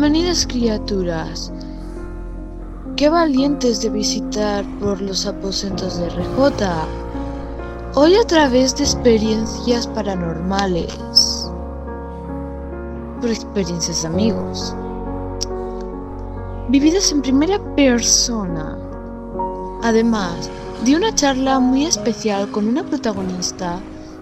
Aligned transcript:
Bienvenidas 0.00 0.46
criaturas. 0.46 1.52
Qué 2.94 3.08
valientes 3.08 3.82
de 3.82 3.90
visitar 3.90 4.64
por 4.78 5.02
los 5.02 5.26
aposentos 5.26 5.98
de 5.98 6.08
RJ. 6.08 6.64
Hoy 7.96 8.14
a 8.14 8.24
través 8.24 8.76
de 8.76 8.84
experiencias 8.84 9.88
paranormales. 9.88 11.50
Por 13.20 13.28
experiencias 13.28 14.04
amigos. 14.04 14.72
Vividas 16.68 17.10
en 17.10 17.20
primera 17.20 17.58
persona. 17.74 18.78
Además 19.82 20.48
de 20.84 20.94
una 20.94 21.12
charla 21.12 21.58
muy 21.58 21.86
especial 21.86 22.48
con 22.52 22.68
una 22.68 22.84
protagonista 22.84 23.80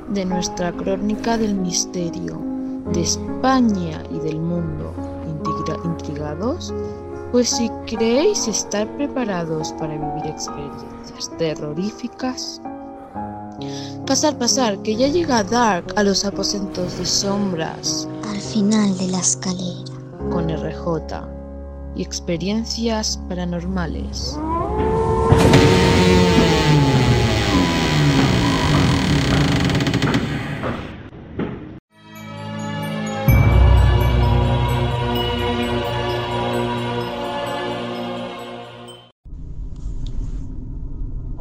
de 0.08 0.24
nuestra 0.24 0.72
crónica 0.72 1.36
del 1.36 1.54
misterio, 1.54 2.40
de 2.94 3.02
España 3.02 4.02
y 4.10 4.20
del 4.20 4.40
mundo. 4.40 5.05
¿Intrigados? 5.84 6.72
Pues 7.32 7.48
si 7.50 7.68
creéis 7.86 8.48
estar 8.48 8.88
preparados 8.96 9.72
para 9.78 9.94
vivir 9.94 10.26
experiencias 10.30 11.30
terroríficas, 11.38 12.60
pasar, 14.06 14.38
pasar, 14.38 14.78
que 14.82 14.96
ya 14.96 15.08
llega 15.08 15.42
Dark 15.42 15.92
a 15.96 16.02
los 16.02 16.24
aposentos 16.24 16.98
de 16.98 17.06
sombras. 17.06 18.08
Al 18.28 18.40
final 18.40 18.96
de 18.98 19.08
la 19.08 19.18
escalera. 19.18 19.92
Con 20.30 20.48
RJ 20.48 21.36
y 21.94 22.02
experiencias 22.02 23.18
paranormales. 23.28 24.38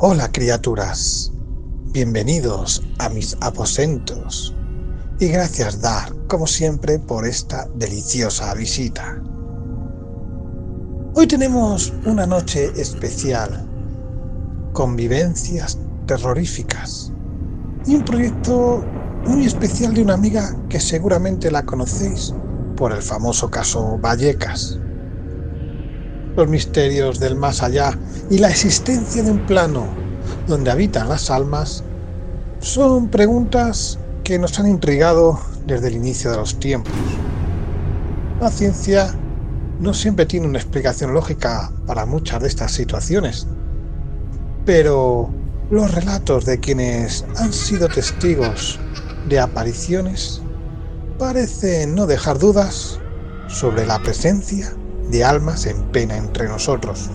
Hola 0.07 0.31
criaturas, 0.31 1.31
bienvenidos 1.91 2.83
a 2.99 3.09
mis 3.09 3.35
aposentos. 3.41 4.55
Y 5.19 5.29
gracias 5.29 5.81
Dar, 5.81 6.13
como 6.27 6.45
siempre, 6.45 6.99
por 6.99 7.25
esta 7.25 7.67
deliciosa 7.73 8.53
visita. 8.53 9.19
Hoy 11.15 11.25
tenemos 11.25 11.91
una 12.05 12.27
noche 12.27 12.71
especial, 12.79 13.67
convivencias 14.73 15.79
terroríficas 16.05 17.11
y 17.87 17.95
un 17.95 18.05
proyecto 18.05 18.85
muy 19.25 19.47
especial 19.47 19.95
de 19.95 20.03
una 20.03 20.13
amiga 20.13 20.55
que 20.69 20.79
seguramente 20.79 21.49
la 21.49 21.65
conocéis 21.65 22.31
por 22.77 22.91
el 22.91 23.01
famoso 23.01 23.49
caso 23.49 23.97
Vallecas 23.97 24.79
los 26.35 26.47
misterios 26.47 27.19
del 27.19 27.35
más 27.35 27.63
allá 27.63 27.97
y 28.29 28.37
la 28.37 28.49
existencia 28.49 29.23
de 29.23 29.31
un 29.31 29.45
plano 29.45 29.87
donde 30.47 30.71
habitan 30.71 31.09
las 31.09 31.29
almas 31.29 31.83
son 32.59 33.09
preguntas 33.09 33.99
que 34.23 34.39
nos 34.39 34.59
han 34.59 34.67
intrigado 34.67 35.39
desde 35.65 35.87
el 35.87 35.95
inicio 35.95 36.31
de 36.31 36.37
los 36.37 36.59
tiempos. 36.59 36.93
La 38.41 38.49
ciencia 38.49 39.13
no 39.79 39.93
siempre 39.93 40.25
tiene 40.25 40.47
una 40.47 40.57
explicación 40.57 41.13
lógica 41.13 41.71
para 41.85 42.05
muchas 42.05 42.41
de 42.41 42.47
estas 42.47 42.71
situaciones, 42.71 43.47
pero 44.65 45.29
los 45.69 45.93
relatos 45.93 46.45
de 46.45 46.59
quienes 46.59 47.25
han 47.37 47.53
sido 47.53 47.87
testigos 47.87 48.79
de 49.29 49.39
apariciones 49.39 50.41
parecen 51.17 51.95
no 51.95 52.05
dejar 52.05 52.39
dudas 52.39 52.99
sobre 53.47 53.85
la 53.85 53.99
presencia 53.99 54.73
de 55.09 55.23
almas 55.23 55.65
en 55.65 55.81
pena 55.91 56.17
entre 56.17 56.47
nosotros. 56.47 57.09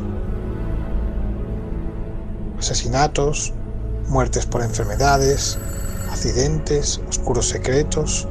Asesinatos, 2.58 3.52
muertes 4.08 4.46
por 4.46 4.62
enfermedades, 4.62 5.58
accidentes, 6.10 7.00
oscuros 7.08 7.48
secretos. 7.48 8.28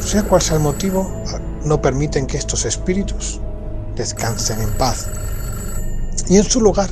Sea 0.00 0.22
cual 0.22 0.42
sea 0.42 0.56
el 0.56 0.62
motivo, 0.62 1.10
no 1.64 1.80
permiten 1.80 2.26
que 2.26 2.36
estos 2.36 2.64
espíritus 2.64 3.40
descansen 3.96 4.60
en 4.60 4.72
paz. 4.74 5.08
Y 6.28 6.36
en 6.36 6.44
su 6.44 6.60
lugar 6.60 6.90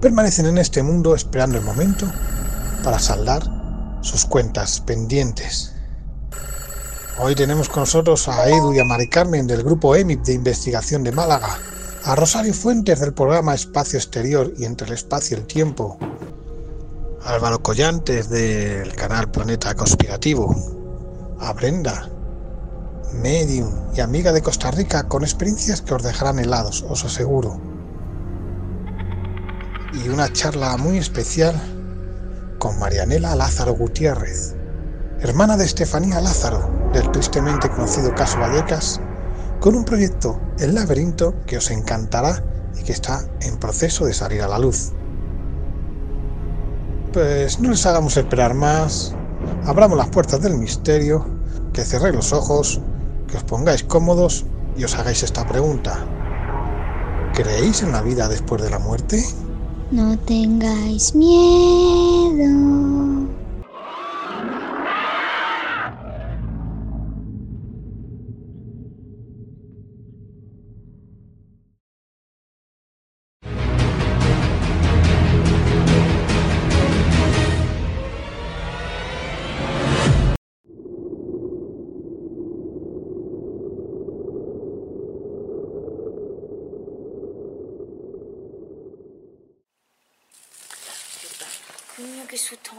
permanecen 0.00 0.46
en 0.46 0.58
este 0.58 0.82
mundo 0.82 1.14
esperando 1.14 1.58
el 1.58 1.64
momento 1.64 2.06
para 2.82 2.98
saldar 2.98 3.42
sus 4.00 4.24
cuentas 4.24 4.80
pendientes. 4.80 5.72
Hoy 7.18 7.34
tenemos 7.34 7.68
con 7.68 7.80
nosotros 7.80 8.26
a 8.26 8.48
Edu 8.48 8.72
y 8.72 8.78
a 8.78 8.84
Mari 8.84 9.06
Carmen 9.06 9.46
del 9.46 9.62
grupo 9.62 9.94
EMIP 9.94 10.22
de 10.22 10.32
investigación 10.32 11.04
de 11.04 11.12
Málaga, 11.12 11.58
a 12.04 12.16
Rosario 12.16 12.54
Fuentes 12.54 13.00
del 13.00 13.12
programa 13.12 13.54
Espacio 13.54 13.98
Exterior 13.98 14.50
y 14.56 14.64
Entre 14.64 14.86
el 14.86 14.94
Espacio 14.94 15.36
y 15.36 15.40
el 15.40 15.46
Tiempo, 15.46 15.98
a 17.22 17.34
Álvaro 17.34 17.62
Collantes 17.62 18.30
del 18.30 18.94
canal 18.96 19.30
Planeta 19.30 19.74
Conspirativo, 19.74 20.56
a 21.38 21.52
Brenda, 21.52 22.08
medium 23.12 23.70
y 23.94 24.00
amiga 24.00 24.32
de 24.32 24.40
Costa 24.40 24.70
Rica 24.70 25.06
con 25.06 25.22
experiencias 25.22 25.82
que 25.82 25.92
os 25.92 26.02
dejarán 26.02 26.38
helados, 26.38 26.82
os 26.88 27.04
aseguro. 27.04 27.60
Y 29.92 30.08
una 30.08 30.32
charla 30.32 30.78
muy 30.78 30.96
especial 30.96 31.60
con 32.58 32.78
Marianela 32.78 33.36
Lázaro 33.36 33.74
Gutiérrez, 33.74 34.56
hermana 35.22 35.56
de 35.56 35.64
Estefanía 35.64 36.20
Lázaro, 36.20 36.68
del 36.92 37.10
tristemente 37.12 37.70
conocido 37.70 38.12
caso 38.14 38.40
Vallecas, 38.40 39.00
con 39.60 39.76
un 39.76 39.84
proyecto, 39.84 40.40
El 40.58 40.74
laberinto, 40.74 41.34
que 41.46 41.58
os 41.58 41.70
encantará 41.70 42.42
y 42.78 42.82
que 42.82 42.92
está 42.92 43.24
en 43.40 43.56
proceso 43.56 44.04
de 44.04 44.14
salir 44.14 44.42
a 44.42 44.48
la 44.48 44.58
luz. 44.58 44.90
Pues 47.12 47.60
no 47.60 47.70
les 47.70 47.86
hagamos 47.86 48.16
esperar 48.16 48.54
más, 48.54 49.14
abramos 49.64 49.96
las 49.96 50.08
puertas 50.08 50.40
del 50.40 50.56
misterio, 50.56 51.24
que 51.72 51.84
cerréis 51.84 52.16
los 52.16 52.32
ojos, 52.32 52.80
que 53.28 53.36
os 53.36 53.44
pongáis 53.44 53.84
cómodos 53.84 54.44
y 54.76 54.82
os 54.82 54.94
hagáis 54.96 55.22
esta 55.22 55.46
pregunta. 55.46 56.04
¿Creéis 57.32 57.82
en 57.82 57.92
la 57.92 58.02
vida 58.02 58.28
después 58.28 58.60
de 58.60 58.70
la 58.70 58.80
muerte? 58.80 59.24
No 59.92 60.18
tengáis 60.18 61.14
miedo. 61.14 63.01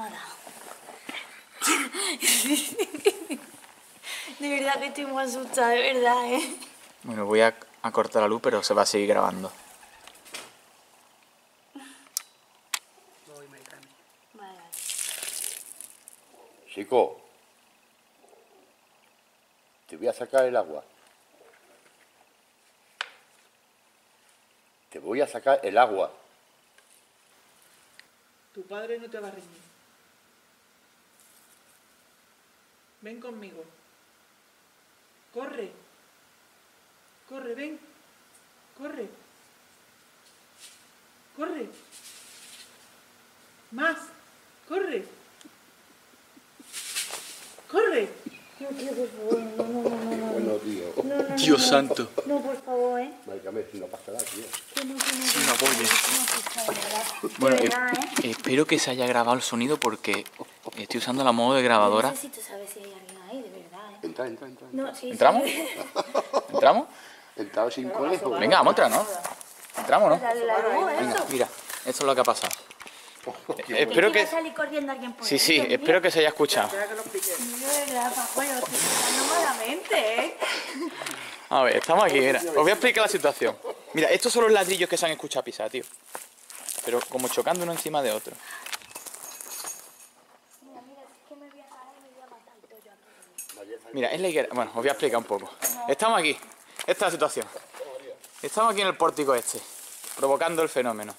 De 4.40 4.50
verdad 4.50 4.80
que 4.80 4.88
estoy 4.88 5.06
muy 5.06 5.24
asustada, 5.24 5.70
de 5.70 5.94
verdad, 5.94 6.34
¿eh? 6.34 6.58
Bueno, 7.04 7.26
voy 7.26 7.40
a, 7.42 7.56
a 7.82 7.92
cortar 7.92 8.24
la 8.24 8.28
luz, 8.28 8.42
pero 8.42 8.62
se 8.64 8.74
va 8.74 8.82
a 8.82 8.86
seguir 8.86 9.08
grabando. 9.08 9.50
Voy, 13.28 13.48
Maricami. 13.48 13.86
Vale, 14.34 14.58
vale. 14.58 14.70
Chico, 16.74 17.22
te 19.88 19.96
voy 19.96 20.08
a 20.08 20.14
sacar 20.14 20.46
el 20.46 20.58
agua. 20.58 20.84
Te 24.90 25.00
voy 25.00 25.22
a 25.22 25.28
sacar 25.28 25.62
el 25.64 25.78
agua. 25.78 26.12
Tu 28.54 28.62
padre 28.64 29.00
no 29.00 29.10
te 29.10 29.20
va 29.20 29.30
a 29.30 29.32
reñir. 29.32 29.63
Ven 33.04 33.20
conmigo. 33.20 33.66
Corre. 35.34 35.72
Corre, 37.28 37.54
ven. 37.54 37.80
Corre. 38.78 39.10
Corre. 41.36 41.70
Más. 43.72 43.98
Corre. 44.70 45.06
Corre. 47.70 48.10
Por 48.64 48.70
favor, 49.10 49.40
no, 49.40 49.68
no, 49.68 49.90
no, 49.90 49.90
no, 49.90 50.16
no. 50.16 50.26
Bueno, 50.34 50.54
tío. 50.58 50.94
No, 51.04 51.16
no, 51.16 51.30
no, 51.30 51.36
Dios 51.36 51.60
no, 51.62 51.68
santo. 51.68 52.10
No, 52.26 52.40
por 52.40 52.56
favor, 52.64 53.02
¿eh? 53.02 53.14
Válgame, 53.26 53.66
si 53.70 53.78
no 53.80 53.88
pasa 53.88 54.12
nada, 54.14 54.24
tío. 54.24 54.44
Que 54.74 54.86
no, 54.86 54.96
que 54.96 55.12
no, 55.12 55.26
Sí, 55.26 55.40
que 55.40 55.46
no 55.46 55.52
apoye. 55.52 55.86
Bueno, 57.40 57.58
eh, 57.58 57.70
¿eh? 58.24 58.30
espero 58.32 58.66
que 58.66 58.80
se 58.80 58.92
haya 58.92 59.06
grabado 59.06 59.36
el 59.36 59.42
sonido 59.42 59.78
porque 59.78 60.24
estoy 60.78 61.00
usando 61.00 61.24
la 61.26 61.34
modo 61.34 61.56
de 61.56 61.64
grabadora. 61.64 62.12
Necesito 62.12 62.42
saber 62.42 62.68
si 62.68 62.80
hay 62.80 62.94
alguien 62.94 63.18
ahí, 63.30 63.42
de 63.42 63.50
verdad, 63.50 63.92
¿eh? 63.92 64.03
Entra, 64.14 64.28
entra, 64.28 64.48
entra. 64.48 64.68
No, 64.72 64.96
sí, 64.96 65.10
¿Entramos? 65.12 65.44
sí. 65.44 65.68
¿Entramos? 66.50 66.88
Entrado 67.36 67.72
sin 67.72 67.90
conejo. 67.90 68.30
Venga, 68.32 68.58
vamos 68.58 68.78
a 68.78 68.84
entrar, 68.86 68.92
¿no? 68.92 69.08
¿Entramos, 69.78 70.10
no? 70.10 70.18
Dale 70.20 70.46
la 70.46 70.60
luz, 70.60 70.86
Venga, 70.86 71.16
eso. 71.16 71.26
mira, 71.30 71.48
esto 71.86 71.90
es 71.90 72.04
lo 72.04 72.14
que 72.16 72.22
ha 72.22 72.24
pasado. 72.24 72.54
Eh, 73.26 73.64
Y 73.70 73.74
espero 73.84 74.12
que 74.12 74.20
va 74.20 74.26
que... 74.26 74.30
a 74.36 74.40
salir 74.40 74.54
corriendo 74.54 74.92
alguien 74.92 75.14
por 75.14 75.26
Sí, 75.26 75.40
sí, 75.40 75.54
Dios 75.54 75.68
mío. 75.70 75.78
espero 75.78 76.02
que 76.02 76.12
se 76.12 76.20
haya 76.20 76.28
escuchado. 76.28 76.70
¿eh? 79.92 80.36
A 81.50 81.64
ver, 81.64 81.78
estamos 81.78 82.04
aquí, 82.04 82.20
mira. 82.20 82.40
Os 82.40 82.56
voy 82.56 82.70
a 82.70 82.74
explicar 82.74 83.04
la 83.04 83.08
situación. 83.08 83.58
Mira, 83.94 84.10
estos 84.10 84.34
son 84.34 84.44
los 84.44 84.52
ladrillos 84.52 84.90
que 84.90 84.98
se 84.98 85.06
han 85.06 85.12
escuchado 85.12 85.44
pisar, 85.44 85.70
tío. 85.70 85.84
Pero 86.86 87.00
como 87.10 87.28
chocando 87.30 87.64
uno 87.64 87.72
encima 87.72 88.02
de 88.02 88.12
otro. 88.12 88.36
Mira, 90.62 90.82
mira, 90.82 91.02
es 91.04 91.30
que 91.30 91.36
me 91.36 91.50
voy 91.50 91.60
a 91.62 91.70
caer 91.70 91.94
y 91.98 92.02
me 92.02 92.10
voy 92.10 92.24
a 92.24 92.30
matar 92.30 92.56
todo 92.68 92.80
yo 92.84 92.92
aquí. 92.92 93.68
Mira, 93.94 94.12
es 94.12 94.20
la 94.20 94.28
higuera. 94.28 94.50
Bueno, 94.52 94.72
os 94.72 94.78
voy 94.78 94.90
a 94.90 94.92
explicar 94.92 95.18
un 95.20 95.24
poco. 95.24 95.50
Estamos 95.88 96.20
aquí. 96.20 96.38
Esta 96.80 96.92
es 96.92 97.00
la 97.02 97.12
situación. 97.12 97.48
Estamos 98.42 98.74
aquí 98.74 98.82
en 98.82 98.88
el 98.88 98.98
pórtico 98.98 99.34
este, 99.36 99.62
provocando 100.18 100.62
el 100.64 100.70
fenómeno. 100.70 101.16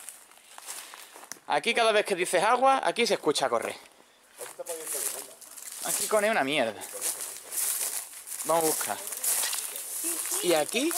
Aquí 1.46 1.72
cada 1.72 1.92
vez 1.92 2.04
que 2.04 2.14
dices 2.14 2.42
agua, 2.42 2.82
aquí 2.84 3.06
se 3.06 3.14
escucha 3.14 3.48
correr. 3.48 3.76
Aquí 5.84 6.06
con 6.08 6.24
una 6.24 6.42
mierda. 6.42 6.82
Vamos 8.44 8.64
a 8.64 8.66
buscar. 8.66 8.98
Y 10.42 10.52
aquí 10.52 10.92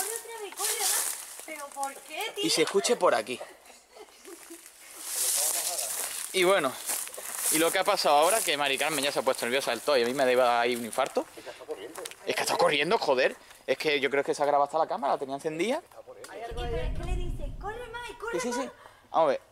y 2.42 2.50
se 2.50 2.62
escuche 2.62 2.96
por 2.96 3.14
aquí. 3.14 3.38
Y 6.32 6.44
bueno, 6.44 6.72
y 7.52 7.58
lo 7.58 7.70
que 7.70 7.78
ha 7.78 7.84
pasado 7.84 8.16
ahora, 8.16 8.40
que 8.40 8.56
Mari 8.56 8.76
Carmen 8.78 9.04
ya 9.04 9.12
se 9.12 9.18
ha 9.20 9.22
puesto 9.22 9.44
nerviosa 9.46 9.70
del 9.70 9.80
todo 9.80 9.96
y 9.96 10.02
a 10.02 10.06
mí 10.06 10.14
me 10.14 10.34
da 10.34 10.60
ahí 10.60 10.76
un 10.76 10.84
infarto. 10.84 11.26
Es 12.26 12.34
que 12.34 12.42
está 12.42 12.56
corriendo, 12.56 12.98
joder. 12.98 13.36
Es 13.66 13.78
que 13.78 13.98
yo 14.00 14.10
creo 14.10 14.22
que 14.24 14.34
se 14.34 14.42
ha 14.42 14.46
grabado 14.46 14.64
hasta 14.64 14.78
la 14.78 14.86
cámara, 14.86 15.14
la 15.14 15.18
tenía 15.18 15.34
encendida. 15.36 15.80
Es 15.80 16.98
que 16.98 17.04
le 17.04 17.16
dice, 17.16 17.52
corre 17.60 17.78
y 18.10 18.14
corre 18.14 18.40
Sí, 18.40 18.52
sí, 18.52 18.60
sí. 18.62 18.70
Vamos 19.10 19.24
a 19.24 19.26
ver. 19.26 19.40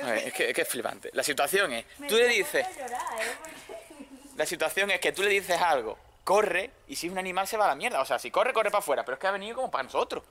A 0.00 0.06
ver, 0.06 0.18
es 0.28 0.32
que, 0.32 0.48
es 0.48 0.54
que 0.54 0.62
es 0.62 0.68
flipante. 0.68 1.10
La 1.12 1.22
situación 1.22 1.72
es, 1.72 1.84
Me 1.98 2.08
tú 2.08 2.16
le 2.16 2.26
dices, 2.26 2.66
poniendo 2.66 2.96
a 2.96 2.98
llorar, 2.98 3.20
¿eh? 3.20 3.36
Porque- 3.68 4.36
la 4.36 4.46
situación 4.46 4.90
es 4.90 5.00
que 5.00 5.12
tú 5.12 5.22
le 5.22 5.28
dices 5.30 5.60
algo, 5.60 5.96
corre, 6.24 6.72
y 6.88 6.96
si 6.96 7.06
es 7.06 7.12
un 7.12 7.18
animal 7.18 7.46
se 7.46 7.56
va 7.56 7.66
a 7.66 7.68
la 7.68 7.74
mierda. 7.76 8.00
O 8.00 8.04
sea, 8.04 8.18
si 8.18 8.30
corre, 8.30 8.52
corre 8.52 8.70
para 8.70 8.80
afuera, 8.80 9.04
pero 9.04 9.14
es 9.14 9.20
que 9.20 9.26
ha 9.28 9.30
venido 9.30 9.54
como 9.56 9.70
para 9.70 9.84
nosotros. 9.84 10.24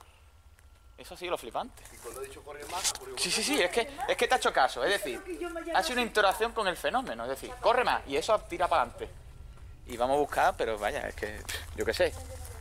Eso 0.98 1.14
ha 1.14 1.16
sido 1.16 1.32
lo 1.32 1.38
flipante. 1.38 1.82
Sí, 3.16 3.30
sí, 3.30 3.42
sí, 3.42 3.60
es 3.60 3.70
que, 3.70 3.88
es 4.08 4.16
que 4.16 4.28
te 4.28 4.34
ha 4.34 4.36
hecho 4.36 4.52
caso. 4.52 4.84
Es 4.84 4.90
decir, 4.90 5.20
ha 5.74 5.82
sido 5.82 5.94
una 5.94 6.02
interacción 6.02 6.52
con 6.52 6.68
el 6.68 6.76
fenómeno. 6.76 7.24
Es 7.24 7.30
decir, 7.30 7.50
corre 7.60 7.82
más, 7.82 8.02
y 8.06 8.16
eso 8.16 8.38
tira 8.48 8.68
para 8.68 8.82
adelante. 8.82 9.08
Y 9.86 9.96
vamos 9.96 10.16
a 10.16 10.20
buscar, 10.20 10.54
pero 10.56 10.78
vaya, 10.78 11.08
es 11.08 11.14
que, 11.14 11.40
yo 11.76 11.84
qué 11.84 11.92
sé. 11.92 12.12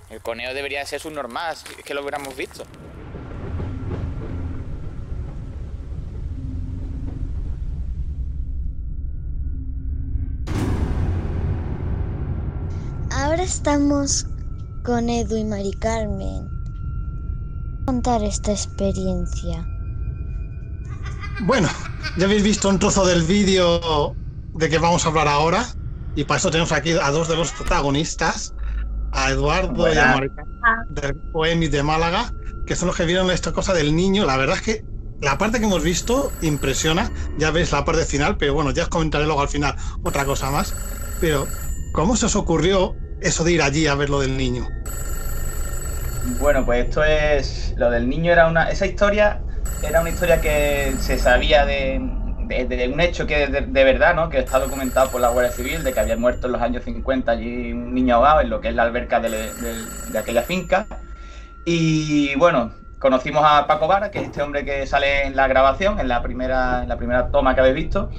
El 0.09 0.21
conejo 0.21 0.53
debería 0.53 0.79
de 0.79 0.85
ser 0.85 0.99
subnormal, 0.99 1.55
es 1.77 1.85
que 1.85 1.93
lo 1.93 2.01
hubiéramos 2.01 2.35
visto. 2.35 2.63
Ahora 13.11 13.43
estamos 13.43 14.25
con 14.83 15.09
Edu 15.09 15.37
y 15.37 15.45
Mari 15.45 15.73
Carmen. 15.79 16.50
Contar 17.91 18.23
esta 18.23 18.53
experiencia. 18.53 19.67
Bueno, 21.41 21.67
ya 22.15 22.25
habéis 22.25 22.41
visto 22.41 22.69
un 22.69 22.79
trozo 22.79 23.05
del 23.05 23.23
vídeo 23.23 24.15
de 24.53 24.69
que 24.69 24.77
vamos 24.77 25.05
a 25.05 25.09
hablar 25.09 25.27
ahora. 25.27 25.65
Y 26.15 26.23
para 26.23 26.37
eso 26.37 26.49
tenemos 26.51 26.71
aquí 26.71 26.91
a 26.91 27.11
dos 27.11 27.27
de 27.27 27.35
los 27.35 27.51
protagonistas, 27.51 28.55
a 29.11 29.31
Eduardo 29.31 29.93
y 29.93 29.97
a 29.97 30.05
Buenas. 30.05 30.15
Mari 30.15 30.29
Carmen, 30.29 30.85
del 30.91 31.15
Poemis 31.33 31.69
de 31.69 31.83
Málaga, 31.83 32.31
que 32.65 32.77
son 32.77 32.87
los 32.87 32.95
que 32.95 33.03
vieron 33.03 33.29
esta 33.29 33.51
cosa 33.51 33.73
del 33.73 33.93
niño. 33.93 34.25
La 34.25 34.37
verdad 34.37 34.55
es 34.55 34.61
que 34.61 34.85
la 35.19 35.37
parte 35.37 35.59
que 35.59 35.65
hemos 35.65 35.83
visto 35.83 36.31
impresiona. 36.41 37.11
Ya 37.39 37.51
veis 37.51 37.73
la 37.73 37.83
parte 37.83 38.05
final, 38.05 38.37
pero 38.37 38.53
bueno, 38.53 38.71
ya 38.71 38.83
os 38.83 38.89
comentaré 38.89 39.25
luego 39.25 39.41
al 39.41 39.49
final 39.49 39.75
otra 40.05 40.23
cosa 40.23 40.49
más. 40.49 40.73
Pero, 41.19 41.45
¿cómo 41.91 42.15
se 42.15 42.27
os 42.27 42.37
ocurrió 42.37 42.95
eso 43.19 43.43
de 43.43 43.51
ir 43.51 43.61
allí 43.61 43.85
a 43.87 43.95
ver 43.95 44.09
lo 44.09 44.21
del 44.21 44.37
niño? 44.37 44.65
Bueno, 46.39 46.65
pues 46.65 46.85
esto 46.85 47.03
es. 47.03 47.73
Lo 47.77 47.89
del 47.89 48.07
niño 48.07 48.31
era 48.31 48.47
una. 48.47 48.69
Esa 48.69 48.85
historia 48.85 49.41
era 49.83 50.01
una 50.01 50.09
historia 50.09 50.39
que 50.39 50.93
se 50.99 51.17
sabía 51.17 51.65
de, 51.65 51.99
de, 52.47 52.89
un 52.93 52.99
hecho 52.99 53.25
que 53.25 53.47
de, 53.47 53.83
verdad, 53.83 54.15
¿no? 54.15 54.29
Que 54.29 54.39
está 54.39 54.59
documentado 54.59 55.09
por 55.09 55.21
la 55.21 55.29
Guardia 55.29 55.51
Civil, 55.51 55.83
de 55.83 55.93
que 55.93 55.99
había 55.99 56.17
muerto 56.17 56.47
en 56.47 56.53
los 56.53 56.61
años 56.61 56.83
50 56.83 57.31
allí 57.31 57.73
un 57.73 57.93
niño 57.93 58.15
ahogado 58.15 58.41
en 58.41 58.49
lo 58.49 58.61
que 58.61 58.69
es 58.69 58.75
la 58.75 58.83
alberca 58.83 59.19
de 59.19 60.17
aquella 60.17 60.43
finca. 60.43 60.85
Y 61.65 62.35
bueno, 62.35 62.73
conocimos 62.99 63.43
a 63.45 63.67
Paco 63.67 63.87
Vara, 63.87 64.11
que 64.11 64.19
es 64.19 64.25
este 64.25 64.41
hombre 64.41 64.63
que 64.63 64.85
sale 64.87 65.25
en 65.25 65.35
la 65.35 65.47
grabación, 65.47 65.99
en 65.99 66.07
la 66.07 66.21
primera, 66.21 66.83
en 66.83 66.89
la 66.89 66.97
primera 66.97 67.31
toma 67.31 67.55
que 67.55 67.61
habéis 67.61 67.75
visto. 67.75 68.09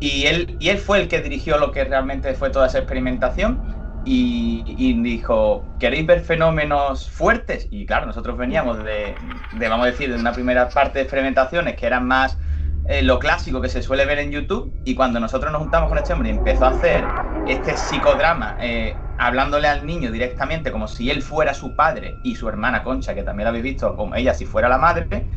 Y 0.00 0.26
él, 0.26 0.56
y 0.58 0.68
él 0.68 0.78
fue 0.78 1.00
el 1.00 1.08
que 1.08 1.20
dirigió 1.20 1.58
lo 1.58 1.70
que 1.70 1.84
realmente 1.84 2.34
fue 2.34 2.50
toda 2.50 2.66
esa 2.66 2.78
experimentación. 2.78 3.81
Y, 4.04 4.64
y 4.66 5.00
dijo, 5.02 5.70
¿queréis 5.78 6.06
ver 6.06 6.20
fenómenos 6.22 7.08
fuertes? 7.10 7.68
Y 7.70 7.86
claro, 7.86 8.06
nosotros 8.06 8.36
veníamos 8.36 8.82
de, 8.82 9.22
vamos 9.52 9.84
a 9.86 9.90
decir, 9.90 10.10
de 10.12 10.18
una 10.18 10.34
primera 10.34 10.68
parte 10.68 10.98
de 10.98 11.04
experimentaciones 11.04 11.76
que 11.76 11.86
eran 11.86 12.06
más 12.06 12.38
eh, 12.84 13.02
lo 13.02 13.18
clásico 13.18 13.60
que 13.60 13.68
se 13.68 13.82
suele 13.82 14.04
ver 14.04 14.18
en 14.18 14.32
YouTube. 14.32 14.76
Y 14.84 14.94
cuando 14.94 15.20
nosotros 15.20 15.52
nos 15.52 15.60
juntamos 15.62 15.88
con 15.88 15.98
este 15.98 16.12
hombre 16.12 16.28
y 16.30 16.32
empezó 16.32 16.64
a 16.66 16.70
hacer 16.70 17.14
este 17.44 17.76
psicodrama, 17.76 18.56
eh, 18.60 19.04
hablándole 19.16 19.68
al 19.68 19.86
niño 19.86 20.10
directamente 20.10 20.72
como 20.72 20.88
si 20.88 21.08
él 21.10 21.22
fuera 21.22 21.54
su 21.54 21.74
padre 21.76 22.18
y 22.22 22.34
su 22.36 22.48
hermana 22.48 22.82
Concha, 22.82 23.14
que 23.14 23.22
también 23.22 23.44
la 23.44 23.50
habéis 23.50 23.64
visto, 23.64 23.94
como 23.96 24.14
ella 24.16 24.34
si 24.34 24.46
fuera 24.46 24.68
la 24.68 24.78
madre, 24.78 25.30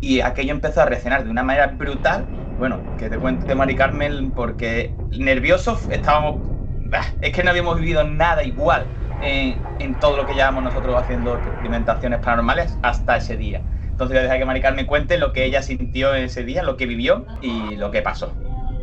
y 0.00 0.20
aquello 0.20 0.52
empezó 0.52 0.82
a 0.82 0.86
reaccionar 0.86 1.24
de 1.24 1.30
una 1.30 1.42
manera 1.42 1.68
brutal. 1.68 2.32
Bueno, 2.56 2.88
que 2.96 3.08
te 3.10 3.18
cuente 3.18 3.54
Mari 3.54 3.74
Carmen, 3.76 4.32
porque 4.32 4.98
nerviosos 5.10 5.88
estábamos. 5.90 6.48
Bah, 6.90 7.04
Es 7.20 7.32
que 7.32 7.42
no 7.44 7.50
habíamos 7.50 7.76
vivido 7.78 8.04
nada 8.04 8.42
igual 8.44 8.92
en, 9.18 9.66
en 9.78 9.98
todo 9.98 10.16
lo 10.16 10.26
que 10.26 10.34
llevamos 10.34 10.62
nosotros 10.62 10.96
haciendo 11.00 11.36
experimentaciones 11.36 12.20
paranormales 12.20 12.78
hasta 12.82 13.16
ese 13.16 13.36
día. 13.36 13.64
Entonces 13.90 14.14
voy 14.14 14.18
a 14.20 14.22
dejar 14.22 14.38
que 14.38 14.44
Mari 14.46 14.60
Carmen 14.62 14.86
cuente 14.86 15.18
lo 15.18 15.32
que 15.32 15.44
ella 15.44 15.62
sintió 15.62 16.14
en 16.14 16.24
ese 16.24 16.44
día, 16.44 16.62
lo 16.62 16.76
que 16.76 16.86
vivió 16.86 17.28
y 17.40 17.76
lo 17.76 17.90
que 17.90 18.02
pasó. 18.02 18.38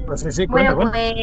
Pues 0.06 0.22
sí, 0.22 0.32
sí, 0.32 0.48
cuenta, 0.48 0.76
Bueno, 0.76 0.80
pues 0.80 1.14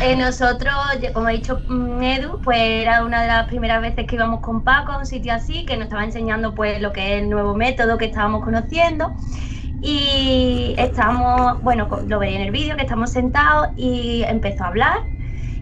eh, 0.00 0.16
nosotros, 0.16 0.74
como 1.14 1.28
ha 1.28 1.30
dicho 1.30 1.64
mm, 1.68 2.02
Edu, 2.02 2.40
pues 2.42 2.58
era 2.58 3.04
una 3.04 3.22
de 3.22 3.28
las 3.28 3.46
primeras 3.46 3.80
veces 3.80 4.06
que 4.06 4.16
íbamos 4.16 4.40
con 4.40 4.64
Paco 4.64 4.92
a 4.92 4.98
un 4.98 5.06
sitio 5.06 5.32
así, 5.32 5.64
que 5.66 5.76
nos 5.76 5.84
estaba 5.84 6.04
enseñando 6.04 6.54
pues 6.54 6.80
lo 6.80 6.92
que 6.92 7.14
es 7.16 7.22
el 7.22 7.30
nuevo 7.30 7.54
método 7.54 7.96
que 7.98 8.06
estábamos 8.06 8.42
conociendo. 8.42 9.14
Y 9.80 10.74
estamos, 10.78 11.60
bueno, 11.62 11.88
lo 12.06 12.18
veréis 12.18 12.38
en 12.40 12.44
el 12.46 12.52
vídeo, 12.52 12.76
que 12.76 12.82
estamos 12.82 13.12
sentados 13.12 13.68
y 13.76 14.24
empezó 14.24 14.64
a 14.64 14.68
hablar. 14.68 14.98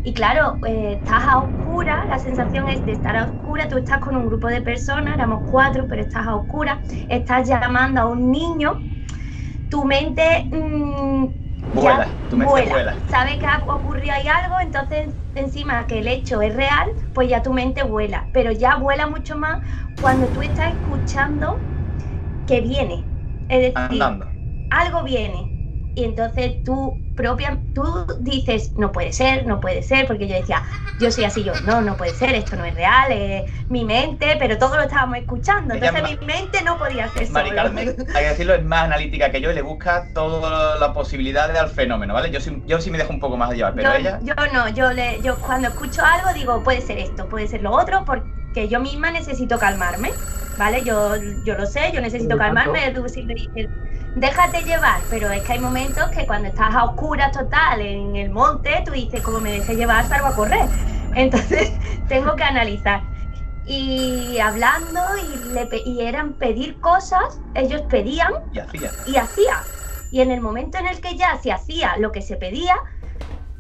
Y 0.03 0.13
claro, 0.15 0.59
eh, 0.67 0.95
estás 0.99 1.25
a 1.29 1.39
oscura, 1.39 2.07
la 2.09 2.19
sensación 2.19 2.69
es 2.69 2.85
de 2.85 2.93
estar 2.93 3.17
a 3.17 3.25
oscura, 3.25 3.69
tú 3.69 3.79
estás 3.79 4.01
con 4.01 4.17
un 4.17 4.27
grupo 4.27 4.49
de 4.49 4.61
personas, 4.63 5.15
éramos 5.15 5.45
cuatro, 5.47 5.87
pero 5.89 6.03
estás 6.03 6.27
a 6.27 6.35
oscura, 6.37 6.83
estás 7.09 7.49
llamando 7.49 8.01
a 8.01 8.07
un 8.07 8.31
niño, 8.33 8.83
tu 9.69 9.85
mente 9.85 10.49
mm, 10.53 11.27
Vuela, 11.73 12.07
tu 12.29 12.37
mente 12.37 12.63
vuela. 12.63 12.97
Sabe 13.07 13.39
que 13.39 13.47
ha 13.47 13.65
ocurrido 13.69 14.15
ahí 14.15 14.27
algo, 14.29 14.57
entonces 14.61 15.15
encima 15.35 15.87
que 15.87 15.99
el 16.01 16.09
hecho 16.09 16.41
es 16.43 16.55
real, 16.55 16.89
pues 17.13 17.29
ya 17.29 17.43
tu 17.43 17.53
mente 17.53 17.83
vuela. 17.83 18.31
Pero 18.33 18.53
ya 18.53 18.77
vuela 18.77 19.07
mucho 19.07 19.37
más 19.39 19.61
cuando 19.99 20.33
tú 20.33 20.43
estás 20.43 20.73
escuchando 20.75 21.69
que 22.47 22.61
viene. 22.61 23.11
Es 23.49 23.63
decir, 23.63 24.03
Andando. 24.03 24.27
algo 24.71 25.05
viene. 25.05 25.52
Y 25.95 26.05
entonces 26.05 26.63
tú 26.65 27.03
propia, 27.15 27.63
tú 27.73 27.85
dices, 28.21 28.73
no 28.77 28.91
puede 28.93 29.13
ser, 29.13 29.47
no 29.47 29.61
puede 29.61 29.83
ser, 29.83 30.07
porque 30.07 30.27
yo 30.29 30.35
decía, 30.35 30.63
yo 30.99 31.11
soy 31.11 31.25
así, 31.25 31.45
yo, 31.45 31.61
no, 31.61 31.83
no 31.83 31.97
puede 31.97 32.15
ser, 32.15 32.35
esto 32.35 32.57
no 32.57 32.65
es 32.65 32.75
real, 32.75 33.13
es 33.13 33.51
mi 33.69 33.85
mente, 33.85 34.37
pero 34.39 34.57
todo 34.59 34.77
lo 34.77 34.83
estábamos 34.83 35.19
escuchando. 35.19 35.75
Entonces 35.75 36.03
mi 36.03 36.19
mente 36.27 36.63
no 36.65 36.79
podía 36.79 37.09
ser 37.09 37.27
Mari 37.29 37.51
solo. 37.51 37.57
Carmen, 37.57 37.89
hay 38.13 38.23
que 38.25 38.29
decirlo, 38.31 38.55
es 38.55 38.65
más 38.65 38.85
analítica 38.85 39.31
que 39.31 39.41
yo 39.41 39.51
y 39.51 39.55
le 39.55 39.63
busca 39.63 40.11
todas 40.13 40.79
las 40.81 40.91
posibilidades 40.93 41.57
al 41.59 41.69
fenómeno, 41.69 42.15
¿vale? 42.15 42.31
Yo 42.31 42.41
sí, 42.41 42.63
yo 42.65 42.81
sí 42.81 42.91
me 42.91 42.99
dejo 42.99 43.13
un 43.13 43.21
poco 43.21 43.37
más 43.37 43.51
de 43.51 43.57
llevar, 43.57 43.75
pero 43.75 43.95
yo, 43.95 43.99
ella... 43.99 44.21
yo 44.21 44.35
no, 44.53 44.69
yo, 44.69 44.93
le, 44.93 45.21
yo 45.23 45.41
cuando 45.41 45.69
escucho 45.69 46.03
algo 46.05 46.33
digo, 46.35 46.63
puede 46.63 46.81
ser 46.83 46.99
esto, 46.99 47.29
puede 47.29 47.47
ser 47.49 47.63
lo 47.63 47.73
otro, 47.73 48.05
porque 48.05 48.69
yo 48.69 48.81
misma 48.81 49.11
necesito 49.11 49.59
calmarme, 49.59 50.23
¿vale? 50.57 50.85
Yo, 50.85 51.17
yo 51.43 51.55
lo 51.55 51.67
sé, 51.67 51.91
yo 51.93 52.01
necesito 52.01 52.37
calmarme, 52.37 52.91
tú 52.93 53.09
siempre 53.09 53.35
dices, 53.37 53.71
déjate 54.17 54.63
llevar, 54.63 55.01
pero 55.11 55.31
es 55.31 55.43
que 55.43 55.53
hay 55.55 55.59
momentos 55.59 56.09
que 56.11 56.27
cuando 56.27 56.49
estás 56.49 56.75
a 56.75 56.85
oscuras 56.85 57.33
total 57.33 57.81
en 57.81 58.17
el 58.17 58.31
monte, 58.31 58.83
tú 58.85 58.93
dices, 58.93 59.21
como 59.23 59.41
me 59.41 59.53
dejes 59.53 59.77
llevar, 59.77 60.07
salgo 60.09 60.29
a 60.29 60.35
correr. 60.35 60.67
Entonces 61.15 61.73
tengo 62.09 62.37
que 62.37 62.45
analizar. 62.45 63.03
Y 63.65 64.39
hablando, 64.39 65.01
y, 65.17 65.53
le, 65.55 65.67
pe- 65.67 65.83
y 65.87 66.01
eran 66.03 66.33
pedir 66.35 66.81
cosas, 66.81 67.41
ellos 67.55 67.83
pedían 67.89 68.33
Y 68.53 68.59
hacía. 68.59 68.91
y 69.07 69.17
hacía. 69.17 69.63
Y 70.11 70.21
en 70.21 70.31
el 70.31 70.41
momento 70.41 70.79
en 70.79 70.87
el 70.89 71.01
que 71.01 71.17
ya 71.17 71.39
se 71.41 71.53
hacía 71.53 71.97
lo 71.97 72.13
que 72.13 72.23
se 72.23 72.37
pedía, 72.37 72.77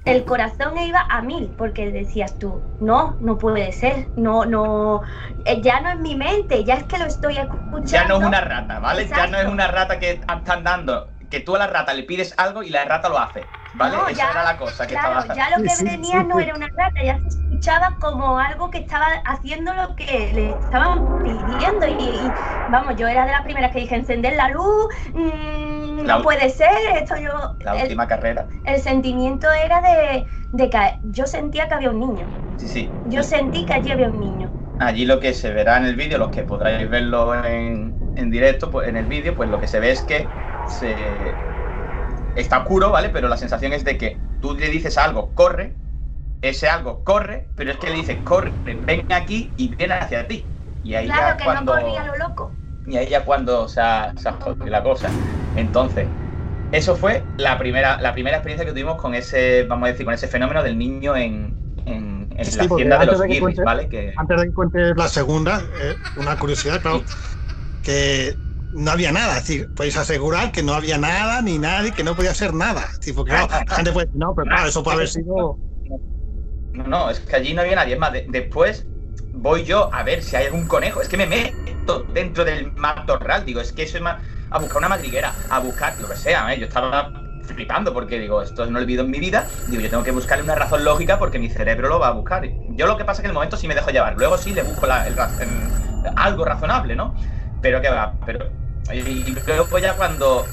el 0.05 0.25
corazón 0.25 0.77
iba 0.79 1.05
a 1.09 1.23
mil, 1.23 1.55
porque 1.57 1.91
decías 1.93 2.39
tú, 2.39 2.67
no, 2.79 3.17
no 3.21 3.39
puede 3.39 3.73
ser, 3.73 4.11
no, 4.17 4.45
no, 4.47 5.03
eh, 5.45 5.61
ya 5.63 5.81
no 5.81 5.91
es 5.91 6.01
mi 6.01 6.17
mente, 6.17 6.65
ya 6.65 6.75
es 6.75 6.85
que 6.87 6.99
lo 6.99 7.07
estoy 7.07 7.39
escuchando. 7.39 7.63
Ya 7.91 8.05
no 8.05 8.17
es 8.17 8.23
una 8.23 8.41
rata, 8.41 8.79
¿vale? 8.79 9.13
Ya 9.13 9.27
no 9.27 9.39
es 9.39 9.47
una 9.47 9.67
rata 9.69 9.99
que 9.99 10.11
están 10.13 10.63
dando, 10.65 11.15
que 11.31 11.41
tú 11.41 11.57
a 11.57 11.59
la 11.59 11.67
rata 11.67 11.95
le 11.95 12.05
pides 12.05 12.35
algo 12.39 12.63
y 12.63 12.71
la 12.71 12.85
rata 12.85 13.09
lo 13.09 13.19
hace, 13.19 13.55
¿vale? 13.73 13.97
No, 13.97 14.09
Esa 14.11 14.27
ya- 14.27 14.31
era 14.31 14.45
la 14.45 14.57
cosa 14.57 14.87
que 14.87 14.95
Claro, 14.95 14.95
estaba... 14.95 15.27
ya 15.33 15.49
lo 15.51 15.63
que 15.63 15.75
Sí, 15.77 15.79
venía 15.85 16.23
sí, 16.23 16.25
no 16.25 16.39
era 16.41 16.55
una 16.55 16.69
rata, 16.77 17.03
ya 17.05 17.19
se 17.21 17.29
escuchaba 17.29 17.97
como 18.01 18.39
algo 18.39 18.71
que 18.71 18.79
estaba 18.79 19.07
haciendo 19.25 19.73
lo 19.75 19.97
que 19.97 20.33
le 20.35 20.51
estaban 20.59 21.09
pidiendo. 21.23 21.87
Y, 21.89 21.95
y, 21.99 22.35
vamos, 22.67 22.97
yo 22.97 23.09
era 23.09 23.25
de 23.27 23.33
las 23.33 23.43
primeras 23.43 23.73
que 23.73 23.81
dije 23.81 23.97
encender 23.97 24.35
la 24.37 24.51
luz, 24.51 24.87
mm, 25.15 25.82
La 25.82 25.82
no 25.97 26.23
puede 26.23 26.51
ser, 26.51 26.71
esto 26.97 27.17
yo. 27.17 27.31
La 27.61 27.75
el, 27.77 27.83
última 27.85 28.07
carrera. 28.09 28.49
el 28.65 28.81
sentimiento 28.81 29.49
era 29.53 29.81
de, 29.81 30.27
de 30.51 30.71
que 30.71 30.99
yo 31.03 31.27
sentía 31.27 31.69
que 31.69 31.75
había 31.75 31.91
un 31.91 32.01
niño. 32.01 32.33
Sí, 32.57 32.69
sí. 32.69 32.95
Yo 33.05 33.23
sentí 33.23 33.67
que 33.67 33.75
allí 33.75 33.91
había 33.91 34.09
un 34.09 34.21
niño. 34.21 34.57
Allí 34.79 35.05
lo 35.07 35.21
que 35.21 35.33
se 35.35 35.53
verá 35.53 35.77
en 35.79 35.85
el 35.85 35.95
vídeo, 35.97 36.19
los 36.19 36.31
que 36.31 36.43
podráis 36.43 36.89
verlo 36.91 37.35
en, 37.45 38.03
en 38.17 38.31
directo, 38.31 38.71
pues 38.71 38.89
en 38.89 38.97
el 38.97 39.07
vídeo, 39.07 39.35
pues 39.37 39.49
lo 39.49 39.61
que 39.61 39.69
se 39.69 39.79
ve 39.81 39.93
es 39.93 40.03
que 40.05 40.35
se 40.65 41.45
está 42.35 42.61
oscuro, 42.61 42.91
¿vale? 42.91 43.11
Pero 43.11 43.29
la 43.29 43.37
sensación 43.37 43.73
es 43.75 43.85
de 43.85 43.99
que 43.99 44.27
tú 44.41 44.55
le 44.57 44.69
dices 44.71 44.99
algo, 44.99 45.35
corre, 45.35 45.79
ese 46.43 46.69
algo 46.69 47.05
corre, 47.05 47.53
pero 47.57 47.73
es 47.73 47.79
que 47.79 47.89
le 47.91 47.97
dices, 47.97 48.23
corre, 48.25 48.57
ven 48.65 49.05
aquí 49.11 49.55
y 49.59 49.75
viene 49.77 49.95
hacia 49.95 50.29
ti. 50.29 50.55
Y 50.83 50.95
ahí 50.95 51.07
Claro 51.07 51.37
ya 51.37 51.37
que 51.37 51.45
cuando, 51.45 51.75
no 51.75 51.81
corría 51.83 52.05
lo 52.05 52.17
loco. 52.17 52.59
Y 52.87 52.97
ahí 52.97 53.09
ya 53.09 53.25
cuando 53.25 53.69
se 53.69 53.81
ha, 53.81 54.13
se 54.17 54.29
ha 54.29 54.33
jodido 54.33 54.67
la 54.67 54.83
cosa. 54.83 55.11
Entonces, 55.55 56.09
eso 56.71 56.97
fue 56.97 57.23
la 57.37 57.59
primera, 57.59 58.01
la 58.01 58.13
primera 58.13 58.37
experiencia 58.39 58.65
que 58.67 58.73
tuvimos 58.73 58.97
con 59.01 59.15
ese, 59.15 59.65
vamos 59.65 59.89
a 59.89 59.93
decir, 59.93 60.05
con 60.05 60.15
ese 60.15 60.29
fenómeno 60.29 60.63
del 60.63 60.79
niño 60.79 61.17
en, 61.17 61.55
en, 61.87 62.29
en 62.37 62.45
Sí, 62.45 62.57
la 62.57 62.65
hacienda 62.65 62.99
de 62.99 63.07
los 63.07 63.19
de 63.21 63.27
que 63.29 63.35
guirris, 63.35 63.57
cuente- 63.57 63.63
¿vale? 63.65 63.89
Que, 63.89 64.15
Antes 64.17 64.41
de 64.41 64.47
que 64.47 64.53
cuentes 64.53 64.93
la 64.97 65.09
segunda, 65.09 65.61
eh, 65.83 65.95
una 66.17 66.39
curiosidad, 66.39 66.81
claro, 66.81 67.05
que 67.83 68.35
no 68.75 68.91
había 68.91 69.13
nada. 69.13 69.37
Es 69.39 69.47
decir, 69.47 69.69
podéis 69.75 69.97
asegurar 69.99 70.51
que 70.51 70.63
no 70.63 70.73
había 70.75 70.99
nada 70.99 71.43
ni 71.43 71.59
nadie, 71.59 71.93
que 71.93 72.05
no 72.05 72.17
podía 72.17 72.35
ser 72.35 72.55
nada. 72.55 72.83
Es 72.91 72.99
decir, 73.01 73.15
porque 73.15 73.33
claro, 73.33 73.49
la 73.51 73.75
gente 73.77 73.93
puede 73.93 74.07
decir, 74.07 74.19
no, 74.21 74.35
pero 74.35 74.49
claro, 74.49 74.69
eso 74.69 74.83
puede 74.83 74.97
haber 74.97 75.09
sido. 75.09 75.59
No, 76.73 76.85
no, 76.87 77.11
es 77.11 77.21
que 77.21 77.37
allí 77.37 77.53
no 77.53 77.61
había 77.61 77.77
nadie. 77.77 77.95
Es 77.95 78.01
más, 78.01 78.13
de- 78.13 78.27
después 78.29 78.87
voy 79.33 79.65
yo 79.65 79.93
a 79.93 80.03
ver 80.03 80.23
si 80.23 80.37
hay 80.37 80.47
algún 80.47 80.67
conejo. 80.67 81.01
Es 81.01 81.09
que 81.09 81.17
me 81.17 81.27
meto 81.27 82.05
dentro 82.13 82.45
del 82.45 82.73
matorral. 82.73 83.45
Digo, 83.45 83.61
es 83.61 83.73
que 83.73 83.83
eso 83.85 83.97
es 83.97 84.03
más. 84.03 84.23
A 84.51 84.59
buscar 84.59 84.79
una 84.79 84.91
madriguera, 84.91 85.33
a 85.49 85.59
buscar 85.61 85.99
lo 85.99 86.09
que 86.09 86.17
sea. 86.17 86.53
¿eh? 86.53 86.59
Yo 86.59 86.67
estaba 86.67 87.11
flipando 87.47 87.93
porque 87.93 88.19
digo, 88.19 88.43
esto 88.43 88.67
no 88.67 88.73
lo 88.73 88.81
he 88.81 88.85
vivido 88.85 89.05
en 89.05 89.11
mi 89.11 89.19
vida. 89.19 89.47
Digo, 89.69 89.83
yo 89.83 89.91
tengo 89.91 90.05
que 90.05 90.11
buscarle 90.11 90.45
una 90.45 90.55
razón 90.55 90.85
lógica 90.85 91.19
porque 91.19 91.39
mi 91.39 91.49
cerebro 91.49 91.89
lo 91.89 91.99
va 91.99 92.09
a 92.09 92.13
buscar. 92.13 92.47
Yo 92.71 92.87
lo 92.87 92.97
que 92.99 93.05
pasa 93.05 93.21
es 93.21 93.23
que 93.23 93.27
en 93.27 93.31
el 93.31 93.35
momento 93.35 93.57
sí 93.57 93.67
me 93.67 93.75
dejo 93.75 93.91
llevar. 93.91 94.15
Luego 94.19 94.37
sí 94.37 94.53
le 94.53 94.63
busco 94.63 94.87
algo 96.17 96.45
razonable, 96.45 96.95
¿no? 96.95 97.15
Pero 97.63 97.81
que 97.81 97.89
va, 97.89 98.15
pero. 98.27 98.51
Y 98.93 99.35
luego 99.47 99.79
ya 99.79 99.95
cuando 99.95 100.45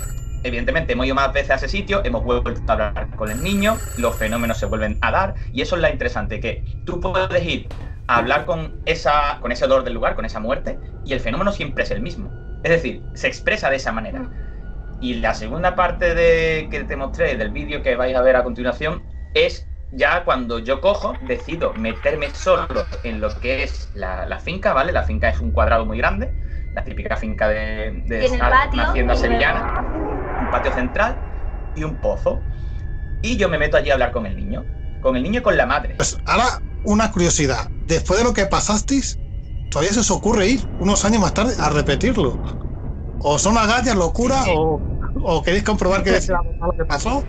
evidentemente 0.44 0.94
hemos 0.94 1.06
ido 1.06 1.16
más 1.16 1.34
veces 1.34 1.52
a 1.52 1.56
ese 1.56 1.68
sitio, 1.68 2.02
hemos 2.06 2.24
vuelto 2.24 2.54
a 2.68 2.72
hablar 2.72 3.10
con 3.16 3.30
el 3.30 3.44
niño, 3.44 3.78
los 3.98 4.16
fenómenos 4.16 4.58
se 4.58 4.66
vuelven 4.68 4.98
a 5.02 5.12
dar, 5.12 5.36
y 5.52 5.62
eso 5.62 5.76
es 5.76 5.82
lo 5.82 5.90
interesante, 5.90 6.40
que 6.40 6.64
tú 6.86 7.02
puedes 7.02 7.44
ir 7.44 7.68
a 8.10 8.18
hablar 8.18 8.46
con, 8.46 8.82
esa, 8.86 9.38
con 9.39 9.51
ese 9.51 9.68
dolor 9.68 9.84
del 9.84 9.94
lugar, 9.94 10.16
con 10.16 10.25
esa 10.25 10.39
muerte, 10.39 10.80
y 11.06 11.13
el 11.13 11.20
fenómeno 11.20 11.51
siempre 11.51 11.84
es 11.84 11.92
el 11.92 12.01
mismo. 12.01 12.32
Es 12.63 12.72
decir, 12.72 13.04
se 13.13 13.28
expresa 13.28 13.70
de 13.70 13.75
esa 13.75 13.92
manera. 13.92 14.28
Y 15.00 15.16
la 15.16 15.36
segunda 15.36 15.75
parte 15.75 16.16
de, 16.16 16.68
que 16.72 16.84
te 16.84 16.96
mostré 16.96 17.38
del 17.38 17.51
vídeo 17.51 17.84
que 17.84 17.96
vais 17.96 18.16
a 18.16 18.22
ver 18.24 18.36
a 18.36 18.44
continuación 18.44 19.04
es 19.36 19.68
ya 19.92 20.24
cuando 20.24 20.58
yo 20.58 20.82
cojo, 20.82 21.13
decido 21.28 21.74
meterme 21.74 22.32
solo 22.32 22.86
en 23.04 23.22
lo 23.22 23.30
que 23.39 23.62
es 23.62 23.92
la, 23.94 24.25
la 24.25 24.39
finca, 24.39 24.74
¿vale? 24.74 24.92
La 24.92 25.04
finca 25.04 25.30
es 25.30 25.39
un 25.39 25.51
cuadrado 25.51 25.86
muy 25.86 26.00
grande, 26.00 26.34
la 26.74 26.84
típica 26.84 27.16
finca 27.16 27.48
de, 27.48 28.04
de 28.08 28.28
una 28.32 28.63
hacienda 28.63 29.16
sevillana 29.16 29.86
un 30.42 30.50
patio 30.50 30.72
central 30.72 31.16
y 31.75 31.84
un 31.84 31.96
pozo. 31.98 32.42
Y 33.22 33.38
yo 33.38 33.50
me 33.50 33.60
meto 33.60 33.78
allí 33.78 33.92
a 33.92 33.94
hablar 33.94 34.12
con 34.12 34.25
el 34.25 34.36
niño. 34.36 34.66
Con 35.01 35.16
el 35.16 35.24
niño 35.24 35.39
y 35.39 35.44
con 35.44 35.56
la 35.56 35.66
madre. 35.66 35.96
Pues 35.96 36.18
ahora, 36.25 36.60
una 36.84 37.12
curiosidad. 37.12 37.72
Después 37.84 38.20
de 38.20 38.26
lo 38.26 38.34
que 38.34 38.46
pasasteis, 38.48 39.20
¿todavía 39.70 39.94
se 39.94 40.02
os 40.02 40.12
ocurre 40.12 40.48
ir 40.48 40.70
unos 40.78 41.06
años 41.06 41.22
más 41.22 41.34
tarde 41.34 41.56
a 41.60 41.70
repetirlo? 41.70 42.42
¿O 43.18 43.40
son 43.40 43.58
agallas, 43.58 43.96
locura? 43.96 44.44
Sí, 44.44 44.52
sí. 44.52 44.56
O, 44.56 44.82
¿O 45.14 45.44
queréis 45.44 45.64
comprobar 45.64 46.04
que 46.04 46.12
es 46.18 46.30
lo 46.30 46.74
que 46.78 46.86
pasó? 46.86 47.28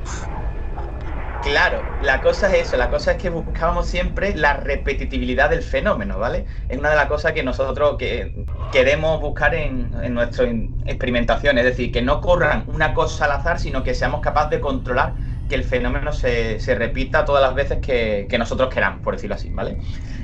Claro, 1.41 1.95
la 1.97 2.21
cosa 2.21 2.49
es 2.55 2.67
eso, 2.69 2.77
la 2.77 2.91
cosa 2.91 3.13
es 3.13 3.17
que 3.17 3.31
buscábamos 3.31 3.89
siempre 3.89 4.35
la 4.37 4.53
repetitividad 4.59 5.49
del 5.49 5.63
fenómeno, 5.63 6.19
¿vale? 6.19 6.45
Es 6.69 6.77
una 6.79 6.91
de 6.91 6.97
las 6.97 7.07
cosas 7.07 7.33
que 7.33 7.43
nosotros 7.43 7.97
que 7.99 8.35
queremos 8.69 9.21
buscar 9.23 9.55
en, 9.55 9.91
en 10.03 10.13
nuestras 10.13 10.51
experimentaciones, 10.85 11.65
es 11.65 11.71
decir, 11.71 11.91
que 11.93 12.03
no 12.03 12.21
corran 12.21 12.65
una 12.67 12.93
cosa 12.93 13.25
al 13.25 13.33
azar, 13.33 13.59
sino 13.59 13.83
que 13.83 13.95
seamos 13.95 14.21
capaces 14.21 14.51
de 14.51 14.61
controlar 14.61 15.17
que 15.51 15.57
el 15.57 15.65
fenómeno 15.65 16.13
se, 16.15 16.61
se 16.61 16.77
repita 16.77 17.27
todas 17.27 17.43
las 17.43 17.55
veces 17.57 17.81
que, 17.81 18.29
que 18.31 18.39
nosotros 18.39 18.71
queramos, 18.75 19.03
por 19.03 19.17
decirlo 19.17 19.37
así, 19.37 19.51
¿vale? 19.53 19.79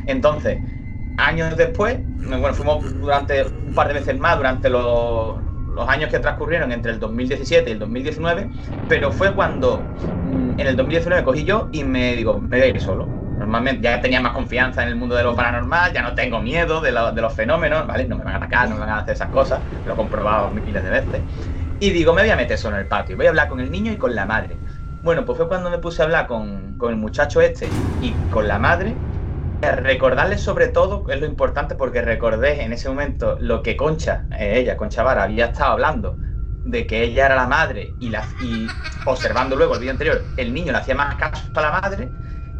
Entonces, 0.07 0.63
años 1.17 1.57
después, 1.57 2.01
bueno, 2.19 2.55
fuimos 2.55 2.93
durante 2.99 3.45
un 3.65 3.75
par 3.75 3.89
de 3.89 3.95
veces 3.95 4.19
más 4.19 4.37
durante 4.37 4.71
los, 4.71 5.43
los 5.67 5.89
años 5.89 6.11
que 6.11 6.19
transcurrieron 6.21 6.73
entre 6.73 6.93
el 6.93 6.99
2017 7.01 7.71
y 7.71 7.73
el 7.75 7.79
2019, 7.79 8.51
pero 8.87 9.13
fue 9.13 9.35
cuando 9.35 9.91
mm, 10.21 10.53
en 10.61 10.67
el 10.67 10.77
2019 10.77 11.25
cogí 11.25 11.45
yo 11.45 11.69
y 11.73 11.85
me 11.85 12.15
digo, 12.17 12.41
me 12.41 12.59
voy 12.59 12.61
a 12.67 12.71
ir 12.71 12.81
solo. 12.81 13.15
Normalmente 13.37 13.83
ya 13.83 14.01
tenía 14.01 14.21
más 14.21 14.33
confianza 14.33 14.83
en 14.83 14.89
el 14.89 14.97
mundo 14.97 15.15
de 15.15 15.23
lo 15.23 15.37
paranormal, 15.37 15.93
ya 15.93 16.03
no 16.03 16.15
tengo 16.15 16.41
miedo 16.41 16.81
de, 16.81 16.91
de 16.93 17.21
los 17.23 17.35
fenómenos, 17.35 17.87
¿vale? 17.87 18.07
No 18.09 18.17
me 18.17 18.25
van 18.25 18.35
a 18.35 18.37
atacar, 18.39 18.69
no 18.69 18.77
me 18.77 18.81
van 18.81 18.91
a 18.91 18.99
hacer 19.01 19.15
esas 19.15 19.31
cosas, 19.31 19.63
lo 19.85 19.93
he 19.93 19.97
comprobado 19.97 20.51
miles 20.53 20.83
de 20.83 20.91
veces. 20.91 21.25
Y 21.79 21.91
digo, 21.91 22.15
me 22.15 22.23
voy 22.23 22.31
a 22.31 22.37
meter 22.37 22.57
solo 22.59 22.77
en 22.77 22.83
el 22.83 22.89
patio, 22.89 23.17
voy 23.17 23.27
a 23.27 23.29
hablar 23.31 23.49
con 23.49 23.61
el 23.61 23.71
niño 23.71 23.93
y 23.93 23.99
con 23.99 24.15
la 24.15 24.25
madre. 24.27 24.63
Bueno, 25.07 25.25
pues 25.25 25.39
fue 25.39 25.47
cuando 25.47 25.71
me 25.71 25.79
puse 25.79 26.03
a 26.03 26.07
hablar 26.07 26.27
con, 26.27 26.77
con 26.79 26.91
el 26.91 26.97
muchacho 26.97 27.41
este 27.41 27.69
y 28.03 28.11
con 28.33 28.49
la 28.49 28.59
madre, 28.59 28.93
a 29.63 29.71
recordarles 29.77 30.41
sobre 30.41 30.67
todo, 30.67 31.09
es 31.09 31.21
lo 31.21 31.27
importante 31.27 31.77
porque 31.77 32.03
recordé 32.03 32.65
en 32.65 32.73
ese 32.73 32.89
momento 32.89 33.39
lo 33.39 33.63
que 33.63 33.77
Concha, 33.77 34.25
eh, 34.37 34.59
ella, 34.59 34.77
Concha 34.77 35.05
Vara, 35.05 35.23
había 35.23 35.47
estado 35.47 35.75
hablando 35.75 36.17
de 36.65 36.89
que 36.89 37.05
ella 37.05 37.27
era 37.27 37.37
la 37.37 37.47
madre 37.47 37.95
y, 38.01 38.11
la, 38.11 38.25
y 38.43 38.67
observando 39.05 39.55
luego 39.55 39.75
el 39.75 39.79
vídeo 39.79 39.93
anterior, 39.93 40.25
el 40.39 40.53
niño 40.53 40.73
le 40.73 40.79
hacía 40.79 40.97
más 40.97 41.15
caso 41.15 41.53
a 41.55 41.61
la 41.61 41.81
madre, 41.81 42.11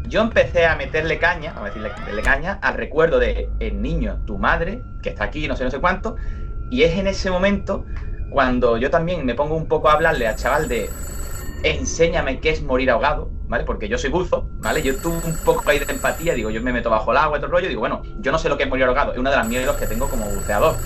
yo 0.07 0.21
empecé 0.21 0.65
a 0.67 0.77
meterle 0.77 1.19
caña, 1.19 1.53
a 1.53 1.65
decirle 1.65 1.91
meterle 1.99 2.21
caña, 2.21 2.59
al 2.61 2.75
recuerdo 2.75 3.19
de 3.19 3.49
el 3.59 3.81
niño, 3.81 4.21
tu 4.25 4.37
madre, 4.37 4.81
que 5.01 5.09
está 5.09 5.25
aquí, 5.25 5.49
no 5.49 5.57
sé, 5.57 5.65
no 5.65 5.69
sé 5.71 5.79
cuánto, 5.79 6.15
y 6.69 6.83
es 6.83 6.97
en 6.97 7.07
ese 7.07 7.29
momento 7.29 7.83
cuando 8.29 8.77
yo 8.77 8.89
también 8.89 9.25
me 9.25 9.35
pongo 9.35 9.57
un 9.57 9.67
poco 9.67 9.89
a 9.89 9.95
hablarle 9.95 10.29
al 10.29 10.37
chaval 10.37 10.69
de 10.69 10.89
enséñame 11.61 12.39
qué 12.39 12.49
es 12.51 12.61
morir 12.63 12.91
ahogado, 12.91 13.35
¿vale? 13.47 13.63
Porque 13.65 13.89
yo 13.89 13.97
soy 13.97 14.09
buzo, 14.11 14.51
¿vale? 14.57 14.81
Yo 14.83 14.99
tuve 15.01 15.27
un 15.27 15.41
poco 15.43 15.63
ahí 15.69 15.79
de 15.79 15.85
empatía, 15.89 16.33
digo, 16.33 16.49
yo 16.49 16.61
me 16.61 16.73
meto 16.73 16.89
bajo 16.89 17.11
el 17.11 17.17
agua 17.17 17.37
y 17.37 17.41
todo 17.41 17.47
el 17.47 17.51
rollo, 17.53 17.67
digo, 17.69 17.81
bueno, 17.81 18.01
yo 18.17 18.31
no 18.31 18.39
sé 18.39 18.49
lo 18.49 18.57
que 18.57 18.63
es 18.63 18.69
morir 18.69 18.85
ahogado, 18.85 19.13
es 19.13 19.19
una 19.19 19.31
de 19.31 19.37
las 19.37 19.47
miedos 19.47 19.77
que 19.77 19.87
tengo 19.87 20.09
como 20.09 20.31
buceador. 20.31 20.85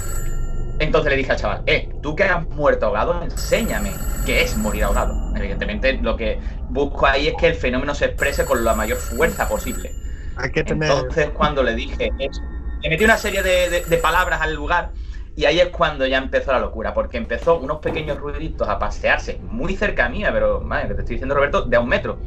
Entonces 0.80 1.12
le 1.12 1.18
dije 1.18 1.32
al 1.32 1.38
chaval, 1.38 1.64
eh, 1.68 1.90
tú 2.02 2.16
que 2.16 2.24
has 2.24 2.50
muerto 2.50 2.88
ahogado, 2.88 3.22
enséñame 3.24 4.08
qué 4.24 4.42
es 4.42 4.58
morir 4.58 4.84
ahogado. 4.86 5.24
Evidentemente 5.34 5.94
lo 6.02 6.18
que 6.18 6.42
busco 6.68 7.06
ahí 7.06 7.28
es 7.28 7.36
que 7.36 7.48
el 7.48 7.56
fenómeno 7.56 7.94
se 7.96 8.06
exprese 8.06 8.46
con 8.46 8.64
la 8.64 8.74
mayor 8.76 8.98
fuerza 8.98 9.48
posible. 9.48 9.98
Hay 10.36 10.52
que 10.52 10.64
tener. 10.66 11.06
Entonces, 11.06 11.32
cuando 11.32 11.64
le 11.64 11.76
dije 11.76 12.14
eso, 12.18 12.44
le 12.82 12.90
metí 12.90 13.04
una 13.06 13.18
serie 13.18 13.44
de, 13.44 13.70
de- 13.70 13.86
de 13.86 13.98
palabras 13.98 14.42
al 14.42 14.54
lugar 14.56 14.94
y 15.36 15.46
ahí 15.46 15.60
es 15.60 15.70
cuando 15.70 16.06
ya 16.08 16.18
empezó 16.18 16.52
la 16.52 16.60
locura, 16.60 16.94
porque 16.94 17.18
empezó 17.18 17.60
unos 17.60 17.80
pequeños 17.80 18.18
ruiditos 18.20 18.68
a 18.70 18.80
pasearse 18.80 19.40
muy 19.42 19.76
cerca 19.76 20.10
mía, 20.10 20.32
pero, 20.34 20.62
madre, 20.62 20.90
que 20.90 20.96
te 20.96 21.02
estoy 21.02 21.16
diciendo, 21.16 21.36
Roberto, 21.36 21.64
de 21.64 21.78
a 21.78 21.80
un 21.82 21.90
metro. 21.90 22.24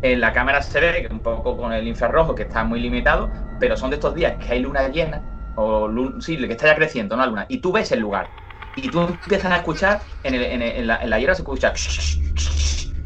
En 0.00 0.20
la 0.20 0.32
cámara 0.32 0.62
se 0.62 0.80
ve 0.80 1.08
un 1.10 1.20
poco 1.20 1.56
con 1.56 1.72
el 1.72 1.86
infrarrojo 1.86 2.34
que 2.34 2.44
está 2.44 2.64
muy 2.64 2.80
limitado, 2.80 3.32
pero 3.58 3.76
son 3.76 3.90
de 3.90 3.96
estos 3.96 4.14
días 4.14 4.36
que 4.38 4.52
hay 4.52 4.60
luna 4.60 4.88
llena, 4.88 5.26
o 5.54 5.88
lun- 5.88 6.20
sí, 6.22 6.36
que 6.38 6.52
está 6.52 6.66
ya 6.66 6.76
creciendo, 6.76 7.16
¿no? 7.16 7.22
La 7.24 7.28
luna, 7.28 7.46
y 7.48 7.58
tú 7.60 7.72
ves 7.72 7.90
el 7.92 8.00
lugar. 8.00 8.34
Y 8.74 8.90
tú 8.90 9.00
empiezas 9.00 9.52
a 9.52 9.56
escuchar, 9.56 10.06
en, 10.22 10.34
el- 10.34 10.42
en 10.44 10.62
el- 10.62 10.76
en 10.76 10.86
la, 10.86 10.96
en 11.02 11.10
la 11.10 11.18
hierba 11.18 11.34
se 11.34 11.42
escucha, 11.42 11.72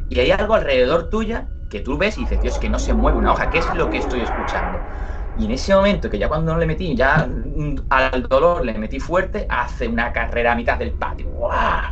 y 0.08 0.20
hay 0.20 0.30
algo 0.30 0.54
alrededor 0.54 1.08
tuya 1.10 1.50
que 1.68 1.80
tú 1.80 1.96
ves 1.98 2.18
y 2.18 2.22
dices, 2.22 2.40
Dios, 2.40 2.58
que 2.58 2.68
no 2.68 2.78
se 2.78 2.92
mueve 2.94 3.18
una 3.18 3.32
hoja, 3.32 3.48
¿qué 3.50 3.58
es 3.58 3.72
lo 3.72 3.88
que 3.90 3.98
estoy 3.98 4.20
escuchando? 4.22 4.86
Y 5.34 5.46
en 5.46 5.52
ese 5.52 5.74
momento, 5.74 6.10
que 6.10 6.18
ya 6.18 6.28
cuando 6.28 6.52
no 6.52 6.58
le 6.58 6.66
metí, 6.66 6.94
ya 6.96 7.26
mm, 7.26 7.76
al 7.88 8.22
dolor 8.28 8.64
le 8.64 8.74
metí 8.78 9.00
fuerte, 9.00 9.46
hace 9.48 9.88
una 9.88 10.12
carrera 10.12 10.52
a 10.52 10.56
mitad 10.56 10.78
del 10.78 10.94
patio. 10.96 11.30
¡guau! 11.30 11.82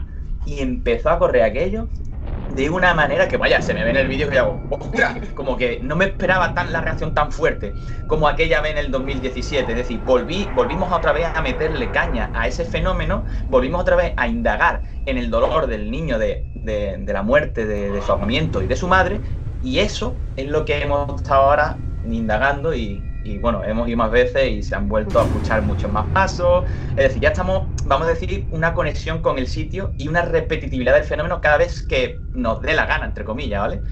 Y 0.45 0.61
empezó 0.61 1.11
a 1.11 1.19
correr 1.19 1.43
aquello 1.45 1.91
de 2.49 2.69
una 2.71 2.95
manera 2.95 3.29
que, 3.29 3.37
vaya, 3.37 3.63
se 3.63 3.75
me 3.75 3.85
ve 3.85 3.91
en 3.91 3.97
el 3.97 4.09
vídeo 4.09 4.29
que 4.29 4.39
hago, 4.39 4.67
¡ostras! 4.71 5.21
Como 5.35 5.57
que 5.57 5.81
no 5.83 5.95
me 5.97 6.07
esperaba 6.07 6.53
tan 6.55 6.73
la 6.73 6.81
reacción 6.81 7.15
tan 7.15 7.31
fuerte 7.33 7.75
como 8.07 8.27
aquella 8.29 8.61
vez 8.61 8.73
en 8.73 8.79
el 8.79 8.91
2017. 8.91 9.73
Es 9.73 9.79
decir, 9.79 10.03
volví, 10.05 10.51
volvimos 10.53 10.93
otra 10.93 11.13
vez 11.13 11.27
a 11.35 11.43
meterle 11.43 11.91
caña 11.93 12.31
a 12.35 12.49
ese 12.49 12.65
fenómeno, 12.65 13.25
volvimos 13.49 13.81
otra 13.83 13.95
vez 13.97 14.15
a 14.17 14.27
indagar 14.29 14.83
en 15.05 15.17
el 15.19 15.31
dolor 15.31 15.67
del 15.69 15.91
niño 15.91 16.19
de, 16.19 16.49
de- 16.55 16.97
de 16.99 17.13
la 17.13 17.23
muerte, 17.23 17.67
de, 17.67 17.93
de 17.93 18.03
su 18.03 18.11
ahogamiento 18.13 18.63
y 18.63 18.67
de 18.69 18.77
su 18.77 18.89
madre, 18.89 19.23
Y 19.61 19.79
eso 19.81 20.23
es 20.37 20.49
lo 20.49 20.65
que 20.65 20.83
hemos 20.83 21.17
estado 21.23 21.43
ahora 21.43 21.83
indagando 22.03 22.75
y, 22.75 23.10
y, 23.31 23.39
bueno, 23.39 23.63
hemos 23.65 23.89
ido 23.89 23.97
más 23.97 24.11
veces 24.11 24.49
y 24.51 24.63
se 24.63 24.75
han 24.75 24.89
vuelto 24.89 25.21
a 25.21 25.25
escuchar 25.25 25.63
muchos 25.63 25.91
más 25.93 26.07
pasos. 26.13 26.65
Es 26.91 27.05
decir, 27.09 27.23
ya 27.23 27.29
estamos, 27.29 27.69
vamos 27.87 28.07
a 28.09 28.11
decir, 28.11 28.47
una 28.51 28.75
conexión 28.75 29.23
con 29.23 29.39
el 29.39 29.47
sitio 29.47 29.93
y 29.99 30.09
una 30.09 30.23
repetitividad 30.23 30.95
del 30.95 31.05
fenómeno 31.05 31.41
cada 31.41 31.59
vez 31.59 31.83
que 31.83 32.19
nos 32.33 32.61
dé 32.61 32.75
la 32.75 32.87
gana, 32.87 33.07
entre 33.07 33.25
comillas, 33.25 33.61
¿vale? 33.61 33.83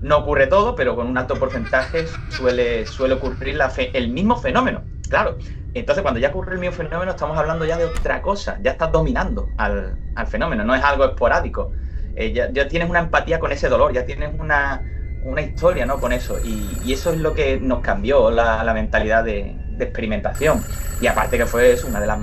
No 0.00 0.18
ocurre 0.18 0.46
todo, 0.46 0.74
pero 0.74 0.94
con 0.96 1.06
un 1.06 1.18
alto 1.18 1.34
porcentaje 1.36 2.06
suele, 2.28 2.86
suele 2.86 3.14
ocurrir 3.14 3.58
el 3.92 4.08
mismo 4.08 4.36
fenómeno. 4.36 4.82
Claro, 5.08 5.36
entonces 5.74 6.02
cuando 6.02 6.20
ya 6.20 6.28
ocurre 6.28 6.54
el 6.54 6.60
mismo 6.60 6.74
fenómeno 6.74 7.12
estamos 7.12 7.38
hablando 7.38 7.64
ya 7.64 7.76
de 7.76 7.84
otra 7.84 8.22
cosa, 8.22 8.58
ya 8.62 8.72
estás 8.72 8.92
dominando 8.92 9.48
al, 9.56 9.98
fenómeno, 10.26 10.64
no 10.64 10.74
es 10.74 10.82
algo 10.82 11.04
esporádico. 11.04 11.72
Eh, 12.14 12.32
ya 12.32 12.68
tienes 12.68 12.88
una 12.88 13.00
empatía 13.00 13.38
con 13.38 13.52
ese 13.52 13.68
dolor, 13.68 13.92
ya 13.92 14.06
tienes 14.06 14.30
una, 14.40 14.82
una 15.26 15.42
historia 15.42 15.86
¿no? 15.86 16.00
con 16.00 16.12
eso. 16.12 16.38
Y, 16.44 16.78
y 16.84 16.92
eso 16.92 17.12
es 17.12 17.18
lo 17.18 17.34
que 17.34 17.58
nos 17.60 17.80
cambió 17.80 18.30
la, 18.30 18.62
la 18.64 18.74
mentalidad 18.74 19.24
de, 19.24 19.56
de 19.76 19.84
experimentación. 19.84 20.62
Y 21.00 21.06
aparte 21.06 21.36
que 21.36 21.46
fue 21.46 21.72
eso, 21.72 21.86
una 21.88 22.00
de 22.00 22.06
las 22.06 22.18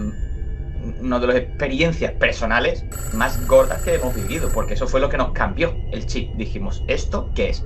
una 1.00 1.18
de 1.18 1.28
las 1.28 1.36
experiencias 1.38 2.12
personales 2.14 2.84
más 3.14 3.46
gordas 3.48 3.82
que 3.84 3.94
hemos 3.96 4.14
vivido, 4.14 4.50
porque 4.54 4.74
eso 4.74 4.86
fue 4.86 5.00
lo 5.00 5.08
que 5.10 5.18
nos 5.18 5.32
cambió 5.32 5.74
el 5.92 6.06
chip. 6.06 6.34
Dijimos, 6.36 6.84
¿esto 6.88 7.30
qué 7.36 7.52
es? 7.52 7.64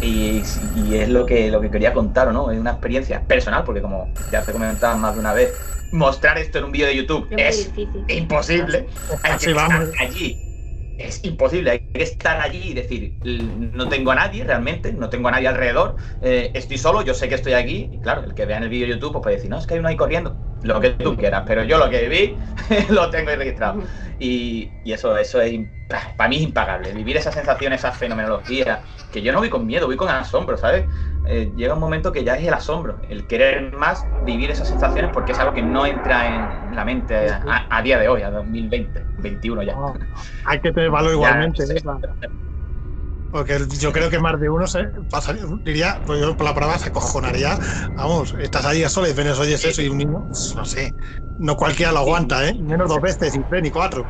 Y, 0.00 0.42
y 0.76 0.94
es 0.96 1.08
lo 1.08 1.26
que, 1.26 1.50
lo 1.50 1.60
que 1.60 1.70
quería 1.70 1.92
contar, 1.92 2.32
¿no? 2.32 2.50
Es 2.50 2.58
una 2.58 2.72
experiencia 2.72 3.22
personal, 3.22 3.64
porque 3.64 3.80
como 3.80 4.12
ya 4.30 4.42
te 4.42 4.52
comentaba 4.52 4.94
más 4.96 5.14
de 5.14 5.20
una 5.20 5.32
vez, 5.32 5.52
mostrar 5.90 6.38
esto 6.38 6.58
en 6.58 6.64
un 6.64 6.72
vídeo 6.72 6.86
de 6.86 6.96
YouTube 6.96 7.26
Es 7.36 7.70
imposible. 8.08 8.86
Hay 9.22 9.32
Así 9.32 9.46
que 9.46 9.52
vamos. 9.54 9.88
estar 9.88 10.06
allí. 10.06 10.45
Es 10.98 11.22
imposible, 11.24 11.70
hay 11.70 11.80
que 11.92 12.02
estar 12.02 12.40
allí 12.40 12.70
y 12.70 12.74
decir, 12.74 13.18
"L- 13.22 13.70
no 13.74 13.86
tengo 13.88 14.12
a 14.12 14.14
nadie 14.14 14.44
realmente, 14.44 14.94
no 14.94 15.10
tengo 15.10 15.28
a 15.28 15.30
nadie 15.32 15.46
alrededor, 15.48 15.96
eh, 16.22 16.52
estoy 16.54 16.78
solo, 16.78 17.02
yo 17.02 17.12
sé 17.12 17.28
que 17.28 17.34
estoy 17.34 17.52
aquí, 17.52 17.90
y 17.92 18.00
claro, 18.00 18.24
el 18.24 18.34
que 18.34 18.46
vea 18.46 18.56
en 18.56 18.62
el 18.62 18.70
vídeo 18.70 18.86
de 18.86 18.94
YouTube 18.94 19.12
pues 19.12 19.22
puede 19.24 19.36
decir, 19.36 19.50
no, 19.50 19.58
es 19.58 19.66
que 19.66 19.74
hay 19.74 19.80
uno 19.80 19.88
ahí 19.88 19.96
corriendo, 19.96 20.40
lo 20.66 20.80
que 20.80 20.90
tú 20.90 21.16
quieras, 21.16 21.44
pero 21.46 21.64
yo 21.64 21.78
lo 21.78 21.88
que 21.90 22.08
vi 22.08 22.38
lo 22.90 23.10
tengo 23.10 23.30
ahí 23.30 23.36
registrado. 23.36 23.78
Y, 24.18 24.76
y 24.82 24.92
eso, 24.92 25.16
eso 25.16 25.40
es, 25.40 25.58
para 26.16 26.28
mí 26.28 26.36
es 26.36 26.42
impagable, 26.42 26.92
vivir 26.92 27.16
esa 27.16 27.32
sensación, 27.32 27.72
esa 27.72 27.92
fenomenología, 27.92 28.82
que 29.10 29.22
yo 29.22 29.32
no 29.32 29.38
voy 29.38 29.50
con 29.50 29.66
miedo, 29.66 29.86
voy 29.86 29.96
con 29.96 30.08
asombro, 30.08 30.56
¿sabes? 30.56 30.88
Eh, 31.24 31.52
llega 31.54 31.74
un 31.74 31.80
momento 31.80 32.12
que 32.12 32.24
ya 32.24 32.36
es 32.36 32.46
el 32.46 32.54
asombro, 32.54 33.00
el 33.08 33.26
querer 33.26 33.72
más 33.72 34.08
vivir 34.18 34.50
esas 34.50 34.68
sensaciones 34.68 35.10
porque 35.12 35.32
es 35.32 35.40
algo 35.40 35.52
que 35.52 35.62
no 35.62 35.86
entra 35.86 36.28
en 36.34 36.74
la 36.74 36.84
mente 36.84 37.30
a, 37.30 37.66
a 37.70 37.82
día 37.82 37.98
de 37.98 38.08
hoy, 38.08 38.22
a 38.22 38.30
2020, 38.30 39.08
21 39.16 39.62
ya. 39.62 39.74
No, 39.74 39.94
hay 40.44 40.60
que 40.60 40.72
tener 40.72 40.90
valor 40.90 41.12
Ya, 41.20 41.50
igualmente. 41.50 41.64
sí. 41.64 41.80
Porque 43.30 43.58
yo 43.78 43.92
creo 43.92 44.08
que 44.10 44.18
más 44.18 44.40
de 44.40 44.48
uno 44.48 44.66
se 44.66 44.84
pasaría, 45.10 45.44
diría, 45.64 46.00
pues 46.06 46.20
yo 46.20 46.36
por 46.36 46.46
la 46.46 46.54
prueba 46.54 46.78
se 46.78 46.88
acojonaría. 46.88 47.58
Vamos, 47.94 48.34
estás 48.38 48.64
ahí 48.64 48.82
a 48.84 48.88
soles, 48.88 49.14
ves, 49.16 49.38
oyes 49.38 49.64
eso 49.64 49.82
y 49.82 49.88
un 49.88 49.98
niño, 49.98 50.26
pues, 50.28 50.52
no 50.56 50.64
sé, 50.64 50.94
no 51.36 51.56
cualquiera 51.56 51.92
lo 51.92 51.98
aguanta, 52.00 52.46
¿eh? 52.48 52.54
Menos 52.58 52.88
dos 52.88 53.00
veces, 53.00 53.36
ni 53.36 53.44
tres, 53.44 53.62
ni 53.62 53.70
cuatro. 53.70 54.08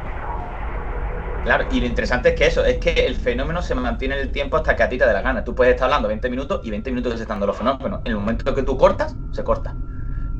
Claro, 1.42 1.66
y 1.70 1.78
lo 1.80 1.86
interesante 1.86 2.30
es 2.30 2.34
que 2.34 2.46
eso, 2.46 2.64
es 2.64 2.78
que 2.78 2.90
el 3.06 3.14
fenómeno 3.14 3.62
se 3.62 3.76
mantiene 3.76 4.16
en 4.16 4.20
el 4.22 4.32
tiempo 4.32 4.56
hasta 4.56 4.74
que 4.74 4.82
a 4.82 4.88
ti 4.88 4.98
te 4.98 5.06
dé 5.06 5.12
la 5.12 5.22
gana. 5.22 5.44
Tú 5.44 5.54
puedes 5.54 5.74
estar 5.74 5.86
hablando 5.86 6.08
20 6.08 6.28
minutos 6.28 6.60
y 6.64 6.70
20 6.70 6.90
minutos 6.90 7.20
estando 7.20 7.46
los 7.46 7.56
fenómenos. 7.56 8.00
En 8.04 8.12
el 8.12 8.18
momento 8.18 8.52
que 8.52 8.64
tú 8.64 8.76
cortas, 8.76 9.16
se 9.30 9.44
corta. 9.44 9.78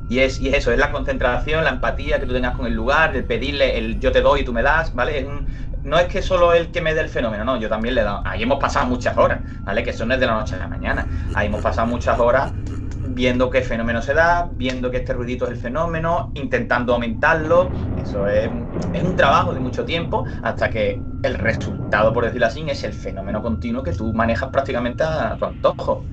Y 0.09 0.21
es, 0.21 0.41
y 0.41 0.49
es 0.49 0.55
eso, 0.57 0.73
es 0.73 0.79
la 0.79 0.93
concentración, 0.93 1.65
la 1.65 1.71
empatía 1.71 2.21
que 2.21 2.27
tú 2.27 2.35
tengas 2.35 2.55
con 2.57 2.67
el 2.67 2.75
lugar, 2.75 3.17
el 3.17 3.27
pedirle 3.27 3.79
el 3.79 4.01
yo 4.01 4.13
te 4.13 4.23
doy 4.23 4.41
y 4.43 4.45
tú 4.45 4.53
me 4.53 4.63
das, 4.63 4.95
¿vale? 4.95 5.19
Es 5.19 5.27
un- 5.27 5.49
no 5.87 5.99
es 5.99 6.09
que 6.09 6.23
solo 6.23 6.53
el 6.53 6.71
que 6.71 6.81
me 6.83 6.95
dé 6.95 7.01
el 7.01 7.09
fenómeno, 7.09 7.45
no, 7.45 7.57
yo 7.59 7.69
también 7.69 7.95
le 7.95 8.03
he 8.03 8.05
dado. 8.05 8.23
Ahí 8.27 8.43
hemos 8.43 8.59
pasado 8.61 8.87
muchas 8.87 9.17
horas, 9.19 9.43
¿vale? 9.65 9.83
Que 9.85 9.91
eso 9.91 10.07
no 10.07 10.15
es 10.15 10.21
de 10.21 10.27
la 10.27 10.35
noche 10.35 10.57
a 10.57 10.59
la 10.61 10.69
mañana. 10.69 11.09
Ahí 11.33 11.47
hemos 11.49 11.61
pasado 11.63 11.87
muchas 11.89 12.19
horas 12.21 12.55
viendo 13.03 13.51
qué 13.51 13.63
fenómeno 13.63 14.03
se 14.03 14.15
da, 14.15 14.51
viendo 14.57 14.91
que 14.91 14.99
este 14.99 15.13
ruidito 15.15 15.45
es 15.47 15.53
el 15.53 15.57
fenómeno, 15.57 16.33
intentando 16.35 16.95
aumentarlo. 16.95 17.73
Eso 17.95 18.27
es, 18.29 18.51
es 18.93 19.03
un 19.05 19.17
trabajo 19.17 19.55
de 19.55 19.61
mucho 19.61 19.85
tiempo 19.85 20.27
hasta 20.43 20.71
que 20.71 21.07
el 21.23 21.35
resultado, 21.35 22.13
por 22.13 22.25
decirlo 22.25 22.47
así, 22.47 22.65
es 22.69 22.85
el 22.85 22.93
fenómeno 22.93 23.43
continuo 23.43 23.83
que 23.83 23.93
tú 23.93 24.13
manejas 24.13 24.51
prácticamente 24.51 25.05
a 25.05 25.37
tu 25.39 25.45
antojo. 25.45 26.07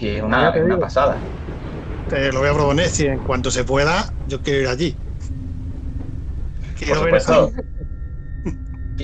Y 0.00 0.08
es 0.16 0.22
una, 0.22 0.50
es 0.50 0.78
pasada. 0.78 1.28
Te 2.06 2.32
lo 2.32 2.40
voy 2.40 2.48
a 2.48 2.52
proponer 2.54 2.90
si 2.90 3.06
en 3.06 3.20
cuanto 3.20 3.50
se 3.50 3.64
pueda, 3.64 4.14
yo 4.24 4.42
quiero 4.42 4.60
ir 4.62 4.68
allí. 4.68 4.98
Quiero 6.74 6.94
Por 6.94 7.04
ver 7.04 7.14
esa- 7.16 7.32
supuesto. 7.32 7.52
¿Quieres, 7.52 7.54
quieres- 7.54 7.69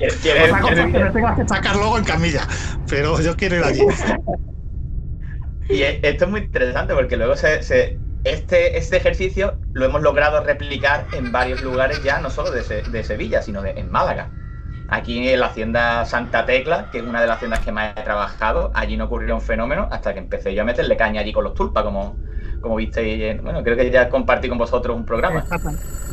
otra 0.05 0.61
cosa 0.61 0.73
es 0.75 0.93
que 0.93 0.99
me 1.05 1.11
tengas 1.11 1.37
que 1.37 1.49
sacar 1.49 1.77
luego 1.77 1.99
en 1.99 2.05
camilla, 2.05 2.47
pero 2.89 3.21
yo 3.21 3.37
quiero 3.37 3.57
ir 3.57 3.65
allí. 3.65 3.81
Y 5.69 5.83
e- 5.83 6.01
esto 6.03 6.27
es 6.27 6.31
muy 6.31 6.41
interesante 6.41 6.95
porque 6.95 7.17
luego 7.17 7.37
se, 7.37 7.63
se- 7.63 7.99
este, 8.25 8.79
este 8.79 8.97
ejercicio 8.97 9.59
lo 9.73 9.87
hemos 9.87 10.01
logrado 10.03 10.43
replicar 10.43 11.07
en 11.13 11.33
varios 11.33 11.63
lugares 11.63 12.03
ya, 12.05 12.21
no 12.21 12.31
solo 12.31 12.51
de, 12.51 12.63
Se- 12.63 12.83
de 12.83 13.03
Sevilla, 13.05 13.43
sino 13.43 13.63
de, 13.63 13.71
en 13.73 13.91
Málaga. 13.91 14.31
Aquí 14.89 15.29
en 15.29 15.41
la 15.41 15.47
hacienda 15.47 16.05
Santa 16.05 16.47
Tecla, 16.47 16.89
que 16.93 16.99
es 16.99 17.05
una 17.05 17.21
de 17.21 17.27
las 17.27 17.37
haciendas 17.37 17.61
que 17.65 17.73
más 17.73 17.97
he 17.97 18.03
trabajado, 18.03 18.71
allí 18.75 18.97
no 18.97 19.07
ocurrió 19.07 19.35
un 19.35 19.41
fenómeno 19.41 19.89
hasta 19.91 20.13
que 20.13 20.21
empecé 20.21 20.55
yo 20.55 20.63
a 20.63 20.65
meterle 20.65 20.97
caña 20.97 21.21
allí 21.23 21.33
con 21.33 21.43
los 21.43 21.55
tulpas, 21.55 21.83
como, 21.83 22.17
como 22.61 22.77
visteis. 22.77 23.21
en- 23.23 23.43
Bueno, 23.43 23.65
creo 23.65 23.77
que 23.77 23.91
ya 23.91 24.09
compartí 24.09 24.49
con 24.49 24.59
vosotros 24.59 24.97
un 24.97 25.05
programa. 25.05 25.45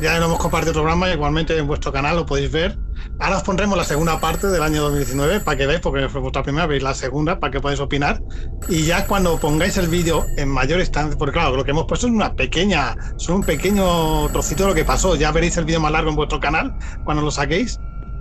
Ya 0.00 0.18
lo 0.18 0.26
hemos 0.26 0.38
compartido 0.38 0.72
el 0.72 0.78
programa, 0.78 1.08
igualmente 1.10 1.56
en 1.56 1.68
vuestro 1.68 1.92
canal 1.92 2.16
lo 2.16 2.26
podéis 2.26 2.50
ver. 2.50 2.76
Ahora 3.20 3.36
os 3.36 3.42
pondremos 3.42 3.76
la 3.76 3.84
segunda 3.84 4.18
parte 4.18 4.48
del 4.48 4.62
año 4.62 4.82
2019 4.82 5.40
para 5.40 5.56
que 5.56 5.66
veáis, 5.66 5.80
porque 5.80 6.08
fue 6.08 6.20
vuestra 6.20 6.42
primera, 6.42 6.66
veis 6.66 6.82
la 6.82 6.94
segunda 6.94 7.38
para 7.38 7.50
que 7.50 7.60
podáis 7.60 7.80
opinar. 7.80 8.20
Y 8.68 8.84
ya 8.84 9.06
cuando 9.06 9.38
pongáis 9.38 9.76
el 9.76 9.88
vídeo 9.88 10.26
en 10.36 10.48
mayor 10.48 10.80
instancia, 10.80 11.16
porque 11.16 11.32
claro, 11.32 11.56
lo 11.56 11.64
que 11.64 11.70
hemos 11.70 11.86
puesto 11.86 12.06
es 12.06 12.12
una 12.12 12.34
pequeña, 12.34 12.94
son 13.16 13.36
un 13.36 13.42
pequeño 13.42 14.28
trocito 14.28 14.64
de 14.64 14.68
lo 14.70 14.74
que 14.74 14.84
pasó. 14.84 15.16
Ya 15.16 15.32
veréis 15.32 15.56
el 15.56 15.64
vídeo 15.64 15.80
más 15.80 15.92
largo 15.92 16.10
en 16.10 16.16
vuestro 16.16 16.40
canal 16.40 16.74
cuando 17.04 17.22
lo 17.22 17.30
saquéis. 17.30 17.78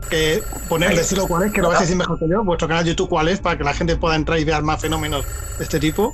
Que 0.09 0.43
poner, 0.67 0.93
decirlo 0.95 1.27
cuál 1.27 1.43
es, 1.43 1.53
que 1.53 1.61
lo 1.61 1.69
vais 1.69 1.79
a 1.79 1.81
decir 1.81 1.95
mejor 1.95 2.19
que 2.19 2.27
yo. 2.27 2.43
Vuestro 2.43 2.67
canal 2.67 2.83
YouTube 2.83 3.07
cuál 3.07 3.29
es, 3.29 3.39
para 3.39 3.57
que 3.57 3.63
la 3.63 3.73
gente 3.73 3.95
pueda 3.95 4.15
entrar 4.15 4.37
y 4.37 4.43
ver 4.43 4.61
más 4.61 4.81
fenómenos 4.81 5.25
de 5.57 5.63
este 5.63 5.79
tipo. 5.79 6.13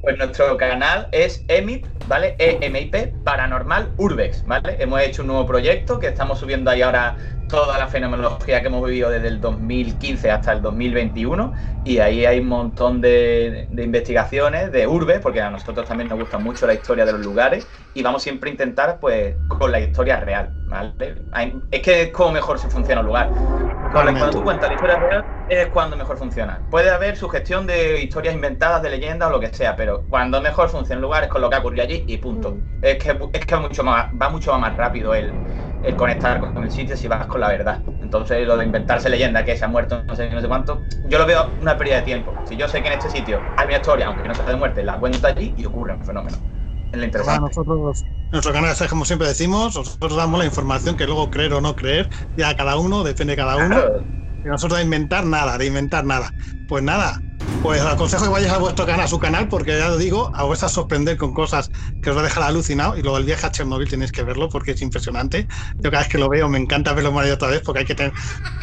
Pues 0.00 0.16
nuestro 0.16 0.56
canal 0.56 1.08
es 1.10 1.44
EMIP, 1.48 1.84
¿vale? 2.06 2.36
EMIP 2.38 3.24
Paranormal 3.24 3.92
Urbex, 3.96 4.46
¿vale? 4.46 4.76
Hemos 4.78 5.00
hecho 5.02 5.22
un 5.22 5.28
nuevo 5.28 5.44
proyecto 5.44 5.98
que 5.98 6.06
estamos 6.06 6.38
subiendo 6.38 6.70
ahí 6.70 6.82
ahora 6.82 7.16
toda 7.48 7.78
la 7.78 7.88
fenomenología 7.88 8.60
que 8.60 8.68
hemos 8.68 8.86
vivido 8.86 9.10
desde 9.10 9.28
el 9.28 9.40
2015 9.40 10.30
hasta 10.30 10.52
el 10.52 10.62
2021 10.62 11.52
y 11.84 11.98
ahí 11.98 12.26
hay 12.26 12.40
un 12.40 12.48
montón 12.48 13.00
de, 13.00 13.66
de 13.70 13.82
investigaciones 13.82 14.70
de 14.70 14.86
urbe, 14.86 15.20
porque 15.20 15.40
a 15.40 15.50
nosotros 15.50 15.88
también 15.88 16.08
nos 16.08 16.18
gusta 16.18 16.38
mucho 16.38 16.66
la 16.66 16.74
historia 16.74 17.06
de 17.06 17.12
los 17.12 17.24
lugares 17.24 17.66
y 17.94 18.02
vamos 18.02 18.22
siempre 18.22 18.50
a 18.50 18.52
intentar 18.52 19.00
pues 19.00 19.34
con 19.48 19.72
la 19.72 19.80
historia 19.80 20.20
real, 20.20 20.50
¿vale? 20.66 21.16
Es 21.70 21.82
que 21.82 22.02
es 22.02 22.12
como 22.12 22.32
mejor 22.32 22.58
se 22.58 22.68
funciona 22.68 23.00
un 23.00 23.06
lugar. 23.06 23.30
Cuando, 23.92 24.12
cuando 24.12 24.30
tú 24.30 24.44
cuentas 24.44 24.68
la 24.68 24.74
historia 24.74 24.96
real 24.98 25.24
es 25.48 25.66
cuando 25.68 25.96
mejor 25.96 26.18
funciona. 26.18 26.60
Puede 26.70 26.90
haber 26.90 27.16
sugestión 27.16 27.66
de 27.66 28.02
historias 28.02 28.34
inventadas, 28.34 28.82
de 28.82 28.90
leyendas 28.90 29.28
o 29.28 29.32
lo 29.32 29.40
que 29.40 29.52
sea, 29.52 29.74
pero 29.74 30.04
cuando 30.08 30.40
mejor 30.42 30.68
funciona 30.68 30.98
un 30.98 31.02
lugar 31.02 31.24
es 31.24 31.30
con 31.30 31.40
lo 31.40 31.48
que 31.48 31.56
ha 31.56 31.60
ocurrido 31.60 31.84
allí 31.84 32.04
y 32.06 32.18
punto. 32.18 32.58
Es 32.82 33.02
que, 33.02 33.18
es 33.32 33.46
que 33.46 33.56
mucho 33.56 33.82
más, 33.82 34.10
va 34.20 34.28
mucho 34.28 34.56
más 34.58 34.76
rápido 34.76 35.14
el, 35.14 35.32
el 35.82 35.96
conectar 35.96 36.40
con 36.40 36.62
el 36.64 36.70
sitio 36.70 36.96
si 36.96 37.08
vas 37.08 37.26
con 37.26 37.40
la 37.40 37.48
verdad. 37.48 37.84
Entonces 38.00 38.46
lo 38.46 38.56
de 38.56 38.64
inventarse 38.64 39.08
leyenda, 39.10 39.44
que 39.44 39.56
se 39.56 39.64
ha 39.64 39.68
muerto 39.68 40.04
no 40.06 40.14
sé, 40.16 40.30
no 40.30 40.40
sé 40.40 40.48
cuánto, 40.48 40.86
yo 41.04 41.18
lo 41.18 41.26
veo 41.26 41.56
una 41.60 41.76
pérdida 41.76 41.96
de 41.96 42.02
tiempo. 42.02 42.40
Si 42.44 42.56
yo 42.56 42.68
sé 42.68 42.82
que 42.82 42.88
en 42.88 42.94
este 42.94 43.10
sitio 43.10 43.52
hay 43.56 43.66
una 43.66 43.76
historia, 43.76 44.06
aunque 44.08 44.28
no 44.28 44.34
sea 44.34 44.44
de 44.46 44.56
muerte, 44.56 44.82
la 44.84 44.98
cuento 44.98 45.26
allí 45.26 45.54
y 45.56 45.64
ocurre 45.66 45.94
un 45.94 46.04
fenómeno. 46.04 46.38
Es 46.90 46.98
lo 46.98 47.04
Para 47.24 47.38
interesante. 47.38 47.40
nosotros, 47.40 48.06
nuestro 48.30 48.52
canal, 48.52 48.74
¿sabes? 48.76 48.90
como 48.90 49.04
siempre 49.04 49.28
decimos, 49.28 49.74
nosotros 49.76 50.16
damos 50.16 50.38
la 50.38 50.46
información 50.46 50.96
que 50.96 51.06
luego 51.06 51.30
creer 51.30 51.52
o 51.54 51.60
no 51.60 51.74
creer, 51.76 52.08
ya 52.36 52.54
cada 52.56 52.78
uno, 52.78 53.02
depende 53.04 53.32
de 53.32 53.36
cada 53.36 53.56
uno. 53.58 53.84
Claro. 53.84 54.06
Y 54.44 54.48
nosotros 54.48 54.78
de 54.78 54.84
inventar 54.84 55.24
nada, 55.26 55.58
de 55.58 55.66
inventar 55.66 56.04
nada. 56.04 56.32
Pues 56.66 56.82
nada, 56.82 57.20
pues 57.62 57.80
os 57.82 57.86
aconsejo 57.88 58.24
que 58.24 58.30
vayáis 58.30 58.52
a 58.52 58.58
vuestro 58.58 58.86
canal, 58.86 59.04
a 59.04 59.08
su 59.08 59.18
canal, 59.18 59.48
porque 59.48 59.76
ya 59.78 59.90
os 59.90 59.98
digo, 59.98 60.30
a 60.34 60.44
vais 60.44 60.62
a 60.62 60.68
sorprender 60.68 61.16
con 61.16 61.34
cosas 61.34 61.70
que 62.02 62.10
os 62.10 62.16
va 62.16 62.20
a 62.20 62.24
dejar 62.24 62.44
alucinado. 62.44 62.96
Y 62.96 63.02
luego 63.02 63.18
el 63.18 63.24
viaje 63.24 63.46
a 63.46 63.50
Chernobyl 63.50 63.88
tenéis 63.88 64.12
que 64.12 64.22
verlo 64.22 64.48
porque 64.48 64.72
es 64.72 64.82
impresionante. 64.82 65.46
Yo 65.76 65.90
cada 65.90 66.02
vez 66.02 66.08
que 66.08 66.18
lo 66.18 66.28
veo 66.28 66.48
me 66.48 66.58
encanta 66.58 66.92
verlo 66.92 67.12
y 67.26 67.30
otra 67.30 67.48
vez 67.48 67.62
porque 67.64 67.80
hay 67.80 67.84
que 67.84 67.94
tener 67.94 68.12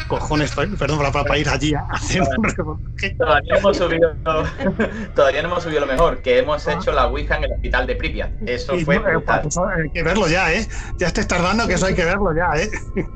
cojones, 0.08 0.54
perdón, 0.54 0.98
para, 0.98 1.12
para 1.12 1.38
ir 1.38 1.48
allí 1.48 1.74
a 1.74 1.80
hacer 1.90 2.22
un 2.22 2.42
reportaje. 2.42 3.10
Todavía 3.18 3.52
no 3.52 3.58
hemos 3.58 3.76
subido, 3.76 4.14
todavía 5.14 5.42
no 5.42 5.48
hemos 5.48 5.62
subido 5.62 5.80
lo 5.80 5.86
mejor, 5.86 6.22
que 6.22 6.38
hemos 6.38 6.66
hecho 6.66 6.92
la 6.92 7.06
Ouija 7.06 7.36
en 7.36 7.44
el 7.44 7.52
hospital 7.52 7.86
de 7.86 7.96
Pripyat. 7.96 8.30
Eso 8.46 8.74
Y, 8.74 8.84
fue 8.84 8.98
no, 8.98 9.08
eh, 9.08 9.16
brutal. 9.16 9.42
pues 9.42 9.54
eso 9.54 9.66
hay 9.66 9.90
que 9.90 10.02
verlo 10.02 10.28
ya, 10.28 10.52
¿eh? 10.52 10.66
Ya 10.98 11.08
estáis 11.08 11.26
tardando 11.28 11.66
que 11.66 11.74
eso 11.74 11.86
hay 11.86 11.94
que 11.94 12.04
verlo 12.04 12.34
ya, 12.34 12.50
¿eh? 12.60 12.70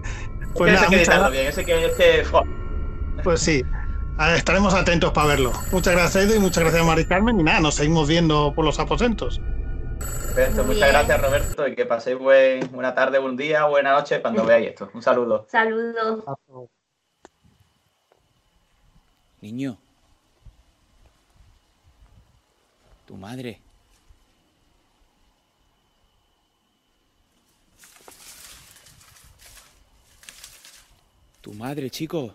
Pues 0.55 0.75
nada, 0.75 0.89
que 0.89 0.97
muchas 0.99 1.31
bien, 1.31 1.47
ese 1.47 1.65
que, 1.65 2.25
Pues 3.23 3.41
sí. 3.41 3.65
Estaremos 4.21 4.75
atentos 4.75 5.13
para 5.13 5.29
verlo. 5.29 5.53
Muchas 5.73 5.95
gracias, 5.95 6.25
Edu, 6.25 6.35
y 6.35 6.39
muchas 6.41 6.63
gracias, 6.63 6.85
Mari 6.85 7.07
Carmen. 7.07 7.41
Y 7.41 7.43
nada, 7.43 7.61
nos 7.61 7.75
seguimos 7.77 8.07
viendo 8.07 8.53
por 8.55 8.67
los 8.67 8.79
aposentos. 8.79 9.41
Perfecto, 10.35 10.63
muchas 10.63 10.81
bien. 10.81 10.93
gracias 10.93 11.21
Roberto 11.23 11.67
y 11.67 11.75
que 11.75 11.87
paséis 11.87 12.19
buen, 12.19 12.71
buena 12.71 12.95
tarde, 12.95 13.19
buen 13.19 13.37
día, 13.37 13.65
buena 13.65 13.93
noche 13.93 14.21
cuando 14.21 14.45
veáis 14.45 14.69
esto. 14.69 14.91
Un 14.93 15.03
saludo. 15.03 15.47
Saludos. 15.49 16.25
Niño, 19.41 19.79
Tu 23.07 23.17
madre. 23.17 23.61
Tu 31.41 31.53
madre, 31.55 31.91
chico. 31.91 32.35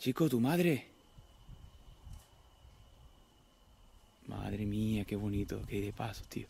Chico, 0.00 0.30
tu 0.30 0.40
madre. 0.40 0.86
Madre 4.28 4.64
mía, 4.64 5.04
qué 5.04 5.14
bonito, 5.14 5.60
qué 5.68 5.82
de 5.82 5.92
paso, 5.92 6.22
tío. 6.26 6.46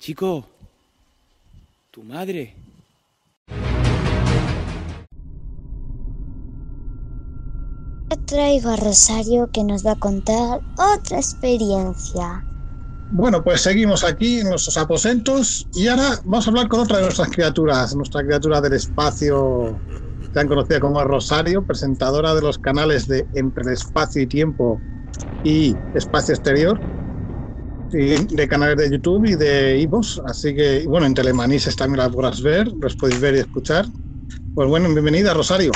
Chico, 0.00 0.44
tu 1.92 2.02
madre. 2.02 2.56
Traigo 8.26 8.70
a 8.70 8.76
Rosario 8.76 9.48
que 9.52 9.62
nos 9.62 9.86
va 9.86 9.92
a 9.92 9.98
contar 10.00 10.60
otra 10.76 11.18
experiencia. 11.18 12.44
Bueno, 13.12 13.44
pues 13.44 13.60
seguimos 13.60 14.02
aquí 14.02 14.40
en 14.40 14.50
nuestros 14.50 14.76
aposentos 14.76 15.68
y 15.72 15.86
ahora 15.86 16.20
vamos 16.24 16.46
a 16.46 16.50
hablar 16.50 16.68
con 16.68 16.80
otra 16.80 16.96
de 16.96 17.04
nuestras 17.04 17.30
criaturas, 17.30 17.94
nuestra 17.94 18.22
criatura 18.22 18.60
del 18.60 18.74
espacio, 18.74 19.78
tan 20.32 20.48
conocida 20.48 20.80
como 20.80 21.02
Rosario, 21.04 21.64
presentadora 21.64 22.34
de 22.34 22.42
los 22.42 22.58
canales 22.58 23.06
de 23.06 23.26
Entre 23.32 23.64
el 23.64 23.72
Espacio 23.72 24.22
y 24.22 24.26
Tiempo 24.26 24.82
y 25.42 25.76
Espacio 25.92 26.34
Exterior, 26.34 26.80
y 27.90 28.34
de 28.34 28.48
canales 28.48 28.76
de 28.76 28.90
YouTube 28.90 29.26
y 29.26 29.34
de 29.34 29.78
Ivos. 29.78 30.20
Así 30.26 30.54
que, 30.54 30.84
bueno, 30.86 31.06
en 31.06 31.14
Telemanises 31.14 31.74
también 31.76 31.98
la 32.04 32.10
podrás 32.10 32.42
ver, 32.42 32.68
los 32.80 32.96
podéis 32.96 33.20
ver 33.20 33.36
y 33.36 33.38
escuchar. 33.38 33.86
Pues 34.54 34.68
bueno, 34.68 34.88
bienvenida, 34.88 35.32
Rosario. 35.32 35.72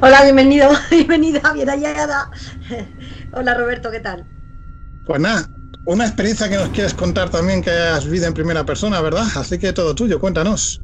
Hola, 0.00 0.24
bienvenido, 0.24 0.70
bienvenida, 0.90 1.52
bien 1.52 1.68
hallada. 1.68 2.30
Hola 3.32 3.54
Roberto, 3.54 3.90
¿qué 3.90 4.00
tal? 4.00 4.26
Pues 5.04 5.20
nada, 5.20 5.46
una 5.84 6.06
experiencia 6.06 6.48
que 6.48 6.56
nos 6.56 6.70
quieres 6.70 6.94
contar 6.94 7.30
también 7.30 7.62
que 7.62 7.70
has 7.70 8.04
vivido 8.04 8.26
en 8.26 8.34
primera 8.34 8.64
persona, 8.64 9.00
¿verdad? 9.00 9.26
Así 9.36 9.58
que 9.58 9.72
todo 9.72 9.94
tuyo, 9.94 10.18
cuéntanos. 10.18 10.82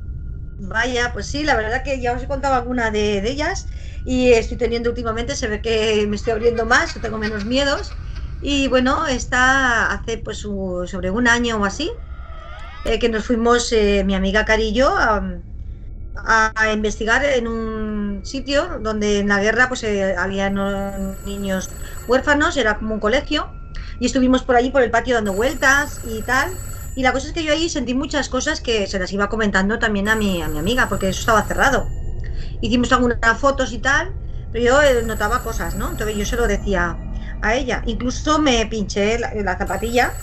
Vaya, 0.64 1.10
pues 1.12 1.26
sí, 1.26 1.42
la 1.42 1.56
verdad 1.56 1.82
que 1.82 2.00
ya 2.00 2.12
os 2.14 2.22
he 2.22 2.28
contado 2.28 2.54
alguna 2.54 2.90
de, 2.92 3.20
de 3.20 3.30
ellas 3.30 3.66
y 4.04 4.32
estoy 4.32 4.56
teniendo 4.56 4.90
últimamente, 4.90 5.34
se 5.34 5.48
ve 5.48 5.60
que 5.60 6.06
me 6.06 6.14
estoy 6.16 6.32
abriendo 6.32 6.66
más, 6.66 6.92
tengo 7.00 7.18
menos 7.18 7.44
miedos. 7.46 7.98
Y 8.38 8.68
bueno, 8.68 9.06
está 9.08 9.90
hace 9.92 10.18
pues 10.18 10.38
sobre 10.38 11.10
un 11.10 11.26
año 11.28 11.56
o 11.60 11.64
así, 11.64 11.90
eh, 12.84 12.98
que 13.00 13.08
nos 13.10 13.26
fuimos 13.26 13.72
eh, 13.72 14.04
mi 14.04 14.14
amiga 14.16 14.44
Cari 14.46 14.68
y 14.70 14.74
yo 14.74 14.94
a, 14.98 16.52
a 16.54 16.72
investigar 16.72 17.24
en 17.24 17.48
un 17.48 18.22
sitio 18.24 18.78
donde 18.80 19.20
en 19.20 19.28
la 19.28 19.40
guerra 19.42 19.68
pues 19.68 19.82
eh, 19.84 20.14
había 20.16 20.50
niños 21.24 21.70
huérfanos, 22.06 22.56
era 22.56 22.78
como 22.78 22.94
un 22.94 23.00
colegio, 23.00 23.56
y 23.98 24.06
estuvimos 24.06 24.44
por 24.44 24.56
allí 24.56 24.70
por 24.70 24.82
el 24.82 24.90
patio 24.90 25.14
dando 25.16 25.34
vueltas 25.34 25.98
y 26.02 26.24
tal. 26.24 26.60
Y 26.94 27.02
la 27.02 27.12
cosa 27.12 27.28
es 27.28 27.32
que 27.34 27.44
yo 27.44 27.52
ahí 27.52 27.68
sentí 27.68 27.94
muchas 27.94 28.28
cosas 28.28 28.60
que 28.60 28.86
se 28.86 28.98
las 28.98 29.12
iba 29.12 29.28
comentando 29.28 29.78
también 29.78 30.08
a 30.08 30.16
mi, 30.16 30.42
a 30.42 30.48
mi 30.48 30.58
amiga, 30.58 30.88
porque 30.88 31.08
eso 31.08 31.20
estaba 31.20 31.44
cerrado. 31.46 31.92
Hicimos 32.60 32.92
algunas 32.92 33.18
fotos 33.38 33.72
y 33.72 33.78
tal, 33.80 34.14
pero 34.50 34.64
yo 34.64 34.82
eh, 34.82 35.02
notaba 35.04 35.42
cosas, 35.42 35.76
¿no? 35.76 35.90
Entonces 35.90 36.16
yo 36.16 36.24
se 36.26 36.36
lo 36.36 36.46
decía 36.46 37.00
a 37.40 37.54
ella. 37.56 37.82
Incluso 37.86 38.38
me 38.38 38.66
pinché 38.66 39.18
la, 39.18 39.32
la 39.34 39.56
zapatilla, 39.58 40.18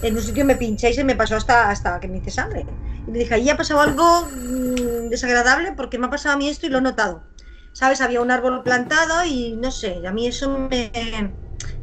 en 0.00 0.16
un 0.16 0.22
sitio 0.22 0.44
me 0.44 0.56
pinché 0.56 0.90
y 0.90 0.94
se 0.94 1.04
me 1.04 1.16
pasó 1.16 1.36
hasta, 1.36 1.70
hasta 1.70 2.00
que 2.00 2.08
me 2.08 2.18
hice 2.18 2.30
sangre. 2.30 2.70
Y 3.06 3.12
le 3.12 3.20
dije, 3.20 3.34
ahí 3.34 3.50
ha 3.50 3.56
pasado 3.56 3.80
algo 3.80 4.30
mm, 4.32 5.08
desagradable 5.10 5.72
porque 5.76 5.98
me 5.98 6.06
ha 6.06 6.10
pasado 6.10 6.34
a 6.34 6.38
mí 6.38 6.48
esto 6.48 6.66
y 6.66 6.70
lo 6.70 6.78
he 6.78 6.82
notado. 6.82 7.24
¿Sabes? 7.72 8.00
Había 8.00 8.20
un 8.20 8.30
árbol 8.30 8.62
plantado 8.64 9.24
y 9.24 9.56
no 9.56 9.70
sé, 9.70 10.06
a 10.06 10.12
mí 10.12 10.26
eso 10.26 10.50
me 10.58 10.90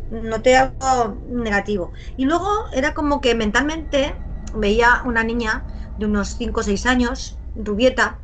noté 0.09 0.55
algo 0.57 1.21
negativo. 1.27 1.93
Y 2.15 2.25
luego 2.25 2.47
era 2.73 2.93
como 2.93 3.21
que 3.21 3.35
mentalmente 3.35 4.15
veía 4.53 5.01
una 5.05 5.23
niña 5.23 5.65
de 5.97 6.05
unos 6.05 6.35
5 6.35 6.61
o 6.61 6.63
6 6.63 6.85
años, 6.85 7.39
rubieta, 7.55 8.21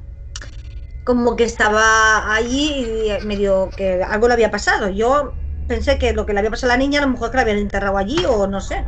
como 1.03 1.35
que 1.35 1.43
estaba 1.43 2.33
allí 2.35 3.09
y 3.21 3.21
medio 3.25 3.73
que 3.75 4.03
algo 4.03 4.27
le 4.27 4.33
había 4.33 4.51
pasado. 4.51 4.89
Yo 4.89 5.39
pensé 5.67 5.97
que 5.99 6.13
lo 6.13 6.25
que 6.25 6.33
le 6.33 6.39
había 6.39 6.51
pasado 6.51 6.73
a 6.73 6.75
la 6.75 6.79
niña, 6.83 6.99
a 6.99 7.05
lo 7.05 7.11
mejor 7.11 7.29
que 7.31 7.37
la 7.37 7.43
habían 7.43 7.57
enterrado 7.59 7.97
allí 7.97 8.25
o 8.27 8.47
no 8.47 8.59
sé, 8.61 8.87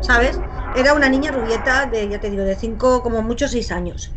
¿sabes? 0.00 0.42
Era 0.72 0.94
una 0.94 1.08
niña 1.08 1.32
rubieta 1.32 1.86
de, 1.86 2.08
ya 2.08 2.20
te 2.20 2.30
digo, 2.30 2.44
de 2.44 2.56
5, 2.56 3.02
como 3.02 3.22
muchos 3.22 3.50
6 3.52 3.70
años. 3.72 4.16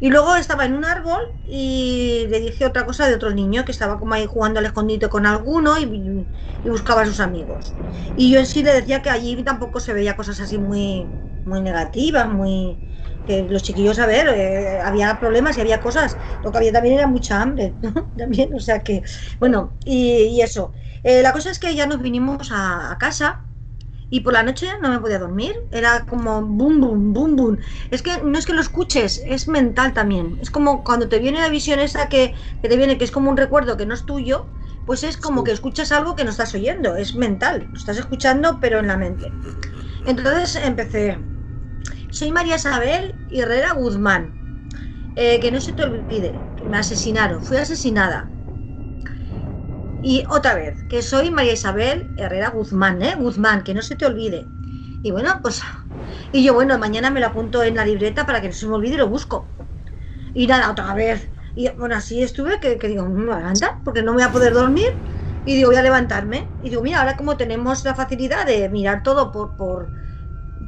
Y 0.00 0.10
luego 0.10 0.36
estaba 0.36 0.64
en 0.66 0.74
un 0.74 0.84
árbol 0.84 1.22
y 1.44 2.26
le 2.30 2.40
dije 2.40 2.66
otra 2.66 2.86
cosa 2.86 3.08
de 3.08 3.14
otro 3.16 3.30
niño 3.32 3.64
que 3.64 3.72
estaba 3.72 3.98
como 3.98 4.14
ahí 4.14 4.26
jugando 4.26 4.60
al 4.60 4.66
escondite 4.66 5.08
con 5.10 5.26
alguno 5.26 5.78
y, 5.78 6.28
y 6.64 6.68
buscaba 6.70 7.02
a 7.02 7.06
sus 7.06 7.20
amigos. 7.20 7.76
Y 8.14 8.32
yo 8.32 8.40
en 8.40 8.46
sí 8.46 8.62
le 8.62 8.74
decía 8.74 9.02
que 9.02 9.10
allí 9.10 9.42
tampoco 9.44 9.80
se 9.80 9.92
veía 9.94 10.16
cosas 10.16 10.40
así 10.40 10.58
muy, 10.58 11.14
muy 11.44 11.60
negativas, 11.60 12.28
muy 12.28 12.80
que 13.24 13.42
los 13.44 13.62
chiquillos, 13.62 13.98
a 13.98 14.06
ver, 14.06 14.28
eh, 14.28 14.80
había 14.80 15.18
problemas 15.18 15.56
y 15.56 15.60
había 15.60 15.80
cosas. 15.80 16.18
Lo 16.42 16.52
que 16.52 16.58
había 16.58 16.72
también 16.72 16.96
era 16.98 17.06
mucha 17.06 17.40
hambre, 17.40 17.76
¿no? 17.80 18.10
También, 18.16 18.54
o 18.54 18.60
sea 18.60 18.80
que, 18.82 19.02
bueno, 19.40 19.76
y, 19.84 20.24
y 20.24 20.42
eso. 20.42 20.72
Eh, 21.02 21.22
la 21.22 21.32
cosa 21.32 21.50
es 21.50 21.58
que 21.58 21.74
ya 21.74 21.86
nos 21.86 22.02
vinimos 22.02 22.50
a, 22.52 22.90
a 22.92 22.98
casa 22.98 23.44
y 24.10 24.20
por 24.20 24.32
la 24.32 24.42
noche 24.42 24.68
no 24.82 24.90
me 24.90 25.00
podía 25.00 25.18
dormir. 25.18 25.54
Era 25.70 26.06
como 26.06 26.42
boom, 26.42 26.80
boom, 26.80 27.12
boom, 27.12 27.36
boom. 27.36 27.58
Es 27.90 28.02
que 28.02 28.22
no 28.22 28.38
es 28.38 28.46
que 28.46 28.52
lo 28.52 28.60
escuches, 28.60 29.22
es 29.26 29.48
mental 29.48 29.92
también. 29.94 30.38
Es 30.40 30.50
como 30.50 30.84
cuando 30.84 31.08
te 31.08 31.18
viene 31.18 31.40
la 31.40 31.48
visión 31.48 31.80
esa 31.80 32.08
que, 32.08 32.34
que 32.62 32.68
te 32.68 32.76
viene, 32.76 32.98
que 32.98 33.04
es 33.04 33.10
como 33.10 33.30
un 33.30 33.36
recuerdo 33.36 33.76
que 33.76 33.86
no 33.86 33.94
es 33.94 34.04
tuyo, 34.04 34.52
pues 34.84 35.02
es 35.04 35.16
como 35.16 35.44
que 35.44 35.52
escuchas 35.52 35.92
algo 35.92 36.14
que 36.14 36.24
no 36.24 36.30
estás 36.30 36.54
oyendo, 36.54 36.96
es 36.96 37.14
mental. 37.14 37.68
Lo 37.72 37.78
estás 37.78 37.98
escuchando, 37.98 38.58
pero 38.60 38.78
en 38.80 38.86
la 38.88 38.96
mente. 38.96 39.36
Entonces 40.04 40.56
empecé. 40.64 41.24
Soy 42.14 42.30
María 42.30 42.54
Isabel 42.56 43.16
Herrera 43.28 43.72
Guzmán. 43.72 44.24
Eh, 45.16 45.40
que 45.40 45.50
no 45.50 45.60
se 45.60 45.72
te 45.72 45.82
olvide, 45.84 46.32
me 46.70 46.78
asesinaron, 46.78 47.42
fui 47.42 47.56
asesinada. 47.56 48.20
Y 50.00 50.24
otra 50.28 50.54
vez, 50.54 50.84
que 50.88 51.02
soy 51.02 51.30
María 51.32 51.54
Isabel 51.54 52.12
Herrera 52.16 52.50
Guzmán, 52.50 53.02
¿eh? 53.02 53.14
Guzmán, 53.18 53.64
que 53.64 53.74
no 53.74 53.82
se 53.82 53.96
te 53.96 54.06
olvide. 54.06 54.52
Y 55.02 55.10
bueno, 55.10 55.40
pues. 55.42 55.62
Y 56.32 56.44
yo, 56.44 56.54
bueno, 56.54 56.78
mañana 56.78 57.10
me 57.10 57.20
lo 57.20 57.26
apunto 57.26 57.62
en 57.64 57.76
la 57.76 57.84
libreta 57.84 58.26
para 58.26 58.40
que 58.40 58.48
no 58.48 58.54
se 58.54 58.66
me 58.66 58.74
olvide 58.74 58.94
y 58.94 58.98
lo 58.98 59.08
busco. 59.08 59.52
Y 60.34 60.46
nada, 60.46 60.70
otra 60.70 60.94
vez. 60.94 61.30
Y 61.54 61.68
bueno, 61.70 61.96
así 61.96 62.22
estuve 62.22 62.60
que, 62.60 62.78
que 62.78 62.88
digo, 62.88 63.04
me 63.08 63.26
voy 63.26 63.34
a 63.34 63.38
levantar 63.38 63.80
porque 63.84 64.02
no 64.02 64.12
voy 64.14 64.22
a 64.22 64.32
poder 64.32 64.52
dormir. 64.54 64.88
Y 65.44 65.56
digo, 65.56 65.70
voy 65.70 65.76
a 65.78 65.82
levantarme. 65.82 66.54
Y 66.60 66.70
digo, 66.70 66.82
mira, 66.82 67.00
ahora 67.00 67.16
como 67.16 67.36
tenemos 67.36 67.84
la 67.84 67.94
facilidad 67.94 68.46
de 68.46 68.68
mirar 68.68 69.02
todo 69.02 69.32
por, 69.32 69.56
por, 69.56 69.92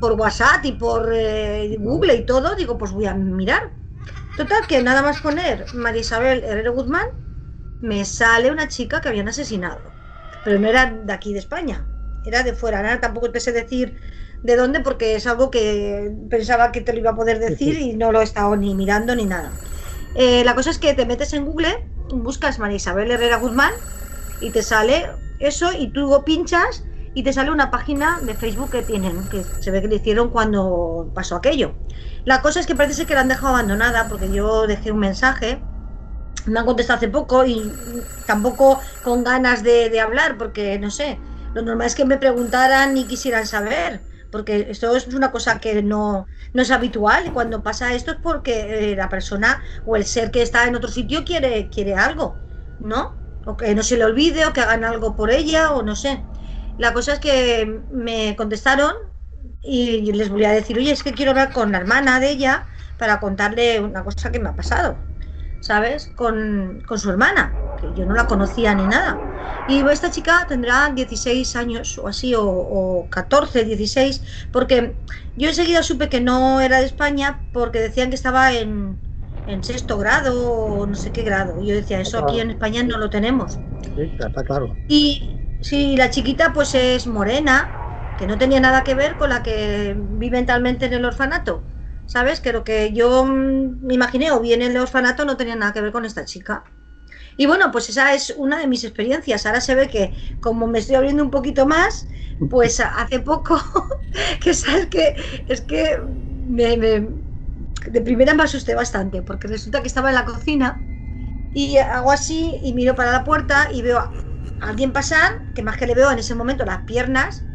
por 0.01 0.13
WhatsApp 0.13 0.65
y 0.65 0.73
por 0.73 1.13
eh, 1.15 1.77
Google 1.79 2.15
y 2.15 2.27
todo, 2.27 2.55
digo, 2.55 2.79
pues 2.79 2.93
voy 2.93 3.07
a 3.07 3.15
mirar. 3.15 3.73
Total, 4.37 4.67
que 4.67 4.83
nada 4.83 5.03
más 5.03 5.21
poner 5.21 5.67
María 5.75 6.03
Isabel 6.03 6.45
Herrero 6.45 6.75
Guzmán, 6.75 7.07
me 7.81 8.05
sale 8.05 8.51
una 8.51 8.69
chica 8.69 9.01
que 9.01 9.09
habían 9.09 9.29
asesinado. 9.29 9.81
Pero 10.45 10.59
no 10.59 10.69
era 10.69 10.87
de 10.87 11.13
aquí 11.13 11.33
de 11.33 11.39
España, 11.39 11.87
era 12.25 12.43
de 12.43 12.53
fuera. 12.53 12.79
Ahora 12.79 13.01
tampoco 13.01 13.31
te 13.31 13.41
sé 13.41 13.53
decir 13.53 13.99
de 14.43 14.57
dónde 14.57 14.81
porque 14.81 15.17
es 15.17 15.27
algo 15.27 15.51
que 15.51 16.13
pensaba 16.31 16.73
que 16.73 16.81
te 16.81 16.93
lo 16.93 17.01
iba 17.01 17.11
a 17.11 17.17
poder 17.17 17.39
decir 17.39 17.79
y 17.79 17.95
no 17.95 18.13
lo 18.13 18.21
he 18.21 18.25
estado 18.25 18.57
ni 18.57 18.75
mirando 18.75 19.15
ni 19.17 19.25
nada. 19.25 19.53
Eh, 20.15 20.45
la 20.45 20.55
cosa 20.55 20.71
es 20.71 20.79
que 20.79 20.95
te 20.95 21.07
metes 21.07 21.33
en 21.33 21.45
Google, 21.45 21.89
buscas 22.11 22.59
María 22.59 22.77
Isabel 22.77 23.11
Herrera 23.11 23.37
Guzmán 23.39 23.73
y 24.41 24.51
te 24.51 24.63
sale 24.63 25.07
eso 25.39 25.73
y 25.73 25.89
tú 25.93 26.23
pinchas 26.25 26.86
y 27.17 27.23
te 27.25 27.33
sale 27.33 27.51
una 27.51 27.71
página 27.71 28.21
de 28.23 28.37
Facebook 28.37 28.71
que 28.73 28.83
tienen, 28.83 29.29
que 29.29 29.49
se 29.59 29.71
ve 29.71 29.81
que 29.81 29.89
le 29.89 29.97
hicieron 29.97 30.31
cuando 30.31 31.11
pasó 31.15 31.37
aquello. 31.37 31.81
La 32.25 32.43
cosa 32.43 32.61
es 32.61 32.67
que 32.67 32.77
parece 32.77 33.07
que 33.07 33.15
la 33.15 33.23
han 33.23 33.29
dejado 33.29 33.49
abandonada 33.55 34.09
porque 34.09 34.31
yo 34.31 34.67
dejé 34.67 34.93
un 34.93 34.99
mensaje, 35.01 35.67
me 36.47 36.61
han 36.61 36.67
contestado 36.67 36.99
hace 36.99 37.09
poco 37.09 37.45
y 37.47 37.77
tampoco 38.25 38.83
con 39.03 39.25
ganas 39.25 39.63
de, 39.63 39.91
de 39.91 40.01
hablar 40.01 40.39
porque 40.39 40.79
no 40.79 40.91
sé, 40.91 41.23
lo 41.53 41.63
normal 41.63 41.87
es 41.89 41.95
que 41.95 42.05
me 42.05 42.19
preguntaran 42.19 42.97
y 42.97 43.07
quisieran 43.09 43.47
saber, 43.47 44.07
porque 44.31 44.67
esto 44.71 44.95
es 44.97 45.09
una 45.09 45.33
cosa 45.33 45.61
que 45.61 45.83
no, 45.83 46.27
no 46.53 46.63
es 46.63 46.71
habitual 46.71 47.27
y 47.27 47.33
cuando 47.33 47.63
pasa 47.63 47.95
esto 47.95 48.13
es 48.13 48.19
porque 48.23 48.93
eh, 48.93 48.97
la 48.97 49.09
persona 49.09 49.63
o 49.85 49.97
el 49.97 50.05
ser 50.07 50.31
que 50.31 50.43
está 50.43 50.67
en 50.67 50.77
otro 50.77 50.91
sitio 50.91 51.25
quiere, 51.25 51.71
quiere 51.71 51.95
algo, 51.95 52.43
¿no? 52.79 53.21
O 53.47 53.57
que 53.57 53.75
no 53.75 53.83
se 53.83 53.97
le 53.97 54.05
olvide 54.05 54.47
o 54.47 54.53
que 54.53 54.61
hagan 54.61 54.85
algo 54.85 55.15
por 55.17 55.31
ella 55.31 55.73
o 55.73 55.83
no 55.83 55.97
sé. 55.97 56.29
La 56.77 56.93
cosa 56.93 57.15
es 57.15 57.21
que 57.21 57.83
me 57.91 58.37
contestaron 58.37 58.95
y 59.63 60.13
les 60.13 60.29
voy 60.31 60.45
a 60.45 60.53
decir, 60.53 60.77
oye, 60.79 60.93
es 60.93 61.03
que 61.03 61.13
quiero 61.15 61.31
hablar 61.33 61.53
con 61.53 61.73
la 61.73 61.79
hermana 61.79 62.21
de 62.21 62.31
ella 62.31 62.67
para 62.99 63.21
contarle 63.21 63.81
una 63.81 64.05
cosa 64.05 64.31
que 64.33 64.39
me 64.41 64.49
ha 64.49 64.57
pasado, 64.57 64.99
¿sabes? 65.61 66.09
Con, 66.15 66.83
con 66.87 66.99
su 66.99 67.11
hermana, 67.11 67.61
que 67.77 67.93
yo 67.95 68.07
no 68.07 68.15
la 68.15 68.27
conocía 68.27 68.75
ni 68.75 68.87
nada. 68.87 69.25
Y 69.67 69.87
esta 69.89 70.11
chica 70.11 70.47
tendrá 70.49 70.91
16 70.95 71.57
años 71.57 71.99
o 71.99 72.09
así, 72.09 72.35
o, 72.35 72.45
o 72.47 73.09
14, 73.11 73.65
16, 73.65 74.23
porque 74.53 74.97
yo 75.35 75.49
enseguida 75.49 75.83
supe 75.83 76.09
que 76.09 76.21
no 76.21 76.61
era 76.61 76.79
de 76.81 76.87
España 76.87 77.45
porque 77.53 77.81
decían 77.81 78.11
que 78.11 78.15
estaba 78.17 78.53
en, 78.53 79.01
en 79.47 79.65
sexto 79.65 79.99
grado 79.99 80.53
o 80.55 80.87
no 80.87 80.95
sé 80.97 81.13
qué 81.13 81.23
grado. 81.23 81.61
Y 81.61 81.67
yo 81.69 81.75
decía, 81.75 82.01
eso 82.01 82.19
aquí 82.19 82.39
en 82.41 82.51
España 82.51 82.83
no 82.85 82.99
lo 82.99 83.11
tenemos. 83.11 83.61
Sí, 83.95 84.15
está 84.19 84.45
claro. 84.45 84.79
Y 84.89 85.41
si 85.61 85.97
la 85.97 86.11
chiquita 86.11 86.53
pues 86.53 86.75
es 86.75 87.07
morena, 87.07 87.79
que 88.17 88.27
no 88.27 88.39
tenía 88.39 88.61
nada 88.61 88.85
que 88.85 88.95
ver 88.95 89.17
con 89.17 89.31
la 89.31 89.43
que 89.43 89.95
vive 89.99 90.39
mentalmente 90.39 90.87
en 90.87 90.95
el 90.95 91.05
orfanato. 91.05 91.67
¿Sabes? 92.07 92.41
Que 92.41 92.53
lo 92.53 92.63
que 92.65 92.93
yo 92.93 93.25
mm, 93.25 93.81
me 93.85 93.95
imaginé 93.95 94.31
o 94.31 94.41
bien 94.41 94.63
en 94.63 94.73
el 94.73 94.79
orfanato 94.79 95.25
no 95.25 95.37
tenía 95.37 95.57
nada 95.57 95.73
que 95.73 95.81
ver 95.81 95.93
con 95.93 96.05
esta 96.05 96.25
chica. 96.25 96.65
Y 97.37 97.47
bueno, 97.47 97.71
pues 97.73 97.89
esa 97.91 98.15
es 98.15 98.31
una 98.37 98.59
de 98.59 98.67
mis 98.67 98.85
experiencias. 98.85 99.47
Ahora 99.47 99.61
se 99.61 99.75
ve 99.75 99.89
que 99.89 100.15
como 100.41 100.67
me 100.67 100.79
estoy 100.81 100.97
abriendo 100.97 101.23
un 101.23 101.31
poquito 101.31 101.67
más, 101.67 102.09
pues 102.49 102.81
hace 102.97 103.21
poco, 103.21 103.61
que 104.41 104.55
sabes 104.55 104.87
que 104.89 105.15
es 105.49 105.63
que 105.63 105.99
me, 106.47 106.77
me- 106.77 107.09
de 107.87 108.01
primera 108.01 108.35
me 108.35 108.43
asusté 108.45 108.75
bastante, 108.75 109.23
porque 109.23 109.49
resulta 109.49 109.81
que 109.83 109.89
estaba 109.89 110.09
en 110.11 110.15
la 110.17 110.25
cocina 110.25 110.85
y 111.53 111.79
hago 111.79 112.13
así 112.13 112.61
y 112.63 112.75
miro 112.75 112.95
para 112.95 113.13
la 113.13 113.25
puerta 113.25 113.69
y 113.73 113.83
veo 113.83 114.11
alguien 114.59 114.93
pasar, 114.93 115.31
que 115.55 115.63
más 115.63 115.77
que 115.77 115.87
le 115.87 115.95
veo 115.95 116.11
en 116.11 116.19
ese 116.19 116.35
momento 116.35 116.65
las 116.65 116.83
piernas. 116.85 117.49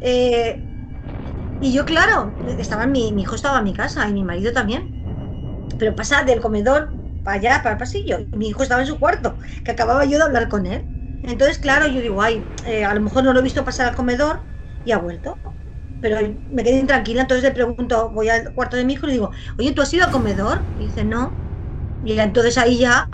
eh, 0.00 0.66
y 1.60 1.72
yo, 1.74 1.84
claro, 1.84 2.36
estaba 2.58 2.86
mi, 2.86 3.12
mi 3.12 3.22
hijo 3.22 3.34
estaba 3.36 3.58
en 3.58 3.64
mi 3.64 3.74
casa 3.74 4.08
y 4.08 4.12
mi 4.14 4.24
marido 4.24 4.52
también. 4.52 4.92
Pero 5.78 5.94
pasa 5.96 6.24
del 6.24 6.40
comedor 6.40 6.96
para 7.22 7.36
allá, 7.38 7.60
para 7.62 7.72
el 7.74 7.78
pasillo. 7.78 8.28
Mi 8.32 8.48
hijo 8.48 8.62
estaba 8.62 8.80
en 8.82 8.86
su 8.88 8.98
cuarto, 8.98 9.38
que 9.64 9.72
acababa 9.72 10.04
yo 10.04 10.18
de 10.18 10.24
hablar 10.24 10.48
con 10.48 10.66
él. 10.66 10.88
Entonces, 11.22 11.58
claro, 11.58 11.86
yo 11.88 12.00
digo, 12.00 12.22
ay, 12.22 12.52
eh, 12.64 12.84
a 12.84 12.94
lo 12.94 13.00
mejor 13.00 13.24
no 13.24 13.32
lo 13.32 13.40
he 13.40 13.42
visto 13.42 13.64
pasar 13.64 13.88
al 13.88 13.96
comedor 13.96 14.46
y 14.84 14.92
ha 14.92 14.98
vuelto. 14.98 15.38
Pero 16.00 16.18
me 16.50 16.64
quedé 16.64 16.78
intranquila, 16.80 17.22
entonces 17.22 17.44
le 17.44 17.52
pregunto, 17.52 18.10
voy 18.10 18.28
al 18.30 18.52
cuarto 18.54 18.76
de 18.76 18.84
mi 18.84 18.94
hijo 18.94 19.06
y 19.06 19.08
le 19.08 19.12
digo, 19.14 19.32
oye, 19.58 19.72
¿tú 19.72 19.82
has 19.82 19.92
ido 19.94 20.04
al 20.06 20.10
comedor? 20.12 20.68
Y 20.74 20.86
dice, 20.86 21.04
no. 21.04 21.38
Y 22.02 22.18
entonces 22.18 22.58
ahí 22.58 22.78
ya, 22.78 23.08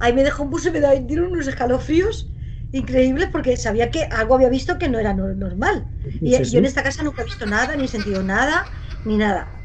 ahí 0.00 0.12
me 0.14 0.24
dejó 0.24 0.42
un 0.44 0.50
pulso 0.50 0.68
y 0.68 0.72
me 0.72 0.80
dieron 1.02 1.32
unos 1.32 1.46
escalofríos 1.48 2.31
increíbles 2.72 3.28
porque 3.32 3.56
sabía 3.56 3.90
que 3.90 4.04
algo 4.10 4.34
había 4.36 4.48
visto 4.48 4.78
que 4.78 4.88
no 4.88 4.98
era 4.98 5.14
no- 5.14 5.28
normal. 5.34 5.88
Y 6.22 6.32
Sí, 6.36 6.44
sí. 6.44 6.52
yo 6.52 6.58
en 6.60 6.64
esta 6.66 6.82
casa 6.82 7.02
nunca 7.02 7.22
he 7.22 7.24
visto 7.26 7.46
nada, 7.46 7.76
ni 7.76 7.88
sentido 7.88 8.22
nada, 8.22 8.70
ni 9.04 9.16
nada. 9.18 9.58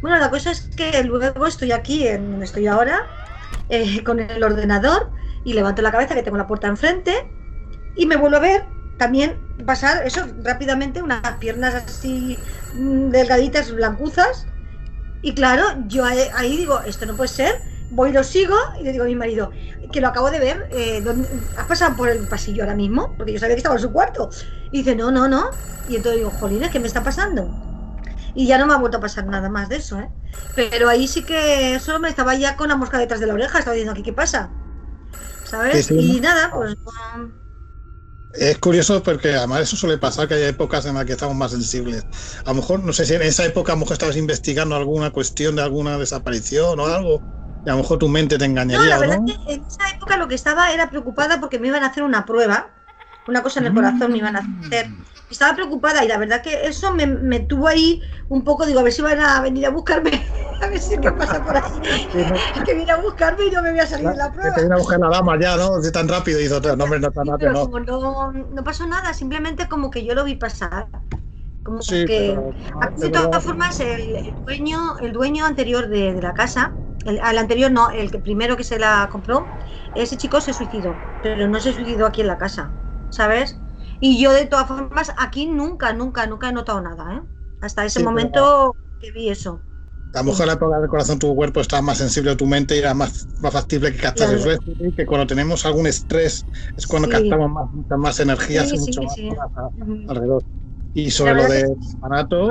Bueno, 0.00 0.18
la 0.18 0.30
cosa 0.30 0.50
es 0.50 0.62
que 0.76 1.02
luego 1.04 1.46
estoy 1.46 1.72
aquí, 1.72 2.06
en 2.08 2.30
donde 2.30 2.44
estoy 2.46 2.66
ahora, 2.66 3.00
eh, 3.68 4.04
con 4.04 4.20
el 4.20 4.42
ordenador 4.44 5.12
y 5.44 5.54
levanto 5.54 5.82
la 5.82 5.92
cabeza 5.92 6.14
que 6.14 6.22
tengo 6.22 6.36
la 6.38 6.46
puerta 6.46 6.68
enfrente 6.68 7.14
y 7.94 8.06
me 8.06 8.16
vuelvo 8.16 8.36
a 8.38 8.40
ver 8.40 8.64
también 8.96 9.46
pasar 9.66 10.06
eso 10.06 10.26
rápidamente, 10.42 11.02
unas 11.02 11.38
piernas 11.38 11.74
así 11.74 12.44
mm, 12.72 13.10
delgaditas, 13.10 13.72
blancuzas. 13.72 14.48
Y 15.20 15.34
claro, 15.34 15.64
yo 15.86 16.04
ahí 16.04 16.56
digo, 16.56 16.82
esto 16.82 17.06
no 17.06 17.16
puede 17.16 17.28
ser. 17.28 17.62
Voy 17.94 18.10
y 18.10 18.12
lo 18.12 18.24
sigo 18.24 18.54
y 18.80 18.84
le 18.84 18.92
digo 18.92 19.04
a 19.04 19.06
mi 19.06 19.14
marido, 19.16 19.50
que 19.92 20.00
lo 20.00 20.08
acabo 20.08 20.30
de 20.30 20.40
ver, 20.40 20.66
eh, 20.70 21.00
¿dónde- 21.02 21.28
¿has 21.56 21.66
pasado 21.66 21.96
por 21.96 22.08
el 22.10 22.26
pasillo 22.28 22.62
ahora 22.64 22.74
mismo? 22.76 23.14
Porque 23.16 23.32
yo 23.32 23.38
sabía 23.38 23.54
que 23.56 23.58
estaba 23.60 23.76
en 23.76 23.82
su 23.82 23.92
cuarto. 23.92 24.30
Y 24.70 24.78
dice, 24.78 24.96
no, 24.96 25.10
no, 25.12 25.28
no. 25.28 25.44
Y 25.86 25.96
entonces 25.96 26.18
digo, 26.18 26.30
jolines, 26.30 26.70
¿qué 26.70 26.80
me 26.80 26.86
está 26.88 27.02
pasando? 27.04 27.54
Y 28.34 28.46
ya 28.46 28.58
no 28.58 28.66
me 28.66 28.74
ha 28.74 28.78
vuelto 28.78 28.98
a 28.98 29.00
pasar 29.00 29.26
nada 29.26 29.48
más 29.50 29.68
de 29.68 29.76
eso, 29.76 29.98
¿eh? 30.00 30.10
Pero 30.54 30.88
ahí 30.88 31.08
sí 31.08 31.24
que 31.26 31.78
solo 31.80 32.00
me 32.00 32.08
estaba 32.08 32.34
ya 32.36 32.56
con 32.56 32.68
la 32.68 32.76
mosca 32.76 32.98
detrás 32.98 33.20
de 33.20 33.26
la 33.26 33.34
oreja, 33.34 33.58
estaba 33.58 33.74
diciendo, 33.74 33.92
aquí 33.92 34.02
qué 34.02 34.12
pasa? 34.12 34.56
¿Sabes? 35.44 35.82
Sí, 35.82 35.82
sí, 35.82 35.94
y 35.94 36.20
nada, 36.20 36.52
pues 36.54 36.76
Es 38.32 38.58
curioso 38.58 39.00
porque 39.02 39.30
además 39.34 39.60
eso 39.62 39.76
suele 39.76 39.96
pasar 39.98 40.26
que 40.26 40.34
hay 40.34 40.42
épocas 40.44 40.84
en 40.86 40.94
las 40.94 41.04
que 41.04 41.12
estamos 41.12 41.36
más 41.36 41.52
sensibles. 41.52 42.04
A 42.44 42.50
lo 42.50 42.56
mejor, 42.56 42.80
no 42.82 42.92
sé 42.92 43.06
si 43.06 43.14
en 43.14 43.22
esa 43.22 43.44
época 43.46 43.72
a 43.72 43.76
lo 43.76 43.80
mejor 43.80 43.92
estabas 43.94 44.16
investigando 44.16 44.74
alguna 44.74 45.10
cuestión 45.12 45.54
de 45.56 45.62
alguna 45.62 45.98
desaparición 45.98 46.80
o 46.80 46.86
algo, 46.86 47.24
a 47.70 47.72
lo 47.72 47.78
mejor 47.78 47.98
tu 47.98 48.08
mente 48.08 48.38
te 48.38 48.44
No, 48.70 48.84
engañaría, 48.84 48.86
la 48.86 48.98
verdad 48.98 49.16
¿no? 49.16 49.24
que 49.24 49.32
en 49.46 49.60
esa 49.68 49.84
época 49.94 50.16
lo 50.16 50.26
que 50.28 50.34
estaba 50.34 50.72
era 50.72 50.88
preocupada 50.90 51.38
porque 51.40 51.58
me 51.58 51.68
iban 51.68 51.82
a 51.84 51.88
hacer 51.88 52.02
una 52.02 52.24
prueba, 52.24 52.74
una 53.26 53.42
cosa 53.42 53.60
en 53.60 53.66
el 53.66 53.74
corazón 53.74 54.10
me 54.12 54.18
iban 54.18 54.36
a 54.36 54.40
hacer. 54.62 54.96
Estaba 55.28 55.54
preocupada 55.54 56.04
y 56.04 56.08
la 56.08 56.18
verdad 56.18 56.42
que 56.42 56.66
eso 56.66 56.92
me, 56.94 57.06
me 57.06 57.40
tuvo 57.40 57.68
ahí 57.68 58.00
un 58.28 58.42
poco, 58.44 58.66
digo, 58.66 58.80
a 58.80 58.82
ver 58.82 58.92
si 58.92 59.02
van 59.02 59.20
a 59.20 59.40
venir 59.42 59.66
a 59.66 59.70
buscarme, 59.70 60.26
a 60.60 60.66
ver 60.68 60.80
si 60.80 60.98
qué 61.00 61.12
pasa 61.12 61.42
por 61.44 61.56
ahí. 61.56 61.64
que 62.64 62.74
viene 62.74 62.92
a 62.92 62.96
buscarme 62.96 63.46
y 63.46 63.50
no 63.50 63.62
me 63.62 63.70
voy 63.70 63.80
a 63.80 63.86
salir 63.86 64.10
de 64.10 64.16
la 64.16 64.32
Que 64.40 64.50
prueba. 64.50 64.52
te 64.52 64.60
viene 64.60 64.74
a 64.74 64.78
buscar 64.78 65.00
la 65.00 65.08
dama 65.08 65.38
ya, 65.40 65.56
¿no? 65.56 65.80
De 65.80 65.90
tan 65.90 66.08
rápido, 66.08 66.38
y 66.38 66.44
dice, 66.44 66.60
no, 66.76 66.84
hombre, 66.84 67.00
no 67.00 67.10
tan 67.10 67.26
rápido, 67.26 67.52
no. 67.52 67.60
como 67.60 67.80
no, 67.80 68.32
no 68.32 68.64
pasó 68.64 68.86
nada, 68.86 69.12
simplemente 69.14 69.68
como 69.68 69.90
que 69.90 70.04
yo 70.04 70.14
lo 70.14 70.24
vi 70.24 70.36
pasar. 70.36 70.88
Como 71.64 71.86
Sí, 71.88 72.06
que 72.06 72.14
pero, 72.14 72.50
de 72.94 73.10
todas 73.10 73.44
formas, 73.44 73.80
el, 73.80 74.16
el 74.16 74.34
dueño, 74.46 74.98
el 75.00 75.12
dueño 75.12 75.46
anterior 75.46 75.88
de, 75.88 76.14
de 76.14 76.22
la 76.22 76.34
casa, 76.34 76.78
el, 77.04 77.20
al 77.20 77.38
anterior 77.38 77.70
no, 77.72 77.90
el 77.90 78.10
que 78.10 78.18
primero 78.20 78.56
que 78.56 78.64
se 78.64 78.78
la 78.78 79.08
compró, 79.10 79.54
ese 79.94 80.16
chico 80.18 80.40
se 80.42 80.54
suicidó, 80.54 81.04
pero 81.20 81.48
no 81.48 81.60
se 81.60 81.72
suicidó 81.72 82.06
aquí 82.06 82.20
en 82.22 82.26
la 82.28 82.38
casa, 82.38 82.76
¿sabes? 83.08 83.62
Y 84.00 84.22
yo 84.22 84.32
de 84.32 84.46
todas 84.46 84.68
formas 84.68 85.12
aquí 85.18 85.46
nunca, 85.46 85.92
nunca, 85.94 86.26
nunca 86.26 86.48
he 86.50 86.52
notado 86.52 86.80
nada, 86.82 87.14
¿eh? 87.16 87.22
Hasta 87.60 87.84
ese 87.86 87.98
Sí, 87.98 88.02
momento 88.02 88.76
que 88.98 89.10
vi 89.12 89.30
eso. 89.30 89.64
A 90.14 90.18
lo 90.18 90.24
mejor 90.26 90.46
la 90.46 90.52
época 90.54 90.78
del 90.78 90.88
corazón 90.88 91.18
tu 91.18 91.34
cuerpo 91.34 91.60
está 91.60 91.82
más 91.82 91.98
sensible 91.98 92.30
a 92.30 92.36
tu 92.36 92.46
mente 92.46 92.76
y 92.76 92.78
era 92.78 92.94
más, 92.94 93.26
más 93.40 93.52
factible 93.52 93.90
que 93.92 93.98
captas 93.98 94.30
Claro. 94.30 94.32
eso. 94.32 94.50
Es 94.50 94.58
que 94.96 95.06
cuando 95.06 95.26
tenemos 95.26 95.66
algún 95.66 95.86
estrés 95.88 96.46
es 96.76 96.86
cuando 96.86 97.08
Sí. 97.08 97.08
captamos 97.08 97.50
más, 97.50 97.98
más 97.98 98.20
energías 98.20 98.72
Sí, 98.72 98.78
mucho 98.78 99.02
más 99.02 99.16
sí. 99.16 99.28
cosas 99.28 99.50
a- 99.56 99.70
alrededor. 100.06 100.44
Y 100.94 101.10
sobre 101.10 101.34
lo 101.34 101.48
de 101.48 101.66
orfanato, 101.66 102.50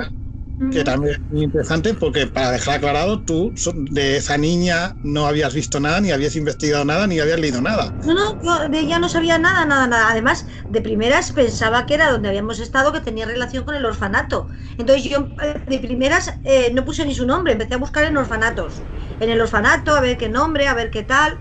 que 0.72 0.84
también 0.84 1.16
es 1.16 1.32
muy 1.32 1.44
interesante 1.44 1.94
porque 1.94 2.28
para 2.28 2.52
dejar 2.52 2.76
aclarado, 2.76 3.20
tú 3.22 3.54
de 3.90 4.18
esa 4.18 4.38
niña 4.38 4.96
no 5.04 5.26
habías 5.26 5.54
visto 5.54 5.80
nada, 5.80 6.00
ni 6.00 6.12
habías 6.12 6.36
investigado 6.36 6.86
nada, 6.86 7.08
ni 7.08 7.20
habías 7.20 7.40
leído 7.40 7.62
nada. 7.62 7.92
No, 8.06 8.14
no, 8.14 8.42
yo 8.44 8.70
de 8.70 8.80
ella 8.80 9.00
no 9.00 9.10
sabía 9.10 9.38
nada, 9.38 9.66
nada, 9.66 9.88
nada. 9.88 10.10
Además, 10.12 10.46
de 10.70 10.82
primeras 10.82 11.32
pensaba 11.32 11.86
que 11.86 11.96
era 11.96 12.12
donde 12.12 12.30
habíamos 12.30 12.60
estado, 12.60 12.92
que 12.92 13.02
tenía 13.02 13.26
relación 13.26 13.64
con 13.64 13.76
el 13.76 13.86
orfanato. 13.86 14.48
Entonces 14.78 15.04
yo 15.06 15.28
eh, 15.42 15.62
de 15.68 15.80
primeras 15.80 16.34
eh, 16.44 16.72
no 16.74 16.86
puse 16.86 17.06
ni 17.06 17.16
su 17.16 17.26
nombre, 17.26 17.54
empecé 17.54 17.74
a 17.74 17.78
buscar 17.78 18.04
en 18.04 18.16
orfanatos. 18.18 18.74
En 19.20 19.30
el 19.30 19.42
orfanato, 19.42 19.96
a 19.96 20.02
ver 20.02 20.18
qué 20.18 20.30
nombre, 20.30 20.68
a 20.68 20.74
ver 20.74 20.92
qué 20.92 21.04
tal. 21.04 21.40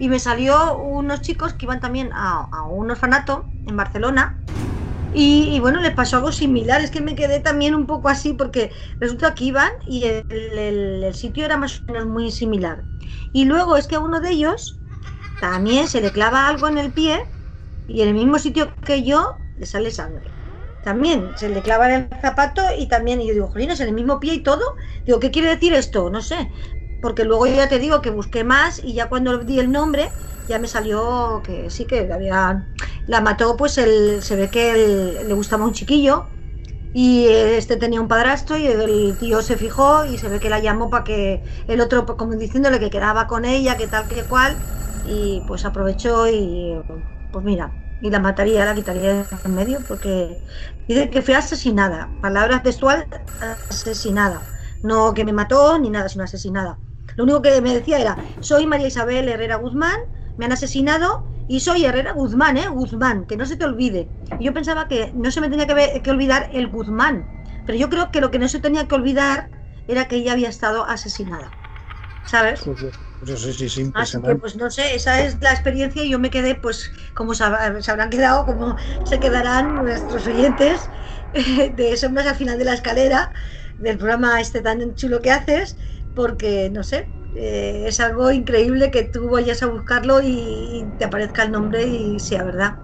Y 0.00 0.08
me 0.08 0.18
salió 0.18 0.76
unos 0.78 1.22
chicos 1.22 1.52
que 1.54 1.66
iban 1.66 1.80
también 1.80 2.10
a, 2.12 2.48
a 2.52 2.62
un 2.64 2.90
orfanato 2.90 3.46
en 3.66 3.76
Barcelona. 3.76 4.38
Y, 5.10 5.54
y 5.56 5.60
bueno, 5.60 5.80
les 5.80 5.94
pasó 5.94 6.16
algo 6.16 6.32
similar. 6.32 6.80
Es 6.82 6.90
que 6.90 7.00
me 7.00 7.14
quedé 7.14 7.40
también 7.40 7.74
un 7.74 7.86
poco 7.86 8.08
así 8.08 8.34
porque 8.34 8.72
resulta 9.00 9.34
que 9.34 9.44
iban 9.44 9.70
y 9.86 10.04
el, 10.04 10.24
el- 10.28 11.14
sitio 11.14 11.44
era 11.44 11.56
más 11.56 11.82
o 11.88 11.92
menos 11.92 12.06
muy 12.08 12.30
similar. 12.30 12.86
Y 13.32 13.44
luego 13.46 13.76
es 13.76 13.86
que 13.86 13.96
a 13.96 14.00
uno 14.00 14.20
de 14.20 14.30
ellos 14.30 14.80
también 15.38 15.88
se 15.88 16.00
le 16.02 16.12
clava 16.12 16.48
algo 16.48 16.68
en 16.68 16.78
el 16.78 16.92
pie 16.92 17.20
y 17.86 18.02
en 18.02 18.08
el 18.08 18.14
mismo 18.14 18.38
sitio 18.38 18.74
que 18.84 19.02
yo 19.04 19.38
le 19.56 19.66
sale 19.66 19.90
sangre. 19.90 20.36
También 20.80 21.36
se 21.36 21.48
le 21.48 21.62
clava 21.62 21.92
en 21.94 22.08
el 22.12 22.20
zapato 22.20 22.62
y 22.78 22.88
también, 22.88 23.20
y 23.20 23.26
yo 23.28 23.34
digo, 23.34 23.48
jolines, 23.48 23.80
en 23.80 23.88
el 23.88 23.94
mismo 23.94 24.20
pie 24.20 24.34
y 24.34 24.42
todo. 24.42 24.62
Digo, 25.04 25.18
¿qué 25.20 25.30
quiere 25.30 25.48
decir 25.50 25.72
esto? 25.74 26.10
No 26.10 26.22
sé. 26.22 26.50
Porque 27.00 27.24
luego 27.24 27.46
yo 27.46 27.54
ya 27.56 27.68
te 27.68 27.78
digo 27.78 28.02
que 28.02 28.10
busqué 28.10 28.44
más 28.44 28.80
y 28.84 28.94
ya 28.94 29.08
cuando 29.08 29.38
di 29.44 29.58
el 29.60 29.70
nombre 29.70 30.12
ya 30.46 30.58
me 30.58 30.68
salió 30.68 31.42
que 31.44 31.70
sí 31.70 31.86
que 31.86 32.10
había 32.12 32.70
la 33.06 33.20
mató 33.20 33.56
pues 33.56 33.78
el, 33.78 34.22
se 34.22 34.36
ve 34.36 34.50
que 34.50 34.70
él- 34.72 35.28
le 35.28 35.34
gustaba 35.34 35.64
un 35.64 35.72
chiquillo 35.74 36.30
y 36.92 37.28
este 37.28 37.76
tenía 37.76 38.00
un 38.00 38.08
padrastro 38.08 38.56
y 38.56 38.66
el 38.66 39.16
tío 39.18 39.42
se 39.42 39.56
fijó 39.56 40.04
y 40.06 40.18
se 40.18 40.28
ve 40.28 40.40
que 40.40 40.50
la 40.50 40.58
llamó 40.60 40.90
para 40.90 41.04
que 41.04 41.42
el 41.66 41.80
otro 41.80 42.06
como 42.06 42.34
diciéndole 42.36 42.80
que 42.80 42.90
quedaba 42.90 43.26
con 43.26 43.44
ella 43.44 43.76
que 43.76 43.88
tal 43.88 44.08
que 44.08 44.26
cual 44.26 44.62
y 45.02 45.44
pues 45.46 45.64
aprovechó 45.64 46.28
y 46.28 46.74
pues 47.30 47.44
mira 47.44 47.78
y 48.00 48.10
la 48.10 48.20
mataría 48.20 48.64
la 48.64 48.74
quitaría 48.74 49.28
en 49.44 49.54
medio 49.54 49.84
porque 49.86 50.40
dice 50.86 51.10
que 51.10 51.22
fue 51.22 51.34
asesinada. 51.34 52.16
Palabras 52.20 52.62
textual 52.62 53.08
asesinada. 53.68 54.48
No 54.82 55.14
que 55.14 55.24
me 55.24 55.32
mató 55.32 55.78
ni 55.78 55.90
nada 55.90 56.08
sino 56.08 56.24
asesinada 56.24 56.80
lo 57.18 57.24
único 57.24 57.42
que 57.42 57.60
me 57.60 57.74
decía 57.74 57.98
era 58.00 58.18
soy 58.40 58.66
María 58.66 58.88
Isabel 58.88 59.28
Herrera 59.28 59.56
Guzmán 59.56 59.98
me 60.36 60.46
han 60.46 60.52
asesinado 60.52 61.26
y 61.46 61.60
soy 61.60 61.84
Herrera 61.84 62.12
Guzmán, 62.12 62.56
¿eh? 62.58 62.68
Guzmán, 62.68 63.26
que 63.26 63.36
no 63.36 63.46
se 63.46 63.56
te 63.56 63.64
olvide. 63.66 64.12
Y 64.38 64.44
yo 64.46 64.54
pensaba 64.54 64.88
que 64.88 65.12
no 65.14 65.30
se 65.30 65.40
me 65.42 65.50
tenía 65.50 65.66
que, 65.66 65.74
ver- 65.74 66.02
que 66.02 66.10
olvidar 66.10 66.48
el 66.52 66.68
Guzmán, 66.68 67.30
pero 67.64 67.78
yo 67.78 67.90
creo 67.90 68.10
que 68.10 68.20
lo 68.20 68.30
que 68.30 68.38
no 68.38 68.48
se 68.48 68.60
tenía 68.60 68.86
que 68.88 68.94
olvidar 68.94 69.50
era 69.86 70.08
que 70.08 70.16
ella 70.16 70.32
había 70.32 70.48
estado 70.50 70.84
asesinada. 70.86 71.56
¿Sabes? 72.22 72.72
Sí, 73.24 73.36
sí, 73.36 73.68
sí, 73.68 73.92
Así 73.92 74.18
que, 74.22 74.36
pues 74.36 74.54
no 74.56 74.70
sé, 74.70 74.94
esa 74.94 75.22
es 75.24 75.40
la 75.40 75.50
experiencia 75.52 76.04
y 76.04 76.10
yo 76.10 76.18
me 76.18 76.30
quedé, 76.30 76.54
pues, 76.54 76.90
como 77.14 77.34
se 77.34 77.42
habrán 77.44 78.10
quedado, 78.10 78.44
como 78.44 78.76
se 79.02 79.18
quedarán 79.20 79.74
nuestros 79.74 80.26
oyentes 80.26 80.90
de 81.32 81.96
Sombras 81.96 82.26
al 82.26 82.36
final 82.36 82.58
de 82.58 82.64
la 82.64 82.74
escalera, 82.74 83.32
del 83.76 83.98
programa 83.98 84.40
este 84.40 84.60
tan 84.62 84.94
chulo 84.94 85.20
que 85.22 85.30
haces, 85.32 85.78
porque, 86.18 86.70
no 86.70 86.84
sé, 86.84 87.12
eh, 87.32 87.84
es 87.88 88.00
algo 88.00 88.30
increíble 88.32 88.90
que 88.90 89.04
tú 89.04 89.30
vayas 89.30 89.62
a 89.62 89.68
buscarlo 89.68 90.20
y, 90.22 90.28
y 90.28 90.92
te 90.98 91.04
aparezca 91.06 91.44
el 91.44 91.52
nombre 91.52 91.84
y 91.84 92.20
sea 92.20 92.44
verdad. 92.44 92.80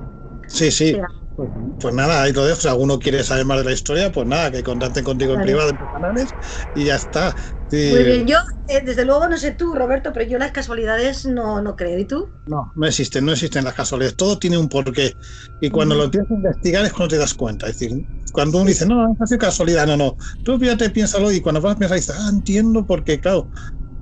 Sí, 0.47 0.71
sí. 0.71 0.91
Sea. 0.93 1.09
Pues, 1.35 1.51
pues 1.81 1.95
nada, 1.95 2.23
ahí 2.23 2.33
lo 2.33 2.45
dejo. 2.47 2.61
Si 2.61 2.69
alguno 2.69 2.99
quiere 2.99 3.25
saber 3.25 3.45
más 3.45 3.59
de 3.59 3.65
la 3.65 3.73
historia, 3.73 4.13
pues 4.13 4.27
nada, 4.27 4.51
que 4.53 4.63
contacten 4.63 5.03
contigo 5.05 5.33
en 5.33 5.39
Vale. 5.39 5.51
privado 5.51 5.71
en 5.71 5.79
tus 5.79 5.91
canales 5.91 6.37
y 6.73 6.85
ya 6.85 6.97
está. 6.97 7.35
Sí. 7.69 7.77
Muy 7.93 8.05
bien, 8.05 8.27
yo, 8.27 8.37
eh, 8.69 8.81
desde 8.85 9.05
luego, 9.05 9.29
no 9.29 9.37
sé 9.37 9.53
tú, 9.53 9.75
Roberto, 9.75 10.13
pero 10.13 10.27
yo 10.27 10.39
las 10.39 10.53
casualidades 10.53 11.25
no, 11.27 11.61
no 11.61 11.77
creo. 11.77 11.99
¿Y 11.99 12.05
tú? 12.07 12.31
No, 12.47 12.71
no 12.75 12.87
existen, 12.87 13.25
no 13.25 13.33
existen 13.33 13.65
las 13.65 13.75
casualidades. 13.75 14.17
Todo 14.17 14.39
tiene 14.39 14.59
un 14.59 14.69
porqué. 14.69 15.17
Y 15.61 15.71
cuando 15.71 15.95
lo 15.95 16.05
empiezas 16.05 16.31
a 16.31 16.35
investigar 16.35 16.85
es 16.85 16.93
cuando 16.93 17.15
te 17.15 17.19
das 17.19 17.35
cuenta. 17.35 17.67
Es 17.69 17.79
decir, 17.79 18.07
cuando 18.33 18.59
uno 18.59 18.69
dice, 18.69 18.85
no, 18.87 18.97
no 18.97 19.17
ha 19.19 19.27
sido 19.27 19.39
casualidad, 19.39 19.87
no, 19.87 19.97
no. 19.97 20.17
Tú 20.43 20.59
fíjate, 20.59 20.91
piénsalo 20.91 21.33
y 21.33 21.41
cuando 21.41 21.61
vas 21.63 21.77
a 21.77 21.79
pensar, 21.79 21.97
dices, 21.97 22.15
ah, 22.19 22.29
entiendo 22.31 22.85
porque, 22.87 23.19
claro, 23.21 23.49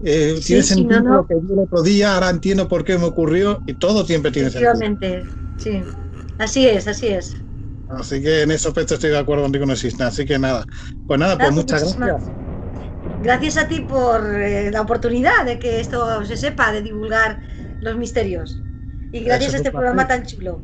eh, 0.00 0.40
Sí, 0.40 0.44
tiene 0.46 0.62
sí, 0.62 0.84
sentido 0.84 1.00
no, 1.00 1.00
no. 1.02 1.16
lo 1.18 1.26
que 1.26 1.34
vi 1.36 1.52
el 1.52 1.60
otro 1.60 1.82
día, 1.82 2.14
ahora 2.14 2.30
entiendo 2.30 2.68
por 2.68 2.84
qué 2.84 2.98
me 2.98 3.04
ocurrió 3.06 3.62
y 3.66 3.74
todo 3.76 4.04
siempre 4.06 4.32
tiene 4.32 4.50
sentido. 4.50 4.72
Efectivamente, 4.72 5.24
sí. 5.56 5.84
Así 6.38 6.66
es, 6.66 6.86
así 6.88 7.08
es. 7.08 7.34
Así 7.88 8.22
que 8.22 8.42
en 8.42 8.50
ese 8.50 8.68
aspecto 8.68 8.94
estoy 8.94 9.10
de 9.10 9.18
acuerdo 9.18 9.42
contigo, 9.44 9.66
no 9.66 9.72
existen. 9.72 10.06
Así 10.06 10.24
que 10.24 10.38
nada. 10.38 10.64
Pues 11.06 11.20
nada, 11.20 11.36
pues 11.38 11.52
muchas 11.52 11.96
gracias. 11.96 12.30
Gracias 13.18 13.56
a 13.56 13.68
ti 13.68 13.80
por 13.80 14.24
eh, 14.40 14.70
la 14.70 14.80
oportunidad 14.80 15.44
de 15.44 15.58
que 15.58 15.80
esto 15.80 16.24
se 16.24 16.36
sepa, 16.36 16.72
de 16.72 16.82
divulgar 16.82 17.40
los 17.80 17.96
misterios. 17.96 18.62
Y 19.12 19.20
gracias 19.20 19.48
Eso 19.48 19.56
a 19.56 19.60
es 19.60 19.66
este 19.66 19.70
programa 19.70 20.08
tan 20.08 20.24
chulo. 20.24 20.62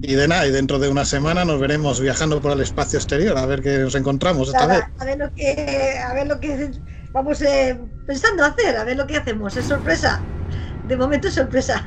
Y 0.00 0.14
de 0.14 0.28
nada, 0.28 0.46
y 0.46 0.52
dentro 0.52 0.78
de 0.78 0.88
una 0.88 1.04
semana 1.04 1.44
nos 1.44 1.60
veremos 1.60 2.00
viajando 2.00 2.40
por 2.40 2.52
el 2.52 2.60
espacio 2.60 2.98
exterior 2.98 3.36
a 3.36 3.46
ver 3.46 3.62
qué 3.62 3.78
nos 3.78 3.96
encontramos 3.96 4.48
esta 4.48 4.66
vez. 4.66 4.84
A 4.96 5.04
ver 5.04 5.18
lo 5.18 5.32
que, 5.32 5.98
a 5.98 6.14
ver 6.14 6.28
lo 6.28 6.38
que 6.38 6.70
vamos 7.12 7.42
eh, 7.42 7.78
pensando 8.06 8.44
hacer, 8.44 8.76
a 8.76 8.84
ver 8.84 8.96
lo 8.96 9.06
que 9.08 9.16
hacemos. 9.16 9.56
Es 9.56 9.66
sorpresa. 9.66 10.22
De 10.84 10.96
momento 10.96 11.26
es 11.28 11.34
sorpresa. 11.34 11.84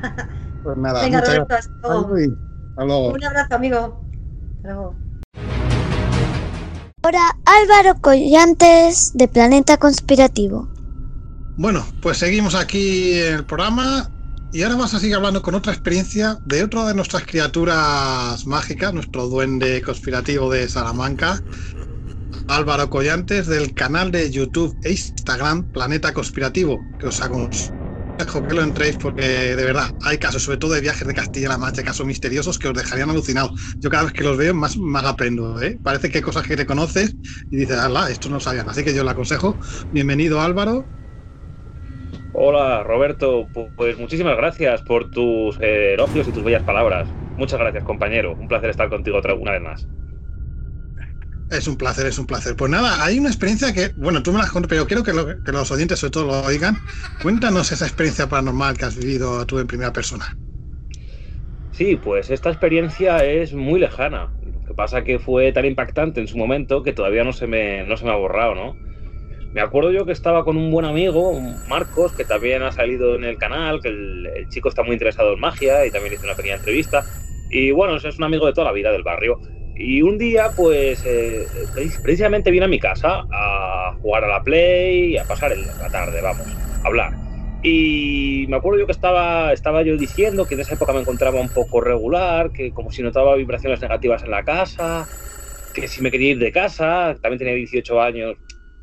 Pues 0.62 0.76
nada, 0.76 1.02
Venga, 1.02 1.18
muchas 1.18 1.34
Roberto, 1.36 1.54
gracias. 1.82 2.51
Hasta 2.72 2.84
luego. 2.84 3.12
Un 3.12 3.24
abrazo, 3.24 3.54
amigo. 3.54 4.00
Hasta 4.56 4.72
luego. 4.72 4.94
Ahora 7.02 7.36
Álvaro 7.44 8.00
Collantes 8.00 9.12
de 9.14 9.28
Planeta 9.28 9.76
Conspirativo. 9.76 10.68
Bueno, 11.56 11.84
pues 12.00 12.18
seguimos 12.18 12.54
aquí 12.54 13.18
en 13.18 13.34
el 13.34 13.44
programa 13.44 14.08
y 14.52 14.62
ahora 14.62 14.76
vamos 14.76 14.94
a 14.94 15.00
seguir 15.00 15.16
hablando 15.16 15.42
con 15.42 15.54
otra 15.54 15.72
experiencia 15.72 16.38
de 16.46 16.62
otra 16.62 16.86
de 16.86 16.94
nuestras 16.94 17.24
criaturas 17.24 18.46
mágicas, 18.46 18.94
nuestro 18.94 19.26
duende 19.26 19.82
conspirativo 19.82 20.50
de 20.50 20.68
Salamanca, 20.68 21.42
Álvaro 22.48 22.88
Collantes, 22.88 23.48
del 23.48 23.74
canal 23.74 24.10
de 24.10 24.30
YouTube 24.30 24.76
e 24.84 24.92
Instagram 24.92 25.64
Planeta 25.72 26.14
Conspirativo, 26.14 26.78
que 26.98 27.08
os 27.08 27.20
aconsejo 27.20 27.81
que 28.26 28.54
lo 28.54 28.62
entréis 28.62 28.96
porque 28.98 29.22
de 29.56 29.64
verdad 29.64 29.90
hay 30.00 30.18
casos, 30.18 30.42
sobre 30.42 30.58
todo 30.58 30.72
de 30.74 30.80
viajes 30.80 31.06
de 31.06 31.14
Castilla-La 31.14 31.58
Mancha, 31.58 31.82
casos 31.84 32.06
misteriosos 32.06 32.58
que 32.58 32.68
os 32.68 32.74
dejarían 32.74 33.10
alucinados. 33.10 33.52
Yo 33.80 33.90
cada 33.90 34.04
vez 34.04 34.12
que 34.12 34.24
los 34.24 34.36
veo 34.36 34.54
más, 34.54 34.76
más 34.76 35.04
aprendo, 35.04 35.60
¿eh? 35.62 35.78
Parece 35.82 36.10
que 36.10 36.18
hay 36.18 36.22
cosas 36.22 36.46
que 36.46 36.56
te 36.56 36.66
conoces 36.66 37.16
y 37.50 37.56
dices, 37.58 37.78
ala, 37.78 38.10
esto 38.10 38.28
no 38.28 38.36
lo 38.36 38.40
sabían. 38.40 38.68
Así 38.68 38.84
que 38.84 38.94
yo 38.94 39.04
le 39.04 39.10
aconsejo. 39.10 39.58
Bienvenido 39.90 40.40
Álvaro. 40.40 40.90
Hola 42.30 42.82
Roberto, 42.82 43.48
Pu- 43.52 43.72
pues 43.74 43.98
muchísimas 43.98 44.36
gracias 44.36 44.82
por 44.82 45.08
tus 45.10 45.58
eh, 45.60 45.94
elogios 45.94 46.28
y 46.28 46.32
tus 46.32 46.44
bellas 46.44 46.62
palabras. 46.64 47.16
Muchas 47.36 47.58
gracias 47.60 47.84
compañero, 47.84 48.36
un 48.38 48.48
placer 48.48 48.70
estar 48.70 48.88
contigo 48.90 49.18
otra 49.18 49.34
una 49.34 49.52
vez 49.52 49.62
más. 49.62 49.88
Es 51.52 51.68
un 51.68 51.76
placer, 51.76 52.06
es 52.06 52.18
un 52.18 52.26
placer. 52.26 52.56
Pues 52.56 52.70
nada, 52.70 53.04
hay 53.04 53.18
una 53.18 53.28
experiencia 53.28 53.72
que, 53.72 53.92
bueno, 53.96 54.22
tú 54.24 54.32
me 54.32 54.38
la 54.38 54.44
has 54.44 54.50
contado, 54.50 54.68
pero 54.70 54.86
quiero 54.86 55.02
que, 55.04 55.12
lo- 55.12 55.36
los 55.44 55.70
oyentes 55.70 55.98
sobre 56.00 56.10
todo 56.10 56.26
lo 56.26 56.40
oigan. 56.42 56.82
Cuéntanos 57.16 57.70
esa 57.72 57.86
experiencia 57.86 58.28
paranormal 58.28 58.76
que 58.76 58.86
has 58.86 58.96
vivido 58.96 59.46
tú 59.46 59.58
en 59.58 59.66
primera 59.68 59.92
persona. 59.92 60.26
Sí, 61.70 61.96
pues 61.96 62.28
esta 62.30 62.50
experiencia 62.50 63.24
es 63.24 63.54
muy 63.54 63.80
lejana. 63.80 64.34
Lo 64.42 64.60
que 64.60 64.74
pasa 64.74 65.04
que 65.04 65.18
fue 65.18 65.52
tan 65.52 65.64
impactante 65.64 66.20
en 66.20 66.28
su 66.28 66.36
momento 66.36 66.82
que 66.82 66.92
todavía 66.92 67.24
no 67.24 67.32
se 67.32 67.46
me, 67.46 67.84
no 67.86 67.96
se 67.96 68.04
me 68.04 68.10
ha 68.12 68.16
borrado, 68.16 68.54
¿no? 68.54 68.78
Me 69.52 69.60
acuerdo 69.62 69.92
yo 69.92 70.06
que 70.06 70.12
estaba 70.12 70.44
con 70.44 70.56
un 70.58 70.70
buen 70.70 70.86
amigo, 70.86 71.40
Marcos, 71.66 72.14
que 72.14 72.24
también 72.26 72.62
ha 72.62 72.72
salido 72.72 73.16
en 73.16 73.24
el 73.24 73.38
canal, 73.38 73.80
que 73.82 73.88
el 73.90 74.48
chico 74.50 74.68
está 74.70 74.82
muy 74.84 74.94
interesado 74.94 75.34
en 75.34 75.40
magia 75.40 75.86
y 75.86 75.92
también 75.92 76.14
hizo 76.14 76.26
una 76.26 76.36
pequeña 76.36 76.56
entrevista. 76.56 77.06
Y 77.48 77.72
bueno, 77.72 77.96
es 77.96 78.18
un 78.18 78.24
amigo 78.24 78.46
de 78.46 78.52
toda 78.54 78.66
la 78.68 78.72
vida 78.72 78.92
del 78.92 79.04
barrio. 79.04 79.40
Y 79.74 80.02
un 80.02 80.18
día, 80.18 80.52
pues, 80.54 81.02
eh, 81.04 81.68
pre- 81.72 81.88
precisamente 82.02 82.50
vino 82.50 82.66
a 82.66 82.68
mi 82.68 82.78
casa 82.78 83.26
a 83.30 83.92
jugar 84.00 84.24
a 84.24 84.28
la 84.28 84.42
Play 84.42 85.12
y 85.14 85.16
a 85.18 85.24
pasar 85.24 85.52
el- 85.52 85.64
la 85.78 85.90
tarde, 85.90 86.20
vamos, 86.22 86.58
a 86.82 86.88
hablar. 86.88 87.18
Y 87.60 88.46
me 88.48 88.56
acuerdo 88.56 88.80
yo 88.80 88.86
que 88.86 88.92
estaba, 88.92 89.52
estaba 89.52 89.82
yo 89.82 89.96
diciendo 89.96 90.46
que 90.46 90.54
en 90.54 90.60
esa 90.60 90.74
época 90.74 90.92
me 90.92 91.00
encontraba 91.00 91.40
un 91.40 91.52
poco 91.52 91.80
regular, 91.80 92.52
que 92.52 92.72
como 92.72 92.90
si 92.90 93.02
notaba 93.02 93.36
vibraciones 93.36 93.80
negativas 93.80 94.24
en 94.24 94.30
la 94.32 94.42
casa, 94.44 95.10
que 95.72 95.88
si 95.88 96.02
me 96.02 96.10
quería 96.10 96.32
ir 96.32 96.38
de 96.38 96.52
casa, 96.52 97.18
también 97.22 97.38
tenía 97.38 97.54
18 97.54 98.00
años, 98.00 98.36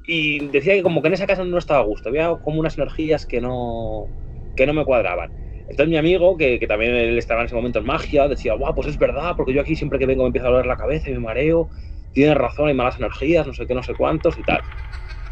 y 0.03 0.49
decía 0.49 0.73
que 0.75 0.83
como 0.83 1.01
que 1.01 1.07
en 1.09 1.13
esa 1.15 1.27
casa 1.27 1.45
no 1.45 1.57
estaba 1.57 1.81
a 1.81 1.83
gusto, 1.83 2.09
había 2.09 2.29
como 2.41 2.59
unas 2.59 2.77
energías 2.77 3.25
que 3.27 3.41
no, 3.41 4.11
que 4.55 4.65
no 4.67 4.73
me 4.73 4.85
cuadraban. 4.85 5.33
Entonces 5.69 5.89
mi 5.91 5.97
amigo, 5.97 6.37
que, 6.37 6.59
que 6.59 6.67
también 6.67 6.95
él 6.95 7.17
estaba 7.17 7.41
en 7.41 7.47
ese 7.47 7.55
momento 7.55 7.79
en 7.79 7.85
magia, 7.85 8.27
decía, 8.27 8.55
guau, 8.55 8.75
pues 8.75 8.87
es 8.87 8.97
verdad, 8.97 9.35
porque 9.37 9.53
yo 9.53 9.61
aquí 9.61 9.75
siempre 9.75 9.99
que 9.99 10.07
vengo 10.07 10.23
me 10.23 10.27
empieza 10.29 10.47
a 10.47 10.51
doler 10.51 10.65
la 10.67 10.77
cabeza 10.77 11.09
y 11.11 11.13
me 11.13 11.19
mareo, 11.19 11.69
tienes 12.11 12.35
razón, 12.37 12.69
hay 12.69 12.73
malas 12.75 12.97
energías, 12.99 13.47
no 13.47 13.53
sé 13.53 13.67
qué, 13.67 13.75
no 13.75 13.83
sé 13.83 13.95
cuántos 13.95 14.37
y 14.39 14.43
tal. 14.43 14.65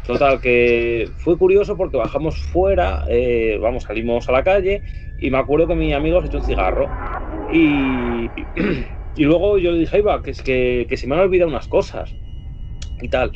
Total, 0.02 0.40
que 0.40 1.12
fue 1.18 1.36
curioso 1.38 1.76
porque 1.76 1.98
bajamos 1.98 2.40
fuera, 2.40 3.04
eh, 3.08 3.58
vamos, 3.60 3.84
salimos 3.84 4.28
a 4.28 4.32
la 4.32 4.44
calle 4.44 4.82
y 5.18 5.30
me 5.30 5.38
acuerdo 5.38 5.68
que 5.68 5.74
mi 5.74 5.92
amigo 5.92 6.20
se 6.22 6.28
echó 6.28 6.38
un 6.38 6.44
cigarro. 6.44 6.94
Y, 7.46 8.32
y 9.14 9.24
luego 9.24 9.58
yo 9.58 9.72
le 9.72 9.78
dije, 9.80 9.98
Iba, 9.98 10.22
que, 10.22 10.30
es 10.32 10.42
que, 10.42 10.86
que 10.88 10.96
se 10.96 11.06
me 11.06 11.14
han 11.16 11.22
olvidado 11.22 11.50
unas 11.50 11.68
cosas 11.68 12.16
y 13.00 13.08
tal. 13.08 13.32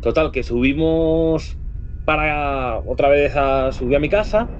Total, 0.00 0.32
que 0.32 0.42
subimos 0.42 1.58
para 2.04 2.80
otra 2.80 3.08
vez 3.08 3.34
a 3.36 3.72
subir 3.72 3.96
a 3.96 4.00
mi 4.00 4.08
casa 4.08 4.52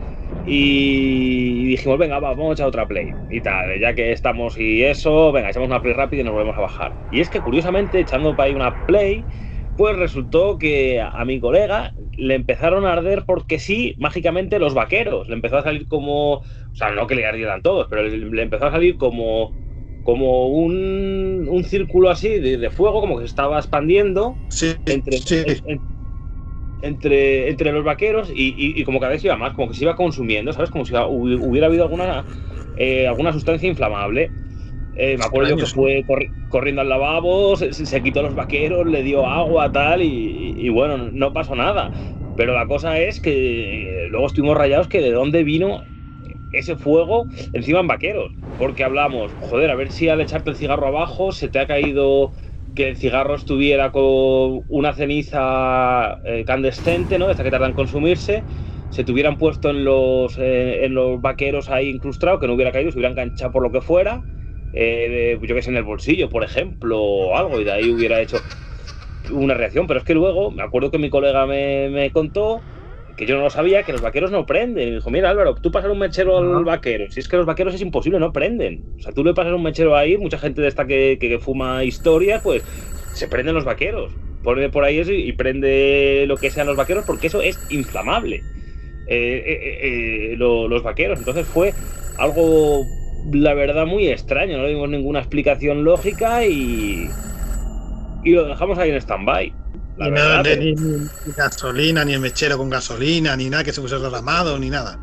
y 0.45 1.67
dijimos, 1.69 1.99
venga, 1.99 2.19
va, 2.21 2.31
vamos 2.31 2.51
a 2.51 2.55
echar 2.55 2.67
otra 2.69 2.87
play 2.89 3.17
y 3.29 3.41
tal, 3.43 3.81
ya 3.81 3.95
que 3.95 4.13
estamos 4.13 4.57
y 4.59 4.83
eso, 4.85 5.33
venga, 5.33 5.51
echamos 5.51 5.69
una 5.69 5.81
play 5.83 5.95
rápida 5.95 6.21
y 6.21 6.25
nos 6.25 6.35
volvemos 6.35 6.59
a 6.59 6.61
bajar. 6.63 6.97
Y 7.09 7.21
es 7.21 7.31
que 7.31 7.43
curiosamente, 7.43 7.99
echando 8.01 8.37
para 8.37 8.49
ahí 8.49 8.55
una 8.55 8.79
play, 8.87 9.27
pues 9.75 9.97
resultó 9.97 10.59
que 10.59 11.01
a 11.01 11.25
mi 11.25 11.41
colega 11.41 11.95
le 12.17 12.35
empezaron 12.35 12.87
a 12.87 12.93
arder 12.93 13.25
porque 13.27 13.59
sí, 13.59 13.95
mágicamente 13.99 14.59
los 14.59 14.75
vaqueros. 14.75 15.29
Le 15.29 15.35
empezó 15.35 15.57
a 15.59 15.63
salir 15.63 15.89
como, 15.89 16.35
o 16.35 16.43
sea, 16.73 16.91
no 16.93 17.07
que 17.07 17.15
le 17.17 17.27
ardieran 17.27 17.63
todos, 17.63 17.89
pero 17.91 18.03
le, 18.05 18.43
empezó 18.43 18.67
a 18.67 18.71
salir 18.73 18.97
como, 18.99 19.57
como 20.03 20.49
un, 20.49 21.47
un 21.49 21.65
círculo 21.65 22.11
así 22.11 22.39
de, 22.39 22.59
de 22.59 22.71
fuego, 22.71 23.01
como 23.01 23.17
que 23.17 23.23
se 23.23 23.27
estaba 23.29 23.59
expandiendo 23.59 24.41
entre, 24.85 25.25
en- 25.43 25.61
en- 25.65 25.83
entre, 26.87 27.49
entre 27.51 27.73
los 27.73 27.85
vaqueros 27.85 28.31
y, 28.31 28.35
y- 28.35 28.81
y 28.81 28.85
como 28.85 29.01
cada 29.01 29.13
vez 29.13 29.25
iba 29.25 29.37
más, 29.37 29.55
como 29.55 29.69
que 29.69 29.75
se 29.75 29.85
iba 29.85 29.97
consumiendo, 29.97 30.53
¿sabes? 30.53 30.71
Como 30.71 30.85
si 30.85 30.93
hubi- 30.95 31.39
hubiera 31.41 31.67
habido 31.69 31.85
alguna, 31.85 32.27
eh, 32.75 33.07
alguna 33.07 33.33
sustancia 33.33 33.69
inflamable. 33.69 34.35
Eh, 34.93 35.17
me 35.19 35.25
acuerdo 35.25 35.49
yo 35.49 35.59
que 35.59 35.69
fue 35.69 36.05
corri- 36.07 36.33
corriendo 36.49 36.81
al 36.83 36.89
lavabo, 36.89 37.57
se, 37.57 37.73
se 37.75 38.03
quitó 38.03 38.23
los 38.23 38.35
vaqueros, 38.35 38.87
le 38.87 39.03
dio 39.03 39.27
agua, 39.27 39.73
tal, 39.73 40.03
y, 40.03 40.07
y- 40.07 40.67
y 40.67 40.69
bueno, 40.71 40.99
no 40.99 41.33
pasó 41.33 41.55
nada. 41.57 41.93
Pero 42.37 42.55
la 42.55 42.67
cosa 42.67 42.99
es 43.01 43.21
que 43.21 44.07
eh, 44.07 44.09
luego 44.09 44.27
estuvimos 44.27 44.57
rayados 44.57 44.89
que 44.89 45.01
de 45.01 45.13
dónde 45.13 45.45
vino 45.45 45.85
ese 46.51 46.77
fuego 46.77 47.29
encima 47.53 47.81
en 47.81 47.87
vaqueros. 47.89 48.33
Porque 48.57 48.85
hablamos, 48.85 49.35
joder, 49.39 49.71
a 49.71 49.75
ver 49.75 49.91
si 49.91 50.09
al 50.09 50.21
echarte 50.21 50.51
el 50.51 50.57
cigarro 50.57 50.87
abajo 50.87 51.33
se 51.33 51.49
te 51.49 51.59
ha 51.59 51.67
caído 51.67 52.35
que 52.75 52.89
el 52.89 52.97
cigarro 52.97 53.35
estuviera 53.35 53.93
con 53.93 54.65
una 54.69 54.93
ceniza 54.95 56.19
eh, 56.25 56.45
candescente, 56.45 57.19
¿no? 57.19 57.31
Esta 57.31 57.45
que 57.45 57.51
tarda 57.51 57.67
en 57.69 57.75
consumirse, 57.75 58.47
se 58.89 59.05
te 59.05 59.13
hubieran 59.13 59.39
puesto 59.39 59.71
en 59.71 59.85
los, 59.85 60.37
eh, 60.39 60.85
en 60.85 60.95
los 60.95 61.21
vaqueros 61.21 61.69
ahí 61.71 61.89
incrustados, 61.91 62.41
que 62.41 62.47
no 62.47 62.55
hubiera 62.55 62.73
caído, 62.73 62.91
se 62.93 62.99
hubiera 62.99 63.11
enganchado 63.13 63.53
por 63.53 63.63
lo 63.63 63.73
que 63.73 63.81
fuera, 63.81 64.25
eh, 64.73 65.39
yo 65.43 65.55
que 65.55 65.63
sé, 65.63 65.71
en 65.71 65.77
el 65.77 65.85
bolsillo, 65.85 66.29
por 66.29 66.45
ejemplo, 66.45 67.01
o 67.03 67.37
algo, 67.37 67.61
y 67.61 67.65
de 67.65 67.73
ahí 67.73 67.91
hubiera 67.91 68.21
hecho 68.21 68.45
una 69.29 69.55
reacción. 69.55 69.87
Pero 69.87 69.99
es 69.99 70.05
que 70.05 70.15
luego, 70.15 70.51
me 70.51 70.63
acuerdo 70.63 70.91
que 70.91 70.99
mi 70.99 71.11
colega 71.11 71.47
me, 71.47 71.89
me 71.91 72.13
contó 72.13 72.67
que 73.17 73.27
yo 73.27 73.37
no 73.37 73.43
lo 73.43 73.51
sabía, 73.51 73.85
que 73.85 73.93
los 73.93 74.01
vaqueros 74.03 74.31
no 74.31 74.47
prenden. 74.47 74.89
Y 74.89 74.91
me 74.91 74.97
dijo, 74.97 75.11
mira 75.11 75.31
Álvaro, 75.31 75.55
tú 75.57 75.71
pasas 75.71 75.91
un 75.91 75.99
mechero 75.99 76.39
al 76.57 76.65
vaquero. 76.65 77.07
Si 77.11 77.21
es 77.21 77.29
que 77.29 77.37
los 77.37 77.47
vaqueros 77.47 77.75
es 77.75 77.81
imposible, 77.83 78.19
no 78.19 78.33
prenden. 78.33 78.87
O 78.99 79.03
sea, 79.03 79.13
tú 79.13 79.25
le 79.25 79.35
pasas 79.35 79.53
un 79.55 79.63
mechero 79.63 79.97
ahí, 79.97 80.17
mucha 80.19 80.39
gente 80.39 80.61
de 80.63 80.69
esta 80.69 80.87
que, 80.87 81.19
que, 81.21 81.29
que 81.29 81.39
fuma 81.39 81.85
historia, 81.85 82.41
pues 82.43 82.65
se 83.13 83.29
prenden 83.29 83.55
los 83.55 83.65
vaqueros. 83.65 84.13
Pone 84.43 84.69
por 84.71 84.85
ahí 84.85 84.99
eso 84.99 85.13
y, 85.13 85.29
y 85.29 85.33
prende 85.33 86.25
lo 86.29 86.39
que 86.39 86.51
sean 86.51 86.67
los 86.67 86.77
vaqueros 86.77 87.05
porque 87.05 87.29
eso 87.29 87.41
es 87.43 87.65
inflamable. 87.69 88.47
Eh, 89.07 89.43
eh, 89.47 89.61
eh, 89.63 90.33
eh, 90.33 90.37
lo- 90.37 90.69
los 90.69 90.83
vaqueros. 90.83 91.19
Entonces 91.19 91.47
fue 91.49 91.77
algo, 92.17 92.93
la 93.33 93.55
verdad, 93.55 93.87
muy 93.87 94.09
extraño. 94.09 94.57
No 94.59 94.65
le 94.65 94.71
dimos 94.71 94.89
ninguna 94.91 95.21
explicación 95.21 95.85
lógica 95.85 96.47
y, 96.47 97.17
y 98.23 98.31
lo 98.33 98.47
dejamos 98.47 98.79
ahí 98.79 98.91
en 98.91 98.97
stand-by. 99.01 99.59
La 99.97 100.07
Ni, 100.07 100.11
verdad, 100.13 100.29
nada 100.29 100.43
de- 100.43 100.57
pero- 100.57 100.81
ni, 100.81 101.33
gasolina, 101.37 102.05
ni 102.05 102.13
el 102.15 102.21
mechero 102.21 102.59
con 102.59 102.71
gasolina, 102.71 103.37
ni 103.37 103.49
nada 103.49 103.65
que 103.65 103.73
se 103.73 103.81
pusiera 103.81 104.03
derramado, 104.03 104.59
ni 104.59 104.71
nada. 104.71 104.99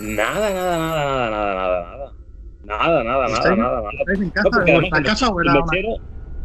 Nada, 0.00 0.50
nada, 0.50 0.78
nada, 0.78 1.30
nada, 1.30 1.30
nada, 1.30 1.54
nada, 1.54 1.96
nada. 1.96 2.14
Nada, 2.62 3.04
nada, 3.04 3.04
nada, 3.04 3.26
¿Estáis- 3.28 3.58
nada, 3.58 3.80
nada. 3.82 3.90
en 4.06 4.22
No, 4.24 4.32
casa, 4.32 4.50
porque 4.50 4.70
en 4.72 4.80
además 4.80 5.02
casa 5.04 5.28
o 5.28 5.40
el 5.40 5.46
mechero, 5.50 5.96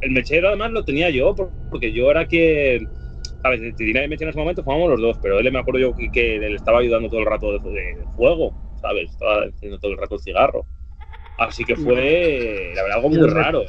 el 0.02 0.12
mechero 0.12 0.48
además 0.50 0.72
lo 0.72 0.84
tenía 0.84 1.10
yo, 1.10 1.36
por- 1.36 1.54
porque 1.70 1.92
yo 1.92 2.10
era 2.12 2.26
quien, 2.26 2.90
¿Sabes? 3.42 3.76
Si 3.78 3.92
nadie 3.92 4.08
me 4.08 4.16
echa 4.16 4.24
en 4.24 4.30
ese 4.30 4.40
momento, 4.40 4.64
jugamos 4.64 4.90
los 4.92 5.02
dos, 5.02 5.18
pero 5.22 5.38
él 5.38 5.52
me 5.52 5.60
acuerdo 5.60 5.78
yo 5.82 5.94
que, 5.94 6.10
que 6.10 6.40
le 6.40 6.56
estaba 6.56 6.80
ayudando 6.80 7.10
todo 7.10 7.20
el 7.20 7.26
rato 7.26 7.52
de, 7.52 7.60
de 7.72 8.08
fuego, 8.16 8.56
¿sabes? 8.80 9.12
Estaba 9.12 9.44
haciendo 9.44 9.80
todo 9.80 9.92
el 9.92 9.98
rato 9.98 10.16
el 10.16 10.22
cigarro. 10.22 10.66
Así 11.38 11.66
que 11.66 11.76
fue, 11.76 12.72
la 12.74 12.84
verdad, 12.84 12.98
algo 13.00 13.10
muy 13.10 13.28
raro. 13.28 13.64
¿eh? 13.64 13.68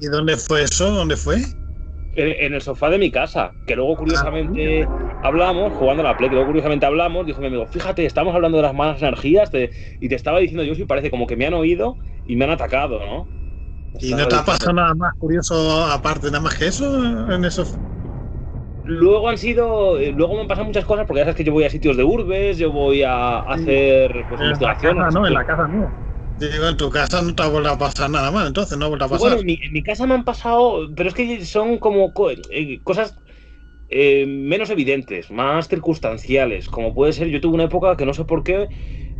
¿Y 0.00 0.06
dónde 0.06 0.36
fue 0.36 0.64
eso? 0.64 0.90
¿Dónde 0.90 1.16
fue? 1.16 1.36
En, 2.16 2.54
el 2.54 2.60
sofá 2.62 2.90
de 2.90 2.98
mi 2.98 3.10
casa, 3.10 3.56
que 3.66 3.76
luego 3.76 3.96
curiosamente 3.96 4.92
hablamos, 5.20 5.72
jugando 5.74 6.02
a 6.02 6.04
la 6.06 6.16
Play, 6.16 6.30
que 6.30 6.34
luego 6.36 6.46
curiosamente 6.48 6.86
hablamos, 6.86 7.26
dijo 7.26 7.40
mi 7.40 7.46
amigo, 7.48 7.66
fíjate, 7.66 8.04
estamos 8.06 8.34
hablando 8.34 8.58
de 8.58 8.62
las 8.62 8.74
malas 8.74 9.00
energías, 9.02 9.50
te- 9.50 9.72
y 10.00 10.08
te 10.08 10.14
estaba 10.14 10.38
diciendo 10.40 10.64
yo, 10.64 10.74
sí, 10.74 10.84
parece 10.86 11.10
como 11.10 11.26
que 11.26 11.36
me 11.36 11.46
han 11.46 11.54
oído 11.54 11.98
y 12.24 12.36
me 12.36 12.44
han 12.44 12.50
atacado, 12.52 13.00
¿no? 13.04 13.30
¿Y 13.98 14.14
no 14.14 14.28
te 14.28 14.36
ha 14.36 14.44
pasado 14.44 14.72
nada 14.74 14.94
más 14.94 15.14
curioso 15.18 15.84
aparte, 15.86 16.26
nada 16.28 16.40
más 16.40 16.56
que 16.56 16.66
eso 16.68 17.32
en 17.32 17.44
eso? 17.44 17.64
Luego 18.82 19.28
han 19.30 19.38
sido, 19.38 19.98
eh, 19.98 20.12
luego 20.12 20.34
me 20.34 20.42
han 20.42 20.46
pasado 20.48 20.66
muchas 20.66 20.84
cosas, 20.84 21.06
porque 21.06 21.20
ya 21.20 21.24
sabes 21.24 21.36
que 21.36 21.44
yo 21.44 21.52
voy 21.52 21.64
a 21.64 21.70
sitios 21.70 21.96
de 21.96 22.04
urbes, 22.04 22.58
yo 22.58 22.70
voy 22.70 23.02
a 23.02 23.38
hacer 23.40 24.26
pues, 24.28 24.40
En 24.40 24.46
investigaciones. 24.46 24.98
casa, 24.98 25.10
¿no? 25.10 25.26
En 25.26 25.32
la 25.34 25.44
casa 25.44 25.66
no. 25.68 25.94
Digo, 26.36 26.68
en 26.68 26.76
tu 26.76 26.90
casa 26.90 27.22
no 27.22 27.34
te 27.34 27.42
ha 27.42 27.48
vuelto 27.48 27.70
a 27.70 27.78
pasar 27.78 28.08
nada 28.10 28.30
más, 28.30 28.46
entonces 28.46 28.78
no 28.78 28.84
ha 28.84 28.88
vuelto 28.88 29.06
a 29.06 29.08
pasar. 29.08 29.32
Bueno, 29.32 29.36
en 29.40 29.46
mi, 29.46 29.58
en 29.62 29.72
mi 29.72 29.82
casa 29.82 30.06
me 30.06 30.14
han 30.14 30.24
pasado, 30.24 30.88
pero 30.94 31.08
es 31.10 31.14
que 31.14 31.44
son 31.44 31.78
como 31.78 32.12
co- 32.14 32.30
eh, 32.30 32.80
cosas 32.82 33.16
eh, 33.88 34.26
menos 34.26 34.70
evidentes, 34.70 35.30
más 35.30 35.68
circunstanciales. 35.68 36.68
Como 36.68 36.94
puede 36.94 37.12
ser, 37.14 37.28
yo 37.28 37.40
tuve 37.40 37.54
una 37.56 37.64
época 37.64 37.96
que 37.96 38.06
no 38.06 38.14
sé 38.14 38.24
por 38.26 38.44
qué, 38.44 38.68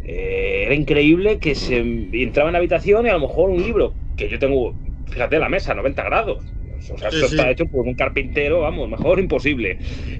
eh, 0.01 0.65
era 0.67 0.75
increíble 0.75 1.39
que 1.41 1.55
se 1.57 1.79
entraba 1.79 2.51
en 2.51 2.55
la 2.55 2.59
habitación 2.61 3.07
y 3.07 3.11
a 3.11 3.15
lo 3.15 3.21
mejor 3.21 3.51
un 3.51 3.63
libro, 3.63 3.99
que 4.17 4.29
yo 4.31 4.39
tengo, 4.39 4.81
fíjate, 5.07 5.39
la 5.39 5.49
mesa, 5.51 5.75
90 5.75 6.05
grados. 6.05 6.57
O 6.91 6.99
sea, 6.99 7.09
Sí, 7.09 7.17
esto 7.17 7.27
sí. 7.27 7.37
está 7.37 7.51
hecho 7.51 7.67
por 7.67 7.87
un 7.87 7.95
carpintero, 7.95 8.61
vamos, 8.61 8.89
mejor 8.89 9.19
imposible. 9.21 9.79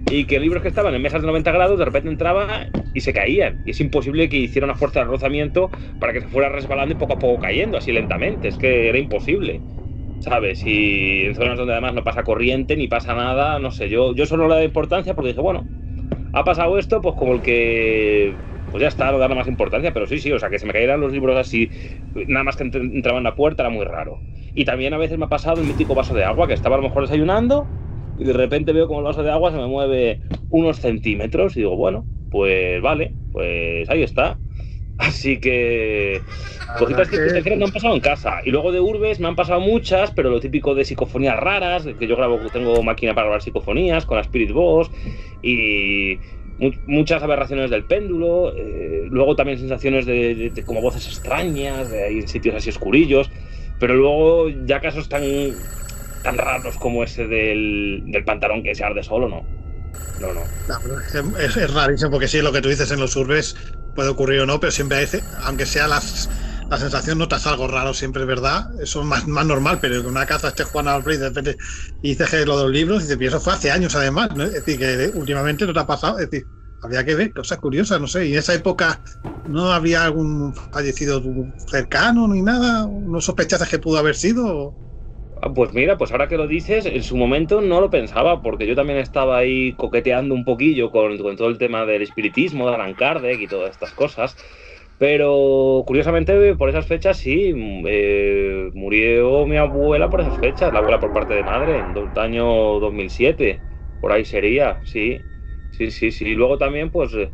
Y 0.09 0.27
que 0.27 0.41
libros 0.41 0.63
que 0.63 0.69
estaban 0.69 0.95
en 0.95 1.03
mesas 1.03 1.21
de 1.23 1.27
90 1.27 1.53
grados 1.53 1.79
de 1.79 1.85
repente 1.85 2.09
entraban 2.09 2.69
y 2.93 3.01
se 3.01 3.13
caían. 3.13 3.61
Y 3.65 3.71
es 3.71 3.81
imposible 3.81 4.29
que 4.29 4.37
hiciera 4.39 4.65
una 4.67 4.75
fuerza 4.77 5.01
de 5.01 5.07
rozamiento 5.07 5.71
para 5.99 6.13
que 6.13 6.21
se 6.21 6.29
fuera 6.29 6.49
resbalando 6.49 6.95
y 6.95 6.97
poco 6.99 7.15
a 7.15 7.19
poco 7.19 7.39
cayendo, 7.41 7.77
así 7.79 7.93
lentamente. 7.93 8.49
Es 8.49 8.59
que 8.59 8.89
era 8.89 8.99
imposible. 8.99 9.65
¿Sabes? 10.19 10.65
Y 10.65 11.27
en 11.27 11.35
zonas 11.35 11.59
donde 11.59 11.73
además 11.75 11.95
no 11.95 12.05
pasa 12.05 12.25
corriente 12.25 12.77
ni 12.77 12.89
pasa 12.89 13.15
nada, 13.15 13.59
no 13.59 13.71
sé, 13.71 13.91
yo, 13.91 14.15
yo 14.15 14.25
solo 14.27 14.49
le 14.49 14.55
doy 14.57 14.65
importancia 14.65 15.15
porque 15.15 15.29
dije, 15.31 15.41
bueno, 15.43 15.69
ha 16.33 16.45
pasado 16.45 16.79
esto, 16.79 17.01
pues 17.01 17.15
como 17.17 17.35
el 17.35 17.43
que. 17.43 18.41
Pues 18.75 18.83
ya 18.83 18.89
está, 18.89 19.13
no 19.13 19.19
darle 19.19 19.37
más 19.37 19.47
importancia, 19.47 19.93
pero 19.93 20.05
sí, 20.09 20.19
sí, 20.19 20.33
o 20.33 20.39
sea, 20.41 20.51
que 20.51 20.59
se 20.59 20.67
me 20.67 20.73
cayeran 20.73 21.01
los 21.01 21.13
libros 21.13 21.37
así, 21.37 21.71
nada 22.27 22.43
más 22.43 22.57
que 22.57 22.65
entr- 22.65 22.93
entraba 22.93 23.19
en 23.19 23.25
la 23.25 23.37
puerta, 23.37 23.63
era 23.63 23.71
muy 23.71 23.85
raro. 23.85 24.25
Y 24.53 24.65
también 24.65 24.93
a 24.95 24.99
veces 24.99 25.17
me 25.17 25.27
ha 25.27 25.29
pasado 25.29 25.61
el 25.61 25.67
mítico 25.69 25.95
vaso 25.95 26.13
de 26.13 26.25
agua, 26.25 26.49
que 26.49 26.55
estaba 26.55 26.75
a 26.75 26.79
lo 26.79 26.83
mejor 26.89 27.03
desayunando, 27.03 27.71
y 28.17 28.25
de 28.25 28.33
repente 28.33 28.73
veo 28.73 28.89
como 28.89 28.99
el 28.99 29.05
vaso 29.05 29.23
de 29.23 29.31
agua 29.31 29.53
se 29.53 29.59
me 29.59 29.69
mueve 29.69 30.23
unos 30.49 30.81
centímetros, 30.81 31.57
y 31.57 31.61
digo, 31.61 31.77
bueno, 31.77 32.09
pues 32.29 32.83
vale, 32.83 33.17
pues 33.31 33.89
ahí 33.91 34.03
está. 34.03 34.41
Así 34.97 35.39
que 35.39 36.25
cositas 36.75 37.09
que, 37.09 37.21
que- 37.21 37.43
que 37.45 37.57
no 37.57 37.67
han 37.67 37.73
pasado 37.73 37.95
en 37.95 38.01
casa. 38.01 38.41
Y 38.45 38.51
luego 38.51 38.73
de 38.73 38.81
urbes 38.81 39.21
me 39.21 39.29
han 39.29 39.37
pasado 39.37 39.61
muchas, 39.61 40.11
pero 40.13 40.31
lo 40.31 40.41
típico 40.41 40.75
de 40.75 40.85
psicofonías 40.85 41.39
raras, 41.39 41.87
que 41.99 42.07
yo 42.09 42.17
grabo, 42.17 42.51
tengo 42.51 42.83
máquina 42.83 43.15
para 43.15 43.27
grabar 43.27 43.43
psicofonías 43.43 44.05
con 44.07 44.17
la 44.17 44.23
Spirit 44.23 44.51
Box 44.53 44.91
y 45.43 46.21
muchas 46.87 47.23
aberraciones 47.23 47.71
del 47.71 47.85
péndulo, 47.85 48.55
eh, 48.57 49.07
luego 49.11 49.35
también 49.37 49.59
sensaciones 49.59 50.07
de, 50.07 50.63
como 50.67 50.81
voces 50.81 51.07
extrañas, 51.09 51.91
de 51.91 52.05
ahí 52.05 52.19
en 52.19 52.29
sitios 52.29 52.55
así 52.55 52.71
oscurillos, 52.71 53.31
pero 53.79 53.95
luego 53.95 54.49
ya 54.65 54.81
casos 54.81 55.09
tan, 55.09 55.23
tan 56.23 56.39
raros 56.39 56.77
como 56.77 57.03
ese 57.03 57.27
del, 57.27 58.03
del 58.07 58.25
pantalón 58.25 58.63
que 58.63 58.75
se 58.75 58.85
arde 58.85 59.03
solo, 59.03 59.29
no. 59.29 59.45
No, 60.21 60.33
no. 60.33 61.39
Es 61.39 61.75
rarísimo 61.75 62.13
porque 62.13 62.29
sí, 62.29 62.41
lo 62.41 62.53
que 62.53 62.63
tú 62.63 62.69
dices 62.69 62.91
en 62.91 63.01
los 63.01 63.17
urbes 63.17 63.57
puede 63.95 64.11
ocurrir 64.11 64.41
o 64.41 64.47
no, 64.47 64.61
pero 64.61 64.71
siempre 64.71 64.99
hay, 64.99 65.07
aunque 65.43 65.67
sea 65.67 65.89
las, 65.89 66.31
la 66.75 66.81
sensación, 66.81 67.19
notas 67.19 67.47
algo 67.47 67.69
raro, 67.69 67.95
siempre 67.95 68.23
es 68.23 68.29
verdad. 68.29 68.67
Eso 68.81 69.01
es 69.01 69.07
más, 69.07 69.27
más 69.29 69.47
normal, 69.47 69.79
pero 69.81 69.97
en 69.97 70.07
una 70.07 70.27
casa 70.27 70.49
esté 70.49 70.65
jugando 70.65 70.93
al 70.93 71.03
play 71.05 71.17
de 71.19 71.29
repente 71.29 71.57
y 72.01 72.11
dices 72.11 72.31
que 72.31 72.45
lo 72.47 72.57
de 72.59 72.65
los 72.65 72.73
libros, 72.73 73.05
y 73.11 73.23
"Y 73.23 73.27
eso 73.27 73.41
fue 73.41 73.53
hace 73.55 73.71
años 73.71 73.95
además, 73.97 74.31
¿no? 74.35 74.45
Es 74.45 74.53
decir, 74.53 74.79
que 74.79 75.11
últimamente 75.15 75.67
no 75.67 75.73
te 75.73 75.81
ha 75.81 75.87
pasado, 75.87 76.19
es 76.19 76.31
decir, 76.31 76.49
habría 76.81 77.05
que 77.05 77.15
ver 77.15 77.33
cosas 77.33 77.59
curiosas, 77.59 78.01
no 78.01 78.07
sé. 78.09 78.27
Y 78.27 78.33
en 78.33 78.39
esa 78.41 78.55
época 78.55 79.03
no 79.47 79.73
había 79.73 80.05
algún 80.05 80.55
fallecido 80.73 81.23
cercano 81.67 82.29
ni 82.29 82.43
nada, 82.43 82.87
no 82.91 83.21
sospechas 83.21 83.69
que 83.69 83.79
pudo 83.79 83.99
haber 83.99 84.17
sido. 84.17 84.77
Ah, 85.43 85.53
Pues 85.53 85.73
mira, 85.73 85.97
pues 85.99 86.11
ahora 86.13 86.29
que 86.29 86.37
lo 86.37 86.47
dices, 86.47 86.87
en 86.87 87.03
su 87.03 87.17
momento 87.17 87.61
no 87.61 87.81
lo 87.81 87.91
pensaba, 87.91 88.41
porque 88.43 88.67
yo 88.67 88.75
también 88.75 88.99
estaba 88.99 89.39
ahí 89.39 89.75
coqueteando 89.77 90.35
un 90.35 90.45
poquillo 90.45 90.91
con, 90.91 91.19
con 91.19 91.37
todo 91.37 91.49
el 91.49 91.59
tema 91.59 91.85
del 91.87 92.03
espiritismo, 92.03 92.69
de 92.69 92.75
Alan 92.77 92.95
Kardec 92.95 93.41
y 93.41 93.49
todas 93.49 93.71
estas 93.71 93.93
cosas. 93.95 94.37
Pero 94.97 95.85
curiosamente, 95.87 96.55
por 96.57 96.69
esas 96.71 96.87
fechas 96.87 97.19
sí, 97.19 97.53
mm, 97.55 97.85
eh, 97.89 98.71
murió 98.75 99.47
mi 99.47 99.57
abuela 99.57 100.09
por 100.11 100.21
esas 100.21 100.39
fechas, 100.39 100.73
la 100.73 100.79
abuela 100.81 101.01
por 101.01 101.13
parte 101.13 101.35
de 101.35 101.43
madre, 101.45 101.81
en 101.81 101.97
el 101.97 102.13
año 102.17 102.45
2007, 102.81 103.65
por 104.01 104.13
ahí 104.13 104.25
sería, 104.25 104.81
sí, 104.85 105.27
sí, 105.71 105.91
sí, 105.91 106.13
sí. 106.13 106.27
Y 106.27 106.35
luego 106.35 106.59
también, 106.59 106.91
pues, 106.91 107.13
eh, 107.15 107.33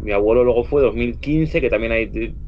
mi 0.00 0.12
abuelo 0.12 0.44
luego 0.44 0.64
fue 0.64 0.82
2015, 0.82 1.60
que 1.60 1.70
también 1.70 1.92
hay 1.92 2.38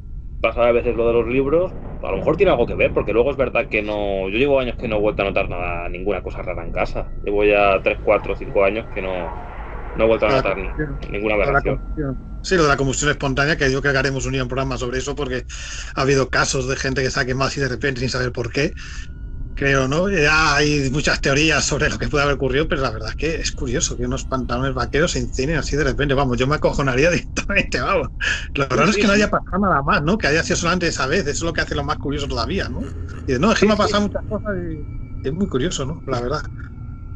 pasaba 0.41 0.69
a 0.69 0.73
veces 0.73 0.95
lo 0.97 1.07
de 1.07 1.13
los 1.15 1.27
libros, 1.29 1.77
a 2.01 2.11
lo 2.11 2.17
mejor 2.19 2.37
tiene 2.37 2.51
algo 2.53 2.67
que 2.67 2.75
ver, 2.75 2.93
porque 2.93 3.13
luego 3.13 3.31
es 3.31 3.37
verdad 3.37 3.69
que 3.69 3.83
no. 3.83 4.29
Yo 4.29 4.39
llevo 4.39 4.59
años 4.61 4.77
que 4.77 4.89
no 4.89 4.97
he 4.97 5.01
vuelto 5.01 5.23
a 5.23 5.27
notar 5.27 5.49
nada, 5.49 5.89
ninguna 5.89 6.23
cosa 6.23 6.43
rara 6.43 6.65
en 6.65 6.73
casa. 6.73 7.13
Llevo 7.23 7.45
ya 7.45 7.81
3, 7.83 8.01
4, 8.03 8.35
5 8.37 8.65
años 8.65 8.89
que 8.89 9.03
no, 9.03 9.37
no 9.95 10.05
he 10.05 10.07
vuelto 10.09 10.27
a 10.27 10.31
notar 10.31 10.57
ni- 10.59 10.77
ninguna 11.09 11.35
aberración. 11.37 11.85
Sí, 12.45 12.57
lo 12.57 12.65
de 12.65 12.69
la 12.69 12.77
combustión 12.77 13.11
espontánea, 13.11 13.57
que 13.57 13.71
yo 13.71 13.81
creo 13.81 13.93
que 13.93 13.99
haremos 14.01 14.27
un 14.27 14.33
día 14.33 14.43
un 14.43 14.49
programa 14.49 14.77
sobre 14.77 14.99
eso, 14.99 15.15
porque 15.15 15.45
ha 15.95 16.01
habido 16.03 16.29
casos 16.29 16.69
de 16.69 16.77
gente 16.77 17.03
que 17.03 17.11
se 17.11 17.21
ha 17.21 17.25
quemado 17.25 17.49
así 17.49 17.61
de 17.61 17.69
repente 17.69 18.01
sin 18.01 18.11
saber 18.11 18.33
por 18.33 18.51
qué. 18.53 18.73
Creo, 19.55 19.89
¿no? 19.89 20.11
Ya 20.11 20.57
hay 20.57 20.91
muchas 20.91 21.21
teorías 21.21 21.65
sobre 21.65 21.91
lo 21.91 21.99
que 21.99 22.09
puede 22.09 22.25
haber 22.25 22.37
ocurrido, 22.37 22.69
pero 22.69 22.83
la 22.83 22.91
verdad 22.91 23.11
es 23.11 23.17
que 23.17 23.35
es 23.37 23.53
curioso 23.53 23.97
que 23.97 24.07
unos 24.07 24.25
pantalones 24.27 24.75
vaqueros 24.75 25.13
se 25.13 25.21
incinen 25.21 25.57
así 25.59 25.77
de 25.77 25.85
repente. 25.85 26.15
Vamos, 26.15 26.39
yo 26.39 26.47
me 26.47 26.57
acojonaría 26.57 27.11
directamente, 27.13 27.81
vamos. 27.81 28.09
Lo 28.55 28.67
raro 28.69 28.91
es 28.91 28.99
que 28.99 29.07
no 29.09 29.15
haya 29.15 29.29
pasado 29.31 29.59
nada 29.63 29.83
más, 29.83 30.03
¿no? 30.03 30.19
Que 30.19 30.29
haya 30.29 30.43
sido 30.45 30.57
solamente 30.57 30.89
esa 30.89 31.07
vez. 31.07 31.23
Eso 31.23 31.31
es 31.31 31.43
lo 31.43 31.53
que 31.53 31.61
hace 31.63 31.75
lo 31.77 31.85
más 31.85 31.99
curioso 31.99 32.29
todavía, 32.29 32.69
¿no? 32.71 32.89
Y 33.27 33.33
de, 33.35 33.39
no, 33.41 33.53
es 33.53 33.61
que 33.61 33.67
me 33.67 33.75
ha 33.75 33.77
pasado 33.77 34.03
muchas 34.05 34.25
cosas 34.29 34.53
y 34.59 34.89
es 35.23 35.33
muy 35.35 35.49
curioso, 35.49 35.87
¿no? 35.87 36.03
La 36.07 36.21
verdad. 36.21 36.43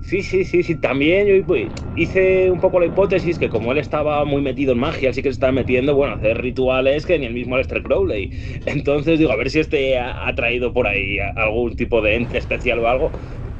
Sí, 0.07 0.22
sí, 0.22 0.44
sí, 0.44 0.62
sí. 0.62 0.76
También 0.76 1.26
yo 1.26 1.54
hice 1.96 2.48
un 2.52 2.61
poco 2.61 2.78
la 2.78 2.86
hipótesis 2.86 3.40
que 3.40 3.48
como 3.48 3.72
él 3.72 3.78
estaba 3.78 4.24
muy 4.24 4.40
metido 4.40 4.72
en 4.72 4.78
magia, 4.78 5.12
sí 5.12 5.20
que 5.20 5.30
se 5.30 5.32
estaba 5.32 5.50
metiendo, 5.50 5.96
bueno, 5.96 6.14
hacer 6.14 6.40
rituales 6.40 7.04
que 7.04 7.18
ni 7.18 7.26
el 7.26 7.34
mismo 7.34 7.57
Aleister 7.57 7.82
Crowley. 7.82 8.30
Entonces 8.66 9.18
digo, 9.18 9.32
a 9.32 9.36
ver 9.36 9.50
si 9.50 9.59
este 9.59 9.98
ha, 9.98 10.32
traído 10.36 10.72
por 10.72 10.86
ahí 10.86 11.18
algún 11.34 11.74
tipo 11.74 12.00
de 12.02 12.14
ente 12.14 12.38
especial 12.38 12.78
o 12.78 12.86
algo. 12.86 13.11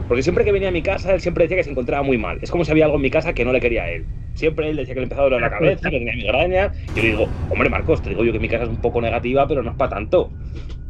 Porque 0.07 0.23
siempre 0.23 0.45
que 0.45 0.53
venía 0.53 0.69
a 0.69 0.73
mi 0.73 0.83
casa, 0.83 1.13
él 1.15 1.21
siempre 1.21 1.43
decía 1.45 1.57
que 1.57 1.65
se 1.65 1.71
encontraba 1.71 2.05
muy 2.05 2.17
mal. 2.17 2.39
Es 2.41 2.53
como 2.53 2.65
si 2.65 2.71
había 2.71 2.85
algo 2.85 2.97
en 2.97 3.03
mi 3.03 3.11
casa 3.11 3.35
que 3.35 3.45
no 3.45 3.53
le 3.53 3.61
quería 3.61 3.83
a 3.83 3.91
él. 3.91 4.07
Siempre 4.35 4.71
él 4.71 4.77
decía 4.77 4.95
que 4.95 5.01
le 5.01 5.05
empezaba 5.07 5.27
a 5.27 5.31
doler 5.31 5.41
la 5.41 5.51
cabeza, 5.51 5.91
que 5.91 5.99
tenía 5.99 6.15
migraña. 6.15 6.73
Yo 6.95 7.03
le 7.03 7.09
digo, 7.09 7.29
hombre, 7.49 7.71
Marcos, 7.71 8.03
te 8.03 8.11
digo 8.11 8.25
yo 8.25 8.33
que 8.33 8.39
mi 8.39 8.49
casa 8.49 8.65
es 8.65 8.71
un 8.71 8.81
poco 8.81 9.01
negativa, 9.01 9.49
pero 9.49 9.65
no 9.65 9.71
es 9.71 9.77
para 9.77 9.91
tanto. 9.91 10.33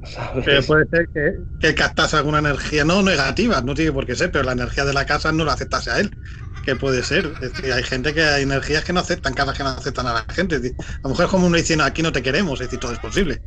¿Sabes? 0.09 0.44
Que 0.44 0.62
puede 0.62 0.86
ser 0.88 1.09
que, 1.12 1.32
que 1.59 1.74
captase 1.74 2.16
alguna 2.16 2.38
energía, 2.38 2.84
no 2.84 3.02
negativa, 3.02 3.61
no 3.62 3.74
tiene 3.74 3.92
por 3.92 4.07
qué 4.07 4.14
ser, 4.16 4.30
pero 4.30 4.44
la 4.44 4.52
energía 4.52 4.84
de 4.84 4.92
la 4.94 5.04
casa 5.07 5.32
no 5.32 5.44
la 5.44 5.54
aceptase 5.54 5.90
a 5.90 6.00
él. 6.00 6.11
Que 6.62 6.76
puede 6.76 7.02
ser. 7.04 7.36
Es 7.40 7.54
decir, 7.54 7.72
hay 7.72 7.82
gente 7.84 8.12
que 8.14 8.22
hay 8.24 8.42
energías 8.42 8.84
que 8.84 8.92
no 8.92 9.00
aceptan, 9.00 9.34
casas 9.34 9.57
que 9.57 9.62
no 9.64 9.70
aceptan 9.70 10.07
a 10.09 10.14
la 10.14 10.26
gente. 10.34 10.59
Decir, 10.61 10.76
a 10.80 10.98
lo 11.04 11.11
mejor 11.11 11.24
es 11.26 11.30
como 11.30 11.46
uno 11.46 11.57
diciendo 11.57 11.84
aquí 11.84 12.02
no 12.02 12.12
te 12.12 12.22
queremos, 12.22 12.61
es 12.61 12.66
decir, 12.68 12.78
todo 12.80 12.92
es 12.92 12.98
posible. 13.00 13.38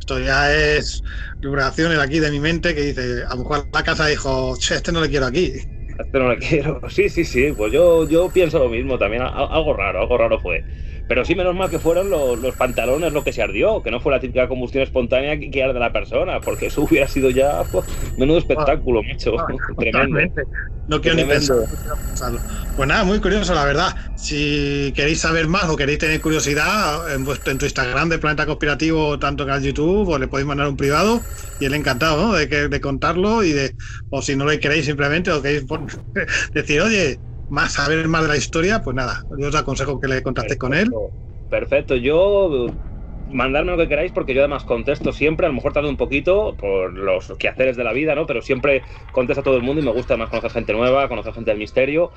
Esto 0.00 0.18
ya 0.20 0.54
es 0.54 1.02
vibraciones 1.42 1.98
aquí 1.98 2.20
de 2.20 2.30
mi 2.30 2.40
mente 2.40 2.74
que 2.74 2.82
dice, 2.82 3.24
a 3.24 3.30
lo 3.36 3.38
mejor 3.44 3.68
la 3.72 3.84
casa 3.84 4.06
dijo, 4.06 4.56
"Che, 4.58 4.76
este 4.76 4.92
no 4.92 5.00
le 5.02 5.10
quiero 5.10 5.26
aquí. 5.26 5.54
Este 5.98 6.18
no 6.18 6.28
le 6.30 6.38
quiero. 6.38 6.80
Sí, 6.90 7.08
sí, 7.08 7.24
sí. 7.24 7.52
Pues 7.52 7.72
yo, 7.72 8.08
yo 8.08 8.32
pienso 8.32 8.58
lo 8.58 8.68
mismo 8.68 8.98
también. 8.98 9.22
Algo 9.22 9.74
raro, 9.74 10.00
algo 10.00 10.18
raro 10.18 10.40
fue. 10.40 10.64
Pero 11.12 11.26
sí, 11.26 11.34
menos 11.34 11.54
mal 11.54 11.68
que 11.68 11.78
fueron 11.78 12.08
los, 12.08 12.38
los 12.38 12.56
pantalones 12.56 13.12
lo 13.12 13.22
que 13.22 13.34
se 13.34 13.42
ardió, 13.42 13.82
que 13.82 13.90
no 13.90 14.00
fue 14.00 14.12
la 14.12 14.20
típica 14.20 14.48
combustión 14.48 14.82
espontánea 14.82 15.38
que, 15.38 15.50
que 15.50 15.62
arde 15.62 15.78
la 15.78 15.92
persona, 15.92 16.42
porque 16.42 16.66
eso 16.66 16.80
hubiera 16.88 17.06
sido 17.06 17.28
ya 17.28 17.60
uf, 17.70 17.86
menudo 18.16 18.38
espectáculo, 18.38 19.02
macho. 19.02 19.36
Tremendo. 19.76 20.16
Totalmente. 20.16 20.44
No 20.86 21.00
quiero 21.02 21.16
ni 21.16 21.22
Tremendo. 21.22 21.34
pensar. 21.34 21.56
no 21.70 21.76
quiero 21.76 21.96
pensarlo. 22.06 22.42
Pues 22.74 22.88
nada, 22.88 23.04
muy 23.04 23.20
curioso, 23.20 23.54
la 23.54 23.64
verdad. 23.66 23.94
Si 24.14 24.92
queréis 24.96 25.20
saber 25.20 25.48
más 25.48 25.64
o 25.68 25.76
queréis 25.76 25.98
tener 25.98 26.20
curiosidad, 26.22 27.12
en, 27.14 27.24
vuestro, 27.24 27.52
en 27.52 27.58
tu 27.58 27.66
Instagram 27.66 28.08
de 28.08 28.18
Planeta 28.18 28.46
Conspirativo, 28.46 29.18
tanto 29.18 29.44
que 29.44 29.52
en 29.52 29.62
YouTube, 29.62 30.08
o 30.08 30.18
le 30.18 30.28
podéis 30.28 30.46
mandar 30.46 30.66
un 30.68 30.76
privado 30.76 31.26
y 31.58 31.66
él 31.66 31.74
encantado 31.74 32.16
¿no? 32.28 32.32
de, 32.34 32.48
que, 32.48 32.68
de 32.68 32.80
contarlo 32.80 33.44
y 33.44 33.52
de, 33.52 33.74
o 34.08 34.22
si 34.22 34.34
no 34.34 34.44
lo 34.44 34.58
queréis 34.58 34.86
simplemente, 34.86 35.30
o 35.30 35.42
queréis 35.42 35.64
pon- 35.66 35.86
decir, 36.54 36.80
oye, 36.80 37.18
más 37.52 37.74
saber 37.74 38.08
más 38.08 38.22
de 38.22 38.28
la 38.28 38.36
historia, 38.38 38.80
pues 38.82 38.96
nada, 38.96 39.24
yo 39.38 39.48
os 39.48 39.54
aconsejo 39.54 40.00
que 40.00 40.08
le 40.08 40.22
contactéis 40.22 40.58
con 40.58 40.72
él. 40.72 40.90
Perfecto, 41.50 41.96
yo 41.96 42.68
mandarme 43.30 43.72
lo 43.72 43.76
que 43.76 43.88
queráis 43.88 44.10
porque 44.10 44.32
yo 44.32 44.40
además 44.40 44.64
contesto 44.64 45.12
siempre, 45.12 45.44
a 45.44 45.50
lo 45.50 45.54
mejor 45.54 45.74
tardo 45.74 45.90
un 45.90 45.98
poquito 45.98 46.56
por 46.56 46.94
los 46.94 47.30
quehaceres 47.38 47.76
de 47.76 47.84
la 47.84 47.92
vida, 47.92 48.14
¿no? 48.14 48.26
Pero 48.26 48.40
siempre 48.40 48.82
contesto 49.12 49.42
a 49.42 49.44
todo 49.44 49.58
el 49.58 49.62
mundo 49.62 49.82
y 49.82 49.84
me 49.84 49.92
gusta 49.92 50.16
más 50.16 50.30
conocer 50.30 50.50
gente 50.50 50.72
nueva, 50.72 51.08
conocer 51.08 51.34
gente 51.34 51.50
del 51.50 51.58
misterio. 51.58 52.10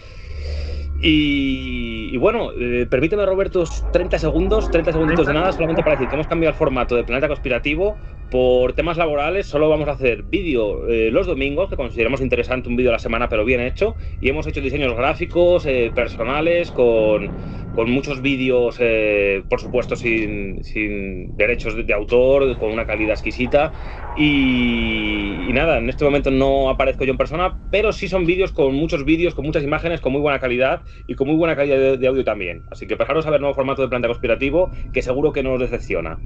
Y, 1.01 2.11
y 2.13 2.17
bueno, 2.17 2.51
eh, 2.57 2.87
permíteme, 2.89 3.25
Roberto, 3.25 3.65
30 3.91 4.17
segundos, 4.17 4.71
30 4.71 4.93
segunditos 4.93 5.27
de 5.27 5.33
nada, 5.33 5.51
solamente 5.51 5.83
para 5.83 5.97
decir 5.97 6.07
que 6.07 6.15
hemos 6.15 6.27
cambiado 6.27 6.53
el 6.53 6.57
formato 6.57 6.95
de 6.95 7.03
Planeta 7.03 7.27
Conspirativo. 7.27 7.97
Por 8.31 8.73
temas 8.73 8.97
laborales, 8.97 9.45
solo 9.45 9.69
vamos 9.69 9.87
a 9.87 9.91
hacer 9.91 10.23
vídeo 10.23 10.87
eh, 10.89 11.09
los 11.11 11.27
domingos, 11.27 11.69
que 11.69 11.75
consideramos 11.75 12.21
interesante 12.21 12.67
un 12.67 12.75
vídeo 12.75 12.89
a 12.89 12.93
la 12.93 12.99
semana, 12.99 13.29
pero 13.29 13.45
bien 13.45 13.61
hecho. 13.61 13.95
Y 14.19 14.29
hemos 14.29 14.47
hecho 14.47 14.61
diseños 14.61 14.95
gráficos, 14.95 15.65
eh, 15.65 15.91
personales, 15.93 16.71
con, 16.71 17.29
con 17.75 17.91
muchos 17.91 18.21
vídeos, 18.21 18.77
eh, 18.79 19.43
por 19.49 19.59
supuesto, 19.59 19.95
sin, 19.95 21.35
derechos 21.35 21.75
de, 21.75 21.93
autor, 21.93 22.57
con 22.57 22.71
una 22.71 22.87
calidad 22.87 23.11
exquisita. 23.11 23.73
Y, 24.17 25.51
nada, 25.51 25.77
en 25.77 25.89
este 25.89 26.05
momento 26.05 26.31
no 26.31 26.69
aparezco 26.69 27.03
yo 27.03 27.11
en 27.11 27.17
persona, 27.17 27.59
pero 27.69 27.91
sí 27.91 28.07
son 28.07 28.25
vídeos 28.25 28.53
con 28.53 28.73
muchos 28.73 29.03
vídeos, 29.03 29.35
con 29.35 29.45
muchas 29.45 29.63
imágenes, 29.63 30.01
con 30.01 30.13
muy 30.13 30.21
buena 30.21 30.39
calidad 30.39 30.81
y 31.05 31.15
con 31.15 31.27
muy 31.27 31.35
buena 31.35 31.55
calidad 31.55 31.97
de, 31.97 32.07
audio 32.07 32.23
también. 32.23 32.63
Así 32.71 32.87
que 32.87 32.95
pasaros 32.95 33.25
a 33.27 33.29
ver 33.29 33.41
nuevo 33.41 33.53
formato 33.53 33.81
de 33.81 33.89
Planeta 33.89 34.07
Conspirativo, 34.07 34.71
que 34.93 35.01
seguro 35.01 35.33
que 35.33 35.43
no 35.43 35.53
os 35.53 35.59
decepciona. 35.59 36.17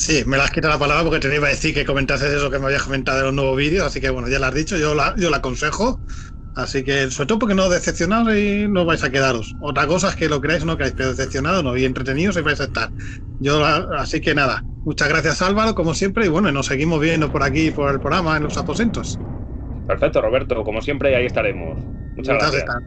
Sí, 0.00 0.22
me 0.26 0.36
la 0.36 0.44
has 0.44 0.52
quitado 0.52 0.74
la 0.74 0.78
palabra 0.78 1.02
porque 1.04 1.18
te 1.28 1.34
iba 1.34 1.48
a 1.48 1.50
decir 1.50 1.74
que 1.74 1.84
comentases 1.84 2.32
eso 2.32 2.50
que 2.50 2.58
me 2.60 2.66
habías 2.66 2.84
comentado 2.84 3.18
de 3.18 3.24
los 3.24 3.34
nuevos 3.34 3.56
vídeos, 3.56 3.86
así 3.86 4.00
que 4.00 4.10
bueno, 4.10 4.28
ya 4.28 4.38
lo 4.38 4.46
has 4.46 4.54
dicho, 4.54 4.76
yo 4.76 4.94
la, 4.94 5.14
yo 5.16 5.28
la 5.30 5.38
aconsejo. 5.38 6.00
Así 6.54 6.84
que, 6.84 7.10
sobre 7.10 7.28
todo 7.28 7.38
porque 7.40 7.54
no 7.56 7.68
decepcionados 7.70 8.36
y 8.36 8.68
no 8.68 8.84
vais 8.84 9.04
a 9.04 9.10
quedaros. 9.10 9.56
Otra 9.58 9.86
cosa 9.88 10.10
es 10.10 10.16
que 10.16 10.28
lo 10.28 10.40
creáis 10.40 10.62
o 10.64 10.66
no 10.66 10.76
creáis, 10.76 10.94
pero 10.96 11.10
decepcionados 11.10 11.64
no, 11.64 11.76
y 11.76 11.84
entretenidos 11.86 12.36
y 12.36 12.42
vais 12.42 12.60
a 12.60 12.64
estar. 12.66 12.92
Yo, 13.38 13.60
la- 13.60 13.88
así 14.00 14.20
que 14.20 14.34
nada, 14.34 14.66
muchas 14.84 15.08
gracias 15.08 15.42
Álvaro, 15.42 15.74
como 15.74 15.94
siempre, 15.94 16.26
y 16.26 16.28
bueno, 16.28 16.52
nos 16.52 16.66
seguimos 16.66 17.00
viendo 17.00 17.30
por 17.32 17.42
aquí, 17.44 17.70
por 17.72 17.92
el 17.92 18.00
programa, 18.00 18.36
en 18.36 18.44
los 18.44 18.58
aposentos. 18.58 19.20
Perfecto, 19.86 20.20
Roberto, 20.20 20.62
como 20.62 20.80
siempre, 20.80 21.16
ahí 21.16 21.26
estaremos. 21.26 21.80
Muchas 22.14 22.36
Muchas 22.36 22.50
gracias. 22.52 22.64
gracias. 22.64 22.84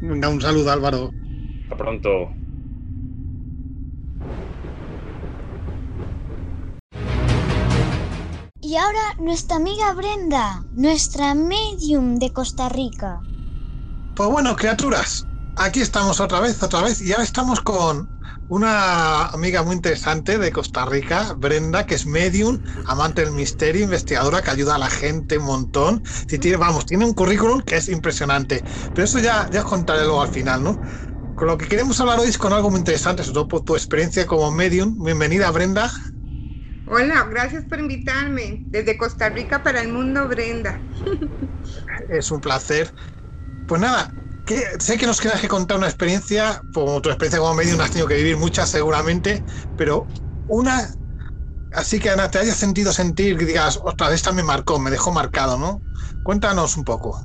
Venga, 0.00 0.28
un 0.30 0.40
saludo 0.40 0.70
Álvaro. 0.72 1.14
Hasta 1.62 1.76
pronto. 1.76 2.34
Y 8.70 8.76
ahora 8.76 9.00
nuestra 9.18 9.56
amiga 9.56 9.92
Brenda, 9.94 10.62
nuestra 10.70 11.34
medium 11.34 12.20
de 12.20 12.30
Costa 12.30 12.68
Rica. 12.68 13.26
Pues 14.14 14.30
bueno, 14.30 14.54
criaturas, 14.54 15.26
aquí 15.56 15.80
estamos 15.80 16.20
otra 16.20 16.38
vez, 16.38 16.62
otra 16.62 16.80
vez, 16.80 17.00
y 17.00 17.10
ahora 17.10 17.24
estamos 17.24 17.62
con 17.62 18.08
una 18.46 19.26
amiga 19.26 19.64
muy 19.64 19.74
interesante 19.74 20.38
de 20.38 20.52
Costa 20.52 20.84
Rica, 20.86 21.34
Brenda, 21.36 21.84
que 21.84 21.96
es 21.96 22.06
medium, 22.06 22.60
amante 22.86 23.24
del 23.24 23.32
misterio, 23.32 23.82
investigadora 23.82 24.40
que 24.40 24.52
ayuda 24.52 24.76
a 24.76 24.78
la 24.78 24.88
gente 24.88 25.38
un 25.38 25.46
montón. 25.46 26.02
Si 26.28 26.38
vamos, 26.54 26.86
tiene 26.86 27.06
un 27.06 27.14
currículum 27.14 27.62
que 27.62 27.74
es 27.78 27.88
impresionante, 27.88 28.62
pero 28.94 29.04
eso 29.04 29.18
ya, 29.18 29.48
ya 29.50 29.62
os 29.62 29.66
contaré 29.66 30.04
luego 30.04 30.22
al 30.22 30.28
final, 30.28 30.62
¿no? 30.62 30.78
Con 31.34 31.48
lo 31.48 31.58
que 31.58 31.66
queremos 31.66 31.98
hablar 31.98 32.20
hoy 32.20 32.28
es 32.28 32.38
con 32.38 32.52
algo 32.52 32.70
muy 32.70 32.78
interesante, 32.78 33.24
sobre 33.24 33.34
todo 33.34 33.48
por 33.48 33.62
tu 33.62 33.74
experiencia 33.74 34.28
como 34.28 34.48
medium. 34.52 35.02
Bienvenida, 35.02 35.50
Brenda. 35.50 35.90
Hola, 36.92 37.24
gracias 37.30 37.64
por 37.66 37.78
invitarme. 37.78 38.64
Desde 38.66 38.98
Costa 38.98 39.28
Rica 39.28 39.62
para 39.62 39.80
el 39.80 39.92
mundo, 39.92 40.26
Brenda. 40.26 40.82
Es 42.08 42.32
un 42.32 42.40
placer. 42.40 42.92
Pues 43.64 43.80
nada, 43.80 44.12
que, 44.44 44.64
sé 44.80 44.98
que 44.98 45.06
nos 45.06 45.20
quieras 45.20 45.40
que 45.40 45.46
contar 45.46 45.78
una 45.78 45.86
experiencia, 45.86 46.60
como 46.72 47.00
tu 47.00 47.08
experiencia 47.08 47.38
como 47.38 47.54
medium 47.54 47.80
has 47.80 47.92
tenido 47.92 48.08
que 48.08 48.16
vivir 48.16 48.36
muchas 48.36 48.68
seguramente, 48.68 49.44
pero 49.76 50.08
una 50.48 50.90
así 51.70 52.00
que 52.00 52.10
Ana, 52.10 52.28
te 52.28 52.40
hayas 52.40 52.56
sentido 52.56 52.92
sentir 52.92 53.38
que 53.38 53.44
digas, 53.44 53.78
ostras, 53.84 54.12
esta 54.12 54.32
me 54.32 54.42
marcó, 54.42 54.80
me 54.80 54.90
dejó 54.90 55.12
marcado, 55.12 55.58
¿no? 55.58 55.84
Cuéntanos 56.24 56.76
un 56.76 56.82
poco. 56.82 57.24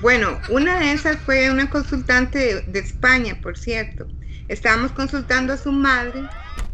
Bueno, 0.00 0.40
una 0.48 0.78
de 0.78 0.92
esas 0.92 1.18
fue 1.18 1.50
una 1.50 1.68
consultante 1.68 2.38
de, 2.38 2.62
de 2.62 2.78
España, 2.78 3.38
por 3.42 3.58
cierto. 3.58 4.08
Estábamos 4.48 4.92
consultando 4.92 5.52
a 5.52 5.58
su 5.58 5.72
madre 5.72 6.22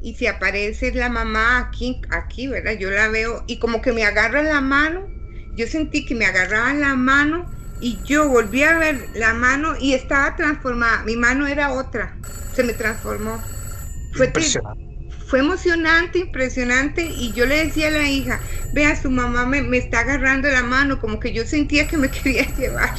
y 0.01 0.15
si 0.15 0.27
aparece 0.27 0.93
la 0.93 1.09
mamá 1.09 1.59
aquí, 1.59 2.01
aquí, 2.11 2.47
¿verdad? 2.49 2.73
Yo 2.73 2.91
la 2.91 3.09
veo 3.09 3.45
y 3.47 3.59
como 3.59 3.83
que 3.83 3.93
me 3.93 4.05
agarra 4.05 4.43
la 4.43 4.61
mano. 4.61 5.11
Yo 5.57 5.67
sentí 5.67 6.05
que 6.05 6.15
me 6.15 6.27
agarraba 6.27 6.73
la 6.75 6.95
mano 6.95 7.51
y 7.81 8.03
yo 8.05 8.29
volví 8.29 8.63
a 8.63 8.79
ver 8.79 9.11
la 9.15 9.35
mano 9.35 9.75
y 9.79 9.95
estaba 9.95 10.37
transformada. 10.37 11.03
Mi 11.05 11.17
mano 11.17 11.47
era 11.47 11.73
otra, 11.73 12.21
se 12.53 12.63
me 12.65 12.75
transformó. 12.75 13.51
Fue, 14.13 14.33
emocionante, 15.41 16.19
impresionante 16.19 17.03
y 17.05 17.33
yo 17.33 17.47
le 17.47 17.65
decía 17.67 17.89
a 17.89 17.91
la 17.91 18.09
hija, 18.09 18.43
vea, 18.73 18.97
su 18.97 19.11
mamá 19.11 19.47
me, 19.47 19.63
me 19.63 19.79
está 19.79 20.01
agarrando 20.01 20.49
la 20.49 20.63
mano, 20.63 20.99
como 21.01 21.21
que 21.21 21.33
yo 21.33 21.45
sentía 21.47 21.87
que 21.89 21.97
me 21.99 22.11
quería 22.11 22.47
llevar. 22.57 22.95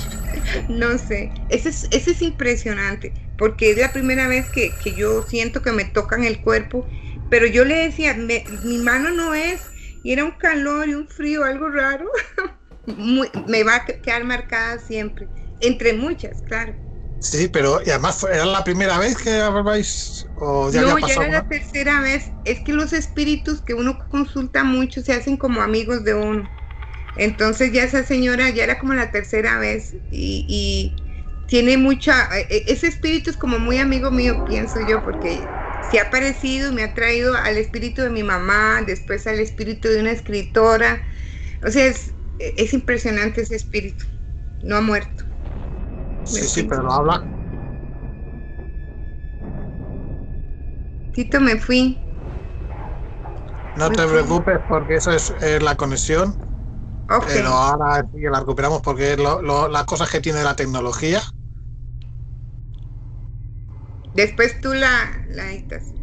No 0.68 0.98
sé, 0.98 1.40
ese 1.50 1.70
es, 1.70 1.88
ese 1.92 2.12
es 2.12 2.22
impresionante, 2.22 3.14
porque 3.40 3.72
es 3.72 3.80
la 3.80 3.94
primera 3.94 4.30
vez 4.30 4.52
que, 4.52 4.78
que 4.80 4.96
yo 4.96 5.24
siento 5.24 5.64
que 5.64 5.74
me 5.74 5.86
tocan 5.86 6.26
el 6.26 6.42
cuerpo, 6.42 6.88
pero 7.30 7.48
yo 7.48 7.66
le 7.66 7.78
decía, 7.78 8.16
"Me- 8.16 8.46
mi 8.64 8.80
mano 8.80 9.12
no 9.12 9.36
es, 9.36 9.72
y 10.04 10.14
era 10.14 10.26
un 10.26 10.34
calor 10.34 10.90
y 10.90 10.96
un 10.96 11.10
frío, 11.10 11.46
algo 11.46 11.70
raro, 11.70 12.10
Muy- 12.88 13.32
me 13.48 13.64
va 13.64 13.78
a 13.78 13.86
quedar 13.86 14.26
marcada 14.26 14.80
siempre, 14.80 15.30
entre 15.60 15.94
muchas, 15.94 16.42
claro. 16.44 16.78
Sí, 17.22 17.50
pero 17.50 17.82
y 17.86 17.90
además 17.90 18.18
fue- 18.20 18.34
era 18.34 18.46
la 18.46 18.64
primera 18.64 18.98
vez 18.98 19.18
que 19.18 19.40
hablabais 19.42 20.26
o 20.36 20.72
ya 20.72 20.80
no, 20.80 20.82
había 20.82 21.00
ya 21.00 21.16
pasado. 21.16 21.28
era 21.28 21.30
la 21.30 21.42
tercera 21.48 22.02
vez. 22.02 22.34
Es 22.44 22.62
que 22.62 22.74
los 22.74 22.94
espíritus 22.94 23.62
que 23.62 23.74
uno 23.74 23.98
consulta 24.10 24.64
mucho 24.64 25.02
se 25.02 25.14
hacen 25.14 25.38
como 25.38 25.62
amigos 25.62 26.04
de 26.04 26.14
uno. 26.14 26.50
Entonces 27.16 27.74
ya 27.74 27.84
esa 27.86 28.04
señora 28.06 28.50
ya 28.52 28.64
era 28.66 28.80
como 28.80 28.94
la 28.96 29.12
tercera 29.12 29.60
vez 29.60 29.96
y, 30.12 30.46
y 30.50 31.09
tiene 31.50 31.78
mucha... 31.78 32.30
e- 32.40 32.48
e- 32.52 32.66
Ese 32.74 32.88
espíritu 32.90 33.32
es 33.32 33.38
como 33.38 33.60
muy 33.60 33.80
amigo 33.80 34.12
mío, 34.12 34.44
pienso 34.46 34.82
yo, 34.82 35.04
porque 35.04 35.54
se 35.82 36.00
ha 36.00 36.04
aparecido 36.06 36.72
y 36.72 36.76
me 36.76 36.84
ha 36.84 36.96
traído 36.96 37.36
al 37.36 37.58
espíritu 37.58 38.04
de 38.04 38.12
mi 38.12 38.24
mamá, 38.24 38.84
después 38.88 39.28
al 39.28 39.40
espíritu 39.42 39.90
de 39.90 40.02
una 40.02 40.12
escritora. 40.14 41.04
O 41.64 41.72
sea, 41.72 41.88
es, 41.88 42.16
es 42.40 42.74
impresionante 42.74 43.42
ese 43.44 43.58
espíritu. 43.58 44.06
No 44.62 44.78
ha 44.78 44.82
muerto. 44.82 45.26
Sí, 46.24 46.48
sí, 46.48 46.64
pero 46.64 46.92
habla. 46.92 47.30
Tito, 51.14 51.40
me 51.40 51.56
fui. 51.60 51.82
No 53.76 53.92
te 53.92 54.06
preocupes 54.08 54.60
porque 54.68 54.96
eso 54.96 55.12
es 55.12 55.32
eh, 55.42 55.60
la 55.62 55.76
conexión. 55.78 56.38
Pero 57.24 57.50
ahora 57.52 58.04
sí 58.12 58.22
que 58.22 58.30
la 58.30 58.40
recuperamos 58.42 58.82
porque 58.84 59.14
es 59.14 59.20
lo- 59.20 59.42
lo- 59.44 59.68
las 59.70 59.86
cosas 59.86 60.10
que 60.12 60.22
tiene 60.22 60.44
la 60.44 60.56
tecnología. 60.56 61.24
Después 64.22 64.60
tú 64.62 64.74
la, 64.74 65.24
la 65.28 65.52
editas. 65.52 65.94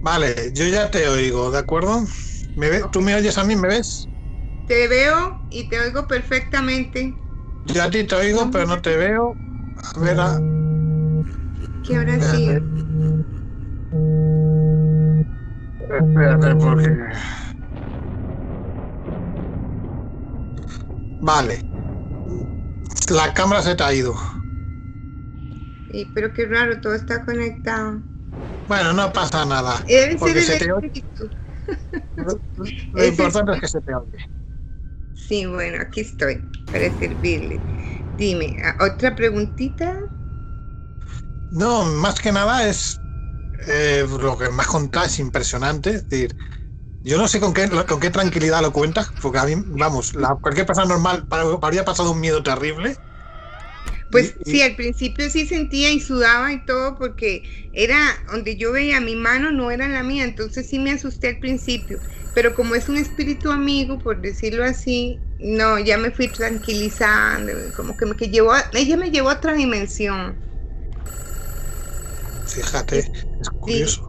Vale, 0.00 0.52
yo 0.52 0.66
ya 0.66 0.90
te 0.90 1.08
oigo, 1.08 1.50
¿de 1.50 1.58
acuerdo? 1.58 2.02
¿Me 2.54 2.70
ve- 2.70 2.84
¿Tú 2.92 3.00
me 3.00 3.14
oyes 3.14 3.38
a 3.38 3.44
mí? 3.44 3.56
¿Me 3.56 3.68
ves? 3.68 4.08
Te 4.66 4.88
veo 4.88 5.40
y 5.48 5.68
te 5.70 5.80
oigo 5.80 6.06
perfectamente. 6.06 7.22
Yo 7.64 7.82
a 7.82 7.90
ti 7.90 8.04
te 8.04 8.14
oigo, 8.14 8.50
pero 8.50 8.66
no 8.66 8.80
te 8.80 8.96
veo. 8.96 9.38
A 9.94 10.00
ver, 10.00 10.20
a- 10.20 10.38
¿Qué 11.82 11.98
hora 11.98 12.20
sí? 12.20 12.48
espérate, 15.98 16.56
porque. 16.56 16.90
Vale. 21.20 21.60
La 23.08 23.32
cámara 23.32 23.62
se 23.62 23.74
te 23.76 23.82
ha 23.82 23.94
ido. 23.94 24.14
Y, 25.94 26.12
pero 26.12 26.32
qué 26.34 26.46
raro, 26.46 26.80
todo 26.80 26.94
está 26.94 27.24
conectado. 27.24 28.02
Bueno, 28.66 28.92
no 28.92 29.12
pasa 29.12 29.44
nada. 29.44 29.84
Debe 29.86 30.18
ser 30.18 30.36
se 30.42 30.56
el 30.58 30.62
espíritu. 30.62 31.30
Lo 32.16 32.40
Ese 32.94 33.22
importante 33.22 33.52
es 33.52 33.60
que 33.60 33.68
se 33.68 33.80
te 33.82 33.94
oye. 33.94 34.18
Sí, 35.12 35.46
bueno, 35.46 35.80
aquí 35.80 36.00
estoy 36.00 36.50
para 36.70 36.90
servirle. 36.90 37.64
Dime, 38.16 38.56
¿a- 38.62 38.84
¿otra 38.84 39.14
preguntita? 39.14 39.94
No, 41.50 41.84
más 41.84 42.20
que 42.20 42.32
nada 42.32 42.66
es 42.68 43.00
eh, 43.68 44.06
lo 44.20 44.38
que 44.38 44.50
más 44.50 44.66
contás 44.68 45.14
es 45.14 45.18
impresionante. 45.20 45.90
Es 45.96 46.08
decir, 46.08 46.36
yo 47.02 47.18
no 47.18 47.28
sé 47.28 47.40
con 47.40 47.54
qué, 47.54 47.68
con 47.88 48.00
qué 48.00 48.10
tranquilidad 48.10 48.62
lo 48.62 48.72
cuentas, 48.72 49.08
porque 49.22 49.38
a 49.38 49.44
mí, 49.46 49.54
vamos, 49.66 50.14
la- 50.14 50.36
cualquier 50.36 50.66
persona 50.66 50.88
normal 50.88 51.26
habría 51.62 51.84
pasado 51.86 52.12
un 52.12 52.20
miedo 52.20 52.42
terrible. 52.42 52.98
Pues 54.14 54.36
sí, 54.44 54.62
al 54.62 54.76
principio 54.76 55.28
sí 55.28 55.46
sentía 55.46 55.90
y 55.92 56.00
sudaba 56.00 56.52
y 56.52 56.64
todo 56.64 56.96
porque 56.96 57.42
era 57.72 57.98
donde 58.30 58.56
yo 58.56 58.70
veía 58.72 59.00
mi 59.00 59.16
mano 59.16 59.50
no 59.52 59.70
era 59.72 59.88
la 59.88 60.04
mía, 60.04 60.22
entonces 60.24 60.68
sí 60.68 60.78
me 60.78 60.92
asusté 60.92 61.28
al 61.28 61.38
principio. 61.40 62.00
Pero 62.32 62.54
como 62.54 62.76
es 62.76 62.88
un 62.88 62.96
espíritu 62.96 63.50
amigo, 63.50 63.98
por 63.98 64.20
decirlo 64.22 64.64
así, 64.64 65.24
no, 65.38 65.78
ya 65.80 65.98
me 65.98 66.12
fui 66.12 66.32
tranquilizando, 66.32 67.52
como 67.74 67.96
que 67.96 68.06
me 68.06 68.16
que 68.16 68.28
llevó, 68.30 68.52
a- 68.52 68.68
ella 68.74 68.96
me 68.96 69.10
llevó 69.10 69.30
a 69.30 69.34
otra 69.34 69.54
dimensión. 69.54 70.40
Fíjate, 72.46 72.98
es 73.38 73.50
curioso. 73.58 74.00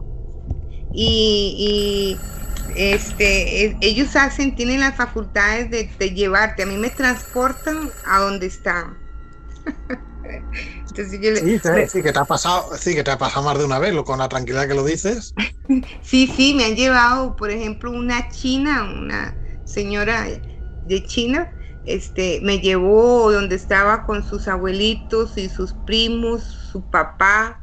y, 0.90 2.26
y, 2.68 2.72
este 2.74 3.78
ellos 3.86 4.16
hacen, 4.16 4.54
tienen 4.56 4.80
las 4.80 4.96
facultades 4.96 5.70
de, 5.70 5.94
de 5.98 6.10
llevarte, 6.14 6.62
a 6.64 6.66
mí 6.66 6.76
me 6.78 6.90
transportan 6.90 7.94
a 8.02 8.20
donde 8.20 8.46
están. 8.46 9.05
Entonces 10.88 11.20
yo 11.20 11.30
le- 11.30 11.40
Sí, 11.40 11.58
sí, 11.58 11.68
me- 11.72 11.86
sí, 11.86 12.02
que 12.02 12.12
te 12.12 12.18
ha 12.18 12.24
pasado, 12.24 12.76
sí, 12.78 12.94
que 12.94 13.04
te 13.04 13.10
ha 13.10 13.18
pasado 13.18 13.44
más 13.44 13.58
de 13.58 13.64
una 13.64 13.78
vez, 13.78 13.94
con 14.04 14.18
la 14.18 14.28
tranquilidad 14.28 14.66
que 14.68 14.74
lo 14.74 14.84
dices. 14.84 15.34
Sí, 16.02 16.26
sí, 16.26 16.54
me 16.54 16.64
han 16.64 16.76
llevado, 16.76 17.36
por 17.36 17.50
ejemplo, 17.50 17.90
una 17.90 18.28
china, 18.30 18.84
una 18.84 19.38
señora 19.64 20.26
de 20.84 21.04
China, 21.04 21.48
este, 21.84 22.40
me 22.42 22.60
llevó 22.60 23.32
donde 23.32 23.56
estaba 23.56 24.04
con 24.04 24.22
sus 24.24 24.48
abuelitos 24.48 25.36
y 25.36 25.48
sus 25.48 25.74
primos, 25.74 26.44
su 26.44 26.88
papá, 26.88 27.60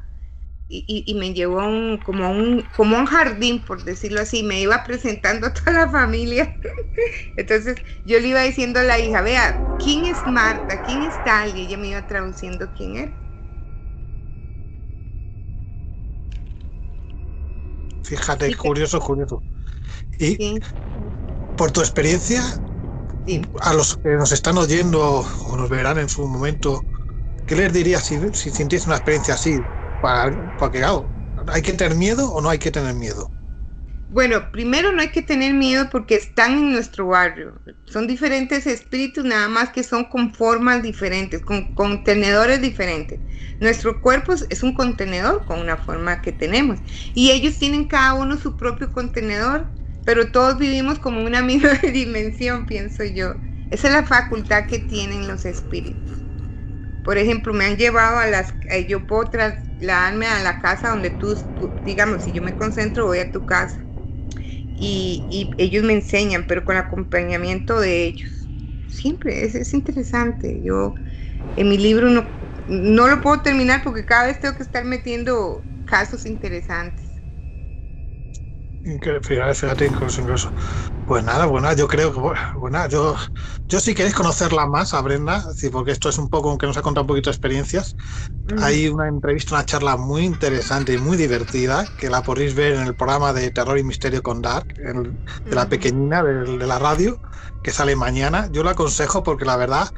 y, 0.74 0.86
y- 1.08 1.12
y 1.12 1.16
me 1.20 1.34
llevó 1.34 1.62
a 1.62 1.68
un, 1.68 2.02
como, 2.04 2.26
a 2.26 2.30
un, 2.30 2.70
como 2.76 2.98
a 2.98 3.02
un 3.02 3.06
jardín, 3.08 3.64
por 3.66 3.84
decirlo 3.84 4.22
así, 4.22 4.44
me 4.44 4.62
iba 4.62 4.84
presentando 4.86 5.48
a 5.48 5.54
toda 5.54 5.74
la 5.86 5.90
familia. 5.92 6.56
Entonces 7.38 7.78
yo 8.06 8.20
le 8.20 8.30
iba 8.30 8.42
diciendo 8.44 8.80
a 8.82 8.84
la 8.84 9.00
hija, 9.00 9.22
vea, 9.22 9.60
¿quién 9.78 10.06
es 10.06 10.26
Marta? 10.28 10.82
¿Quién 10.84 11.04
es 11.04 11.22
tal? 11.24 11.56
Y 11.58 11.62
ella 11.64 11.78
me 11.78 11.90
iba 11.90 12.08
traduciendo 12.08 12.72
quién 12.76 12.98
era. 12.98 13.14
Fíjate, 18.04 18.48
Sí, 18.48 18.56
curioso, 18.56 19.00
curioso. 19.00 19.44
Y 20.20 20.42
por 21.56 21.72
tu 21.72 21.82
experiencia, 21.82 22.44
a 23.62 23.74
los 23.74 23.98
que 23.98 24.10
nos 24.12 24.32
están 24.32 24.58
oyendo 24.58 25.26
o 25.46 25.58
nos 25.58 25.70
verán 25.70 25.98
en 26.00 26.10
su 26.10 26.28
momento, 26.28 26.86
¿qué 27.46 27.56
les 27.56 27.74
dirías 27.74 28.06
si, 28.06 28.20
si 28.34 28.52
sintiese 28.52 28.90
una 28.90 28.98
experiencia 28.98 29.36
así? 29.36 29.60
Para, 30.04 30.32
porque, 30.60 30.80
claro, 30.80 31.00
¿hay 31.48 31.62
que 31.64 31.74
tener 31.74 31.96
miedo 31.98 32.32
o 32.34 32.42
no 32.42 32.50
hay 32.52 32.60
que 32.60 32.72
tener 32.72 32.94
miedo? 32.96 33.34
Bueno, 34.08 34.52
primero 34.52 34.92
no 34.92 35.02
hay 35.02 35.10
que 35.12 35.22
tener 35.24 35.54
miedo 35.54 35.90
porque 35.92 36.16
están 36.16 36.52
en 36.54 36.72
nuestro 36.72 37.08
barrio. 37.08 37.62
Son 37.86 38.06
diferentes 38.08 38.68
espíritus, 38.68 39.24
nada 39.26 39.48
más 39.50 39.72
que 39.72 39.84
son 39.84 40.06
con 40.06 40.34
formas 40.36 40.84
diferentes, 40.84 41.42
con 41.42 41.74
contenedores 41.74 42.62
diferentes. 42.62 43.22
Nuestro 43.60 44.02
cuerpo 44.02 44.34
es- 44.34 44.62
un 44.64 44.74
contenedor 44.74 45.46
con 45.46 45.60
una 45.60 45.78
forma 45.78 46.22
que 46.22 46.32
tenemos. 46.32 46.80
Y 47.14 47.32
ellos 47.32 47.58
tienen 47.58 47.88
cada 47.88 48.14
uno 48.14 48.38
su 48.38 48.56
propio 48.56 48.92
contenedor, 48.92 49.72
pero 50.04 50.32
todos 50.32 50.58
vivimos 50.60 51.00
como 51.00 51.24
una 51.24 51.42
misma 51.44 51.74
dimensión, 51.82 52.66
pienso 52.68 53.04
yo. 53.06 53.36
Esa 53.70 53.88
es 53.88 53.94
la 53.94 54.04
facultad 54.04 54.68
que 54.68 54.80
tienen 54.80 55.28
los 55.28 55.46
espíritus. 55.46 56.23
Por 57.04 57.18
ejemplo, 57.20 57.54
me 57.54 57.66
han 57.66 57.78
llevado 57.78 58.20
a 58.20 58.28
las, 58.28 58.56
eh, 58.70 58.88
yo 58.88 59.08
puedo 59.08 59.26
trasladarme 59.30 60.28
a 60.28 60.42
la 60.44 60.60
casa 60.60 60.90
donde 60.90 61.12
tú, 61.12 61.38
digamos, 61.84 62.24
si 62.24 62.34
yo 62.34 62.42
me 62.42 62.56
concentro, 62.56 63.08
voy 63.08 63.20
a 63.20 63.32
tu 63.32 63.46
casa 63.46 63.88
y, 64.76 65.26
y 65.30 65.52
ellos 65.64 65.84
me 65.84 65.94
enseñan, 65.94 66.46
pero 66.48 66.66
con 66.66 66.78
acompañamiento 66.78 67.80
de 67.80 68.06
ellos. 68.08 68.50
Siempre, 68.88 69.46
es, 69.46 69.56
es 69.56 69.74
interesante. 69.74 70.62
Yo 70.64 70.96
en 71.56 71.70
mi 71.70 71.78
libro 71.78 72.10
no, 72.10 72.30
no 72.68 73.08
lo 73.08 73.22
puedo 73.22 73.42
terminar 73.42 73.84
porque 73.84 74.06
cada 74.06 74.28
vez 74.28 74.40
tengo 74.40 74.56
que 74.58 74.64
estar 74.64 74.86
metiendo 74.86 75.68
casos 75.86 76.26
interesantes. 76.26 77.03
Fíjate, 78.84 79.54
fíjate, 79.56 79.86
incluso. 79.88 80.22
Pues 81.06 81.24
nada, 81.24 81.48
nada, 81.48 81.74
yo 81.76 81.88
creo 81.88 82.14
que, 82.14 82.20
bueno, 82.60 82.88
yo, 82.90 83.18
yo 83.70 83.80
si 83.80 83.96
queréis 83.96 84.16
conocerla 84.16 84.68
más 84.68 84.94
a 84.94 85.02
Brenda, 85.02 85.46
porque 85.72 85.92
esto 85.92 86.10
es 86.10 86.18
un 86.18 86.30
poco, 86.30 86.50
aunque 86.50 86.68
nos 86.68 86.78
ha 86.78 86.82
contado 86.84 87.04
un 87.04 87.08
poquito 87.08 87.30
de 87.30 87.34
experiencias, 87.36 87.96
hay 88.56 88.90
una 88.90 89.08
entrevista, 89.10 89.56
una 89.56 89.66
charla 89.66 89.98
muy 89.98 90.24
interesante 90.26 90.94
y 90.94 91.00
muy 91.00 91.18
divertida, 91.18 91.88
que 91.98 92.10
la 92.10 92.24
podéis 92.24 92.56
ver 92.56 92.74
en 92.74 92.84
el 92.88 92.96
programa 92.96 93.34
de 93.34 93.52
Terror 93.52 93.78
y 93.80 93.84
Misterio 93.86 94.24
con 94.24 94.42
Dark, 94.42 94.68
en- 94.78 95.22
de 95.50 95.56
la 95.56 95.70
pequeñina, 95.70 96.24
de, 96.24 96.58
de 96.60 96.68
la 96.68 96.80
radio, 96.80 97.20
que 97.62 97.72
sale 97.72 97.96
mañana. 97.96 98.50
Yo 98.52 98.64
lo 98.64 98.70
aconsejo 98.72 99.24
porque 99.24 99.46
la 99.46 99.58
verdad, 99.58 99.90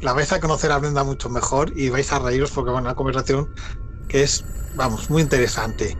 la 0.00 0.12
vais 0.14 0.32
a 0.32 0.40
conocer 0.40 0.72
a 0.72 0.78
Brenda 0.78 1.04
mucho 1.04 1.30
mejor 1.30 1.72
y 1.76 1.90
vais 1.90 2.12
a 2.12 2.18
reíros 2.20 2.52
porque 2.52 2.70
bueno, 2.72 2.86
una 2.88 2.94
conversación 2.96 3.48
que 4.08 4.22
es, 4.24 4.46
vamos, 4.72 5.10
muy 5.10 5.22
interesante. 5.22 5.98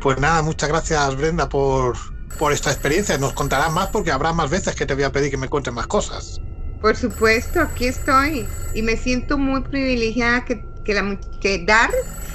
Pues 0.00 0.18
nada, 0.18 0.42
muchas 0.42 0.68
gracias 0.68 1.16
Brenda 1.16 1.48
por, 1.48 1.96
por 2.36 2.52
esta 2.52 2.70
experiencia. 2.72 3.18
Nos 3.18 3.34
contarás 3.34 3.70
más 3.72 3.88
porque 3.90 4.10
habrá 4.10 4.32
más 4.32 4.50
veces 4.50 4.74
que 4.74 4.84
te 4.86 4.94
voy 4.94 5.04
a 5.04 5.12
pedir 5.12 5.30
que 5.30 5.36
me 5.36 5.48
cuentes 5.48 5.72
más 5.72 5.86
cosas. 5.86 6.42
Por 6.78 6.96
supuesto, 6.96 7.60
aquí 7.60 7.86
estoy 7.86 8.56
y 8.72 8.82
me 8.82 8.96
siento 8.96 9.38
muy 9.38 9.62
privilegiada 9.64 10.44
que, 10.44 10.68
que, 10.84 10.94
la, 10.94 11.02
mu- 11.02 11.18
que 11.40 11.64
Dar 11.64 11.90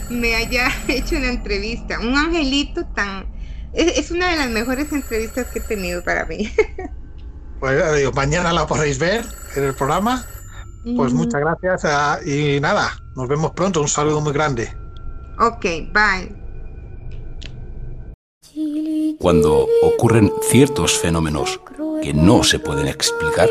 me 0.08 0.36
haya 0.36 0.68
hecho 0.88 1.18
una 1.18 1.30
entrevista. 1.30 2.00
Un 2.00 2.16
angelito 2.18 2.86
tan... 2.94 3.30
Es, 3.72 3.98
es 3.98 4.12
una 4.12 4.30
de 4.32 4.38
las 4.38 4.50
mejores 4.52 4.92
entrevistas 4.94 5.48
que 5.52 5.60
he 5.60 5.62
tenido 5.64 6.04
para 6.04 6.26
mí. 6.26 6.52
Pues 7.60 7.78
ya 7.80 7.92
digo, 7.94 8.12
mañana 8.14 8.54
la 8.54 8.66
podréis 8.68 8.98
ver 9.00 9.26
en 9.56 9.64
el 9.64 9.76
programa. 9.76 10.30
Pues 10.94 11.14
Mm. 11.14 11.14
muchas 11.14 11.42
gracias 11.42 11.86
ah, 11.86 12.20
y 12.26 12.60
nada, 12.62 12.94
nos 13.16 13.28
vemos 13.30 13.54
pronto. 13.54 13.82
Un 13.82 13.90
saludo 13.90 14.22
muy 14.22 14.34
grande. 14.34 14.72
Ok, 15.38 15.64
bye. 15.94 16.36
Cuando 19.20 19.68
ocurren 19.82 20.32
ciertos 20.50 20.98
fenómenos 20.98 21.60
que 22.02 22.14
no 22.14 22.44
se 22.44 22.60
pueden 22.60 22.88
explicar, 22.88 23.50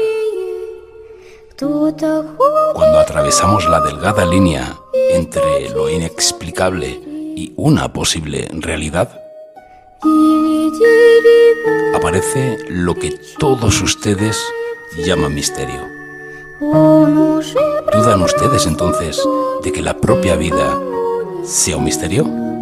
cuando 1.59 2.99
atravesamos 2.99 3.69
la 3.69 3.81
delgada 3.81 4.25
línea 4.25 4.79
entre 5.11 5.69
lo 5.71 5.91
inexplicable 5.91 6.89
y 6.89 7.53
una 7.57 7.93
posible 7.93 8.49
realidad, 8.53 9.21
aparece 11.95 12.59
lo 12.69 12.95
que 12.95 13.15
todos 13.39 13.83
ustedes 13.83 14.43
llaman 15.05 15.35
misterio. 15.35 15.87
¿Dudan 16.61 18.23
ustedes 18.23 18.67
entonces 18.67 19.23
de 19.63 19.71
que 19.71 19.83
la 19.83 19.99
propia 19.99 20.37
vida 20.37 20.81
sea 21.45 21.77
un 21.77 21.85
misterio? 21.85 22.54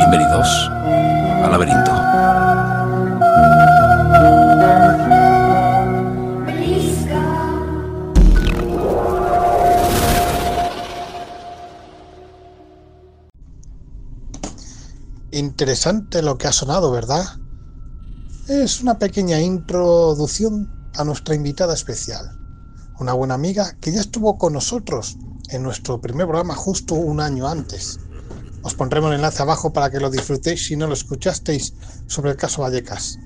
Bienvenidos 0.00 0.48
al 1.44 1.50
laberinto. 1.50 1.92
Interesante 15.32 16.22
lo 16.22 16.38
que 16.38 16.46
ha 16.46 16.52
sonado, 16.52 16.90
¿verdad? 16.90 17.26
Es 18.48 18.80
una 18.80 18.98
pequeña 18.98 19.38
introducción 19.38 20.90
a 20.96 21.04
nuestra 21.04 21.34
invitada 21.34 21.74
especial, 21.74 22.24
una 22.98 23.12
buena 23.12 23.34
amiga 23.34 23.76
que 23.82 23.92
ya 23.92 24.00
estuvo 24.00 24.38
con 24.38 24.54
nosotros 24.54 25.18
en 25.50 25.62
nuestro 25.62 26.00
primer 26.00 26.26
programa 26.26 26.54
justo 26.54 26.94
un 26.94 27.20
año 27.20 27.46
antes. 27.46 28.00
Os 28.62 28.74
pondremos 28.74 29.10
el 29.10 29.16
enlace 29.16 29.42
abajo 29.42 29.72
para 29.72 29.90
que 29.90 30.00
lo 30.00 30.10
disfrutéis 30.10 30.66
si 30.66 30.76
no 30.76 30.86
lo 30.86 30.92
escuchasteis 30.92 31.74
sobre 32.06 32.30
el 32.32 32.36
caso 32.36 32.62
Vallecas. 32.62 33.18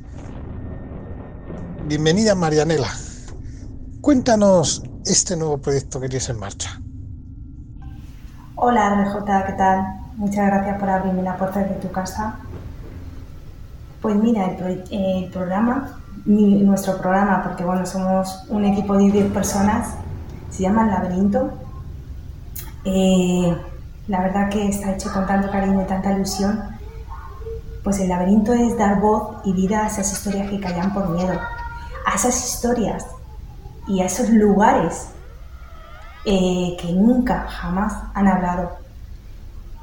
Bienvenida 1.87 2.35
Marianela. 2.35 2.89
Cuéntanos 4.01 4.82
este 5.05 5.37
nuevo 5.37 5.59
proyecto 5.59 6.01
que 6.01 6.09
tienes 6.09 6.28
en 6.28 6.39
marcha. 6.39 6.80
Hola 8.57 8.95
RJ, 9.05 9.24
¿qué 9.47 9.53
tal? 9.55 9.85
Muchas 10.16 10.47
gracias 10.47 10.78
por 10.78 10.89
abrirme 10.89 11.22
la 11.22 11.37
puerta 11.37 11.61
de 11.61 11.74
tu 11.74 11.91
casa. 11.91 12.37
Pues 14.01 14.14
mira, 14.16 14.47
el, 14.47 14.57
pro- 14.57 14.85
el 14.91 15.30
programa, 15.30 15.99
nuestro 16.26 16.97
programa, 16.99 17.43
porque 17.43 17.64
bueno, 17.64 17.85
somos 17.87 18.45
un 18.49 18.64
equipo 18.66 18.97
de 18.97 19.11
10 19.11 19.32
personas, 19.32 19.95
se 20.51 20.62
llama 20.62 20.87
Laberinto. 20.87 21.51
Eh, 22.85 23.57
la 24.09 24.20
verdad 24.20 24.50
que 24.50 24.68
está 24.68 24.92
hecho 24.92 25.12
con 25.12 25.26
tanto 25.26 25.50
cariño 25.50 25.82
y 25.82 25.86
tanta 25.86 26.12
ilusión. 26.12 26.62
Pues 27.82 28.00
el 28.00 28.09
laberinto 28.09 28.52
es 28.52 28.76
dar 28.78 29.00
voz 29.00 29.36
y 29.44 29.52
vida 29.52 29.84
a 29.84 29.86
esas 29.88 30.12
historias 30.12 30.50
que 30.50 30.61
callan 30.61 30.92
por 30.94 31.11
miedo, 31.11 31.38
a 32.07 32.14
esas 32.14 32.44
historias 32.44 33.07
y 33.86 34.00
a 34.00 34.07
esos 34.07 34.30
lugares 34.30 35.09
eh, 36.24 36.76
que 36.80 36.92
nunca, 36.92 37.46
jamás 37.48 37.94
han 38.14 38.26
hablado. 38.26 38.72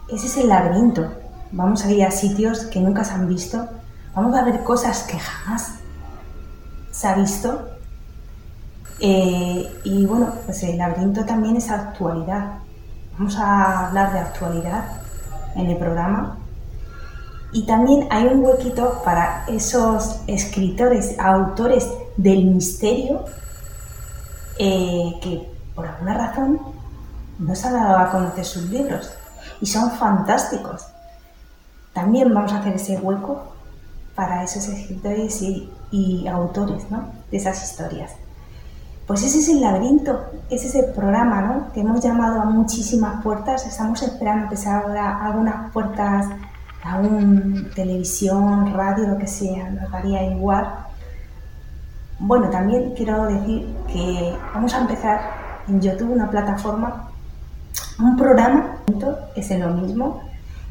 Ese 0.09 0.27
es 0.27 0.37
el 0.37 0.49
laberinto. 0.49 1.11
Vamos 1.51 1.85
a 1.85 1.91
ir 1.91 2.03
a 2.03 2.11
sitios 2.11 2.65
que 2.65 2.79
nunca 2.79 3.03
se 3.03 3.13
han 3.13 3.27
visto. 3.27 3.67
Vamos 4.15 4.35
a 4.35 4.43
ver 4.43 4.63
cosas 4.63 5.03
que 5.03 5.19
jamás 5.19 5.75
se 6.91 7.07
ha 7.07 7.15
visto. 7.15 7.67
Eh, 8.99 9.81
y 9.83 10.05
bueno, 10.05 10.33
pues 10.45 10.63
el 10.63 10.77
laberinto 10.77 11.25
también 11.25 11.55
es 11.57 11.69
actualidad. 11.69 12.59
Vamos 13.21 13.37
a 13.37 13.85
hablar 13.85 14.13
de 14.13 14.19
actualidad 14.19 14.83
en 15.53 15.67
el 15.67 15.77
programa. 15.77 16.37
Y 17.53 17.67
también 17.67 18.07
hay 18.09 18.25
un 18.25 18.43
huequito 18.43 18.99
para 19.05 19.45
esos 19.45 20.21
escritores, 20.25 21.19
autores 21.19 21.87
del 22.17 22.45
misterio 22.45 23.25
eh, 24.57 25.19
que 25.21 25.47
por 25.75 25.85
alguna 25.85 26.15
razón 26.15 26.61
no 27.37 27.53
se 27.53 27.67
han 27.67 27.73
dado 27.75 27.97
a 27.99 28.09
conocer 28.09 28.43
sus 28.43 28.63
libros 28.71 29.11
y 29.61 29.67
son 29.67 29.91
fantásticos. 29.91 30.87
También 31.93 32.33
vamos 32.33 32.51
a 32.53 32.57
hacer 32.57 32.73
ese 32.73 32.97
hueco 32.97 33.53
para 34.15 34.43
esos 34.43 34.67
escritores 34.67 35.43
y, 35.43 35.71
y 35.91 36.27
autores 36.27 36.89
¿no? 36.89 37.11
de 37.29 37.37
esas 37.37 37.69
historias. 37.69 38.13
Pues 39.07 39.23
ese 39.23 39.39
es 39.39 39.49
el 39.49 39.61
laberinto, 39.61 40.21
ese 40.49 40.67
es 40.67 40.75
el 40.75 40.93
programa, 40.93 41.41
¿no? 41.41 41.71
Que 41.73 41.81
hemos 41.81 42.01
llamado 42.01 42.41
a 42.41 42.45
muchísimas 42.45 43.21
puertas, 43.21 43.65
estamos 43.65 44.01
esperando 44.03 44.49
que 44.49 44.55
se 44.55 44.69
abra 44.69 45.25
algunas 45.25 45.71
puertas, 45.71 46.27
aún 46.83 47.69
televisión, 47.75 48.73
radio, 48.73 49.07
lo 49.07 49.17
que 49.17 49.27
sea, 49.27 49.69
nos 49.69 49.91
daría 49.91 50.23
igual. 50.23 50.67
Bueno, 52.19 52.49
también 52.49 52.93
quiero 52.95 53.25
decir 53.25 53.75
que 53.87 54.37
vamos 54.53 54.73
a 54.73 54.81
empezar 54.81 55.21
en 55.67 55.81
YouTube 55.81 56.11
una 56.11 56.29
plataforma, 56.29 57.09
un 57.99 58.15
programa, 58.15 58.77
es 59.35 59.59
lo 59.59 59.69
mismo, 59.69 60.21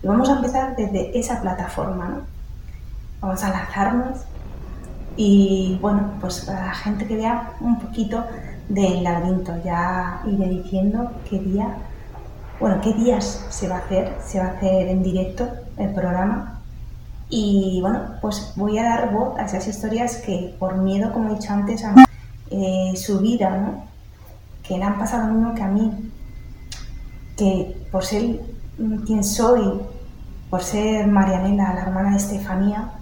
y 0.03 0.07
vamos 0.07 0.29
a 0.31 0.37
empezar 0.37 0.77
desde 0.77 1.19
esa 1.19 1.41
plataforma, 1.41 2.09
¿no? 2.09 2.21
Vamos 3.21 3.43
a 3.45 3.51
lanzarnos 3.51 4.19
y 5.23 5.77
bueno, 5.83 6.15
pues 6.19 6.47
para 6.47 6.65
la 6.65 6.75
gente 6.75 7.07
que 7.07 7.15
vea 7.15 7.53
un 7.61 7.79
poquito 7.79 8.25
del 8.71 9.05
laberinto, 9.05 9.53
ya 9.63 10.23
iré 10.27 10.49
diciendo 10.49 11.11
qué 11.29 11.39
día, 11.39 11.77
bueno, 12.59 12.81
qué 12.81 12.95
días 12.95 13.45
se 13.51 13.69
va 13.69 13.77
a 13.77 13.79
hacer, 13.81 14.17
se 14.25 14.39
va 14.39 14.47
a 14.47 14.53
hacer 14.53 14.89
en 14.89 15.03
directo 15.03 15.47
el 15.77 15.93
programa. 15.93 16.63
Y 17.29 17.81
bueno, 17.83 18.01
pues 18.23 18.55
voy 18.57 18.79
a 18.79 18.85
dar 18.85 19.13
voz 19.13 19.39
a 19.39 19.45
esas 19.45 19.69
historias 19.69 20.17
que 20.25 20.57
por 20.59 20.79
miedo, 20.79 21.13
como 21.13 21.33
he 21.33 21.35
dicho 21.35 21.53
antes, 21.53 21.85
han 21.85 21.97
eh, 22.51 22.95
su 22.97 23.21
vida. 23.21 23.85
Que 24.63 24.79
le 24.79 24.85
han 24.85 24.99
pasado 24.99 25.27
lo 25.27 25.35
mismo 25.35 25.55
que 25.55 25.63
a 25.63 25.69
mí. 25.69 26.13
Que 27.37 27.77
por 27.93 28.07
ser 28.07 28.41
quien 29.05 29.23
soy, 29.23 29.83
por 30.49 30.63
ser 30.63 31.07
Marianela, 31.09 31.75
la 31.75 31.83
hermana 31.83 32.11
de 32.13 32.17
Estefanía, 32.17 32.93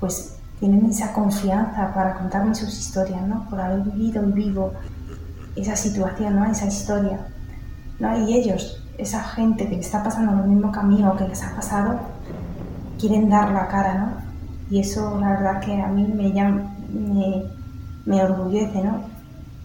pues 0.00 0.41
tienen 0.62 0.86
esa 0.86 1.12
confianza 1.12 1.92
para 1.92 2.14
contarme 2.14 2.54
sus 2.54 2.72
historias, 2.78 3.20
¿no? 3.26 3.44
Por 3.50 3.60
haber 3.60 3.80
vivido 3.80 4.22
y 4.28 4.30
vivo 4.30 4.72
esa 5.56 5.74
situación, 5.74 6.36
¿no? 6.36 6.44
Esa 6.44 6.66
historia, 6.66 7.18
¿no? 7.98 8.16
Y 8.16 8.34
ellos, 8.34 8.80
esa 8.96 9.24
gente 9.24 9.68
que 9.68 9.74
le 9.74 9.80
está 9.80 10.04
pasando 10.04 10.30
lo 10.30 10.44
mismo 10.44 10.70
que 10.70 11.18
que 11.18 11.28
les 11.28 11.42
ha 11.42 11.56
pasado, 11.56 11.98
quieren 12.96 13.28
dar 13.28 13.50
la 13.50 13.66
cara, 13.66 13.94
¿no? 13.94 14.08
Y 14.70 14.78
eso, 14.78 15.18
la 15.18 15.30
verdad, 15.30 15.60
que 15.60 15.82
a 15.82 15.88
mí 15.88 16.06
me, 16.06 16.30
llama, 16.30 16.72
me, 16.92 17.42
me 18.06 18.22
orgullece, 18.22 18.84
¿no? 18.84 19.00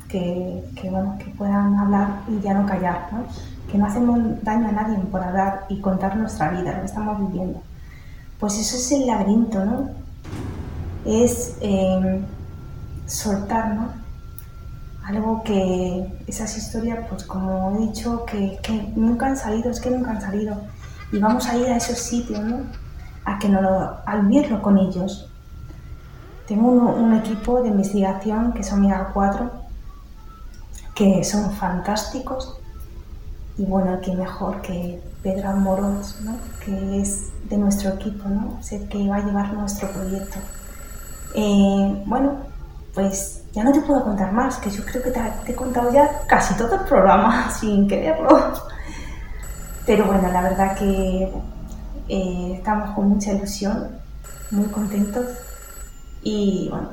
Que, 0.09 0.63
que, 0.81 0.89
bueno, 0.89 1.15
que 1.19 1.29
puedan 1.29 1.75
hablar 1.75 2.21
y 2.27 2.39
ya 2.39 2.55
no 2.55 2.65
callar, 2.65 3.09
¿no? 3.11 3.19
Que 3.71 3.77
no 3.77 3.85
hacemos 3.85 4.17
daño 4.41 4.69
a 4.69 4.71
nadie 4.71 4.97
por 5.11 5.21
hablar 5.21 5.65
y 5.69 5.79
contar 5.79 6.17
nuestra 6.17 6.49
vida, 6.49 6.73
lo 6.73 6.79
que 6.79 6.85
estamos 6.87 7.19
viviendo. 7.19 7.61
Pues 8.39 8.57
eso 8.57 8.77
es 8.77 8.91
el 8.93 9.05
laberinto, 9.05 9.63
¿no? 9.63 10.06
Es 11.07 11.57
eh, 11.61 12.21
soltar, 13.05 13.73
¿no? 13.73 13.89
Algo 15.05 15.41
que 15.43 16.05
esas 16.27 16.57
historias, 16.57 17.07
pues 17.07 17.23
como 17.23 17.77
he 17.77 17.87
dicho, 17.87 18.25
que, 18.25 18.59
nunca 18.95 19.27
han 19.27 19.37
salido, 19.37 19.71
es 19.71 19.79
que 19.79 19.89
nunca 19.89 20.11
han 20.11 20.21
salido. 20.21 20.57
Y 21.13 21.19
vamos 21.19 21.47
a 21.47 21.55
ir 21.55 21.67
a 21.67 21.77
esos 21.77 21.97
sitios, 21.97 22.41
¿no? 22.41 22.59
A 23.23 23.39
que 23.39 23.47
no 23.47 23.61
lo, 23.61 23.97
al 24.05 24.27
vivirlo 24.27 24.61
con 24.61 24.77
ellos. 24.77 25.29
Tengo 26.45 26.69
un, 26.69 27.13
equipo 27.13 27.61
de 27.61 27.69
investigación 27.69 28.53
que 28.53 28.63
son 28.63 28.81
Mira 28.81 29.11
4, 29.13 29.49
que 30.93 31.23
son 31.23 31.51
fantásticos. 31.51 32.57
Y 33.57 33.65
bueno, 33.65 33.99
que 34.01 34.13
mejor 34.13 34.61
que 34.61 35.01
Pedro 35.23 35.49
Amorós, 35.49 36.19
¿no? 36.21 36.37
que 36.63 37.01
es 37.01 37.31
de 37.49 37.57
nuestro 37.57 37.91
equipo, 37.91 38.29
¿no? 38.29 38.59
es 38.59 38.71
el 38.71 38.87
que 38.87 39.07
va 39.07 39.17
a 39.17 39.25
llevar 39.25 39.53
nuestro 39.53 39.89
proyecto. 39.89 40.37
Eh, 41.33 42.03
bueno, 42.05 42.37
pues 42.93 43.43
ya 43.53 43.63
no 43.63 43.71
te 43.71 43.81
puedo 43.81 44.03
contar 44.03 44.31
más, 44.31 44.57
que 44.57 44.69
yo 44.69 44.83
creo 44.83 45.03
que 45.03 45.11
te, 45.11 45.21
he 45.47 45.55
contado 45.55 45.91
ya 45.91 46.21
casi 46.27 46.55
todo 46.55 46.75
el 46.75 46.81
programa 46.81 47.49
sin 47.59 47.87
quererlo. 47.87 48.53
Pero 49.85 50.05
bueno, 50.05 50.29
la 50.31 50.41
verdad 50.41 50.75
que 50.77 51.31
eh, 52.09 52.53
estamos 52.55 52.91
con 52.95 53.09
mucha 53.09 53.31
ilusión, 53.33 53.87
muy 54.51 54.65
contentos 54.65 55.25
y 56.23 56.67
bueno, 56.69 56.89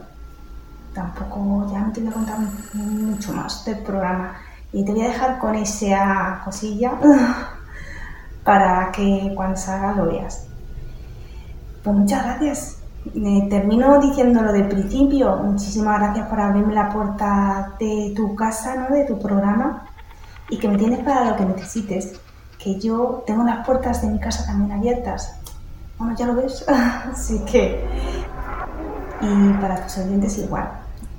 tampoco 0.93 1.71
ya 1.73 1.81
no 1.81 1.93
te 1.93 2.01
voy 2.01 2.11
a 2.11 2.13
contar 2.13 2.39
mucho 2.75 3.33
más 3.33 3.65
del 3.65 3.79
programa 3.79 4.37
y 4.73 4.85
te 4.85 4.93
voy 4.93 5.03
a 5.03 5.09
dejar 5.09 5.39
con 5.39 5.55
esa 5.55 6.43
cosilla 6.45 6.93
para 8.45 8.93
que 8.93 9.33
cuando 9.35 9.57
salga 9.57 9.93
lo 9.93 10.07
veas. 10.07 10.47
Pues 11.83 11.97
muchas 11.97 12.25
gracias 12.25 12.84
termino 13.13 14.01
diciendo 14.01 14.43
lo 14.43 14.53
del 14.53 14.69
principio. 14.69 15.37
Muchísimas 15.37 16.01
gracias 16.01 16.29
por 16.29 16.41
abrirme 16.41 16.75
la 16.75 16.89
puerta 16.89 17.75
de 17.79 18.13
tu 18.17 18.35
casa, 18.35 18.75
¿no? 18.77 18.95
de 18.95 19.05
tu 19.05 19.19
programa 19.19 19.85
y 20.49 20.59
que 20.59 20.69
me 20.69 20.79
tienes 20.79 21.01
para 21.01 21.31
lo 21.31 21.37
que 21.37 21.45
necesites. 21.45 22.21
Que 22.59 22.79
yo 22.81 23.23
tengo 23.27 23.45
las 23.45 23.67
puertas 23.67 24.01
de 24.03 24.09
mi 24.09 24.19
casa 24.19 24.47
también 24.47 24.73
abiertas. 24.73 25.39
Bueno, 25.99 26.15
ya 26.17 26.27
lo 26.27 26.37
ves. 26.37 26.65
Así 27.13 27.39
que. 27.45 27.85
Y 29.21 29.53
para 29.61 29.85
tus 29.85 29.99
oyentes 29.99 30.39
igual. 30.39 30.71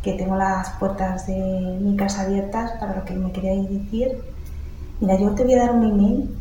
Que 0.02 0.14
tengo 0.14 0.36
las 0.36 0.72
puertas 0.72 1.28
de 1.28 1.80
mi 1.82 1.96
casa 1.96 2.24
abiertas 2.24 2.72
para 2.80 2.96
lo 2.96 3.06
que 3.06 3.14
me 3.14 3.32
queráis 3.32 3.70
decir. 3.70 4.24
Mira, 5.00 5.20
yo 5.20 5.32
te 5.32 5.44
voy 5.44 5.54
a 5.54 5.66
dar 5.66 5.76
un 5.76 5.84
email 5.84 6.36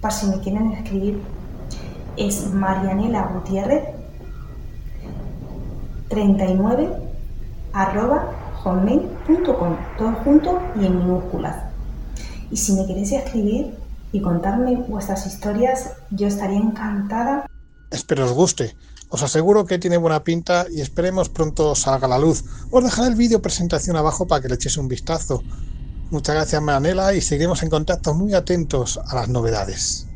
para 0.00 0.12
si 0.12 0.26
me 0.26 0.40
quieren 0.40 0.72
escribir. 0.72 1.22
Es 2.16 2.52
Marianela 2.52 3.30
Gutiérrez 3.34 3.99
39 6.10 6.90
arroba 7.72 8.32
hotmail.com, 8.62 9.76
todo 9.96 10.12
junto 10.24 10.60
y 10.78 10.84
en 10.84 10.98
minúsculas. 10.98 11.56
Y 12.50 12.56
si 12.56 12.72
me 12.74 12.86
queréis 12.86 13.12
escribir 13.12 13.74
y 14.12 14.20
contarme 14.20 14.76
vuestras 14.76 15.26
historias, 15.26 15.92
yo 16.10 16.26
estaría 16.26 16.58
encantada. 16.58 17.46
Espero 17.90 18.24
os 18.24 18.32
guste. 18.32 18.76
Os 19.08 19.22
aseguro 19.22 19.64
que 19.64 19.78
tiene 19.78 19.96
buena 19.96 20.22
pinta 20.22 20.66
y 20.70 20.80
esperemos 20.80 21.28
pronto 21.28 21.74
salga 21.74 22.06
la 22.06 22.18
luz. 22.18 22.44
Os 22.70 22.84
dejaré 22.84 23.08
el 23.08 23.14
vídeo 23.16 23.40
presentación 23.40 23.96
abajo 23.96 24.26
para 24.26 24.42
que 24.42 24.48
le 24.48 24.54
echéis 24.54 24.76
un 24.76 24.88
vistazo. 24.88 25.42
Muchas 26.10 26.34
gracias 26.34 26.60
Manela 26.60 27.14
y 27.14 27.20
seguiremos 27.20 27.62
en 27.62 27.70
contacto 27.70 28.14
muy 28.14 28.34
atentos 28.34 28.98
a 28.98 29.14
las 29.14 29.28
novedades. 29.28 30.09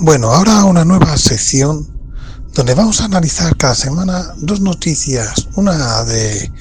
Bueno, 0.00 0.32
ahora 0.32 0.62
una 0.62 0.84
nueva 0.84 1.16
sección 1.16 1.84
donde 2.54 2.72
vamos 2.74 3.00
a 3.00 3.06
analizar 3.06 3.56
cada 3.56 3.74
semana 3.74 4.32
dos 4.36 4.60
noticias, 4.60 5.48
una 5.56 6.04
de 6.04 6.52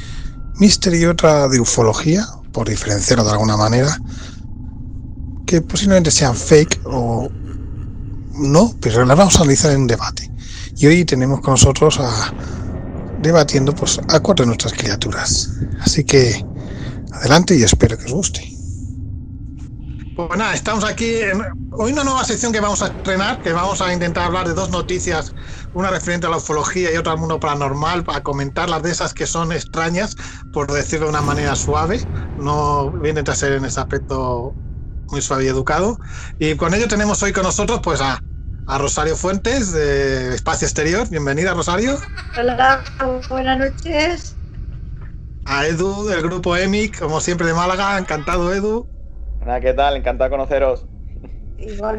misterio 0.55 1.01
y 1.01 1.05
otra 1.05 1.47
de 1.47 1.59
ufología, 1.59 2.25
por 2.51 2.67
diferenciarlo 2.67 3.23
de 3.23 3.29
alguna 3.29 3.55
manera, 3.55 3.95
que 5.45 5.61
posiblemente 5.61 6.09
sean 6.09 6.35
fake 6.35 6.81
o 6.85 7.29
no, 8.33 8.75
pero 8.81 9.05
las 9.05 9.15
vamos 9.15 9.35
a 9.35 9.41
analizar 9.41 9.71
en 9.71 9.81
un 9.81 9.88
debate. 9.88 10.31
Y 10.75 10.88
hoy 10.88 11.05
tenemos 11.05 11.39
con 11.41 11.51
nosotros 11.51 11.99
a 11.99 12.33
debatiendo 13.21 13.75
pues 13.75 13.99
a 14.09 14.19
cuatro 14.19 14.45
de 14.45 14.47
nuestras 14.47 14.73
criaturas. 14.73 15.51
Así 15.81 16.03
que 16.03 16.43
adelante 17.11 17.55
y 17.55 17.61
espero 17.61 17.99
que 17.99 18.05
os 18.05 18.13
guste. 18.13 18.56
Pues 20.18 20.36
nada, 20.36 20.55
estamos 20.55 20.84
aquí 20.84 21.18
en 21.18 21.43
hoy 21.74 21.93
una 21.93 22.03
nueva 22.03 22.26
sección 22.26 22.51
que 22.51 22.59
vamos 22.59 22.82
a 22.82 22.88
estrenar, 22.88 23.39
que 23.39 23.53
vamos 23.53 23.82
a 23.82 23.93
intentar 23.93 24.24
hablar 24.24 24.47
de 24.47 24.55
dos 24.55 24.72
noticias, 24.72 25.32
una 25.74 25.91
referente 25.91 26.26
a 26.26 26.32
la 26.32 26.38
ufología 26.38 26.91
y 26.91 26.97
otra 26.97 27.11
al 27.11 27.20
mundo 27.20 27.39
paranormal, 27.39 28.03
para 28.03 28.24
comentar 28.24 28.68
las 28.68 28.82
de 28.82 28.89
esas 28.89 29.13
que 29.13 29.28
son 29.28 29.51
extrañas, 29.51 30.15
por 30.51 30.72
decirlo 30.72 31.05
de 31.05 31.11
una 31.11 31.22
manera 31.22 31.55
suave. 31.55 32.01
No 32.36 32.91
vienen 32.93 33.30
a 33.30 33.36
ser 33.36 33.51
en 33.53 33.65
ese 33.65 33.80
aspecto 33.80 34.55
muy 35.11 35.22
suave 35.22 35.43
y 35.45 35.49
educado. 35.49 35.99
Y 36.39 36.55
con 36.55 36.74
ello 36.74 36.88
tenemos 36.88 37.22
hoy 37.22 37.32
con 37.32 37.43
nosotros 37.43 37.82
pues 37.84 38.01
a, 38.01 38.20
a 38.65 38.78
Rosario 38.80 39.15
Fuentes 39.15 39.72
de 39.72 40.34
Espacio 40.34 40.65
Exterior. 40.65 41.07
Bienvenida, 41.11 41.53
Rosario. 41.53 41.95
Hola, 42.36 42.84
buenas 43.30 43.59
noches. 43.59 44.36
A 45.45 45.68
Edu 45.68 46.07
del 46.07 46.24
grupo 46.24 46.57
EMIC, 46.57 46.97
como 46.97 47.22
siempre 47.22 47.45
de 47.45 47.53
Málaga. 47.53 47.99
Encantado, 47.99 48.51
Edu. 48.51 48.96
Hola, 49.47 49.61
¿qué 49.61 49.73
tal? 49.73 49.95
Encantado 49.95 50.29
de 50.29 50.35
conoceros. 50.35 50.85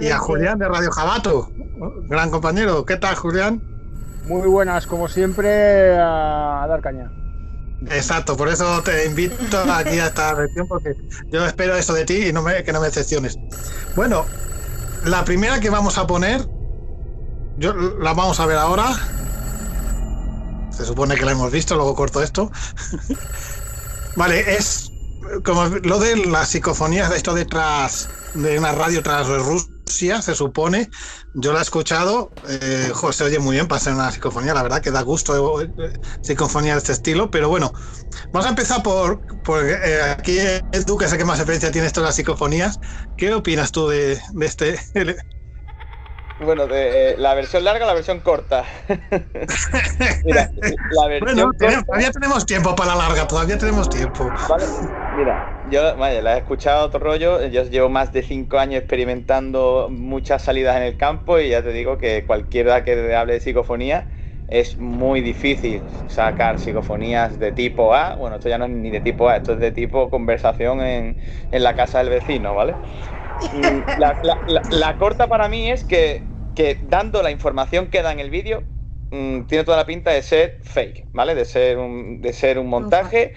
Y 0.00 0.10
a 0.10 0.18
Julián 0.18 0.58
de 0.58 0.68
Radio 0.68 0.90
Jabato, 0.90 1.50
gran 2.06 2.30
compañero. 2.30 2.84
¿Qué 2.84 2.98
tal, 2.98 3.14
Julián? 3.14 3.62
Muy 4.26 4.46
buenas, 4.46 4.86
como 4.86 5.08
siempre, 5.08 5.96
a 5.96 6.66
dar 6.68 6.82
caña. 6.82 7.10
Exacto, 7.88 8.36
por 8.36 8.48
eso 8.48 8.82
te 8.82 9.06
invito 9.06 9.62
aquí 9.72 9.98
a 9.98 10.08
esta 10.08 10.34
reunión, 10.34 10.68
porque 10.68 10.92
yo 11.32 11.46
espero 11.46 11.74
eso 11.74 11.94
de 11.94 12.04
ti 12.04 12.26
y 12.26 12.32
no 12.34 12.42
me, 12.42 12.62
que 12.64 12.70
no 12.70 12.80
me 12.80 12.88
decepciones. 12.88 13.38
Bueno, 13.96 14.26
la 15.06 15.24
primera 15.24 15.58
que 15.58 15.70
vamos 15.70 15.96
a 15.96 16.06
poner, 16.06 16.42
yo 17.56 17.72
la 17.72 18.12
vamos 18.12 18.40
a 18.40 18.44
ver 18.44 18.58
ahora. 18.58 18.90
Se 20.68 20.84
supone 20.84 21.14
que 21.14 21.24
la 21.24 21.32
hemos 21.32 21.50
visto, 21.50 21.76
luego 21.76 21.94
corto 21.94 22.22
esto. 22.22 22.52
vale, 24.16 24.38
es 24.54 24.92
como 25.44 25.66
lo 25.66 25.98
de 25.98 26.16
las 26.26 26.50
psicofonías 26.50 27.10
de 27.10 27.16
esto 27.16 27.34
detrás 27.34 28.10
de 28.32 28.58
una 28.58 28.72
radio 28.72 29.02
tras 29.02 29.28
Rusia, 29.28 30.22
se 30.22 30.34
supone. 30.34 30.88
Yo 31.32 31.52
la 31.52 31.60
he 31.60 31.62
escuchado, 31.62 32.32
eh, 32.48 32.90
jo, 32.94 33.12
se 33.12 33.24
oye 33.24 33.38
muy 33.38 33.56
bien 33.56 33.68
para 33.68 33.80
ser 33.80 33.94
una 33.94 34.10
psicofonía, 34.12 34.54
la 34.54 34.62
verdad 34.62 34.82
que 34.82 34.90
da 34.90 35.02
gusto 35.02 35.62
eh, 35.62 35.70
psicofonía 36.20 36.72
de 36.74 36.78
este 36.78 36.92
estilo, 36.92 37.30
pero 37.30 37.48
bueno, 37.48 37.72
vamos 38.32 38.46
a 38.46 38.50
empezar 38.50 38.82
por, 38.82 39.20
por 39.42 39.64
eh, 39.64 40.02
aquí 40.02 40.36
que 40.98 41.08
sé 41.08 41.18
que 41.18 41.24
más 41.24 41.38
experiencia 41.38 41.70
tiene 41.70 41.86
esto 41.86 42.00
de 42.00 42.06
las 42.06 42.16
psicofonías. 42.16 42.78
¿Qué 43.16 43.34
opinas 43.34 43.72
tú 43.72 43.88
de 43.88 44.20
este? 44.40 44.78
Bueno, 46.40 46.66
de, 46.68 47.10
eh, 47.10 47.14
la 47.18 47.34
versión 47.34 47.64
larga 47.64 47.84
o 47.84 47.88
la 47.88 47.94
versión 47.94 48.20
corta. 48.20 48.64
Mira, 50.24 50.48
la 50.90 51.08
versión 51.08 51.34
Bueno, 51.36 51.52
corta- 51.58 51.84
todavía 51.84 52.10
tenemos 52.12 52.46
tiempo 52.46 52.74
para 52.76 52.94
la 52.94 53.06
larga, 53.08 53.26
todavía 53.26 53.58
tenemos 53.58 53.88
tiempo. 53.88 54.32
Vale, 54.48 54.64
mira, 55.10 55.48
yo 55.64 55.96
vaya, 55.96 56.22
la 56.22 56.34
he 56.36 56.38
escuchado 56.38 56.86
otro 56.86 57.00
rollo, 57.00 57.44
yo 57.46 57.64
llevo 57.64 57.88
más 57.88 58.12
de 58.12 58.22
cinco 58.22 58.58
años 58.58 58.78
experimentando 58.80 59.88
muchas 59.90 60.42
salidas 60.42 60.76
en 60.76 60.84
el 60.84 60.96
campo 60.96 61.38
y 61.40 61.48
ya 61.50 61.62
te 61.62 61.72
digo 61.72 61.98
que 61.98 62.24
cualquiera 62.24 62.84
que 62.84 63.14
hable 63.16 63.34
de 63.34 63.40
psicofonía 63.40 64.08
es 64.46 64.78
muy 64.78 65.20
difícil 65.20 65.86
sacar 66.06 66.58
psicofonías 66.58 67.38
de 67.38 67.52
tipo 67.52 67.94
A, 67.94 68.14
bueno, 68.16 68.36
esto 68.36 68.48
ya 68.48 68.58
no 68.58 68.64
es 68.66 68.70
ni 68.70 68.90
de 68.90 69.00
tipo 69.00 69.28
A, 69.28 69.36
esto 69.36 69.54
es 69.54 69.58
de 69.60 69.72
tipo 69.72 70.08
conversación 70.08 70.80
en, 70.82 71.18
en 71.50 71.62
la 71.64 71.74
casa 71.74 71.98
del 71.98 72.08
vecino, 72.10 72.54
¿vale? 72.54 72.78
La, 73.96 74.16
la- 74.22 74.38
la- 74.46 74.62
la 74.70 74.96
corta 74.98 75.28
para 75.28 75.48
mí 75.48 75.70
es 75.70 75.84
que, 75.84 76.27
que 76.58 76.76
dando 76.82 77.22
la 77.22 77.30
información 77.30 77.86
que 77.86 78.02
da 78.02 78.10
en 78.10 78.18
el 78.18 78.30
vídeo, 78.30 78.64
mm, 79.12 79.44
tiene 79.44 79.62
toda 79.62 79.76
la 79.76 79.86
pinta 79.86 80.10
de 80.10 80.22
ser 80.22 80.58
fake, 80.64 81.06
¿vale? 81.12 81.36
De 81.36 81.44
ser 81.44 81.78
un, 81.78 82.20
de 82.20 82.32
ser 82.32 82.58
un 82.58 82.66
montaje, 82.66 83.32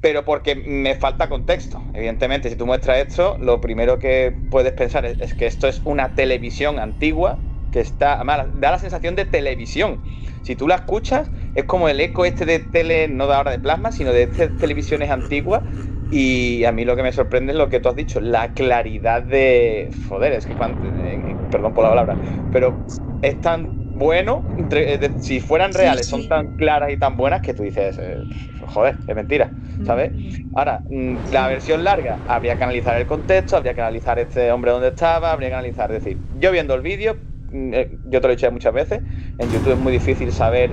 pero 0.00 0.24
porque 0.24 0.54
me 0.54 0.94
falta 0.94 1.28
contexto. 1.28 1.84
Evidentemente, 1.92 2.48
si 2.48 2.56
tú 2.56 2.64
muestras 2.64 2.96
esto, 2.96 3.36
lo 3.40 3.60
primero 3.60 3.98
que 3.98 4.34
puedes 4.50 4.72
pensar 4.72 5.04
es, 5.04 5.20
es 5.20 5.34
que 5.34 5.44
esto 5.46 5.68
es 5.68 5.82
una 5.84 6.14
televisión 6.14 6.78
antigua 6.78 7.44
que 7.70 7.80
está, 7.80 8.14
además, 8.14 8.46
da 8.54 8.70
la 8.70 8.78
sensación 8.78 9.16
de 9.16 9.26
televisión. 9.26 10.02
Si 10.40 10.56
tú 10.56 10.66
la 10.66 10.76
escuchas, 10.76 11.30
es 11.52 11.64
como 11.66 11.90
el 11.90 12.00
eco 12.00 12.24
este 12.24 12.46
de 12.46 12.58
tele, 12.60 13.06
no 13.06 13.26
de 13.26 13.34
ahora 13.34 13.50
de 13.50 13.58
plasma, 13.58 13.92
sino 13.92 14.12
de 14.12 14.22
estas 14.22 14.56
televisiones 14.56 15.10
antiguas. 15.10 15.64
Y 16.12 16.64
a 16.66 16.72
mí 16.72 16.84
lo 16.84 16.94
que 16.94 17.02
me 17.02 17.10
sorprende 17.10 17.52
es 17.52 17.58
lo 17.58 17.70
que 17.70 17.80
tú 17.80 17.88
has 17.88 17.96
dicho, 17.96 18.20
la 18.20 18.52
claridad 18.52 19.22
de. 19.22 19.90
Joder, 20.08 20.34
es 20.34 20.46
que 20.46 20.54
cuando- 20.54 20.86
eh, 20.86 21.34
Perdón 21.50 21.72
por 21.72 21.84
la 21.84 21.90
palabra, 21.90 22.18
pero 22.50 22.76
es 23.22 23.40
tan 23.40 23.70
bueno, 23.98 24.42
entre- 24.58 24.98
de- 24.98 25.12
si 25.18 25.40
fueran 25.40 25.72
reales, 25.72 26.04
sí. 26.04 26.10
son 26.10 26.28
tan 26.28 26.56
claras 26.56 26.90
y 26.90 26.98
tan 26.98 27.16
buenas 27.16 27.40
que 27.40 27.54
tú 27.54 27.62
dices, 27.62 27.98
eh, 27.98 28.18
joder, 28.66 28.96
es 29.06 29.14
mentira, 29.16 29.52
¿sabes? 29.86 30.12
Ahora, 30.54 30.82
mm, 30.90 31.14
la 31.30 31.48
versión 31.48 31.82
larga, 31.82 32.18
habría 32.26 32.56
que 32.56 32.64
analizar 32.64 32.96
el 32.98 33.06
contexto, 33.06 33.56
habría 33.56 33.72
que 33.74 33.80
analizar 33.80 34.18
este 34.18 34.52
hombre 34.52 34.70
dónde 34.72 34.88
estaba, 34.88 35.32
habría 35.32 35.48
que 35.48 35.54
analizar, 35.54 35.90
es 35.92 36.04
decir, 36.04 36.18
yo 36.34 36.50
viendo 36.52 36.74
el 36.74 36.82
vídeo, 36.82 37.16
mm, 37.50 37.74
eh, 37.74 37.88
yo 38.04 38.20
te 38.20 38.26
lo 38.26 38.32
he 38.32 38.36
dicho 38.36 38.50
muchas 38.52 38.74
veces, 38.74 39.00
en 39.38 39.50
YouTube 39.50 39.72
es 39.72 39.78
muy 39.78 39.92
difícil 39.92 40.30
saber 40.32 40.70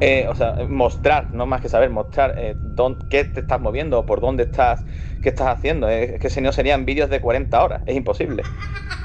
eh, 0.00 0.26
o 0.28 0.34
sea, 0.34 0.56
mostrar, 0.68 1.28
no 1.32 1.46
más 1.46 1.60
que 1.60 1.68
saber, 1.68 1.90
mostrar 1.90 2.34
eh, 2.36 2.56
dónde- 2.60 3.04
qué 3.08 3.24
te 3.24 3.40
estás 3.40 3.60
moviendo, 3.60 4.06
por 4.06 4.20
dónde 4.20 4.44
estás, 4.44 4.84
qué 5.20 5.30
estás 5.30 5.48
haciendo. 5.48 5.88
Es 5.88 6.18
que 6.20 6.30
si 6.30 6.40
no 6.40 6.52
serían 6.52 6.84
vídeos 6.86 7.10
de 7.10 7.20
40 7.20 7.62
horas, 7.64 7.82
es 7.86 7.96
imposible. 7.96 8.48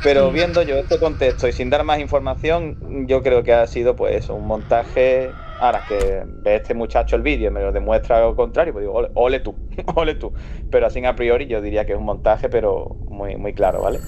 Pero 0.02 0.32
viendo 0.32 0.64
yo 0.64 0.76
este 0.78 1.00
contexto 1.00 1.48
y 1.48 1.54
sin 1.54 1.70
dar 1.70 1.84
más 1.84 2.00
información, 2.00 2.78
yo 3.08 3.22
creo 3.24 3.44
que 3.44 3.54
ha 3.54 3.68
sido 3.68 3.96
pues 3.96 4.30
un 4.30 4.48
montaje. 4.48 5.38
Ahora 5.60 5.86
que 5.86 6.24
ve 6.28 6.56
este 6.56 6.74
muchacho 6.74 7.16
el 7.16 7.22
vídeo 7.22 7.50
y 7.50 7.52
me 7.54 7.62
lo 7.62 7.72
demuestra 7.72 8.20
lo 8.22 8.36
contrario, 8.36 8.74
pues 8.74 8.82
digo, 8.84 8.94
ole, 8.96 9.12
ole 9.16 9.40
tú, 9.42 9.60
ole 9.96 10.16
tú. 10.16 10.34
Pero 10.70 10.88
así 10.88 11.06
a 11.06 11.16
priori 11.16 11.46
yo 11.48 11.62
diría 11.62 11.86
que 11.86 11.94
es 11.94 12.00
un 12.00 12.06
montaje, 12.06 12.50
pero 12.50 12.98
muy, 13.08 13.38
muy 13.38 13.54
claro, 13.54 13.82
¿vale? 13.82 14.04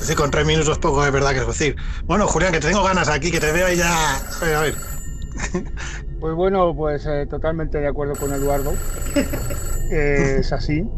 Sí, 0.00 0.14
con 0.14 0.30
tres 0.30 0.46
minutos 0.46 0.78
poco 0.78 1.04
es 1.04 1.12
verdad 1.12 1.32
que 1.32 1.38
es 1.40 1.46
decir. 1.46 1.76
Bueno, 2.06 2.26
Julián, 2.28 2.52
que 2.52 2.60
tengo 2.60 2.82
ganas 2.84 3.08
aquí, 3.08 3.30
que 3.30 3.40
te 3.40 3.52
veo 3.52 3.66
ahí 3.66 3.76
ya. 3.76 4.16
A 4.40 4.44
ver, 4.44 4.54
a 4.54 4.60
ver. 4.60 4.95
Pues 6.18 6.34
bueno, 6.34 6.74
pues 6.74 7.04
eh, 7.06 7.26
totalmente 7.28 7.78
de 7.78 7.86
acuerdo 7.88 8.14
con 8.16 8.32
Eduardo. 8.32 8.72
Eh, 9.90 10.38
es 10.40 10.52
así. 10.52 10.90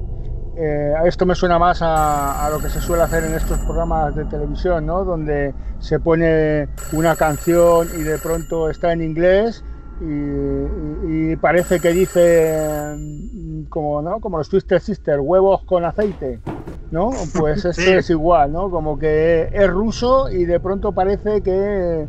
Eh, 0.57 0.95
esto 1.07 1.26
me 1.26 1.34
suena 1.36 1.59
más 1.59 1.82
a, 1.82 2.45
a 2.47 2.51
lo 2.51 2.61
que 2.61 2.70
se 2.70 2.80
suele 2.80 3.05
hacer 3.05 3.24
en 3.24 3.34
estos 3.34 3.61
programas 3.62 4.14
de 4.14 4.26
televisión, 4.26 4.86
¿no? 4.86 5.05
Donde 5.05 5.57
se 5.78 6.01
pone 6.01 6.70
una 6.91 7.16
canción 7.16 7.91
y 7.93 8.03
de 8.03 8.18
pronto 8.18 8.70
está 8.70 8.93
en 8.93 9.03
inglés 9.03 9.64
y, 10.01 10.07
y- 10.07 11.32
y 11.32 11.36
parece 11.36 11.80
que 11.80 11.93
dice 11.93 12.95
mm, 12.97 13.64
como, 13.68 14.03
¿no? 14.03 14.20
Como 14.20 14.39
los 14.39 14.49
Twister 14.49 14.80
Sister, 14.80 15.20
huevos 15.20 15.64
con 15.64 15.84
aceite, 15.84 16.43
¿no? 16.91 17.30
Pues 17.34 17.64
esto 17.64 17.72
Sí. 17.72 17.91
es 17.99 18.11
igual, 18.11 18.53
¿no? 18.53 18.70
Como 18.70 18.99
que 18.99 19.49
es 19.53 19.68
ruso 19.70 20.30
y 20.30 20.45
de 20.45 20.61
pronto 20.61 20.93
parece 20.93 21.43
que, 21.43 22.09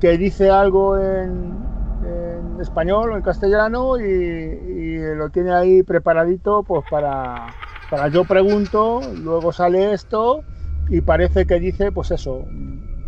que 0.00 0.18
dice 0.18 0.50
algo 0.50 0.98
en, 0.98 1.70
en 2.00 2.60
español 2.60 3.12
o 3.12 3.16
en 3.16 3.22
castellano 3.22 3.98
y, 4.00 4.04
y 4.04 4.98
lo 5.16 5.30
tiene 5.30 5.52
ahí 5.52 5.82
preparadito 5.84 6.64
pues 6.64 6.84
para, 6.88 7.56
para 7.88 8.08
yo 8.08 8.26
pregunto, 8.26 9.12
luego 9.16 9.52
sale 9.52 9.92
esto 9.94 10.46
y 10.88 11.02
parece 11.02 11.46
que 11.46 11.60
dice 11.60 11.92
pues 11.92 12.10
eso, 12.12 12.48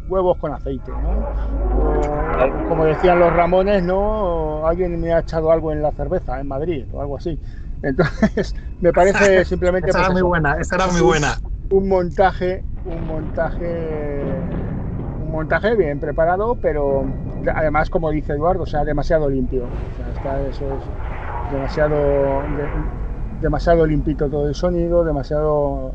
huevos 0.06 0.36
con 0.38 0.52
aceite, 0.52 0.98
¿no? 0.98 1.28
O, 1.68 2.62
como 2.64 2.84
decían 2.84 3.18
los 3.18 3.32
Ramones, 3.32 3.82
¿no? 3.82 4.66
Alguien 4.66 5.00
me 5.00 5.12
ha 5.12 5.20
echado 5.20 5.50
algo 5.50 5.72
en 5.72 5.82
la 5.82 5.92
cerveza 5.92 6.40
en 6.40 6.48
Madrid 6.48 6.86
o 6.92 7.00
algo 7.00 7.16
así. 7.16 7.40
Entonces, 7.80 8.54
me 8.80 8.92
parece 8.92 9.44
simplemente 9.44 9.94
Esa 9.94 9.98
era 10.00 10.10
pues, 10.10 10.18
muy 10.18 10.22
buena, 10.22 10.54
esa 10.60 10.76
era 10.76 10.86
muy 10.88 11.00
un- 11.00 11.02
buena. 11.02 11.40
Un 11.70 11.88
montaje, 11.88 12.66
un 12.82 13.06
montaje 13.06 14.51
montaje 15.32 15.74
bien 15.74 15.98
preparado, 15.98 16.56
pero 16.60 17.04
además, 17.54 17.90
como 17.90 18.10
dice 18.10 18.34
Eduardo, 18.34 18.62
o 18.62 18.66
sea, 18.66 18.84
demasiado 18.84 19.28
limpio. 19.28 19.64
O 19.64 19.96
sea, 19.96 20.12
está, 20.12 20.48
eso 20.48 20.64
es 20.66 21.52
demasiado, 21.52 21.94
de- 22.56 23.40
demasiado 23.42 23.86
limpito 23.86 24.28
todo 24.28 24.48
el 24.48 24.54
sonido, 24.54 25.04
demasiado 25.04 25.94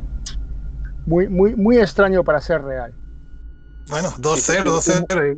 muy, 1.05 1.27
muy, 1.29 1.55
muy 1.55 1.77
extraño 1.77 2.23
para 2.23 2.41
ser 2.41 2.63
real. 2.63 2.93
Bueno, 3.89 4.09
2-0, 4.17 4.63
2-0. 4.65 5.37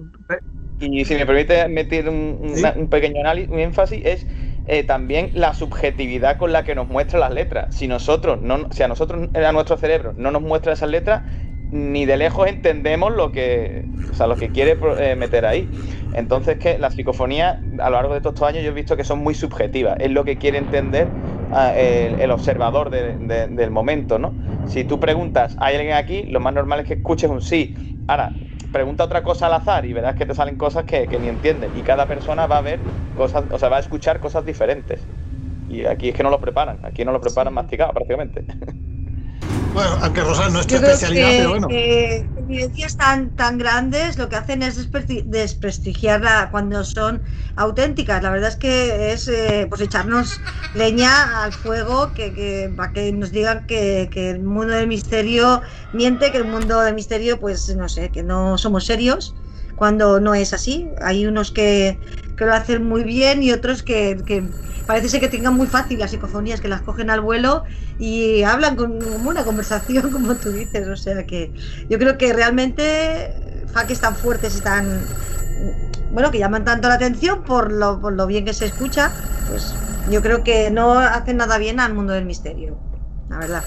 Y 0.80 1.06
si 1.06 1.16
me 1.16 1.26
permite 1.26 1.68
meter 1.68 2.10
un, 2.10 2.88
pequeño 2.90 3.20
análisis, 3.22 3.52
un 3.52 3.60
énfasis, 3.60 4.02
es 4.04 4.28
eh, 4.66 4.84
también 4.84 5.30
la 5.34 5.54
subjetividad 5.54 6.38
con 6.38 6.52
la 6.52 6.64
que 6.64 6.74
nos 6.74 6.88
muestra 6.88 7.20
las 7.20 7.32
letras. 7.32 7.76
Si 7.76 7.88
nosotros, 7.88 8.40
no, 8.42 8.68
si 8.72 8.82
a 8.84 8.88
nosotros, 8.88 9.30
a 9.34 9.52
nuestro 9.52 9.78
cerebro, 9.78 10.14
no 10.18 10.32
nos 10.32 10.42
muestra 10.42 10.74
esas 10.74 10.90
letras, 10.90 11.24
ni 11.72 12.06
de 12.06 12.18
lejos 12.18 12.48
entendemos 12.48 13.12
lo 13.14 13.32
que, 13.32 13.92
o 14.10 14.14
sea, 14.14 14.28
lo 14.28 14.38
que 14.38 14.52
quiere 14.52 14.78
eh, 15.00 15.16
meter 15.16 15.46
ahí. 15.46 15.72
Entonces, 16.12 16.58
que 16.58 16.80
las 16.80 16.96
psicofonías, 16.96 17.58
a 17.80 17.90
lo 17.90 17.96
largo 17.98 18.14
de 18.14 18.22
todos 18.22 18.34
estos 18.36 18.48
años, 18.48 18.64
yo 18.64 18.70
he 18.72 18.74
visto 18.74 18.98
que 18.98 19.04
son 19.04 19.20
muy 19.20 19.36
subjetivas. 19.36 19.98
Es 20.00 20.12
lo 20.12 20.26
que 20.26 20.38
quiere 20.38 20.58
entender 20.58 21.16
ah, 21.50 21.74
el, 21.76 22.16
el 22.20 22.32
observador 22.32 22.90
de- 22.90 23.18
de- 23.18 23.48
del 23.48 23.72
momento, 23.72 24.20
¿no? 24.20 24.38
Si 24.64 24.84
tú 24.86 25.00
preguntas, 25.00 25.56
¿hay 25.60 25.76
alguien 25.76 25.96
aquí? 25.96 26.24
Lo 26.24 26.40
más 26.40 26.54
normal 26.54 26.82
es 26.82 26.86
que 26.88 26.94
escuches 26.96 27.30
un 27.30 27.42
sí. 27.42 27.76
Ahora, 28.08 28.40
pregunta 28.72 29.04
otra 29.04 29.24
cosa 29.24 29.48
al 29.48 29.54
azar 29.54 29.86
y 29.86 29.94
verás 29.94 30.16
que 30.16 30.26
te 30.26 30.34
salen 30.36 30.56
cosas 30.56 30.86
que, 30.86 31.08
que 31.10 31.20
ni 31.20 31.28
entiendes. 31.28 31.72
Y 31.74 31.84
cada 31.84 32.08
persona 32.08 32.48
va 32.48 32.58
a 32.60 32.62
ver 32.62 32.86
cosas, 33.14 33.46
o 33.52 33.58
sea, 33.60 33.70
va 33.70 33.78
a 33.78 33.80
escuchar 33.80 34.20
cosas 34.20 34.46
diferentes. 34.46 35.08
Y 35.68 35.86
aquí 35.86 36.10
es 36.10 36.16
que 36.16 36.24
no 36.24 36.30
lo 36.32 36.42
preparan, 36.42 36.80
aquí 36.84 37.06
no 37.06 37.12
lo 37.12 37.22
preparan 37.22 37.54
masticado 37.54 37.94
prácticamente. 37.94 38.46
Bueno, 39.72 39.98
aunque 40.02 40.22
Rosa 40.22 40.50
no 40.50 40.60
es 40.62 40.68
tu 40.68 40.76
especialidad, 40.76 41.28
que, 41.30 41.38
pero 41.38 41.50
bueno. 41.50 41.68
que 41.68 42.32
evidencias 42.36 42.96
tan, 42.96 43.36
tan 43.36 43.58
grandes 43.60 44.18
lo 44.18 44.28
que 44.28 44.36
hacen 44.36 44.64
es 44.64 44.78
despresti- 44.80 45.24
desprestigiarla 45.26 46.50
cuando 46.52 46.84
son 46.84 47.22
auténticas. 47.56 48.24
La 48.24 48.32
verdad 48.32 48.50
es 48.50 48.56
que 48.58 49.12
es 49.14 49.28
eh, 49.28 49.68
pues 49.70 49.82
echarnos 49.82 50.42
leña 50.74 51.44
al 51.44 51.54
fuego 51.54 52.14
que, 52.14 52.34
que- 52.34 52.72
para 52.76 52.92
que 52.94 53.12
nos 53.14 53.32
digan 53.32 53.66
que, 53.68 54.10
que 54.12 54.32
el 54.32 54.42
mundo 54.44 54.74
del 54.74 54.88
misterio 54.88 55.62
miente, 55.92 56.32
que 56.32 56.38
el 56.40 56.46
mundo 56.46 56.82
del 56.82 56.96
misterio, 56.96 57.40
pues 57.40 57.68
no 57.76 57.88
sé, 57.90 58.12
que 58.12 58.24
no 58.24 58.58
somos 58.58 58.86
serios 58.86 59.39
cuando 59.80 60.20
no 60.20 60.36
es 60.36 60.54
así. 60.54 60.90
Hay 61.02 61.26
unos 61.26 61.52
que, 61.52 61.98
que 62.38 62.46
lo 62.46 62.54
hacen 62.54 62.86
muy 62.86 63.04
bien 63.04 63.42
y 63.42 63.52
otros 63.54 63.82
que, 63.82 64.22
que 64.26 64.44
parece 64.86 65.08
ser 65.08 65.22
que 65.22 65.30
tengan 65.30 65.56
muy 65.56 65.68
fácil 65.68 66.00
las 66.00 66.12
psicofonías, 66.12 66.60
que 66.60 66.68
las 66.68 66.82
cogen 66.82 67.10
al 67.10 67.22
vuelo 67.22 67.64
y 67.98 68.44
hablan 68.44 68.76
con 68.76 69.02
una 69.26 69.44
conversación, 69.46 70.12
como 70.12 70.36
tú 70.36 70.52
dices. 70.52 70.88
O 70.88 70.98
sea 70.98 71.26
que 71.26 71.54
yo 71.90 71.98
creo 71.98 72.18
que 72.18 72.34
realmente 72.34 73.66
faques 73.74 74.02
tan 74.02 74.16
fuertes 74.16 74.58
y 74.58 74.62
tan. 74.62 75.00
Bueno, 76.12 76.30
que 76.30 76.40
llaman 76.40 76.66
tanto 76.66 76.90
la 76.90 76.96
atención 76.96 77.44
por 77.44 77.72
lo, 77.72 78.02
por 78.02 78.14
lo 78.14 78.28
bien 78.28 78.44
que 78.44 78.54
se 78.54 78.66
escucha, 78.66 79.14
pues 79.48 79.74
yo 80.12 80.22
creo 80.22 80.44
que 80.44 80.72
no 80.72 81.00
hacen 81.00 81.38
nada 81.38 81.58
bien 81.58 81.80
al 81.80 81.94
mundo 81.94 82.14
del 82.14 82.26
misterio, 82.26 82.78
la 83.30 83.38
verdad. 83.38 83.64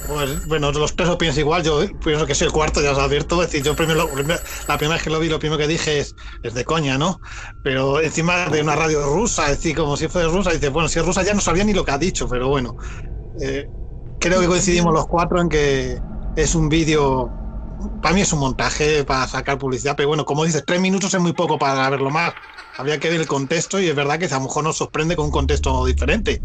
Pues, 0.00 0.42
bueno, 0.46 0.72
los 0.72 0.94
tres 0.96 1.08
lo 1.08 1.18
pienso 1.18 1.40
igual. 1.40 1.62
Yo 1.62 1.80
pienso 2.02 2.24
que 2.26 2.34
soy 2.34 2.46
el 2.46 2.52
cuarto, 2.52 2.80
ya 2.80 2.92
os 2.92 2.98
advierto. 2.98 3.42
Es 3.42 3.50
decir, 3.50 3.64
yo 3.64 3.74
primero, 3.76 3.98
lo- 4.04 4.10
primero- 4.12 4.40
la 4.66 4.78
primera 4.78 4.94
vez 4.96 5.02
que 5.04 5.10
lo 5.10 5.18
vi, 5.20 5.28
lo 5.28 5.38
primero 5.38 5.58
que 5.58 5.66
dije 5.66 5.98
es, 6.00 6.14
es 6.42 6.54
de 6.54 6.64
coña, 6.64 6.96
¿no? 6.98 7.20
Pero 7.62 8.00
encima 8.00 8.48
de 8.48 8.62
una 8.62 8.74
radio 8.76 9.02
rusa, 9.04 9.44
es 9.50 9.58
decir, 9.58 9.76
como 9.76 9.96
si 9.96 10.08
fuera 10.08 10.28
rusa, 10.28 10.50
dice, 10.52 10.68
bueno, 10.70 10.88
si 10.88 10.98
es 10.98 11.04
rusa 11.04 11.22
ya 11.24 11.34
no 11.34 11.40
sabía 11.40 11.64
ni 11.64 11.74
lo 11.74 11.84
que 11.84 11.90
ha 11.92 11.98
dicho, 11.98 12.28
pero 12.28 12.48
bueno. 12.48 12.74
Eh, 13.40 13.68
creo 14.18 14.40
que 14.40 14.46
coincidimos 14.48 14.94
los 14.94 15.06
cuatro 15.06 15.40
en 15.40 15.48
que 15.48 16.00
es 16.34 16.54
un 16.54 16.68
vídeo 16.68 17.34
para 18.00 18.14
mí 18.14 18.22
es 18.22 18.32
un 18.32 18.40
montaje 18.40 19.04
para 19.04 19.26
sacar 19.28 19.58
publicidad, 19.58 19.96
pero 19.96 20.08
bueno, 20.08 20.24
como 20.24 20.44
dices, 20.44 20.64
tres 20.66 20.80
minutos 20.80 21.14
es 21.14 21.20
muy 21.20 21.32
poco 21.34 21.58
para 21.58 21.88
verlo 21.90 22.10
más. 22.10 22.34
Habría 22.76 22.98
que 23.00 23.10
ver 23.10 23.20
el 23.20 23.26
contexto 23.28 23.80
y 23.80 23.88
es 23.88 23.94
verdad 23.96 24.18
que 24.18 24.26
a 24.26 24.30
lo 24.38 24.42
mejor 24.42 24.64
nos 24.64 24.76
sorprende 24.78 25.16
con 25.16 25.26
un 25.26 25.30
contexto 25.32 25.84
diferente. 25.86 26.42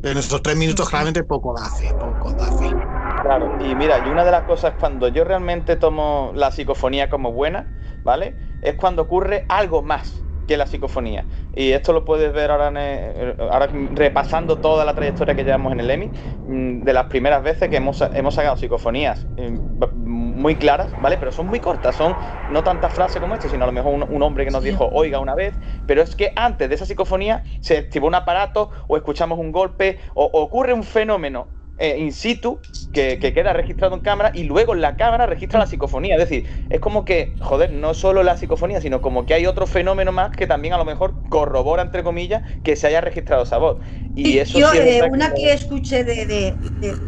Pero 0.00 0.12
en 0.12 0.18
esos 0.18 0.42
tres 0.42 0.56
minutos 0.56 0.88
claramente 0.88 1.24
poco 1.24 1.54
da 1.58 1.70
fe, 1.70 1.94
poco 1.98 2.34
da 2.34 2.52
fe. 2.52 2.78
Claro, 3.26 3.56
y 3.58 3.74
mira, 3.74 3.98
y 3.98 4.08
una 4.10 4.24
de 4.24 4.30
las 4.30 4.44
cosas 4.44 4.74
cuando 4.78 5.08
yo 5.08 5.24
realmente 5.24 5.76
tomo 5.76 6.30
la 6.36 6.52
psicofonía 6.52 7.08
como 7.10 7.32
buena, 7.32 7.72
¿vale? 8.04 8.38
Es 8.60 8.76
cuando 8.76 9.02
ocurre 9.02 9.46
algo 9.48 9.82
más 9.82 10.24
que 10.46 10.56
la 10.56 10.66
psicofonía. 10.66 11.26
Y 11.52 11.72
esto 11.72 11.92
lo 11.92 12.04
puedes 12.04 12.32
ver 12.32 12.52
ahora, 12.52 12.68
en 12.68 12.76
el- 12.76 13.36
ahora 13.50 13.68
repasando 13.72 14.60
toda 14.60 14.84
la 14.84 14.94
trayectoria 14.94 15.34
que 15.34 15.42
llevamos 15.42 15.72
en 15.72 15.80
el 15.80 15.90
EMI, 15.90 16.12
mm, 16.44 16.82
de 16.84 16.92
las 16.92 17.06
primeras 17.06 17.42
veces 17.42 17.68
que 17.68 17.76
hemos, 17.76 18.00
hemos 18.14 18.34
sacado 18.34 18.56
psicofonías 18.56 19.26
b- 19.34 19.88
muy 19.94 20.56
claras, 20.56 20.94
¿vale? 20.96 21.18
Pero 21.18 21.32
son 21.32 21.46
muy 21.48 21.58
cortas, 21.60 21.96
son 21.96 22.18
no 22.46 22.62
tantas 22.62 22.92
frases 22.92 23.20
como 23.20 23.34
esta, 23.34 23.48
sino 23.48 23.64
a 23.64 23.66
lo 23.66 23.72
mejor 23.72 23.92
un, 23.92 24.06
un 24.08 24.22
hombre 24.22 24.44
que 24.44 24.52
nos 24.52 24.62
dijo 24.62 24.88
oiga 24.92 25.18
una 25.18 25.34
vez, 25.34 25.58
pero 25.84 26.00
es 26.02 26.14
que 26.14 26.32
antes 26.36 26.68
de 26.68 26.76
esa 26.76 26.86
psicofonía 26.86 27.42
se 27.60 27.78
activó 27.78 28.06
un 28.06 28.14
aparato 28.14 28.70
o 28.86 28.96
escuchamos 28.96 29.38
un 29.40 29.50
golpe 29.50 29.98
o, 30.14 30.24
o 30.26 30.42
ocurre 30.42 30.72
un 30.72 30.84
fenómeno 30.84 31.50
eh, 31.76 31.96
in 31.98 32.12
situ 32.12 32.64
que, 32.92 33.18
que 33.18 33.32
queda 33.32 33.52
registrado 33.52 33.94
en 33.94 34.00
cámara 34.00 34.30
y 34.34 34.44
luego 34.44 34.74
la 34.74 34.96
cámara 34.96 35.26
registra 35.26 35.58
la 35.60 35.66
psicofonía. 35.66 36.14
Es 36.14 36.20
decir, 36.20 36.48
es 36.68 36.80
como 36.80 37.04
que, 37.04 37.36
joder, 37.40 37.72
no 37.72 37.92
solo 37.94 38.22
la 38.22 38.36
psicofonía, 38.36 38.80
sino 38.80 39.00
como 39.02 39.26
que 39.26 39.34
hay 39.34 39.46
otro 39.46 39.66
fenómeno 39.66 40.12
más 40.12 40.30
que 40.30 40.46
también 40.46 40.74
a 40.74 40.78
lo 40.78 40.84
mejor 40.84 41.22
corrobora, 41.28 41.82
entre 41.82 42.02
comillas, 42.02 42.42
que 42.62 42.76
se 42.76 42.86
haya 42.86 43.00
registrado 43.02 43.42
esa 43.42 43.58
voz. 43.58 43.78
Y 44.14 44.38
eso 44.38 44.60
Yo, 44.60 44.62
sí 44.62 44.78
es 44.78 44.86
eh, 44.86 45.02
una 45.08 45.34
que- 45.34 45.52
escuché 45.52 46.04
de, 46.04 46.26
de- 46.26 46.58
de- 46.74 47.02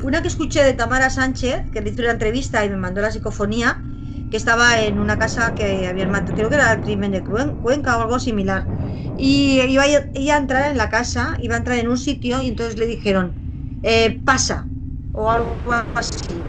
una 0.00 0.22
que 0.22 0.28
escuché 0.28 0.64
de 0.64 0.74
Tamara 0.74 1.10
Sánchez, 1.10 1.62
que 1.72 1.80
le 1.80 1.90
hice 1.90 2.02
una 2.02 2.12
entrevista 2.12 2.64
y 2.64 2.70
me 2.70 2.76
mandó 2.76 3.00
la 3.00 3.10
psicofonía, 3.10 3.84
que 4.30 4.36
estaba 4.36 4.80
en 4.82 4.98
una 4.98 5.18
casa 5.18 5.54
que 5.54 5.86
habían 5.86 6.10
matado, 6.10 6.34
creo 6.36 6.48
que 6.50 6.56
era 6.56 6.72
el 6.72 6.80
crimen 6.80 7.12
de 7.12 7.24
Cuen- 7.24 7.58
Cuenca 7.60 7.96
o 7.98 8.02
algo 8.02 8.18
similar. 8.20 8.70
Y 9.14 9.60
iba 9.62 9.86
ella 9.86 10.34
a 10.36 10.38
entrar 10.38 10.70
en 10.70 10.76
la 10.78 10.88
casa, 10.90 11.36
iba 11.40 11.54
a 11.54 11.58
entrar 11.58 11.78
en 11.78 11.88
un 11.88 11.98
sitio 11.98 12.40
y 12.42 12.48
entonces 12.48 12.78
le 12.78 12.86
dijeron, 12.86 13.38
eh, 13.82 14.20
pasa, 14.24 14.72
o 15.12 15.30
algo 15.30 15.62
así. 15.94 16.44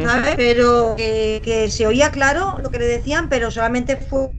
¿sabes? 0.00 0.34
Pero 0.36 0.94
que, 0.96 1.40
que 1.44 1.70
se 1.70 1.86
oía 1.86 2.10
claro 2.10 2.58
lo 2.62 2.70
que 2.70 2.78
le 2.78 2.86
decían, 2.86 3.28
pero 3.28 3.50
solamente 3.50 3.96
fue, 3.96 4.30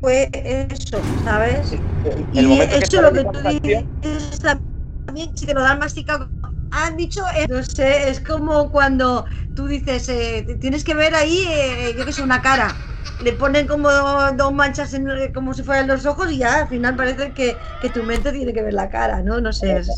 fue 0.00 0.30
eso, 0.32 1.10
¿sabes? 1.14 1.80
el 2.02 2.26
y 2.30 2.48
que 2.48 2.76
eso 2.76 3.02
lo 3.02 3.12
que 3.12 3.24
tú 3.26 3.40
dices 3.42 4.40
también, 4.40 5.30
si 5.34 5.46
te 5.46 5.54
lo 5.54 5.62
dan 5.62 5.78
masticado, 5.78 6.32
han 6.70 6.96
dicho, 6.96 7.22
eh, 7.36 7.46
no 7.48 7.62
sé, 7.64 8.08
es 8.10 8.20
como 8.20 8.70
cuando 8.70 9.26
tú 9.54 9.66
dices, 9.66 10.08
eh, 10.08 10.58
tienes 10.60 10.84
que 10.84 10.94
ver 10.94 11.14
ahí, 11.14 11.38
eh, 11.48 11.94
yo 11.96 12.04
que 12.04 12.12
sé, 12.12 12.22
una 12.22 12.42
cara. 12.42 12.82
Le 13.18 13.32
ponen 13.34 13.66
como 13.66 13.88
dos 14.36 14.52
manchas 14.52 14.92
en- 14.94 15.32
como 15.32 15.54
si 15.54 15.62
fueran 15.62 15.86
los 15.86 16.06
ojos 16.06 16.30
y 16.32 16.38
ya 16.38 16.62
al 16.62 16.68
final 16.68 16.96
parece 16.96 17.32
que, 17.34 17.60
que 17.78 17.90
tu 17.90 18.04
mente 18.04 18.32
tiene 18.32 18.52
que 18.52 18.62
ver 18.62 18.74
la 18.74 18.88
cara, 18.90 19.22
¿no? 19.22 19.40
No 19.40 19.52
sé. 19.52 19.76
es 19.78 19.90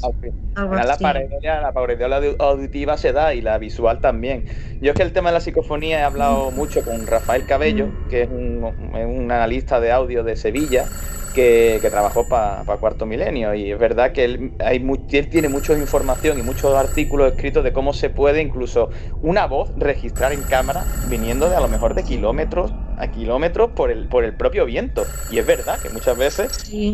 algo 0.55 0.75
la 0.75 1.01
pareidolia, 1.01 1.61
la 1.61 1.73
pareidolia 1.73 2.19
audi- 2.19 2.37
auditiva 2.39 2.97
se 2.97 3.13
da 3.13 3.35
y 3.35 3.41
la 3.41 3.59
visual 3.59 4.01
también. 4.01 4.45
Yo 4.81 4.91
es 4.91 4.97
que 4.97 5.03
el 5.03 5.13
tema 5.13 5.31
de 5.31 5.35
la 5.35 5.41
psicofonía 5.41 6.01
he 6.01 6.03
hablado 6.03 6.51
mucho 6.53 6.85
con 6.85 7.07
Rafael 7.07 7.47
Cabello, 7.47 7.95
que 8.09 8.23
es 8.23 8.29
un, 8.31 8.75
es 8.95 9.07
un 9.07 9.31
analista 9.33 9.81
de 9.81 9.93
audio 9.93 10.25
de 10.25 10.37
Sevilla, 10.37 10.91
que, 11.35 11.81
que 11.83 11.91
trabajó 11.91 12.29
para 12.29 12.65
Cuarto 12.79 13.07
Milenio. 13.07 13.55
Y 13.55 13.73
es 13.73 13.79
verdad 13.79 14.13
que 14.13 14.25
él, 14.25 14.57
hay 14.61 14.81
mu- 14.81 15.05
él 15.11 15.29
tiene 15.29 15.49
mucha 15.51 15.75
información 15.79 16.39
y 16.39 16.43
muchos 16.43 16.75
artículos 16.77 17.29
escritos 17.29 17.65
de 17.65 17.73
cómo 17.75 17.93
se 17.93 18.11
puede 18.11 18.41
incluso 18.43 18.91
una 19.21 19.47
voz 19.47 19.73
registrar 19.77 20.33
en 20.33 20.45
cámara 20.45 20.91
viniendo 21.03 21.51
de 21.51 21.57
a 21.57 21.61
lo 21.61 21.69
mejor 21.69 21.95
de 21.95 22.05
kilómetros 22.07 22.77
a 22.97 23.09
kilómetros 23.09 23.73
por 23.73 23.91
el, 23.91 24.09
por 24.09 24.25
el 24.25 24.37
propio 24.37 24.65
viento. 24.67 25.17
Y 25.29 25.39
es 25.41 25.47
verdad 25.47 25.81
que 25.81 25.91
muchas 25.91 26.17
veces 26.17 26.53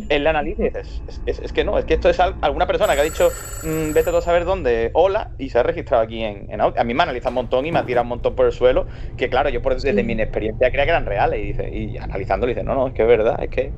él 0.08 0.24
la 0.24 0.30
analiza 0.30 0.64
es, 0.66 1.04
es- 1.24 1.38
es 1.38 1.52
que 1.52 1.64
no, 1.64 1.78
es 1.78 1.84
que 1.84 1.94
esto 1.94 2.08
es 2.08 2.18
al- 2.20 2.36
alguna 2.40 2.66
persona 2.66 2.94
que 2.94 3.00
ha 3.00 3.04
dicho, 3.04 3.34
mm, 3.60 3.92
vete 3.92 4.10
a 4.10 4.20
saber 4.20 4.44
dónde, 4.44 4.90
hola, 4.94 5.34
y 5.38 5.50
se 5.50 5.58
ha 5.58 5.62
registrado 5.62 6.02
aquí 6.02 6.22
en, 6.24 6.50
en. 6.50 6.60
A 6.60 6.72
mí 6.84 6.94
me 6.94 7.02
analiza 7.02 7.28
un 7.28 7.36
montón 7.36 7.64
y 7.66 7.72
me 7.72 7.78
ha 7.78 7.84
tirado 7.84 8.02
un 8.04 8.08
montón 8.08 8.34
por 8.34 8.46
el 8.46 8.52
suelo, 8.52 8.86
que 9.16 9.30
claro, 9.30 9.48
yo 9.50 9.62
por, 9.62 9.80
desde 9.80 10.02
mi 10.02 10.12
inexperiencia 10.14 10.70
creía 10.70 10.84
que 10.86 10.90
eran 10.90 11.06
reales. 11.06 11.40
Y, 11.40 11.42
dice, 11.48 11.70
y 11.72 11.96
analizándolo 11.98 12.48
dice, 12.50 12.64
no, 12.64 12.74
no, 12.74 12.88
es 12.88 12.94
que 12.94 13.02
es 13.02 13.08
verdad, 13.08 13.36
es 13.42 13.50
que 13.50 13.74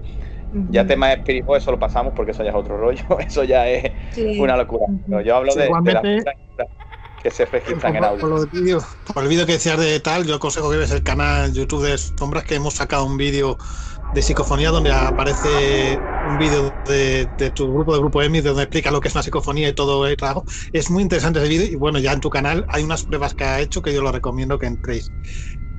ya 0.67 0.87
temas 0.87 1.13
espirituales 1.17 1.63
eso 1.65 1.71
lo 1.73 1.79
pasamos 1.79 2.13
porque 2.15 2.33
eso 2.33 2.43
ya 2.45 2.51
es 2.51 2.57
otro 2.57 2.77
rollo, 2.79 3.05
eso 3.21 3.45
ya 3.45 3.69
es 3.69 3.93
Sí. 4.11 4.23
una 4.37 4.57
locura. 4.57 4.87
Pero 5.09 5.23
yo 5.23 5.37
hablo 5.37 5.55
Sí, 5.55 5.61
de, 5.61 5.77
de 5.83 5.93
las 5.93 6.05
que 7.19 7.31
se 7.31 7.47
registran 7.47 7.97
en 7.97 8.05
audio. 8.05 8.27
por 8.29 8.49
por 9.05 9.23
el 9.23 9.29
vídeo 9.29 9.47
que 9.47 9.53
decías 9.53 9.79
de 9.79 10.01
tal, 10.01 10.27
yo 10.27 10.35
aconsejo 10.37 10.71
que 10.71 10.77
veas 10.77 10.91
el 10.91 11.03
canal 11.03 11.53
YouTube 11.53 11.85
de 11.85 11.99
Sombras, 11.99 12.45
que 12.45 12.55
hemos 12.55 12.75
sacado 12.75 13.05
un 13.05 13.17
vídeo 13.17 13.57
de 14.11 14.23
psicofonía 14.23 14.71
donde 14.71 14.93
aparece 14.93 16.05
un 16.23 16.39
vídeo 16.39 16.77
de, 16.85 17.33
de 17.37 17.51
tu 17.51 17.73
grupo, 17.73 17.95
de 17.95 18.01
Grupo 18.01 18.23
EMI, 18.23 18.41
donde 18.43 18.63
explica 18.65 18.91
lo 18.91 19.01
que 19.01 19.09
es 19.09 19.15
una 19.15 19.23
psicofonía 19.23 19.69
y 19.69 19.75
todo 19.75 20.07
el 20.07 20.17
trabajo. 20.17 20.45
Es 20.73 20.91
muy 20.91 21.03
interesante 21.03 21.41
ese 21.41 21.49
vídeo 21.49 21.67
y 21.67 21.77
bueno, 21.77 21.99
ya 21.99 22.13
en 22.13 22.21
tu 22.21 22.31
canal 22.31 22.65
hay 22.69 22.85
unas 22.85 23.05
pruebas 23.05 23.35
que 23.35 23.45
ha 23.45 23.61
hecho 23.61 23.83
que 23.83 23.93
yo 23.95 24.03
lo 24.03 24.13
recomiendo 24.13 24.59
que 24.59 24.67
entréis. 24.67 25.13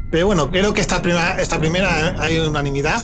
Pero 0.09 0.27
bueno, 0.27 0.49
creo 0.51 0.73
que 0.73 0.81
esta 0.81 1.01
primera, 1.01 1.41
esta 1.41 1.59
primera 1.59 2.15
hay 2.21 2.39
unanimidad, 2.39 3.03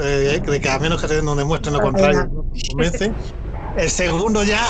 eh, 0.00 0.40
de 0.44 0.60
que 0.60 0.68
a 0.70 0.78
menos 0.78 1.00
que 1.02 1.22
nos 1.22 1.36
demuestren 1.36 1.74
lo 1.74 1.80
contrario, 1.80 2.26
no. 2.30 2.46
El 3.74 3.90
segundo 3.90 4.42
ya, 4.42 4.66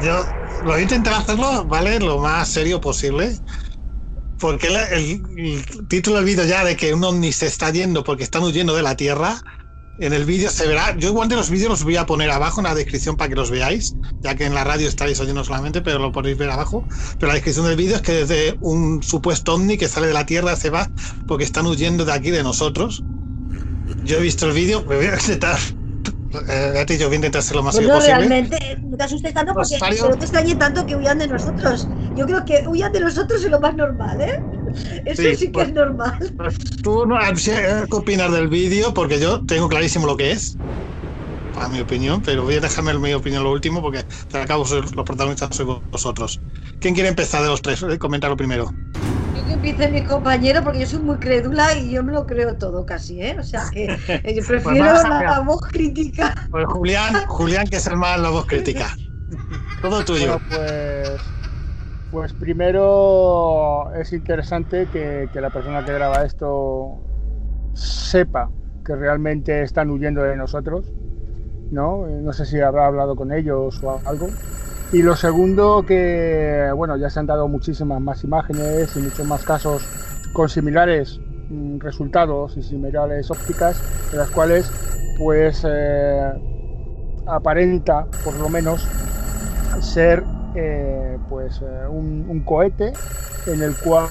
yo 0.00 0.24
lo 0.62 0.72
voy 0.72 0.80
a 0.80 0.82
intentar 0.82 1.14
hacerlo, 1.14 1.64
¿vale? 1.66 1.98
Lo 2.00 2.18
más 2.18 2.48
serio 2.50 2.80
posible. 2.80 3.38
Porque 4.38 4.70
la- 4.70 4.86
el, 4.88 5.20
el 5.36 5.88
título 5.88 6.16
del 6.16 6.24
vídeo 6.24 6.44
ya 6.44 6.64
de 6.64 6.76
que 6.76 6.94
un 6.94 7.02
ovni 7.04 7.32
se 7.32 7.46
está 7.46 7.70
yendo 7.70 8.04
porque 8.04 8.22
están 8.24 8.42
huyendo 8.44 8.74
de 8.74 8.82
la 8.82 8.96
Tierra, 8.96 9.40
en 9.98 10.12
el 10.12 10.24
vídeo 10.24 10.50
se 10.50 10.66
verá. 10.68 10.96
Yo 10.96 11.08
igual 11.08 11.28
de 11.28 11.34
los 11.36 11.50
vídeos 11.50 11.70
los 11.70 11.84
voy 11.84 11.96
a 11.96 12.06
poner 12.06 12.30
abajo 12.30 12.60
en 12.60 12.64
la 12.66 12.74
descripción 12.74 13.16
para 13.16 13.30
que 13.30 13.34
los 13.34 13.50
veáis, 13.50 13.96
ya 14.22 14.36
que 14.36 14.44
en 14.44 14.54
la 14.54 14.62
radio 14.64 14.88
estaréis 14.88 15.18
oyendo 15.20 15.42
solamente, 15.44 15.82
pero 15.82 15.98
lo 15.98 16.12
podéis 16.12 16.36
ver 16.38 16.50
abajo. 16.50 16.86
Pero 17.18 17.28
la 17.28 17.34
descripción 17.34 17.66
del 17.66 17.76
vídeo 17.76 17.96
es 17.96 18.02
que 18.02 18.12
desde 18.12 18.56
un 18.60 19.02
supuesto 19.02 19.54
ovni 19.54 19.76
que 19.76 19.88
sale 19.88 20.06
de 20.06 20.14
la 20.14 20.26
Tierra 20.26 20.54
se 20.56 20.70
va 20.70 20.88
porque 21.26 21.44
están 21.44 21.66
huyendo 21.66 22.04
de 22.04 22.12
aquí 22.12 22.30
de 22.30 22.44
nosotros. 22.44 23.04
Yo 24.04 24.18
he 24.18 24.20
visto 24.20 24.46
el 24.46 24.52
vídeo, 24.52 24.84
me 24.88 24.96
voy 24.96 25.06
a 25.06 25.14
intentar. 25.14 25.58
Eh, 26.48 26.84
dicho, 26.86 27.06
voy 27.06 27.14
a 27.14 27.16
intentar 27.16 27.42
ser 27.42 27.56
lo 27.56 27.62
más 27.62 27.74
serio 27.74 27.88
Bueno, 27.88 28.00
posible. 28.00 28.18
realmente 28.28 28.78
no 28.82 28.96
te 28.98 29.04
asustes 29.04 29.32
tanto 29.32 29.54
porque 29.54 29.74
Rosario. 29.78 30.08
no 30.10 30.16
te 30.16 30.24
extrañe 30.26 30.54
tanto 30.56 30.84
que 30.86 30.94
huyan 30.94 31.18
de 31.18 31.26
nosotros. 31.28 31.88
Yo 32.14 32.26
creo 32.26 32.44
que 32.44 32.64
huyan 32.68 32.92
de 32.92 33.00
nosotros 33.00 33.42
es 33.42 33.50
lo 33.50 33.58
más 33.60 33.74
normal, 33.74 34.20
¿eh? 34.20 34.40
Eso 35.06 35.22
sí, 35.22 35.36
Sí, 35.36 35.46
que 35.46 35.52
pues- 35.52 35.68
es 35.68 35.74
normal. 35.74 36.18
Tú 36.82 37.06
no 37.06 37.16
sé 37.36 37.84
qué 37.90 37.96
opinas 37.96 38.30
del 38.32 38.48
vídeo, 38.48 38.92
porque 38.92 39.18
yo 39.18 39.44
tengo 39.46 39.68
clarísimo 39.68 40.06
lo 40.06 40.16
que 40.18 40.32
es, 40.32 40.56
para 41.54 41.68
mi 41.70 41.80
opinión, 41.80 42.20
pero 42.22 42.42
voy 42.44 42.56
a 42.56 42.60
dejarme 42.60 42.96
mi 42.98 43.14
opinión 43.14 43.42
lo 43.42 43.50
último, 43.50 43.80
porque 43.80 44.04
al 44.34 44.46
cabo 44.46 44.64
los 44.70 45.04
protagonistas 45.04 45.56
sois 45.56 45.80
vosotros. 45.90 46.40
¿Quién 46.78 46.92
quiere 46.94 47.08
empezar 47.08 47.42
de 47.42 47.48
los 47.48 47.62
tres? 47.62 47.82
Eh, 47.82 47.98
Comentarlo 47.98 48.36
primero. 48.36 48.70
Empiece 49.60 49.90
mi 49.90 50.04
compañero 50.04 50.62
porque 50.62 50.80
yo 50.80 50.86
soy 50.86 51.00
muy 51.00 51.18
crédula 51.18 51.74
y 51.74 51.90
yo 51.90 52.04
me 52.04 52.12
lo 52.12 52.26
creo 52.26 52.56
todo 52.56 52.86
casi, 52.86 53.20
¿eh? 53.20 53.36
O 53.40 53.42
sea 53.42 53.68
que 53.72 53.86
eh, 54.22 54.34
yo 54.34 54.42
prefiero 54.46 54.84
vamos 54.84 55.04
a 55.04 55.22
la 55.24 55.40
voz 55.40 55.60
crítica. 55.62 56.32
Pues 56.50 56.64
Julián, 56.66 57.14
Julián, 57.26 57.66
que 57.66 57.76
es 57.76 57.86
el 57.88 57.96
más 57.96 58.20
la 58.20 58.30
voz 58.30 58.46
crítica. 58.46 58.96
Todo 59.82 60.04
tuyo. 60.04 60.26
Bueno, 60.26 60.40
pues, 60.48 61.34
pues 62.08 62.34
primero 62.34 63.92
es 63.94 64.12
interesante 64.12 64.88
que, 64.88 65.28
que 65.32 65.40
la 65.40 65.50
persona 65.50 65.84
que 65.84 65.92
graba 65.92 66.24
esto 66.24 67.02
sepa 67.74 68.52
que 68.84 68.96
realmente 68.96 69.62
están 69.62 69.90
huyendo 69.90 70.22
de 70.22 70.36
nosotros, 70.36 70.86
¿no? 71.70 72.06
No 72.06 72.32
sé 72.32 72.46
si 72.46 72.60
habrá 72.60 72.86
hablado 72.86 73.16
con 73.16 73.32
ellos 73.32 73.82
o 73.82 74.02
algo. 74.04 74.28
Y 74.90 75.02
lo 75.02 75.16
segundo, 75.16 75.84
que 75.86 76.70
bueno, 76.74 76.96
ya 76.96 77.10
se 77.10 77.20
han 77.20 77.26
dado 77.26 77.46
muchísimas 77.46 78.00
más 78.00 78.24
imágenes 78.24 78.96
y 78.96 79.00
muchos 79.00 79.26
más 79.26 79.44
casos 79.44 79.86
con 80.32 80.48
similares 80.48 81.20
mm, 81.50 81.78
resultados 81.78 82.56
y 82.56 82.62
similares 82.62 83.30
ópticas, 83.30 83.82
de 84.10 84.16
las 84.16 84.30
cuales 84.30 84.70
pues 85.18 85.62
eh, 85.68 86.32
aparenta, 87.26 88.06
por 88.24 88.34
lo 88.38 88.48
menos, 88.48 88.88
ser 89.80 90.24
eh, 90.54 91.18
pues 91.28 91.60
eh, 91.60 91.86
un, 91.86 92.24
un 92.26 92.40
cohete 92.40 92.94
en 93.46 93.62
el 93.62 93.74
cual 93.76 94.08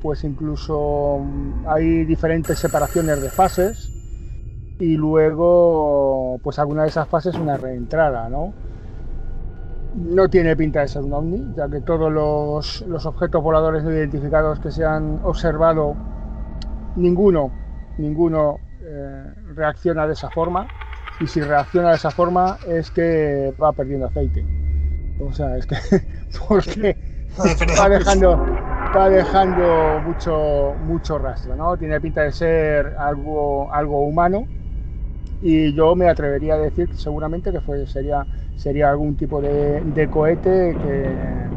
pues 0.00 0.22
incluso 0.22 1.18
mm, 1.20 1.64
hay 1.66 2.04
diferentes 2.04 2.60
separaciones 2.60 3.20
de 3.20 3.28
fases 3.28 3.90
y 4.78 4.96
luego 4.96 6.38
pues 6.44 6.60
alguna 6.60 6.82
de 6.82 6.90
esas 6.90 7.08
fases 7.08 7.34
una 7.34 7.56
reentrada, 7.56 8.28
¿no? 8.28 8.54
No 9.98 10.28
tiene 10.28 10.56
pinta 10.56 10.80
de 10.80 10.88
ser 10.88 11.02
un 11.02 11.12
ovni, 11.12 11.54
ya 11.56 11.68
que 11.68 11.80
todos 11.80 12.10
los, 12.12 12.82
los 12.82 13.04
objetos 13.04 13.42
voladores 13.42 13.82
no 13.82 13.92
identificados 13.92 14.60
que 14.60 14.70
se 14.70 14.84
han 14.84 15.20
observado, 15.24 15.96
ninguno, 16.94 17.50
ninguno 17.98 18.58
eh, 18.80 19.24
reacciona 19.54 20.06
de 20.06 20.12
esa 20.12 20.30
forma. 20.30 20.66
Y 21.20 21.26
si 21.26 21.40
reacciona 21.40 21.90
de 21.90 21.96
esa 21.96 22.12
forma 22.12 22.58
es 22.68 22.90
que 22.92 23.52
va 23.60 23.72
perdiendo 23.72 24.06
aceite. 24.06 24.44
O 25.20 25.32
sea, 25.32 25.56
es 25.56 25.66
que 25.66 25.76
porque 26.48 26.96
va 27.78 27.88
dejando, 27.88 28.36
va 28.96 29.08
dejando 29.08 30.00
mucho, 30.06 30.74
mucho 30.86 31.18
rastro, 31.18 31.56
¿no? 31.56 31.76
Tiene 31.76 32.00
pinta 32.00 32.22
de 32.22 32.30
ser 32.30 32.94
algo, 32.98 33.72
algo 33.72 34.06
humano 34.06 34.46
y 35.40 35.72
yo 35.74 35.94
me 35.96 36.08
atrevería 36.08 36.54
a 36.54 36.58
decir 36.58 36.90
seguramente 36.94 37.52
que 37.52 37.60
fue, 37.60 37.86
sería, 37.86 38.26
sería 38.54 38.90
algún 38.90 39.16
tipo 39.16 39.40
de, 39.40 39.80
de 39.82 40.08
cohete 40.08 40.76
que, 40.78 41.52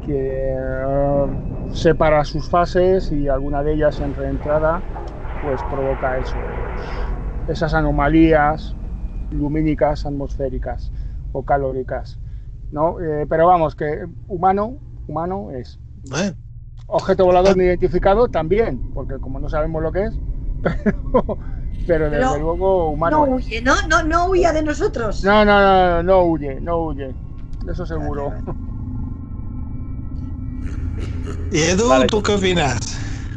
que 0.00 0.54
eh, 0.56 1.26
separa 1.72 2.24
sus 2.24 2.48
fases 2.48 3.12
y 3.12 3.28
alguna 3.28 3.62
de 3.62 3.74
ellas 3.74 4.00
en 4.00 4.14
reentrada 4.14 4.84
pues 5.40 5.64
provoca 5.64 6.18
eso, 6.18 6.38
esas 7.46 7.74
anomalías 7.74 8.78
lumínicas 9.30 10.06
atmosféricas 10.06 10.92
o 11.32 11.44
calóricas. 11.44 12.20
¿no? 12.70 13.00
Eh, 13.00 13.26
pero 13.28 13.46
vamos, 13.46 13.74
que 13.76 14.06
humano, 14.26 14.78
humano 15.06 15.50
es. 15.52 15.80
Objeto 16.86 17.24
volador 17.24 17.56
no 17.56 17.62
identificado 17.62 18.28
también, 18.28 18.84
porque 18.92 19.18
como 19.20 19.38
no 19.40 19.48
sabemos 19.48 19.82
lo 19.82 19.92
que 19.92 20.04
es, 20.04 20.20
pero, 20.62 21.38
pero 21.86 22.10
desde 22.10 22.18
Pero 22.18 22.38
luego 22.38 22.90
humano. 22.90 23.26
No 23.26 23.34
huye, 23.34 23.62
no, 23.62 23.74
no, 23.88 24.02
no 24.02 24.26
huya 24.26 24.52
de 24.52 24.62
nosotros. 24.62 25.22
No, 25.24 25.44
no, 25.44 25.60
no, 25.60 26.02
no 26.02 26.22
huye, 26.24 26.60
no 26.60 26.78
huye. 26.84 27.14
Eso 27.68 27.84
seguro. 27.84 28.32
¿Y 31.50 31.62
Edu, 31.62 31.88
Vale. 31.88 32.06
tú 32.06 32.22
qué 32.22 32.32
opinas? 32.32 32.78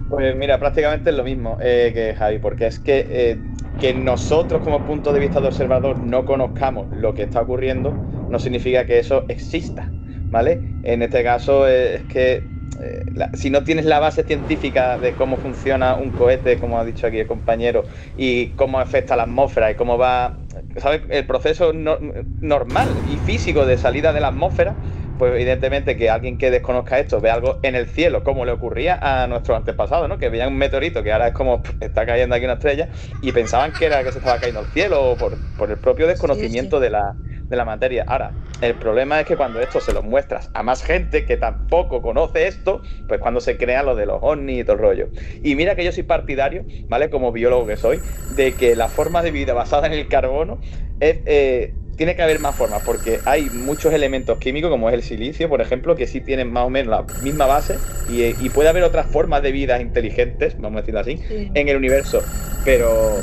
Pues 0.08 0.36
mira, 0.36 0.60
prácticamente 0.60 1.10
es 1.10 1.16
lo 1.16 1.24
mismo 1.24 1.58
eh, 1.60 1.92
que 1.94 2.16
Javi, 2.16 2.38
porque 2.40 2.68
es 2.68 2.80
que, 2.80 3.08
eh, 3.10 3.44
que 3.80 3.94
nosotros 3.94 4.62
como 4.62 4.86
punto 4.86 5.12
de 5.12 5.20
vista 5.20 5.42
de 5.42 5.48
observador 5.48 5.98
no 6.00 6.24
conozcamos 6.24 6.88
lo 6.92 7.14
que 7.14 7.24
está 7.24 7.42
ocurriendo 7.42 8.00
no 8.28 8.40
significa 8.40 8.86
que 8.86 9.00
eso 9.00 9.26
exista, 9.28 9.96
¿vale? 10.30 10.78
En 10.84 11.02
este 11.02 11.24
caso 11.24 11.68
eh, 11.68 11.96
es 11.96 12.04
que 12.06 12.53
eh, 12.84 13.04
la- 13.14 13.30
si 13.34 13.50
no 13.50 13.64
tienes 13.64 13.86
la 13.86 14.00
base 14.00 14.24
científica 14.24 14.98
de 15.00 15.16
cómo 15.16 15.38
funciona 15.38 15.96
un 15.96 16.12
cohete, 16.12 16.60
como 16.60 16.80
ha 16.80 16.86
dicho 16.86 17.08
aquí 17.08 17.20
el 17.20 17.28
compañero, 17.28 17.86
y 18.16 18.56
cómo 18.56 18.80
afecta 18.80 19.16
la 19.16 19.24
atmósfera 19.24 19.72
y 19.72 19.76
cómo 19.76 19.98
va, 19.98 20.40
¿sabes? 20.78 21.02
El 21.10 21.26
proceso 21.26 21.74
no- 21.74 21.98
normal 22.40 23.02
y 23.04 23.18
físico 23.18 23.66
de 23.66 23.78
salida 23.78 24.14
de 24.14 24.22
la 24.22 24.30
atmósfera, 24.30 24.80
pues 25.18 25.34
evidentemente 25.34 25.98
que 25.98 26.10
alguien 26.10 26.38
que 26.38 26.52
desconozca 26.52 27.00
esto 27.00 27.22
ve 27.22 27.30
algo 27.30 27.60
en 27.64 27.76
el 27.76 27.88
cielo, 27.88 28.24
como 28.24 28.46
le 28.46 28.52
ocurría 28.52 28.98
a 29.02 29.28
nuestros 29.28 29.58
antepasados, 29.58 30.10
¿no? 30.10 30.18
Que 30.18 30.30
veían 30.30 30.50
un 30.50 30.58
meteorito 30.58 31.04
que 31.04 31.12
ahora 31.12 31.28
es 31.28 31.34
como 31.34 31.62
"Pff, 31.62 31.76
está 31.80 32.06
cayendo 32.06 32.36
aquí 32.36 32.46
una 32.46 32.54
estrella 32.56 32.90
y 33.22 33.32
pensaban 33.32 33.74
que 33.76 33.86
era 33.86 34.04
que 34.04 34.12
se 34.12 34.20
estaba 34.20 34.40
cayendo 34.40 34.60
al 34.62 34.68
cielo 34.68 35.04
o 35.12 35.18
por, 35.18 35.42
por 35.56 35.72
el 35.72 35.80
propio 35.80 36.08
desconocimiento 36.08 36.80
De, 36.80 36.90
la, 36.90 37.18
de 37.50 37.56
la 37.58 37.66
materia. 37.66 38.06
Ahora, 38.08 38.40
el 38.62 38.78
problema 38.78 39.20
es 39.20 39.26
que 39.26 39.36
cuando 39.38 39.60
esto 39.60 39.82
se 39.82 39.92
lo 39.94 40.04
muestras 40.04 40.50
a 40.54 40.64
más 40.64 40.84
gente 40.84 41.26
que 41.26 41.38
tampoco 41.38 42.02
conoce 42.02 42.48
esto, 42.48 42.82
pues 43.08 43.20
cuando 43.20 43.42
se 43.42 43.58
crea 43.58 43.84
lo 43.84 43.96
de 43.96 44.06
los 44.06 44.20
ovnis 44.22 44.62
y 44.62 44.64
todo 44.64 44.74
el 44.76 44.82
rollo. 44.82 45.12
Y 45.42 45.56
mira 45.56 45.76
que 45.76 45.84
yo 45.84 45.92
soy 45.92 46.04
partidario, 46.04 46.66
¿vale? 46.88 47.10
Como 47.10 47.32
biólogo 47.32 47.68
que 47.68 47.78
soy, 47.78 48.04
de 48.30 48.56
que 48.58 48.76
la 48.76 48.90
forma 48.90 49.22
de 49.22 49.32
vida 49.32 49.54
basada 49.54 49.88
en 49.88 49.94
el 49.94 50.08
carbono 50.08 50.60
es, 51.00 51.22
eh, 51.26 51.80
tiene 51.96 52.16
que 52.16 52.22
haber 52.22 52.40
más 52.40 52.56
formas, 52.56 52.82
porque 52.84 53.20
hay 53.26 53.50
muchos 53.50 53.94
elementos 53.94 54.38
químicos, 54.40 54.70
como 54.70 54.90
es 54.90 54.96
el 54.96 55.04
silicio, 55.04 55.50
por 55.50 55.62
ejemplo, 55.62 55.96
que 55.96 56.08
sí 56.08 56.22
tienen 56.22 56.52
más 56.52 56.66
o 56.66 56.70
menos 56.70 56.92
la 56.92 57.22
misma 57.22 57.46
base, 57.46 57.78
y, 58.10 58.24
eh, 58.24 58.36
y 58.40 58.50
puede 58.50 58.70
haber 58.70 58.84
otras 58.84 59.08
formas 59.08 59.44
de 59.44 59.52
vida 59.52 59.80
inteligentes, 59.82 60.56
vamos 60.60 60.80
a 60.80 60.82
decirlo 60.82 61.00
así, 61.00 61.20
en 61.30 61.68
el 61.68 61.78
universo, 61.78 62.22
pero 62.66 63.22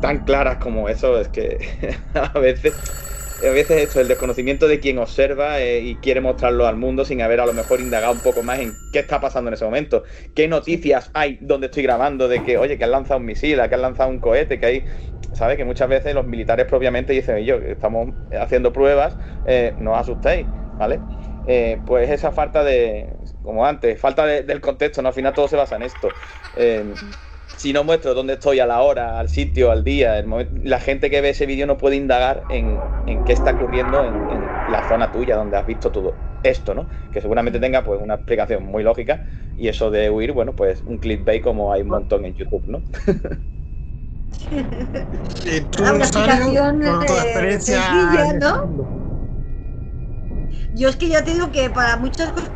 tan 0.00 0.24
claras 0.24 0.56
como 0.56 0.88
eso 0.88 1.20
es 1.20 1.28
que 1.28 1.58
a 2.14 2.38
veces 2.38 2.74
a 3.42 3.50
veces 3.52 3.82
esto, 3.82 4.00
el 4.00 4.08
desconocimiento 4.08 4.68
de 4.68 4.80
quien 4.80 4.98
observa 4.98 5.60
eh, 5.60 5.80
y 5.80 5.94
quiere 5.96 6.20
mostrarlo 6.20 6.66
al 6.66 6.76
mundo 6.76 7.04
sin 7.04 7.22
haber 7.22 7.40
a 7.40 7.46
lo 7.46 7.52
mejor 7.52 7.80
indagado 7.80 8.12
un 8.12 8.20
poco 8.20 8.42
más 8.42 8.60
en 8.60 8.74
qué 8.92 8.98
está 8.98 9.20
pasando 9.20 9.48
en 9.48 9.54
ese 9.54 9.64
momento. 9.64 10.04
¿Qué 10.34 10.46
noticias 10.46 11.10
hay 11.14 11.38
donde 11.40 11.66
estoy 11.66 11.82
grabando 11.82 12.28
de 12.28 12.42
que, 12.42 12.58
oye, 12.58 12.76
que 12.76 12.84
han 12.84 12.90
lanzado 12.90 13.18
un 13.18 13.26
misil, 13.26 13.58
que 13.68 13.74
han 13.74 13.82
lanzado 13.82 14.10
un 14.10 14.18
cohete, 14.18 14.60
que 14.60 14.66
hay... 14.66 14.84
¿Sabes? 15.32 15.56
Que 15.56 15.64
muchas 15.64 15.88
veces 15.88 16.14
los 16.14 16.26
militares 16.26 16.66
propiamente 16.66 17.12
dicen, 17.12 17.36
"Oye, 17.36 17.44
yo, 17.44 17.56
estamos 17.56 18.14
haciendo 18.32 18.72
pruebas, 18.72 19.16
eh, 19.44 19.74
no 19.78 19.92
os 19.92 19.98
asustéis, 19.98 20.48
¿vale? 20.74 21.04
Eh, 21.44 21.82
pues 21.86 22.10
esa 22.10 22.32
falta 22.32 22.64
de, 22.64 23.16
como 23.42 23.64
antes, 23.66 23.98
falta 24.00 24.26
de- 24.26 24.42
del 24.42 24.60
contexto, 24.60 25.02
¿no? 25.02 25.08
Al 25.08 25.14
final 25.14 25.34
todo 25.34 25.48
se 25.48 25.56
basa 25.56 25.76
en 25.76 25.82
esto. 25.82 26.16
Eh, 26.52 26.96
si 27.56 27.72
no 27.72 27.84
muestro 27.84 28.14
dónde 28.14 28.34
estoy 28.34 28.60
a 28.60 28.66
la 28.66 28.80
hora, 28.82 29.18
al 29.18 29.28
sitio, 29.28 29.70
al 29.70 29.84
día, 29.84 30.18
el 30.18 30.26
momen- 30.26 30.48
la 30.64 30.80
gente 30.80 31.10
que 31.10 31.20
ve 31.20 31.30
ese 31.30 31.46
vídeo 31.46 31.66
no 31.66 31.76
puede 31.78 31.96
indagar 31.96 32.46
en, 32.48 32.86
en 33.06 33.22
qué 33.24 33.32
está 33.32 33.52
ocurriendo 33.52 34.04
en, 34.04 34.24
en 34.30 34.62
la 34.66 34.82
zona 34.82 35.10
tuya 35.12 35.36
donde 35.36 35.56
has 35.58 35.66
visto 35.66 35.92
todo 35.92 36.22
esto, 36.42 36.74
¿no? 36.74 36.88
Que 37.10 37.20
seguramente 37.20 37.60
tenga 37.60 37.84
pues 37.84 38.00
una 38.00 38.14
explicación 38.14 38.64
muy 38.64 38.82
lógica 38.82 39.24
y 39.56 39.68
eso 39.68 39.90
de 39.90 40.10
huir, 40.10 40.32
bueno, 40.32 40.54
pues 40.56 40.82
un 40.82 40.98
clickbait 40.98 41.42
como 41.42 41.72
hay 41.72 41.82
un 41.82 41.88
montón 41.90 42.24
en 42.24 42.34
YouTube, 42.34 42.64
¿no? 42.66 42.84
¿Y 45.44 45.60
tú, 45.62 45.82
Ah, 45.84 45.92
una 45.92 46.04
Rosario, 46.04 46.44
explicación 46.44 46.82
con 46.82 46.98
tu 47.06 47.12
eh, 47.12 47.22
experiencia 47.22 47.76
sencilla, 47.82 48.24
en 48.30 48.38
¿no? 48.38 48.54
Yo 50.72 50.88
es 50.88 50.96
que 50.96 51.08
ya 51.08 51.24
te 51.24 51.32
digo 51.32 51.50
que 51.52 51.70
para 51.70 51.96
muchas 51.96 52.32
cosas 52.32 52.50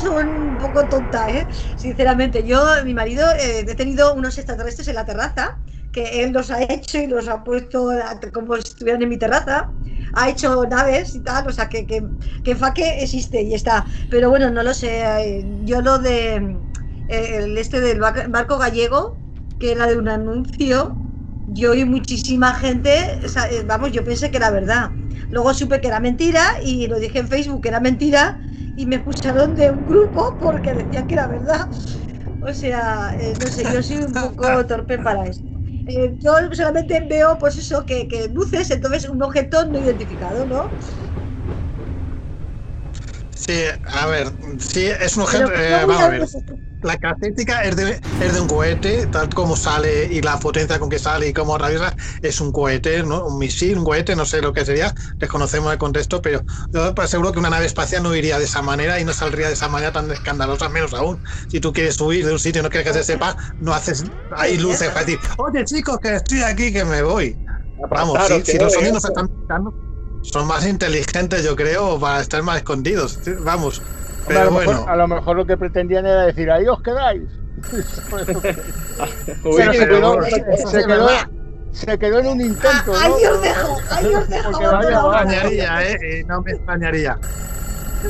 son 0.00 0.28
un 0.28 0.58
poco 0.58 0.88
tonta, 0.88 1.30
¿eh? 1.30 1.48
Sinceramente, 1.76 2.44
yo, 2.46 2.64
mi 2.84 2.94
marido, 2.94 3.26
eh, 3.38 3.60
he 3.60 3.74
tenido 3.74 4.14
unos 4.14 4.36
extraterrestres 4.38 4.88
en 4.88 4.94
la 4.96 5.04
terraza, 5.06 5.58
que 5.92 6.22
él 6.22 6.32
los 6.32 6.50
ha 6.50 6.62
hecho 6.62 6.98
y 6.98 7.06
los 7.06 7.28
ha 7.28 7.42
puesto 7.44 7.90
como 8.32 8.56
si 8.56 8.62
estuvieran 8.68 9.02
en 9.02 9.08
mi 9.08 9.18
terraza. 9.18 9.72
Ha 10.12 10.28
hecho 10.28 10.64
naves 10.66 11.14
y 11.14 11.22
tal, 11.22 11.46
o 11.48 11.52
sea, 11.52 11.68
que, 11.68 11.86
que, 11.86 12.02
que 12.42 12.56
Faque 12.56 13.02
existe 13.02 13.42
y 13.42 13.54
está. 13.54 13.86
Pero 14.10 14.28
bueno, 14.30 14.50
no 14.50 14.62
lo 14.62 14.74
sé. 14.74 15.02
eh, 15.40 15.44
Yo 15.64 15.80
lo 15.82 15.98
de 15.98 16.60
eh, 17.08 17.36
el 17.44 17.56
este 17.58 17.80
del 17.80 18.00
bar- 18.00 18.28
barco 18.28 18.58
gallego, 18.58 19.22
que 19.58 19.72
era 19.72 19.86
de 19.86 19.96
un 19.98 20.08
anuncio, 20.08 20.98
yo 21.54 21.74
y 21.74 21.84
muchísima 21.84 22.54
gente, 22.54 22.94
eh, 23.50 23.62
vamos, 23.66 23.92
yo 23.92 24.04
pensé 24.04 24.30
que 24.30 24.36
era 24.38 24.50
verdad. 24.50 24.92
Luego 25.30 25.54
supe 25.54 25.80
que 25.80 25.88
era 25.88 26.00
mentira 26.00 26.42
y 26.64 26.86
lo 26.88 26.98
dije 26.98 27.18
en 27.20 27.28
Facebook 27.28 27.62
que 27.62 27.68
era 27.68 27.80
mentira 27.80 28.38
y 28.74 28.86
me 28.86 28.96
expulsaron 28.96 29.54
de 29.54 29.70
un 29.70 29.84
grupo 29.86 30.36
porque 30.38 30.74
decían 30.74 31.06
que 31.06 31.14
era 31.14 31.26
verdad. 31.28 31.70
O 32.38 32.52
sea, 32.54 33.14
eh, 33.18 33.36
no 33.36 33.50
sé, 33.50 33.68
yo 33.68 33.82
soy 33.82 33.98
un 33.98 34.12
poco 34.18 34.66
torpe 34.66 34.98
para 34.98 35.26
esto. 35.28 35.46
Eh, 35.86 36.16
yo 36.18 36.32
solamente 36.54 37.00
veo, 37.08 37.38
pues 37.38 37.58
eso, 37.58 37.84
que, 37.86 38.08
que 38.08 38.28
luces, 38.28 38.70
entonces 38.70 39.08
un 39.08 39.22
objeto 39.22 39.66
no 39.66 39.78
identificado, 39.78 40.46
¿no? 40.46 40.76
Sí, 43.46 43.64
a 43.84 44.06
ver, 44.06 44.32
sí, 44.58 44.86
es 44.86 45.16
un 45.16 45.22
objeto. 45.22 45.46
Pero 45.46 45.62
eh, 45.62 45.80
¿cómo 45.80 45.94
vamos 45.94 46.02
a 46.02 46.08
ver. 46.08 46.28
sabes? 46.28 46.44
La 46.82 46.96
característica 46.96 47.62
es 47.62 47.76
de, 47.76 48.00
es 48.20 48.34
de 48.34 48.40
un 48.40 48.46
cohete, 48.46 49.06
tal 49.06 49.28
como 49.30 49.56
sale 49.56 50.04
y 50.10 50.20
la 50.20 50.38
potencia 50.38 50.78
con 50.78 50.88
que 50.88 50.98
sale 50.98 51.28
y 51.28 51.32
cómo 51.32 51.54
atraviesa, 51.54 51.94
es 52.22 52.40
un 52.40 52.52
cohete, 52.52 53.02
¿no? 53.02 53.26
Un 53.26 53.38
misil, 53.38 53.78
un 53.78 53.84
cohete, 53.84 54.16
no 54.16 54.24
sé 54.24 54.40
lo 54.40 54.52
que 54.52 54.64
sería, 54.64 54.94
desconocemos 55.18 55.72
el 55.72 55.78
contexto, 55.78 56.22
pero 56.22 56.42
yo 56.70 56.94
pues, 56.94 57.10
seguro 57.10 57.32
que 57.32 57.38
una 57.38 57.50
nave 57.50 57.66
espacial 57.66 58.02
no 58.02 58.14
iría 58.14 58.38
de 58.38 58.44
esa 58.44 58.62
manera 58.62 58.98
y 58.98 59.04
no 59.04 59.12
saldría 59.12 59.48
de 59.48 59.54
esa 59.54 59.68
manera 59.68 59.92
tan 59.92 60.10
escandalosa, 60.10 60.68
menos 60.70 60.94
aún. 60.94 61.20
Si 61.48 61.60
tú 61.60 61.72
quieres 61.72 61.96
subir 61.96 62.26
de 62.26 62.32
un 62.32 62.38
sitio 62.38 62.60
y 62.60 62.62
no 62.62 62.70
quieres 62.70 62.90
que 62.90 62.98
se 62.98 63.04
sepa, 63.04 63.36
no 63.58 63.74
haces 63.74 64.04
ahí 64.30 64.56
luces 64.58 64.88
para 64.88 65.04
decir, 65.04 65.20
oye 65.36 65.64
chicos, 65.64 65.98
que 66.00 66.14
estoy 66.14 66.42
aquí, 66.42 66.72
que 66.72 66.84
me 66.84 67.02
voy. 67.02 67.36
Vamos, 67.90 68.16
Apartaros, 68.16 68.46
si, 68.46 68.58
los 68.58 68.72
no 68.72 68.78
ovnis 68.78 68.82
veo 68.82 68.92
nos 68.92 69.04
están 69.04 69.30
son 70.22 70.46
más 70.46 70.66
inteligentes, 70.66 71.44
yo 71.44 71.56
creo, 71.56 71.98
para 71.98 72.20
estar 72.20 72.42
más 72.42 72.58
escondidos. 72.58 73.18
Vamos. 73.40 73.80
Hombre, 74.26 74.38
a, 74.38 74.42
Pero 74.42 74.44
lo 74.44 74.50
mejor, 74.58 74.74
bueno. 74.76 74.90
a 74.92 74.96
lo 74.96 75.08
mejor 75.08 75.36
lo 75.36 75.46
que 75.46 75.56
pretendían 75.56 76.06
era 76.06 76.22
decir, 76.26 76.50
ahí 76.50 76.66
os 76.68 76.80
quedáis. 76.82 77.22
Pero 79.42 79.54
se, 79.72 79.78
pero 79.78 79.88
quedó, 79.88 80.22
eso 80.24 80.68
se 80.68 80.80
es 80.80 80.86
quedó- 80.86 81.06
verdad. 81.06 81.28
se 81.72 81.98
quedó 81.98 82.18
en 82.20 82.26
un 82.26 82.40
intento. 82.40 82.92
Ahí 82.98 83.10
¿no? 83.22 83.30
os 83.32 83.42
dejo, 83.42 83.76
ahí 83.90 84.06
os 84.14 84.28
dejo. 84.28 84.50
Porque 84.52 84.64
No 84.64 84.72
vaya, 84.72 84.88
me 84.88 84.96
vaya. 84.96 85.22
extrañaría, 85.36 85.82
¿eh? 85.90 85.98
Eh, 86.02 86.24
No 86.26 86.42
me 86.42 86.52
extrañaría. 86.52 87.18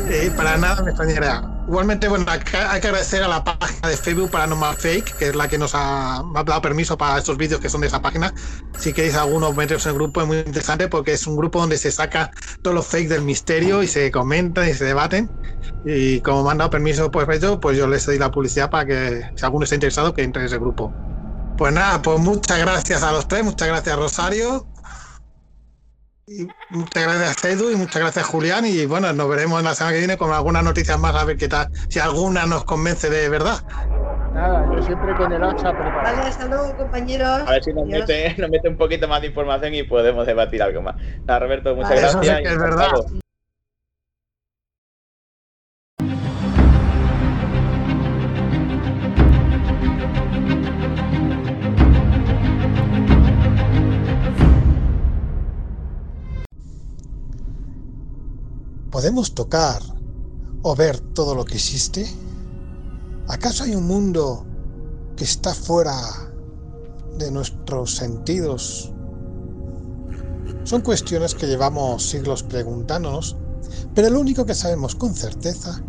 Eh, 0.09 0.31
para 0.37 0.57
nada 0.57 0.83
me 0.83 0.91
extrañaría. 0.91 1.43
Igualmente, 1.71 2.09
bueno, 2.09 2.25
hay 2.29 2.41
que 2.41 2.57
agradecer 2.57 3.23
a 3.23 3.29
la 3.29 3.45
página 3.45 3.89
de 3.89 3.97
Facebook 3.97 4.29
Paranormal 4.33 4.75
Fake, 4.75 5.17
que 5.17 5.29
es 5.29 5.37
la 5.37 5.47
que 5.47 5.57
nos 5.57 5.73
ha, 5.77 6.17
ha 6.17 6.43
dado 6.45 6.61
permiso 6.61 6.99
para 6.99 7.17
estos 7.17 7.37
vídeos 7.37 7.61
que 7.61 7.69
son 7.69 7.81
de 7.83 7.87
esa 7.87 8.03
página. 8.03 8.35
Si 8.77 8.93
queréis 8.93 9.15
algunos 9.15 9.55
meteros 9.55 9.87
en 9.87 9.91
el 9.91 9.99
grupo, 9.99 10.21
es 10.21 10.27
muy 10.27 10.39
interesante 10.39 10.89
porque 10.89 11.13
es 11.13 11.25
un 11.29 11.37
grupo 11.37 11.61
donde 11.61 11.79
se 11.79 11.93
saca 11.93 12.33
todos 12.63 12.75
los 12.75 12.89
fakes 12.89 13.07
del 13.07 13.23
misterio 13.23 13.85
y 13.85 13.87
se 13.87 14.11
comentan 14.11 14.69
y 14.69 14.75
se 14.75 14.85
debaten. 14.85 15.31
Y 15.85 16.21
como 16.23 16.43
me 16.43 16.51
han 16.51 16.59
dado 16.59 16.71
permiso 16.71 17.09
por 17.09 17.33
ello, 17.33 17.61
pues 17.61 17.79
yo 17.79 17.87
les 17.87 18.05
doy 18.05 18.19
la 18.19 18.33
publicidad 18.33 18.69
para 18.69 18.87
que 18.87 19.31
si 19.37 19.45
alguno 19.47 19.63
está 19.63 19.77
interesado, 19.77 20.13
que 20.13 20.25
entre 20.25 20.43
en 20.43 20.47
ese 20.47 20.59
grupo. 20.59 20.93
Pues 21.57 21.73
nada, 21.73 22.03
pues 22.03 22.19
muchas 22.19 22.59
gracias 22.59 23.05
a 23.05 23.13
los 23.13 23.29
tres, 23.29 23.45
muchas 23.45 23.69
gracias 23.69 23.97
Rosario, 23.97 24.67
y 26.31 26.47
muchas 26.71 27.03
gracias 27.03 27.45
Edu 27.45 27.71
y 27.71 27.77
muchas 27.77 28.01
gracias 28.01 28.25
Julián 28.25 28.65
y 28.65 28.87
bueno, 28.87 29.13
nos 29.13 29.29
veremos 29.29 29.63
la 29.65 29.75
semana 29.75 29.95
que 29.95 29.99
viene 29.99 30.17
con 30.17 30.33
algunas 30.33 30.63
noticias 30.63 30.97
más 30.99 31.15
a 31.17 31.25
ver 31.25 31.37
qué 31.37 31.49
tal, 31.49 31.69
si 31.89 31.99
alguna 31.99 32.47
nos 32.47 32.65
convence 32.65 33.11
de 33.11 33.29
verdad. 33.29 33.59
Nada, 34.33 34.65
yo 34.73 34.81
siempre 34.83 35.13
con 35.17 35.33
el 35.33 35.43
hacha 35.43 35.73
preparado. 35.73 36.17
Vale, 36.17 36.29
hasta 36.29 36.47
luego, 36.47 36.77
compañeros. 36.77 37.43
A 37.47 37.51
ver 37.51 37.65
si 37.65 37.73
nos 37.73 37.85
mete, 37.85 38.37
nos 38.39 38.49
mete 38.49 38.69
un 38.69 38.77
poquito 38.77 39.09
más 39.09 39.21
de 39.23 39.27
información 39.27 39.75
y 39.75 39.83
podemos 39.83 40.25
debatir 40.25 40.63
algo 40.63 40.83
más. 40.83 40.95
Nada, 41.27 41.41
Roberto, 41.41 41.75
muchas 41.75 41.93
Eso 41.93 42.21
sí 42.21 42.29
gracias. 42.29 42.41
que 42.43 42.49
es 42.49 42.59
verdad. 42.59 42.93
¿Podemos 58.91 59.35
tocar 59.37 59.81
o 60.63 60.75
ver 60.75 60.99
todo 60.99 61.37
lo 61.37 61.45
que 61.45 61.55
existe? 61.55 62.05
¿Acaso 63.29 63.63
hay 63.63 63.77
un 63.77 63.87
mundo 63.87 64.45
que 65.17 65.23
está 65.23 65.55
fuera 65.55 65.95
de 67.17 67.31
nuestros 67.31 67.95
sentidos? 67.95 68.93
Son 70.65 70.81
cuestiones 70.81 71.37
que 71.37 71.47
llevamos 71.47 72.03
siglos 72.05 72.43
preguntándonos, 72.43 73.37
pero 73.95 74.11
lo 74.11 74.19
único 74.19 74.45
que 74.45 74.57
sabemos 74.57 74.97
con 74.97 75.15
certeza 75.15 75.81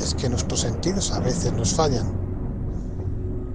es 0.00 0.14
que 0.14 0.28
nuestros 0.28 0.60
sentidos 0.60 1.10
a 1.10 1.18
veces 1.18 1.52
nos 1.52 1.74
fallan. 1.74 2.16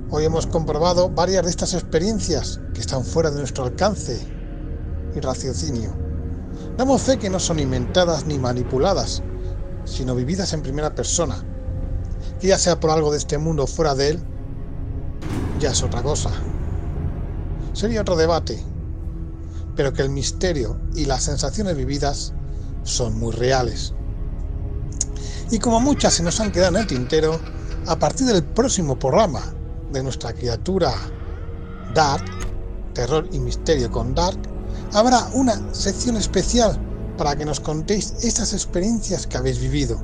Hoy 0.10 0.26
hemos 0.26 0.48
comprobado 0.48 1.10
varias 1.10 1.46
de 1.46 1.52
estas 1.52 1.74
experiencias 1.74 2.60
que 2.74 2.82
están 2.82 3.06
fuera 3.06 3.32
de 3.32 3.38
nuestro 3.38 3.64
alcance 3.64 4.20
y 5.16 5.20
raciocinio. 5.22 6.09
Damos 6.80 7.02
fe 7.02 7.20
que 7.20 7.30
no 7.30 7.42
son 7.42 7.60
inventadas 7.60 8.26
ni 8.26 8.40
manipuladas, 8.40 9.22
sino 9.84 10.16
vividas 10.16 10.54
en 10.54 10.62
primera 10.62 10.96
persona. 10.96 11.44
Que 12.40 12.48
ya 12.48 12.58
sea 12.58 12.80
por 12.80 12.92
algo 12.92 13.12
de 13.12 13.18
este 13.18 13.38
mundo 13.38 13.64
o 13.64 13.68
fuera 13.68 13.96
de 13.96 14.12
él, 14.12 14.20
ya 15.60 15.72
es 15.72 15.84
otra 15.84 16.02
cosa. 16.02 16.30
Sería 17.74 18.00
otro 18.00 18.16
debate, 18.16 18.64
pero 19.76 19.92
que 19.92 20.04
el 20.04 20.10
misterio 20.10 20.80
y 20.96 21.04
las 21.04 21.24
sensaciones 21.24 21.76
vividas 21.76 22.34
son 22.84 23.20
muy 23.20 23.34
reales. 23.34 23.94
Y 25.52 25.60
como 25.60 25.82
muchas 25.82 26.14
se 26.14 26.24
nos 26.24 26.40
han 26.40 26.50
quedado 26.50 26.78
en 26.78 26.84
el 26.84 26.88
tintero, 26.88 27.42
a 27.88 28.00
partir 28.00 28.26
del 28.28 28.46
próximo 28.46 28.98
programa 28.98 29.42
de 29.92 30.02
nuestra 30.02 30.32
criatura 30.32 30.94
Dark, 31.94 32.24
Terror 32.94 33.28
y 33.34 33.40
Misterio 33.40 33.92
con 33.92 34.16
Dark, 34.16 34.49
habrá 34.94 35.30
una 35.34 35.74
sección 35.74 36.18
especial 36.18 36.80
para 37.18 37.36
que 37.36 37.46
nos 37.46 37.60
contéis 37.60 38.14
estas 38.22 38.54
experiencias 38.54 39.28
que 39.28 39.38
habéis 39.38 39.60
vivido. 39.60 40.00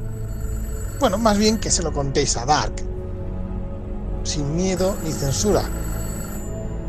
Bueno, 0.99 1.17
más 1.17 1.37
bien 1.37 1.59
que 1.59 1.71
se 1.71 1.83
lo 1.83 1.93
contéis 1.93 2.37
a 2.37 2.45
Dark, 2.45 2.75
sin 4.23 4.55
miedo 4.55 4.95
ni 5.03 5.11
censura. 5.11 5.63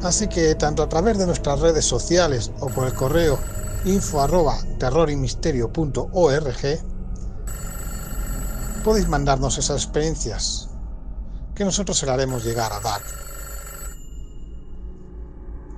Así 0.02 0.28
que 0.28 0.54
tanto 0.54 0.82
a 0.82 0.88
través 0.88 1.18
de 1.18 1.26
nuestras 1.26 1.60
redes 1.60 1.84
sociales 1.84 2.50
o 2.60 2.68
por 2.68 2.86
el 2.86 2.94
correo 2.94 3.38
info 3.84 4.20
podéis 8.84 9.08
mandarnos 9.08 9.58
esas 9.58 9.82
experiencias 9.82 10.68
que 11.54 11.64
nosotros 11.64 11.98
se 11.98 12.06
las 12.06 12.14
haremos 12.14 12.44
llegar 12.44 12.72
a 12.72 12.80
Dark. 12.80 13.25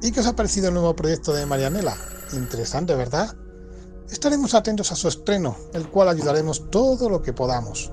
¿Y 0.00 0.12
qué 0.12 0.20
os 0.20 0.26
ha 0.26 0.36
parecido 0.36 0.68
el 0.68 0.74
nuevo 0.74 0.94
proyecto 0.94 1.32
de 1.32 1.44
Marianela? 1.44 1.96
Interesante, 2.32 2.94
¿verdad? 2.94 3.34
Estaremos 4.08 4.54
atentos 4.54 4.92
a 4.92 4.96
su 4.96 5.08
estreno, 5.08 5.56
el 5.74 5.88
cual 5.88 6.08
ayudaremos 6.08 6.70
todo 6.70 7.10
lo 7.10 7.20
que 7.20 7.32
podamos. 7.32 7.90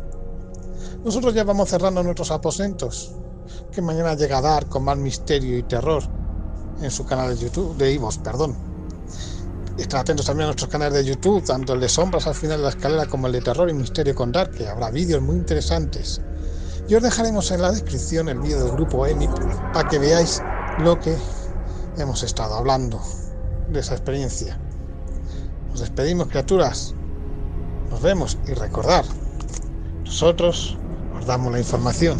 Nosotros 1.03 1.33
ya 1.33 1.43
vamos 1.43 1.69
cerrando 1.69 2.03
nuestros 2.03 2.29
aposentos, 2.29 3.15
que 3.71 3.81
mañana 3.81 4.13
llega 4.13 4.37
a 4.37 4.41
dar 4.41 4.67
con 4.67 4.83
más 4.83 4.97
misterio 4.97 5.57
y 5.57 5.63
terror 5.63 6.03
en 6.79 6.91
su 6.91 7.05
canal 7.05 7.35
de 7.35 7.43
YouTube, 7.43 7.75
de 7.77 7.93
Ivos, 7.93 8.19
perdón. 8.19 8.55
Estén 9.77 9.99
atentos 9.99 10.27
también 10.27 10.45
a 10.45 10.47
nuestros 10.49 10.69
canales 10.69 10.93
de 10.93 11.05
YouTube, 11.05 11.43
tanto 11.43 11.73
el 11.73 11.79
de 11.79 11.89
Sombras 11.89 12.27
al 12.27 12.35
final 12.35 12.57
de 12.57 12.63
la 12.63 12.69
escalera 12.69 13.07
como 13.07 13.27
el 13.27 13.33
de 13.33 13.41
Terror 13.41 13.69
y 13.69 13.73
Misterio 13.73 14.13
con 14.13 14.31
Dark, 14.31 14.51
que 14.51 14.67
habrá 14.67 14.91
vídeos 14.91 15.23
muy 15.23 15.35
interesantes. 15.37 16.21
Y 16.87 16.93
os 16.93 17.01
dejaremos 17.01 17.49
en 17.49 17.63
la 17.63 17.71
descripción 17.71 18.29
el 18.29 18.39
vídeo 18.39 18.63
del 18.63 18.71
grupo 18.71 19.07
EMIP 19.07 19.31
para 19.73 19.89
que 19.89 19.97
veáis 19.97 20.41
lo 20.79 20.99
que 20.99 21.17
hemos 21.97 22.23
estado 22.23 22.55
hablando 22.55 23.01
de 23.69 23.79
esa 23.79 23.93
experiencia. 23.93 24.59
Nos 25.69 25.79
despedimos, 25.79 26.27
criaturas. 26.27 26.93
Nos 27.89 28.01
vemos 28.01 28.37
y 28.47 28.53
recordar, 28.53 29.05
nosotros 30.03 30.77
os 31.17 31.25
damos 31.25 31.51
la 31.51 31.59
información. 31.59 32.17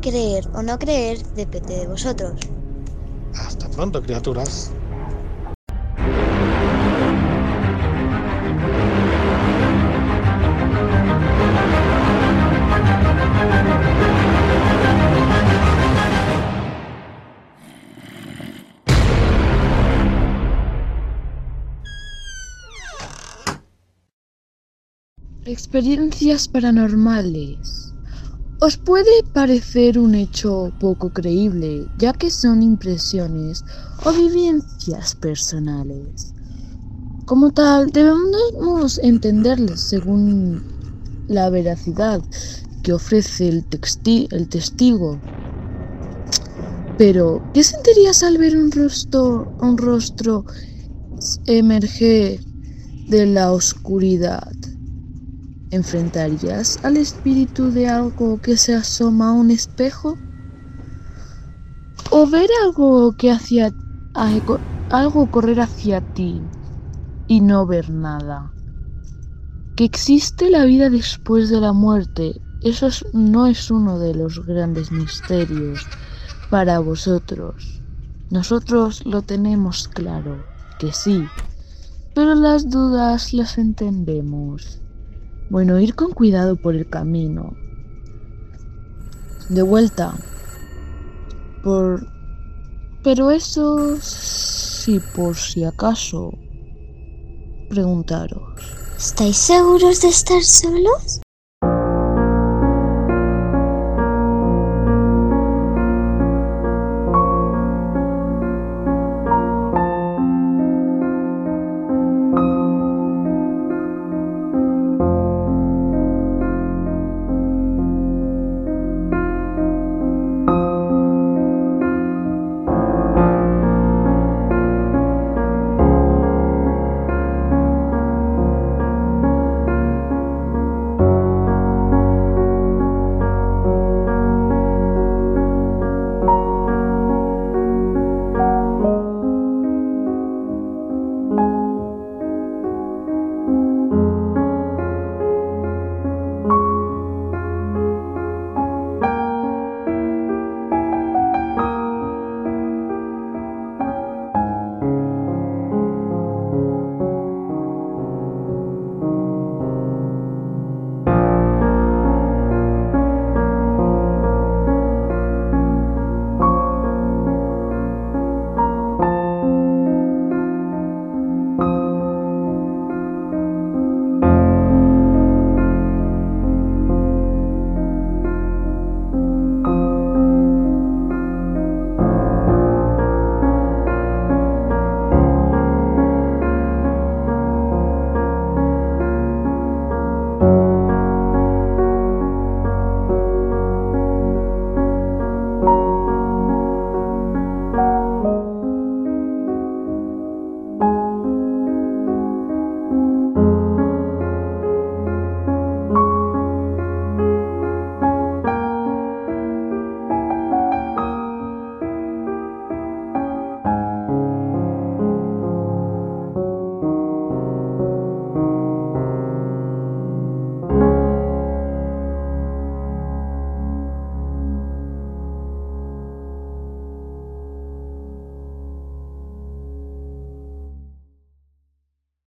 Creer 0.00 0.48
o 0.54 0.62
no 0.62 0.78
creer 0.78 1.22
depende 1.34 1.78
de 1.78 1.86
vosotros. 1.86 2.32
Hasta 3.34 3.68
pronto, 3.70 4.02
criaturas. 4.02 4.70
Experiencias 25.56 26.48
paranormales. 26.48 27.94
Os 28.60 28.76
puede 28.76 29.22
parecer 29.32 30.00
un 30.00 30.16
hecho 30.16 30.72
poco 30.80 31.10
creíble, 31.10 31.86
ya 31.96 32.12
que 32.12 32.28
son 32.28 32.60
impresiones 32.60 33.64
o 34.04 34.10
vivencias 34.10 35.14
personales. 35.14 36.34
Como 37.24 37.52
tal, 37.52 37.92
debemos 37.92 38.98
entenderles 38.98 39.78
según 39.78 40.60
la 41.28 41.50
veracidad 41.50 42.20
que 42.82 42.92
ofrece 42.92 43.48
el, 43.48 43.64
el 44.32 44.48
testigo. 44.48 45.20
Pero, 46.98 47.48
¿qué 47.54 47.62
sentirías 47.62 48.24
al 48.24 48.38
ver 48.38 48.56
un 48.56 48.72
rostro, 48.72 49.56
un 49.60 49.78
rostro 49.78 50.46
emerger 51.46 52.40
de 53.06 53.26
la 53.26 53.52
oscuridad? 53.52 54.50
¿Enfrentarías 55.80 56.78
al 56.84 56.96
espíritu 56.96 57.72
de 57.72 57.88
algo 57.88 58.38
que 58.38 58.56
se 58.56 58.74
asoma 58.74 59.30
a 59.30 59.32
un 59.32 59.50
espejo? 59.50 60.20
¿O 62.12 62.28
ver 62.28 62.48
algo 62.64 63.14
que 63.18 63.32
hacia 63.32 63.74
algo, 64.12 65.30
correr 65.34 65.58
hacia 65.60 66.00
ti 66.00 66.48
y 67.26 67.40
no 67.40 67.66
ver 67.66 67.90
nada? 67.90 68.54
Que 69.74 69.84
existe 69.84 70.48
la 70.48 70.64
vida 70.64 70.90
después 70.90 71.50
de 71.50 71.60
la 71.60 71.72
muerte, 71.72 72.40
eso 72.60 72.86
es- 72.86 73.04
no 73.12 73.48
es 73.48 73.68
uno 73.72 73.98
de 73.98 74.14
los 74.14 74.46
grandes 74.46 74.92
misterios 74.92 75.88
para 76.48 76.78
vosotros. 76.78 77.82
Nosotros 78.30 79.04
lo 79.04 79.22
tenemos 79.22 79.88
claro, 79.88 80.46
que 80.78 80.92
sí, 80.92 81.32
pero 82.14 82.36
las 82.36 82.70
dudas 82.70 83.32
las 83.32 83.58
entendemos. 83.58 84.83
Bueno, 85.50 85.78
ir 85.78 85.94
con 85.94 86.12
cuidado 86.12 86.56
por 86.56 86.74
el 86.74 86.88
camino. 86.88 87.56
De 89.48 89.62
vuelta. 89.62 90.14
Por... 91.62 92.06
Pero 93.02 93.30
eso 93.30 93.96
sí, 94.00 95.00
por 95.14 95.36
si 95.36 95.64
acaso. 95.64 96.32
Preguntaros. 97.68 98.42
¿Estáis 98.96 99.36
seguros 99.36 100.00
de 100.00 100.08
estar 100.08 100.42
solos? 100.42 101.23